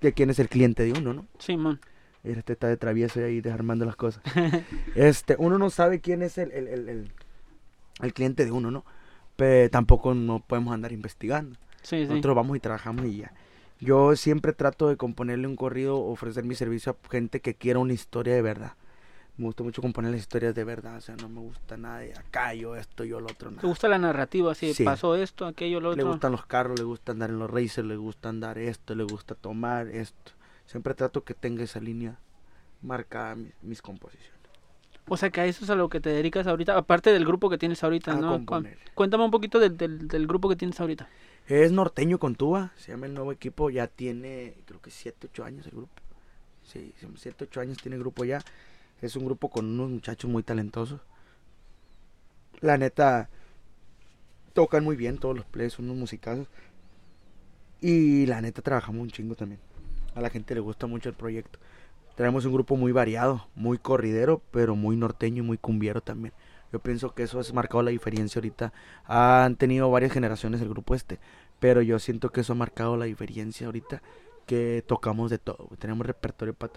De 0.00 0.12
quién 0.12 0.28
es 0.30 0.38
el 0.38 0.48
cliente 0.48 0.82
de 0.84 0.92
uno, 0.92 1.14
¿no? 1.14 1.26
Simón. 1.38 1.80
Este 2.22 2.52
está 2.54 2.68
de 2.68 2.76
travieso 2.76 3.20
ahí 3.20 3.40
desarmando 3.40 3.84
las 3.84 3.96
cosas. 3.96 4.22
Este, 4.94 5.34
uno 5.38 5.58
no 5.58 5.70
sabe 5.70 6.00
quién 6.00 6.22
es 6.22 6.38
el, 6.38 6.52
el, 6.52 6.68
el, 6.68 6.88
el- 6.88 7.12
el 8.02 8.12
cliente 8.12 8.44
de 8.44 8.50
uno, 8.50 8.70
¿no? 8.72 8.84
Pero 9.36 9.70
tampoco 9.70 10.14
no 10.14 10.40
podemos 10.40 10.72
andar 10.74 10.92
investigando. 10.92 11.56
Sí, 11.82 12.02
sí. 12.04 12.06
Nosotros 12.08 12.36
vamos 12.36 12.56
y 12.56 12.60
trabajamos 12.60 13.04
y 13.06 13.18
ya. 13.18 13.32
Yo 13.80 14.14
siempre 14.16 14.52
trato 14.52 14.88
de 14.88 14.96
componerle 14.96 15.46
un 15.48 15.56
corrido, 15.56 15.98
ofrecer 16.00 16.44
mi 16.44 16.54
servicio 16.54 16.92
a 17.04 17.10
gente 17.10 17.40
que 17.40 17.54
quiera 17.54 17.78
una 17.80 17.92
historia 17.92 18.34
de 18.34 18.42
verdad. 18.42 18.74
Me 19.36 19.46
gusta 19.46 19.64
mucho 19.64 19.82
componer 19.82 20.12
las 20.12 20.20
historias 20.20 20.54
de 20.54 20.62
verdad, 20.62 20.96
o 20.96 21.00
sea, 21.00 21.16
no 21.16 21.28
me 21.28 21.40
gusta 21.40 21.76
nada 21.76 21.98
de 21.98 22.12
acá, 22.14 22.54
yo 22.54 22.76
esto, 22.76 23.02
yo 23.02 23.18
lo 23.18 23.26
otro, 23.26 23.50
¿Te 23.50 23.56
nada. 23.56 23.66
gusta 23.68 23.88
la 23.88 23.98
narrativa? 23.98 24.52
Así, 24.52 24.72
Sí. 24.74 24.84
pasó 24.84 25.16
esto, 25.16 25.44
aquello, 25.46 25.80
lo 25.80 25.88
Le 25.92 26.02
otro. 26.02 26.12
gustan 26.12 26.30
los 26.30 26.46
carros, 26.46 26.78
le 26.78 26.84
gusta 26.84 27.10
andar 27.10 27.30
en 27.30 27.40
los 27.40 27.50
racers, 27.50 27.84
le 27.88 27.96
gusta 27.96 28.28
andar 28.28 28.58
esto, 28.58 28.94
le 28.94 29.02
gusta 29.02 29.34
tomar 29.34 29.88
esto. 29.88 30.30
Siempre 30.66 30.94
trato 30.94 31.24
que 31.24 31.34
tenga 31.34 31.64
esa 31.64 31.80
línea 31.80 32.16
marcada 32.80 33.34
mi- 33.34 33.50
mis 33.62 33.82
composiciones. 33.82 34.32
O 35.06 35.16
sea, 35.16 35.30
que 35.30 35.40
a 35.40 35.46
eso 35.46 35.64
es 35.64 35.70
a 35.70 35.74
lo 35.74 35.88
que 35.88 36.00
te 36.00 36.08
dedicas 36.10 36.46
ahorita, 36.46 36.76
aparte 36.76 37.12
del 37.12 37.26
grupo 37.26 37.50
que 37.50 37.58
tienes 37.58 37.82
ahorita, 37.84 38.12
A 38.12 38.16
¿no? 38.16 38.28
Cu- 38.28 38.34
componer. 38.36 38.78
Cuéntame 38.94 39.24
un 39.24 39.30
poquito 39.30 39.58
del, 39.58 39.76
del, 39.76 40.08
del 40.08 40.26
grupo 40.26 40.48
que 40.48 40.56
tienes 40.56 40.80
ahorita. 40.80 41.08
Es 41.46 41.72
norteño 41.72 42.18
con 42.18 42.36
tuba, 42.36 42.72
se 42.76 42.92
llama 42.92 43.04
el 43.06 43.12
nuevo 43.14 43.30
equipo, 43.30 43.68
ya 43.68 43.86
tiene 43.86 44.54
creo 44.64 44.80
que 44.80 44.90
7, 44.90 45.28
8 45.30 45.44
años 45.44 45.66
el 45.66 45.72
grupo. 45.72 45.92
Sí, 46.62 46.94
7, 47.16 47.44
8 47.44 47.60
años 47.60 47.76
tiene 47.78 47.96
el 47.96 48.00
grupo 48.02 48.24
ya. 48.24 48.40
Es 49.02 49.14
un 49.16 49.26
grupo 49.26 49.50
con 49.50 49.66
unos 49.66 49.90
muchachos 49.90 50.30
muy 50.30 50.42
talentosos. 50.42 51.00
La 52.60 52.78
neta, 52.78 53.28
tocan 54.54 54.84
muy 54.84 54.96
bien 54.96 55.18
todos 55.18 55.36
los 55.36 55.44
plays, 55.44 55.74
son 55.74 55.84
unos 55.86 55.96
musicazos. 55.98 56.48
Y 57.82 58.24
la 58.26 58.40
neta, 58.40 58.62
trabajamos 58.62 59.02
un 59.02 59.10
chingo 59.10 59.34
también. 59.34 59.60
A 60.14 60.20
la 60.22 60.30
gente 60.30 60.54
le 60.54 60.60
gusta 60.60 60.86
mucho 60.86 61.10
el 61.10 61.14
proyecto. 61.14 61.58
Tenemos 62.16 62.44
un 62.44 62.52
grupo 62.52 62.76
muy 62.76 62.92
variado, 62.92 63.48
muy 63.54 63.78
corridero, 63.78 64.40
pero 64.50 64.76
muy 64.76 64.96
norteño 64.96 65.42
y 65.42 65.46
muy 65.46 65.58
cumbiero 65.58 66.00
también. 66.00 66.32
Yo 66.72 66.78
pienso 66.80 67.14
que 67.14 67.24
eso 67.24 67.40
ha 67.40 67.52
marcado 67.52 67.82
la 67.82 67.90
diferencia 67.90 68.38
ahorita. 68.38 68.72
Han 69.06 69.56
tenido 69.56 69.90
varias 69.90 70.12
generaciones 70.12 70.60
el 70.60 70.68
grupo 70.68 70.94
este, 70.94 71.18
pero 71.60 71.82
yo 71.82 71.98
siento 71.98 72.30
que 72.30 72.40
eso 72.40 72.52
ha 72.52 72.56
marcado 72.56 72.96
la 72.96 73.04
diferencia 73.04 73.66
ahorita 73.66 74.02
que 74.46 74.84
tocamos 74.86 75.30
de 75.30 75.38
todo. 75.38 75.70
Tenemos 75.78 76.06
repertorio 76.06 76.54
para 76.54 76.72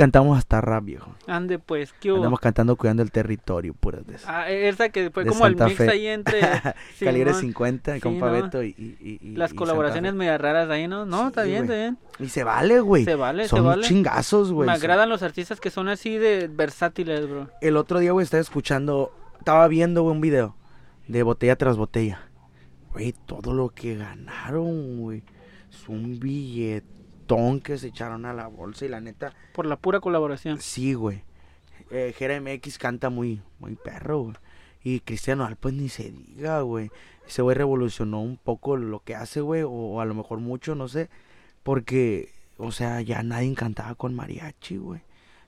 cantamos 0.00 0.36
hasta 0.38 0.60
rap, 0.60 0.84
viejo. 0.84 1.14
Ande, 1.26 1.58
pues, 1.58 1.92
¿qué 2.00 2.10
hubo? 2.10 2.16
Andamos 2.18 2.40
cantando 2.40 2.74
cuidando 2.76 3.02
el 3.02 3.10
territorio, 3.12 3.74
puras 3.74 4.06
de 4.06 4.16
eso. 4.16 4.26
Ah, 4.28 4.50
esa 4.50 4.88
que 4.88 5.10
fue 5.10 5.24
De 5.24 5.30
como 5.30 5.46
el 5.46 5.52
Santa 5.52 5.66
mix 5.66 5.76
Fe. 5.76 5.90
ahí 5.90 6.06
entre... 6.06 6.40
Calibre 7.00 7.30
Simón. 7.34 7.40
50, 7.42 7.94
Sí, 7.94 8.00
compa 8.00 8.26
¿no? 8.26 8.32
Beto 8.32 8.62
y, 8.62 8.68
y- 8.78 8.96
y- 9.00 9.18
y- 9.28 9.36
Las 9.36 9.52
y 9.52 9.54
colaboraciones 9.56 10.14
medio 10.14 10.36
raras 10.38 10.68
ahí, 10.70 10.88
¿no? 10.88 11.06
No, 11.06 11.28
está 11.28 11.42
Sí, 11.44 11.50
bien, 11.50 11.62
está 11.64 11.74
bien. 11.74 11.98
Y 12.18 12.28
se 12.28 12.42
vale, 12.44 12.80
güey. 12.80 13.04
Se 13.04 13.14
vale, 13.14 13.46
Son 13.48 13.58
se 13.60 13.64
vale. 13.64 13.82
chingazos, 13.86 14.52
güey. 14.52 14.66
Me 14.66 14.72
agradan 14.72 15.08
los 15.08 15.22
artistas 15.22 15.60
que 15.60 15.70
son 15.70 15.88
así 15.88 16.16
de 16.18 16.48
versátiles, 16.48 17.28
bro. 17.28 17.48
El 17.60 17.76
otro 17.76 17.98
día, 17.98 18.12
güey, 18.12 18.24
estaba 18.24 18.40
escuchando, 18.40 19.12
estaba 19.38 19.68
viendo, 19.68 20.02
un 20.02 20.20
video 20.20 20.56
de 21.08 21.22
botella 21.22 21.56
tras 21.56 21.76
botella. 21.76 22.22
Güey, 22.92 23.14
todo 23.26 23.52
lo 23.54 23.68
que 23.68 23.96
ganaron, 23.96 24.98
güey. 25.00 25.22
Es 25.70 25.88
un 25.88 26.18
billetón 27.36 27.60
que 27.60 27.78
se 27.78 27.88
echaron 27.88 28.24
a 28.26 28.32
la 28.34 28.46
bolsa 28.48 28.84
y 28.84 28.88
la 28.88 29.00
neta, 29.00 29.32
Por 29.52 29.66
la 29.66 29.76
pura 29.76 30.00
colaboración. 30.00 30.60
sí, 30.60 30.94
güey. 30.94 31.22
Eh, 31.90 32.14
Jera 32.16 32.40
MX 32.40 32.78
canta 32.78 33.10
muy, 33.10 33.40
muy 33.58 33.74
perro, 33.74 34.20
güey. 34.22 34.36
Y 34.82 35.00
Cristiano 35.00 35.44
Al, 35.44 35.56
pues 35.56 35.74
ni 35.74 35.88
se 35.88 36.10
diga, 36.10 36.60
güey. 36.62 36.90
Ese 37.26 37.42
güey 37.42 37.56
revolucionó 37.56 38.20
un 38.20 38.36
poco 38.36 38.76
lo 38.76 39.00
que 39.00 39.14
hace, 39.14 39.40
güey, 39.40 39.62
o 39.66 40.00
a 40.00 40.04
lo 40.04 40.14
mejor 40.14 40.38
mucho, 40.38 40.74
no 40.74 40.88
sé. 40.88 41.10
Porque, 41.62 42.32
o 42.58 42.72
sea, 42.72 43.00
ya 43.02 43.22
nadie 43.22 43.52
cantaba 43.54 43.94
con 43.94 44.14
mariachi, 44.14 44.76
güey. 44.78 45.00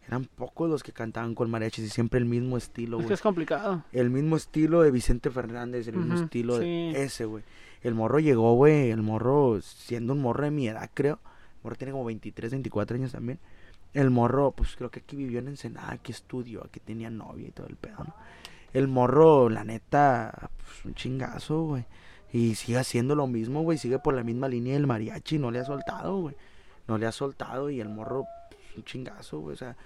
Eran 0.06 0.24
pocos 0.24 0.68
los 0.68 0.82
que 0.82 0.92
cantaban 0.92 1.34
con 1.34 1.48
mariachi 1.50 1.82
y 1.82 1.88
siempre 1.88 2.18
el 2.18 2.26
mismo 2.26 2.56
estilo, 2.56 2.98
Es 2.98 3.02
que 3.02 3.06
güey. 3.06 3.14
es 3.14 3.20
complicado. 3.22 3.84
El 3.92 4.10
mismo 4.10 4.36
estilo 4.36 4.82
de 4.82 4.90
Vicente 4.90 5.30
Fernández, 5.30 5.86
el 5.88 5.96
mismo 5.96 6.14
estilo 6.16 6.58
de 6.58 7.02
ese, 7.02 7.24
güey. 7.24 7.44
El 7.82 7.94
morro 7.94 8.18
llegó, 8.18 8.54
güey, 8.54 8.90
el 8.90 9.02
morro 9.02 9.60
siendo 9.62 10.12
un 10.12 10.20
morro 10.20 10.44
de 10.44 10.50
mi 10.50 10.68
edad, 10.68 10.90
creo. 10.92 11.18
Morro 11.62 11.76
tiene 11.76 11.92
como 11.92 12.04
23, 12.04 12.50
24 12.50 12.96
años 12.96 13.12
también. 13.12 13.38
El 13.94 14.10
morro, 14.10 14.52
pues 14.52 14.74
creo 14.76 14.90
que 14.90 15.00
aquí 15.00 15.16
vivió 15.16 15.38
en 15.38 15.48
Ensenada, 15.48 15.92
aquí 15.92 16.12
estudió, 16.12 16.64
aquí 16.64 16.80
tenía 16.80 17.10
novia 17.10 17.48
y 17.48 17.50
todo 17.50 17.66
el 17.66 17.76
pedo, 17.76 18.04
¿no? 18.04 18.14
El 18.72 18.88
morro, 18.88 19.50
la 19.50 19.64
neta, 19.64 20.50
pues 20.56 20.84
un 20.84 20.94
chingazo, 20.94 21.62
güey. 21.62 21.84
Y 22.32 22.54
sigue 22.54 22.78
haciendo 22.78 23.14
lo 23.14 23.26
mismo, 23.26 23.62
güey. 23.62 23.76
Sigue 23.76 23.98
por 23.98 24.14
la 24.14 24.22
misma 24.22 24.48
línea 24.48 24.72
del 24.72 24.86
mariachi. 24.86 25.38
No 25.38 25.50
le 25.50 25.58
ha 25.58 25.64
soltado, 25.64 26.16
güey. 26.22 26.34
No 26.88 26.96
le 26.96 27.06
ha 27.06 27.12
soltado. 27.12 27.68
Y 27.68 27.80
el 27.80 27.90
morro, 27.90 28.24
pues, 28.48 28.76
un 28.76 28.84
chingazo, 28.84 29.40
güey. 29.40 29.54
O 29.54 29.58
sea, 29.58 29.76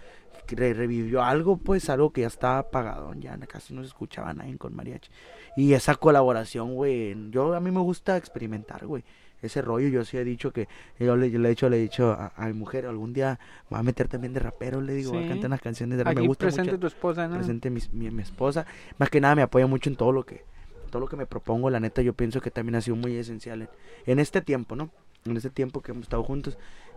revivió 0.47 1.25
algo, 1.25 1.57
pues, 1.57 1.91
algo 1.91 2.13
que 2.13 2.21
ya 2.21 2.29
estaba 2.29 2.59
apagado. 2.59 3.13
Ya 3.15 3.37
casi 3.39 3.75
no 3.75 3.83
se 3.83 3.89
escuchaba 3.89 4.33
nadie 4.33 4.57
con 4.57 4.77
mariachi. 4.77 5.11
Y 5.57 5.73
esa 5.73 5.97
colaboración, 5.97 6.77
güey. 6.77 7.17
Yo, 7.31 7.53
a 7.53 7.61
mí 7.61 7.73
me 7.73 7.81
gusta 7.81 8.17
experimentar, 8.17 8.87
güey. 8.87 9.03
Ese 9.43 9.61
rollo, 9.63 9.89
yo 9.89 10.05
sí 10.05 10.17
he 10.17 10.25
dicho 10.25 10.53
que. 10.53 10.67
Yo 10.99 11.17
le, 11.17 11.31
yo 11.31 11.39
le 11.39 11.49
he 11.49 11.51
dicho, 11.51 11.69
le 11.69 11.77
he 11.77 11.81
dicho 11.81 12.11
a, 12.13 12.33
a 12.37 12.47
mi 12.47 12.55
mujer, 12.55 12.87
algún 12.87 13.13
día 13.13 13.39
me 13.65 13.77
voy 13.77 13.81
a 13.81 13.83
meter 13.83 14.09
también 14.09 14.33
de 14.33 14.41
rapero. 14.41 14.81
Le 14.81 14.95
digo, 14.95 15.13
voy 15.13 15.21
a 15.21 15.23
Sí. 15.25 15.29
cantar 15.29 15.49
unas 15.51 15.61
canciones 15.61 15.99
de 15.99 16.05
rap. 16.05 16.13
Aquí 16.13 16.23
Me 16.23 16.27
gusta 16.29 16.47
presente 16.47 16.73
mucho 16.73 16.81
tu 16.81 16.87
esposa, 16.87 17.29
¿no? 17.29 17.35
presente 17.37 17.71
mi, 17.71 17.81
mi, 17.93 18.11
mi 18.11 18.23
esposa. 18.23 18.67
Más 18.99 19.11
que 19.11 19.21
nada 19.21 19.35
me 19.35 19.43
apoya 19.43 19.67
mucho 19.67 19.91
en 19.91 19.97
todo 19.97 20.13
lo 20.13 20.25
que 20.25 20.43
todo 20.91 21.01
lo 21.01 21.09
que 21.09 21.17
me 21.17 21.27
propongo. 21.27 21.69
La 21.69 21.81
neta 21.81 22.01
yo 22.03 22.15
pienso 22.15 22.41
que 22.41 22.51
también 22.51 22.77
ha 22.77 22.81
sido 22.81 22.97
muy 22.97 23.15
esencial 23.17 23.63
en, 23.63 23.69
en 24.07 24.19
este 24.21 24.41
tiempo, 24.41 24.75
¿no? 24.77 24.91
En 25.27 25.37
este 25.37 25.51
tiempo 25.51 25.83
que 25.83 25.91
hemos 25.93 26.05
estado 26.05 26.23
juntos. 26.23 26.57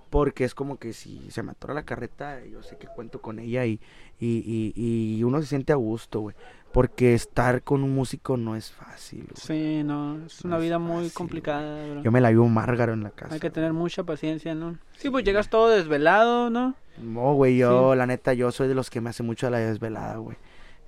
Porque 0.10 0.44
es 0.44 0.56
como 0.56 0.78
que 0.78 0.94
si 0.94 1.30
se 1.30 1.44
me 1.44 1.52
atora 1.52 1.74
la 1.74 1.84
carreta, 1.86 2.44
yo 2.46 2.64
sé 2.64 2.78
que 2.78 2.88
cuento 2.88 3.22
con 3.22 3.38
ella 3.40 3.66
y, 3.66 3.80
y, 4.20 4.74
y, 4.76 5.18
y 5.18 5.24
uno 5.24 5.40
se 5.42 5.48
siente 5.48 5.72
a 5.72 5.76
gusto, 5.76 6.22
güey. 6.22 6.36
Porque 6.72 7.16
estar 7.16 7.64
con 7.64 7.84
un 7.84 7.96
músico 7.96 8.38
no 8.38 8.56
es 8.56 8.72
fácil. 8.72 9.24
güey. 9.24 9.36
Sí, 9.36 9.84
no, 9.84 10.24
es 10.26 10.44
una 10.44 10.56
No 10.56 10.58
es 10.58 10.64
vida 10.64 10.80
muy 10.80 11.10
complicada, 11.10 11.88
bro. 11.92 12.04
Yo 12.04 12.12
me 12.12 12.22
la 12.22 12.30
vivo 12.30 12.48
márgaro 12.48 12.94
en 12.94 13.04
la 13.04 13.10
casa. 13.12 13.34
Hay 13.34 13.40
que 13.40 13.50
tener 13.50 13.74
mucha 13.74 14.04
paciencia, 14.04 14.54
¿no? 14.56 14.78
Sí, 14.98 15.10
pues 15.10 15.24
llegas 15.24 15.50
todo 15.50 15.70
desvelado, 15.70 16.50
¿no? 16.50 16.76
No, 17.02 17.34
güey, 17.34 17.58
yo, 17.58 17.96
la 17.96 18.06
neta, 18.06 18.34
yo 18.34 18.52
soy 18.52 18.68
de 18.68 18.76
los 18.76 18.90
que 18.90 19.02
me 19.02 19.10
hace 19.10 19.24
mucho 19.24 19.50
la 19.50 19.60
desvelada, 19.60 20.18
güey. 20.18 20.38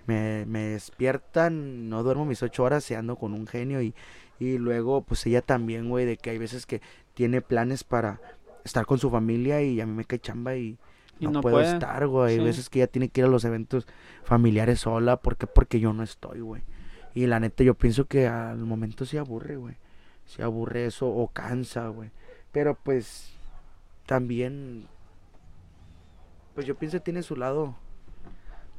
Me, 0.07 0.45
me 0.47 0.59
despiertan, 0.61 1.89
no 1.89 2.03
duermo 2.03 2.25
mis 2.25 2.43
ocho 2.43 2.63
horas, 2.63 2.89
y 2.91 2.95
ando 2.95 3.15
con 3.15 3.33
un 3.33 3.47
genio 3.47 3.81
y, 3.81 3.93
y 4.39 4.57
luego, 4.57 5.01
pues 5.01 5.25
ella 5.25 5.41
también, 5.41 5.89
güey, 5.89 6.05
de 6.05 6.17
que 6.17 6.31
hay 6.31 6.37
veces 6.37 6.65
que 6.65 6.81
tiene 7.13 7.41
planes 7.41 7.83
para 7.83 8.19
estar 8.63 8.85
con 8.85 8.97
su 8.99 9.09
familia 9.09 9.61
y 9.61 9.81
a 9.81 9.85
mí 9.85 9.93
me 9.93 10.05
cae 10.05 10.19
chamba 10.19 10.55
y, 10.55 10.77
Y 11.19 11.25
no, 11.25 11.31
no 11.31 11.41
puedo 11.41 11.57
puede, 11.57 11.71
estar, 11.73 12.07
güey. 12.07 12.33
Hay 12.33 12.39
sí. 12.39 12.43
veces 12.45 12.69
que 12.69 12.79
ella 12.79 12.87
tiene 12.87 13.09
que 13.09 13.21
ir 13.21 13.25
a 13.25 13.29
los 13.29 13.43
eventos 13.45 13.87
familiares 14.23 14.79
sola, 14.81 15.17
¿por 15.17 15.37
qué? 15.37 15.47
Porque 15.47 15.79
yo 15.79 15.93
no 15.93 16.03
estoy, 16.03 16.39
güey. 16.41 16.63
Y 17.13 17.27
la 17.27 17.39
neta, 17.39 17.63
yo 17.63 17.73
pienso 17.75 18.05
que 18.05 18.27
al 18.27 18.57
momento 18.59 19.05
se 19.05 19.19
aburre, 19.19 19.57
güey. 19.57 19.75
Se 20.25 20.43
aburre 20.43 20.85
eso 20.85 21.07
o 21.07 21.27
cansa, 21.27 21.87
güey. 21.89 22.09
Pero 22.51 22.75
pues 22.75 23.33
también 24.05 24.87
pues 26.53 26.65
yo 26.67 26.75
pienso 26.75 26.97
que 26.97 27.03
tiene 27.05 27.23
su 27.23 27.35
lado 27.35 27.75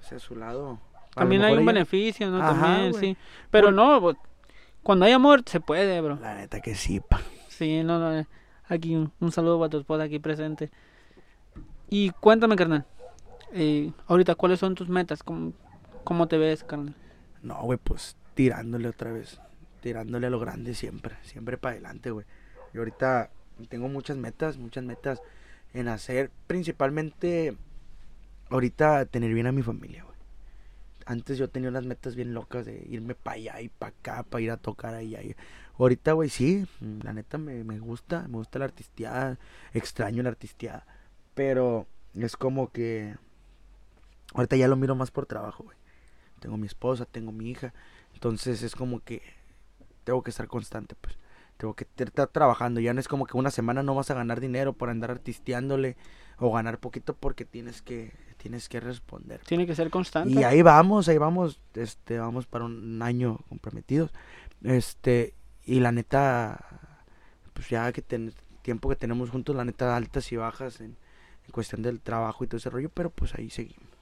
o 0.01 0.03
sea 0.03 0.19
su 0.19 0.37
lado 0.37 0.79
a 1.15 1.21
También 1.21 1.43
hay 1.43 1.53
un 1.55 1.61
ella- 1.61 1.73
beneficio, 1.73 2.31
¿no? 2.31 2.43
Ajá, 2.43 2.61
También, 2.61 2.91
güey. 2.93 3.01
sí. 3.15 3.17
Pero 3.51 3.71
no, 3.71 4.15
cuando 4.83 5.05
hay 5.07 5.13
amor 5.13 5.43
se 5.47 5.61
puede, 5.61 6.01
bro. 6.01 6.17
la 6.21 6.35
neta 6.35 6.61
que 6.61 6.75
sí 6.75 7.01
pa 7.01 7.21
Sí, 7.49 7.83
no, 7.85 7.99
no. 7.99 8.27
Aquí 8.73 8.97
un, 8.97 9.13
un 9.21 9.33
saludo 9.33 9.59
para 9.59 9.69
tu 9.71 9.79
esposa 9.79 10.05
aquí 10.05 10.19
presente. 10.19 10.71
Y 11.91 12.11
cuéntame, 12.11 12.57
carnal. 12.57 12.87
eh, 13.53 13.93
ahorita, 14.07 14.35
¿cuáles 14.35 14.61
son 14.61 14.75
tus 14.75 14.89
metas? 14.89 15.23
¿Cómo, 15.23 15.53
cómo 16.05 16.27
te 16.29 16.39
ves, 16.39 16.65
carnal? 16.65 16.95
no 17.43 17.61
güey 17.65 17.77
pues 17.83 18.17
tirándole 18.35 18.89
otra 18.89 19.11
vez 19.11 19.41
tirándole 19.81 20.29
a 20.29 20.31
lo 20.31 20.39
grande 20.39 20.75
siempre 20.75 21.17
siempre 21.23 21.59
para 21.59 21.73
adelante 21.73 22.13
güey 22.13 22.25
yo 22.73 22.83
ahorita 22.83 23.31
tengo 23.69 23.89
muchas 23.89 24.17
metas 24.17 24.59
muchas 24.59 24.85
metas 24.85 25.21
en 25.75 25.89
hacer 25.89 26.31
principalmente 26.47 27.57
ahorita 28.49 29.07
tener 29.07 29.35
bien 29.35 29.49
a 29.49 29.53
mi 29.53 29.63
familia 29.63 30.05
güey 30.05 30.17
antes 31.05 31.37
yo 31.37 31.49
tenía 31.51 31.69
unas 31.69 31.85
metas 31.85 32.15
bien 32.15 32.33
locas 32.33 32.65
de 32.65 32.87
irme 32.89 33.17
para 33.17 33.35
allá 33.35 33.61
y 33.61 33.69
para 33.69 33.91
acá, 33.91 34.23
para 34.23 34.41
ir 34.43 34.53
a 34.53 34.57
tocar 34.57 34.95
allá. 34.95 35.21
y- 35.21 35.35
Ahorita, 35.79 36.13
güey, 36.13 36.29
sí, 36.29 36.67
mm, 36.81 37.01
la 37.03 37.13
neta 37.13 37.39
me, 37.39 37.65
me 37.65 37.79
gusta, 37.79 38.27
me 38.29 38.37
gusta 38.37 38.59
la 38.59 38.67
artisteada, 38.67 39.39
extraño 39.73 40.23
la 40.23 40.31
artisteada, 40.31 40.87
pero 41.35 41.87
es 42.15 42.37
como 42.37 42.71
que 42.71 43.17
ahorita 44.35 44.57
ya 44.57 44.69
lo 44.69 44.77
miro 44.77 44.95
más 44.95 45.11
por 45.11 45.27
trabajo, 45.27 45.65
güey. 45.65 45.77
Tengo 46.41 46.57
mi 46.57 46.67
esposa, 46.67 47.07
tengo 47.07 47.33
mi 47.33 47.51
hija, 47.51 47.73
entonces 48.15 48.63
es 48.63 48.75
como 48.75 49.01
que 49.01 49.23
tengo 50.05 50.23
que 50.23 50.31
estar 50.31 50.49
constante, 50.49 50.95
pues. 51.01 51.19
Tengo 51.57 51.75
que 51.75 51.87
estar 51.97 52.27
trabajando, 52.27 52.81
ya 52.81 52.93
no 52.93 52.99
es 52.99 53.07
como 53.07 53.25
que 53.25 53.37
una 53.37 53.53
semana 53.53 53.85
no 53.85 53.95
vas 53.95 54.11
a 54.11 54.15
ganar 54.15 54.41
dinero 54.41 54.73
por 54.73 54.91
andar 54.91 55.13
artisteándole 55.13 55.97
o 56.39 56.53
ganar 56.53 56.79
poquito 56.79 57.15
porque 57.15 57.45
tienes 57.45 57.83
que 57.83 58.13
tienes 58.37 58.69
que 58.69 58.81
responder. 58.81 59.41
Tiene 59.47 59.67
que 59.67 59.77
ser 59.77 59.89
constante. 59.89 60.35
Y 60.35 60.43
ahí 60.43 60.63
vamos, 60.63 61.07
ahí 61.09 61.19
vamos, 61.19 61.61
este, 61.75 62.19
vamos 62.19 62.47
para 62.47 62.65
un 62.65 63.01
año 63.01 63.39
comprometidos. 63.49 64.11
Este, 64.65 65.35
y 65.65 65.81
la 65.81 65.93
neta, 65.93 66.65
pues 67.53 67.69
ya 67.69 67.93
que 67.93 68.03
ten, 68.03 68.33
tiempo 68.63 68.89
que 68.89 68.97
tenemos 68.97 69.31
juntos, 69.31 69.55
la 69.55 69.65
neta, 69.65 69.97
altas 69.97 70.31
y 70.33 70.37
bajas 70.37 70.81
en, 70.81 70.97
en 71.47 71.53
cuestión 71.53 71.83
del 71.83 72.01
trabajo 72.01 72.45
y 72.45 72.47
todo 72.47 72.59
ese 72.59 72.71
rollo, 72.71 72.89
pero 72.89 73.11
pues 73.11 73.35
ahí 73.35 73.51
seguimos. 73.51 73.93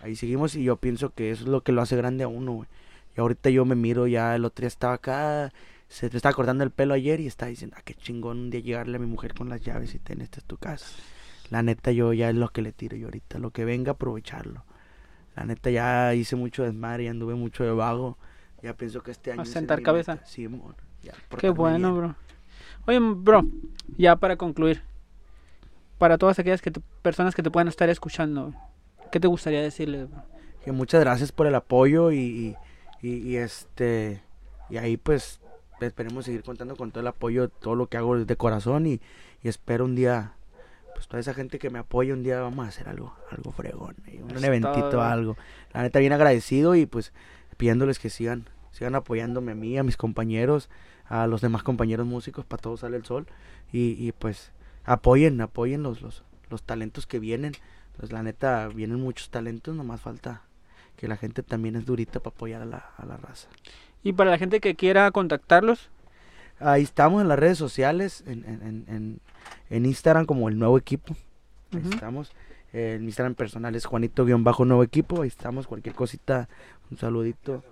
Ahí 0.00 0.16
seguimos 0.16 0.56
y 0.56 0.64
yo 0.64 0.76
pienso 0.76 1.14
que 1.14 1.30
eso 1.30 1.44
es 1.44 1.48
lo 1.48 1.62
que 1.62 1.72
lo 1.72 1.80
hace 1.80 1.96
grande 1.96 2.24
a 2.24 2.28
uno, 2.28 2.52
güey. 2.52 2.68
Y 3.16 3.20
ahorita 3.20 3.50
yo 3.50 3.64
me 3.64 3.74
miro, 3.74 4.06
ya 4.06 4.34
el 4.34 4.44
otro 4.44 4.62
día 4.62 4.68
estaba 4.68 4.94
acá, 4.94 5.52
se 5.88 6.08
te 6.08 6.16
estaba 6.16 6.34
cortando 6.34 6.64
el 6.64 6.70
pelo 6.70 6.94
ayer 6.94 7.20
y 7.20 7.26
estaba 7.26 7.50
diciendo, 7.50 7.76
ah, 7.78 7.82
qué 7.84 7.94
chingón 7.94 8.38
un 8.38 8.50
día 8.50 8.60
llegarle 8.60 8.96
a 8.96 9.00
mi 9.00 9.06
mujer 9.06 9.34
con 9.34 9.48
las 9.48 9.60
llaves 9.60 9.94
y 9.94 9.98
ten, 9.98 10.20
esta 10.22 10.38
es 10.40 10.44
tu 10.44 10.56
casa. 10.56 10.86
La 11.50 11.62
neta, 11.62 11.92
yo 11.92 12.12
ya 12.14 12.30
es 12.30 12.36
lo 12.36 12.48
que 12.48 12.62
le 12.62 12.72
tiro 12.72 12.96
yo 12.96 13.06
ahorita, 13.06 13.38
lo 13.38 13.50
que 13.50 13.64
venga, 13.64 13.92
aprovecharlo. 13.92 14.64
La 15.36 15.44
neta, 15.44 15.70
ya 15.70 16.14
hice 16.14 16.34
mucho 16.34 16.62
desmadre, 16.62 17.08
anduve 17.08 17.34
mucho 17.34 17.62
de 17.62 17.72
vago. 17.72 18.18
Ya 18.62 18.74
pienso 18.74 19.02
que 19.02 19.10
este 19.10 19.32
año. 19.32 19.42
A 19.42 19.44
sentar 19.44 19.82
cabeza. 19.82 20.20
Sí, 20.24 20.46
amor, 20.46 20.76
ya, 21.02 21.12
Qué 21.38 21.50
bueno, 21.50 21.94
bro. 21.94 22.14
Oye, 22.86 22.98
bro, 23.00 23.44
ya 23.96 24.16
para 24.16 24.36
concluir. 24.36 24.82
Para 25.98 26.18
todas 26.18 26.38
aquellas 26.38 26.62
que 26.62 26.70
te- 26.70 26.80
personas 27.02 27.34
que 27.34 27.42
te 27.42 27.50
puedan 27.50 27.68
estar 27.68 27.88
escuchando, 27.88 28.52
¿qué 29.12 29.20
te 29.20 29.28
gustaría 29.28 29.62
decirles, 29.62 30.10
bro? 30.10 30.22
Que 30.64 30.72
muchas 30.72 31.00
gracias 31.00 31.32
por 31.32 31.46
el 31.46 31.54
apoyo 31.54 32.10
y, 32.12 32.56
y, 33.02 33.08
y- 33.08 33.36
este. 33.36 34.22
Y 34.70 34.78
ahí, 34.78 34.96
pues, 34.96 35.40
esperemos 35.80 36.24
seguir 36.24 36.42
contando 36.42 36.76
con 36.76 36.90
todo 36.90 37.00
el 37.00 37.06
apoyo, 37.08 37.48
todo 37.48 37.74
lo 37.74 37.86
que 37.88 37.96
hago 37.96 38.24
de 38.24 38.36
corazón 38.36 38.86
y, 38.86 39.00
y 39.42 39.48
espero 39.48 39.84
un 39.84 39.94
día 39.96 40.32
pues 40.94 41.08
toda 41.08 41.18
esa 41.20 41.34
gente 41.34 41.58
que 41.58 41.68
me 41.70 41.80
apoya 41.80 42.12
un 42.14 42.22
día 42.22 42.40
vamos 42.40 42.64
a 42.64 42.68
hacer 42.68 42.88
algo, 42.88 43.12
algo 43.30 43.50
fregón, 43.50 43.96
eh, 44.06 44.20
un 44.22 44.30
Es 44.36 44.44
eventito, 44.44 45.02
algo. 45.02 45.36
La 45.74 45.82
neta 45.82 45.98
bien 45.98 46.12
agradecido 46.12 46.76
y 46.76 46.86
pues 46.86 47.12
pidiéndoles 47.56 47.98
que 47.98 48.08
sigan, 48.10 48.44
sigan 48.70 48.94
apoyándome 48.94 49.50
a 49.52 49.54
mí, 49.56 49.76
a 49.78 49.82
mis 49.82 49.96
compañeros, 49.96 50.68
a 51.12 51.26
los 51.26 51.40
demás 51.42 51.62
compañeros 51.62 52.06
músicos, 52.06 52.44
para 52.44 52.60
todos 52.62 52.80
sale 52.80 52.96
el 52.96 53.04
sol. 53.04 53.26
Y, 53.72 53.96
y 53.98 54.12
pues 54.12 54.50
apoyen, 54.84 55.40
apoyen 55.40 55.82
los, 55.82 56.00
los, 56.00 56.24
los 56.48 56.62
talentos 56.62 57.06
que 57.06 57.18
vienen. 57.18 57.52
Pues 57.98 58.12
la 58.12 58.22
neta, 58.22 58.68
vienen 58.68 58.98
muchos 59.00 59.28
talentos, 59.28 59.76
nomás 59.76 60.00
falta 60.00 60.42
que 60.96 61.08
la 61.08 61.16
gente 61.16 61.42
también 61.42 61.76
es 61.76 61.84
durita 61.84 62.20
para 62.20 62.34
apoyar 62.34 62.62
a 62.62 62.64
la, 62.64 62.90
a 62.96 63.04
la 63.04 63.16
raza. 63.18 63.48
Y 64.02 64.14
para 64.14 64.30
la 64.30 64.38
gente 64.38 64.60
que 64.60 64.74
quiera 64.74 65.10
contactarlos, 65.10 65.90
Ahí 66.58 66.82
estamos 66.82 67.20
en 67.22 67.28
las 67.28 67.38
redes 67.38 67.58
sociales, 67.58 68.22
en, 68.26 68.44
en, 68.44 68.84
en, 68.86 69.20
en- 69.68 69.84
Instagram 69.86 70.26
como 70.26 70.48
el 70.48 70.58
nuevo 70.58 70.78
equipo. 70.78 71.16
Ahí 71.72 71.82
estamos. 71.90 72.30
Eh, 72.72 72.94
en 72.96 73.00
mi 73.02 73.08
Instagram 73.08 73.34
personal 73.34 73.74
es 73.74 73.84
Juanito-Nuevo 73.84 74.82
Equipo. 74.84 75.22
Ahí 75.22 75.28
estamos. 75.28 75.66
Cualquier 75.66 75.94
cosita, 75.94 76.48
un 76.90 76.98
saludito. 76.98 77.64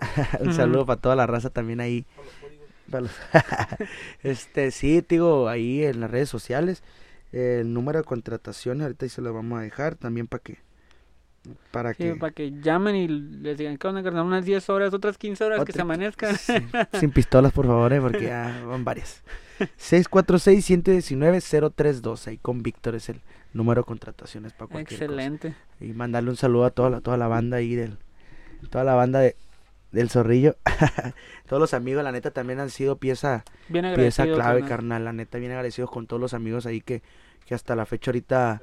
un 0.40 0.54
saludo 0.54 0.86
para 0.86 1.00
toda 1.00 1.16
la 1.16 1.26
raza 1.26 1.50
también 1.50 1.80
ahí. 1.80 2.06
Para 2.90 3.02
los- 3.02 3.12
este, 4.22 4.70
sí, 4.70 5.04
digo, 5.08 5.48
ahí 5.48 5.84
en 5.84 6.00
las 6.00 6.10
redes 6.10 6.28
sociales. 6.28 6.82
el 7.32 7.72
número 7.72 7.98
de 8.00 8.04
contrataciones, 8.04 8.82
ahorita 8.82 9.06
ahí 9.06 9.10
se 9.10 9.22
lo 9.22 9.32
vamos 9.32 9.60
a 9.60 9.62
dejar 9.62 9.94
también 9.94 10.26
para 10.26 10.42
que. 10.42 10.58
Para 11.70 11.94
sí, 11.94 12.02
que. 12.02 12.14
para 12.16 12.32
que 12.32 12.50
llamen 12.60 12.96
y 12.96 13.08
les 13.08 13.56
digan 13.56 13.78
que 13.78 13.86
onda, 13.88 14.02
carnal, 14.02 14.26
unas 14.26 14.44
10 14.44 14.68
horas, 14.68 14.92
otras 14.92 15.16
15 15.16 15.44
horas 15.44 15.64
que 15.64 15.72
se 15.72 15.80
amanezcan. 15.80 16.36
Sin, 16.36 16.68
sin 16.92 17.10
pistolas, 17.12 17.52
por 17.52 17.66
favor, 17.66 17.92
eh, 17.92 18.00
porque 18.00 18.24
ya 18.24 18.62
van 18.66 18.84
varias. 18.84 19.22
646-119-032. 19.78 22.26
Ahí 22.26 22.38
con 22.38 22.62
Víctor 22.62 22.94
es 22.94 23.08
el 23.08 23.20
número 23.52 23.82
de 23.82 23.86
contrataciones 23.86 24.52
para 24.52 24.70
cualquier 24.70 25.00
cosa. 25.00 25.04
Excelente. 25.12 25.54
Y 25.80 25.92
mandarle 25.92 26.30
un 26.30 26.36
saludo 26.36 26.64
a 26.66 26.70
toda 26.70 26.90
la, 26.90 27.00
toda 27.00 27.16
la 27.16 27.28
banda 27.28 27.56
ahí 27.58 27.74
del. 27.74 27.98
Toda 28.70 28.84
la 28.84 28.94
banda 28.94 29.20
de, 29.20 29.36
del 29.92 30.10
Zorrillo. 30.10 30.56
todos 31.46 31.60
los 31.60 31.74
amigos, 31.74 32.04
la 32.04 32.12
neta, 32.12 32.30
también 32.30 32.60
han 32.60 32.70
sido 32.70 32.96
pieza, 32.98 33.44
Bien 33.68 33.84
pieza 33.94 34.24
clave, 34.24 34.60
carnal. 34.60 34.68
carnal. 34.68 35.04
La 35.04 35.12
neta, 35.12 35.38
bien 35.38 35.52
agradecidos 35.52 35.90
con 35.90 36.06
todos 36.06 36.20
los 36.20 36.34
amigos 36.34 36.66
ahí 36.66 36.80
que, 36.80 37.02
que 37.46 37.54
hasta 37.54 37.74
la 37.76 37.86
fecha 37.86 38.10
ahorita. 38.10 38.62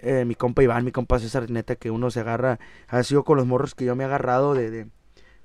eh, 0.00 0.24
mi 0.26 0.34
compa 0.34 0.62
Iván, 0.62 0.84
mi 0.84 0.92
compa 0.92 1.18
César, 1.18 1.50
neta, 1.50 1.76
que 1.76 1.90
uno 1.90 2.10
se 2.10 2.20
agarra. 2.20 2.58
Ha 2.88 3.02
sido 3.02 3.24
con 3.24 3.36
los 3.38 3.46
morros 3.46 3.74
que 3.74 3.84
yo 3.86 3.96
me 3.96 4.04
he 4.04 4.06
agarrado 4.06 4.54
de, 4.54 4.70
de, 4.70 4.86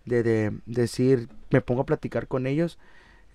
de, 0.06 0.24
de 0.24 0.52
decir, 0.66 1.30
me 1.50 1.62
pongo 1.62 1.82
a 1.82 1.86
platicar 1.86 2.28
con 2.28 2.46
ellos. 2.48 2.78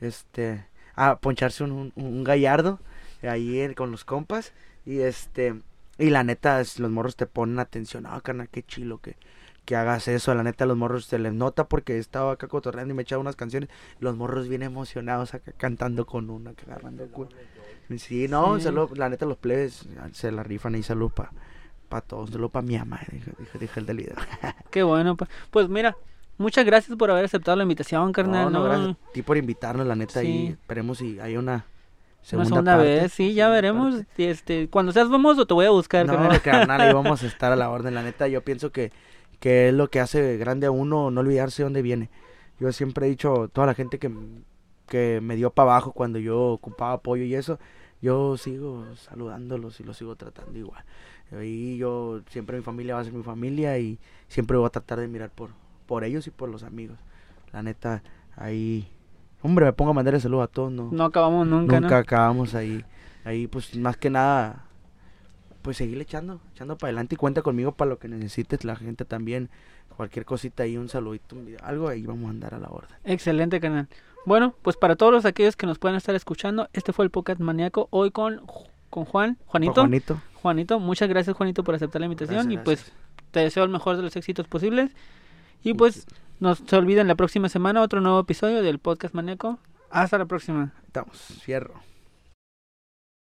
Este, 0.01 0.67
a 0.95 1.17
poncharse 1.17 1.65
un, 1.65 1.73
un, 1.73 1.93
un 1.97 2.25
gallardo 2.25 2.79
ahí 3.23 3.61
en- 3.61 3.75
con 3.75 3.91
los 3.91 4.05
compas. 4.05 4.53
Y 4.87 4.99
este, 5.01 5.55
y 5.99 6.11
la 6.11 6.25
neta, 6.25 6.59
los 6.79 6.91
morros 6.91 7.17
te 7.17 7.27
ponen 7.27 7.59
atención. 7.59 8.05
Ah, 8.07 8.21
carnal, 8.23 8.49
qué 8.51 8.63
chilo 8.63 8.99
que, 8.99 9.17
que 9.65 9.77
hagas 9.77 10.09
eso. 10.09 10.35
La 10.35 10.43
neta, 10.43 10.67
los 10.67 10.77
morros 10.77 11.05
se 11.07 11.19
les 11.19 11.33
nota 11.33 11.65
porque 11.69 11.99
estaba 11.99 12.33
acá 12.33 12.49
cotorreando 12.49 12.93
y 12.93 12.97
me 12.97 13.03
echaba 13.03 13.21
unas 13.21 13.37
canciones. 13.37 13.69
Los 14.01 14.17
morros 14.17 14.49
bien 14.49 14.63
emocionados 14.63 15.35
acá 15.35 15.53
cantando 15.57 16.07
con 16.07 16.31
una, 16.31 16.53
que 16.55 16.65
agarrando 16.67 17.07
culo. 17.09 17.31
Sí, 17.99 18.29
no, 18.29 18.57
Sí. 18.57 18.63
saludo, 18.65 18.91
la 18.97 19.09
neta, 19.09 19.27
los 19.27 19.37
plebes 19.37 19.87
se 20.13 20.33
la 20.33 20.43
rifan 20.43 20.75
ahí. 20.75 20.83
Salud 20.83 21.11
para 21.11 21.31
pa 21.89 22.01
todos. 22.01 22.31
Salud 22.31 22.51
para 22.51 22.67
mi 22.67 22.77
ama, 22.77 23.01
dije, 23.11 23.31
dije, 23.39 23.59
dije 23.59 23.81
el 23.81 23.87
del 23.87 23.97
video. 23.99 24.15
Qué 24.71 24.83
bueno. 24.83 25.17
pa- 25.17 25.29
Pues 25.51 25.69
mira, 25.69 25.97
muchas 26.39 26.65
gracias 26.65 26.97
por 26.97 27.11
haber 27.11 27.25
aceptado 27.27 27.57
la 27.57 27.63
invitación, 27.63 28.13
carnal. 28.13 28.51
No, 28.53 28.63
gracias 28.65 28.91
a 28.91 29.13
ti 29.13 29.23
por 29.23 29.37
invitarnos, 29.37 29.87
la 29.87 29.95
neta. 29.97 30.21
Sí. 30.21 30.27
Y 30.27 30.47
esperemos 30.53 30.99
si 30.99 31.21
hay 31.21 31.37
una 31.37 31.53
Una 31.55 31.65
segunda, 32.23 32.49
segunda 32.49 32.77
parte, 32.77 32.89
vez, 33.01 33.13
sí, 33.13 33.35
ya 33.35 33.45
segunda 33.45 33.55
veremos. 33.55 33.95
parte. 33.97 34.23
y 34.23 34.27
Este, 34.27 34.69
cuando 34.71 34.93
seas 34.93 35.09
famoso 35.11 35.47
te 35.47 35.53
voy 35.53 35.67
a 35.67 35.71
buscar, 35.71 36.07
No, 36.07 36.15
carnal. 36.15 36.41
carnal, 36.41 36.81
ahí 36.81 36.93
vamos 36.95 37.23
a 37.23 37.27
estar 37.27 37.53
a 37.53 37.57
la 37.57 37.69
orden. 37.71 37.95
La 37.95 38.03
neta, 38.03 38.29
yo 38.29 38.41
pienso 38.43 38.73
que, 38.73 38.93
que 39.45 39.69
es 39.69 39.75
lo 39.75 39.91
que 39.91 40.01
hace 40.01 40.39
grande 40.39 40.67
a 40.67 40.71
uno, 40.71 41.11
no 41.11 41.21
olvidarse 41.21 41.61
de 41.61 41.65
dónde 41.65 41.83
viene. 41.83 42.09
Yo 42.59 42.73
siempre 42.73 43.05
he 43.05 43.11
dicho, 43.11 43.51
toda 43.53 43.67
la 43.67 43.75
gente 43.75 43.99
que, 43.99 44.11
que 44.89 45.21
me 45.21 45.37
dio 45.37 45.51
para 45.51 45.73
abajo 45.73 45.93
cuando 45.93 46.19
yo 46.19 46.45
ocupaba 46.45 46.95
apoyo 46.95 47.25
y 47.25 47.35
eso, 47.35 47.59
yo 48.01 48.39
sigo 48.39 48.87
saludándolos 48.97 49.81
y 49.81 49.85
los 49.85 49.99
sigo 49.99 50.17
tratando 50.17 50.59
igual. 50.59 50.83
Y 51.43 51.77
yo, 51.77 52.23
siempre 52.31 52.57
mi 52.57 52.63
familia 52.63 52.95
va 52.95 53.03
a 53.03 53.05
ser 53.05 53.13
mi 53.13 53.23
familia 53.23 53.79
y 53.79 53.99
siempre 54.29 54.57
voy 54.57 54.67
a 54.67 54.71
tratar 54.71 55.01
de 55.01 55.09
mirar 55.09 55.29
por, 55.29 55.51
por 55.85 56.05
ellos 56.05 56.27
y 56.27 56.31
por 56.31 56.49
los 56.49 56.63
amigos. 56.63 56.97
La 57.53 57.63
neta, 57.63 58.03
ahí, 58.37 58.89
hombre, 59.43 59.67
me 59.67 59.75
pongo 59.75 59.91
a 59.91 59.95
mandar 59.95 60.15
el 60.15 60.23
saludo 60.23 60.41
a 60.41 60.47
todos, 60.47 60.73
¿no? 60.73 60.89
No 60.91 61.05
acabamos 61.05 61.47
nunca, 61.47 61.81
Nunca 61.81 61.97
¿no? 61.97 62.01
acabamos 62.01 62.55
ahí. 62.55 62.83
Ahí, 63.27 63.47
pues, 63.47 63.77
más 63.77 63.99
que 63.99 64.09
nada, 64.09 64.64
pues 65.65 65.79
seguirle 65.79 66.03
echando, 66.03 66.43
echando 66.53 66.77
para 66.77 66.91
adelante 66.91 67.15
y 67.15 67.17
cuenta 67.17 67.41
conmigo 67.41 67.73
para 67.73 67.89
lo 67.89 67.99
que 67.99 68.07
necesites. 68.07 68.65
La 68.65 68.77
gente 68.77 69.07
también, 69.07 69.49
cualquier 69.97 70.27
cosita 70.27 70.65
ahí, 70.65 70.77
un 70.77 70.91
saludito, 70.91 71.37
algo, 71.63 71.89
ahí 71.89 72.05
vamos 72.05 72.27
a 72.27 72.31
andar 72.31 72.53
a 72.53 72.59
la 72.59 72.69
orden. 72.69 72.95
Excelente, 73.03 73.61
canal. 73.61 73.89
Bueno, 74.27 74.55
pues 74.61 74.77
para 74.77 74.95
todos 74.95 75.11
los 75.11 75.25
aquellos 75.25 75.57
que 75.57 75.67
nos 75.67 75.79
puedan 75.79 75.97
estar 75.97 76.15
escuchando, 76.15 76.69
este 76.75 76.93
fue 76.93 77.07
el 77.07 77.11
Pocket 77.11 77.37
Maníaco. 77.39 77.89
Hoy 77.91 78.11
con, 78.11 78.43
con 78.91 79.07
Juan, 79.07 79.39
Juanito. 79.47 79.81
Juanito. 79.81 80.21
Juanito, 80.35 80.81
muchas 80.81 81.09
gracias, 81.09 81.35
Juanito, 81.35 81.65
por 81.65 81.75
aceptar 81.75 82.01
la 82.01 82.07
invitación. 82.07 82.41
Gracias, 82.41 82.61
y 82.61 82.63
pues 82.63 82.79
gracias. 82.81 82.99
te 83.31 83.41
deseo 83.41 83.65
el 83.65 83.71
mejor 83.71 83.97
de 83.97 84.03
los 84.03 84.15
éxitos 84.17 84.47
posibles. 84.47 84.91
Y 85.63 85.73
pues 85.73 86.07
no 86.41 86.55
se 86.57 86.77
olviden 86.77 87.09
la 87.09 87.15
próxima 87.15 87.49
semana 87.49 87.81
otro 87.81 88.03
nuevo 88.03 88.21
episodio 88.21 88.63
del 88.63 88.79
Podcast 88.79 89.15
Maníaco. 89.15 89.59
Hasta 89.89 90.19
la 90.19 90.27
próxima. 90.27 90.75
Estamos, 90.87 91.17
fierro. 91.43 91.94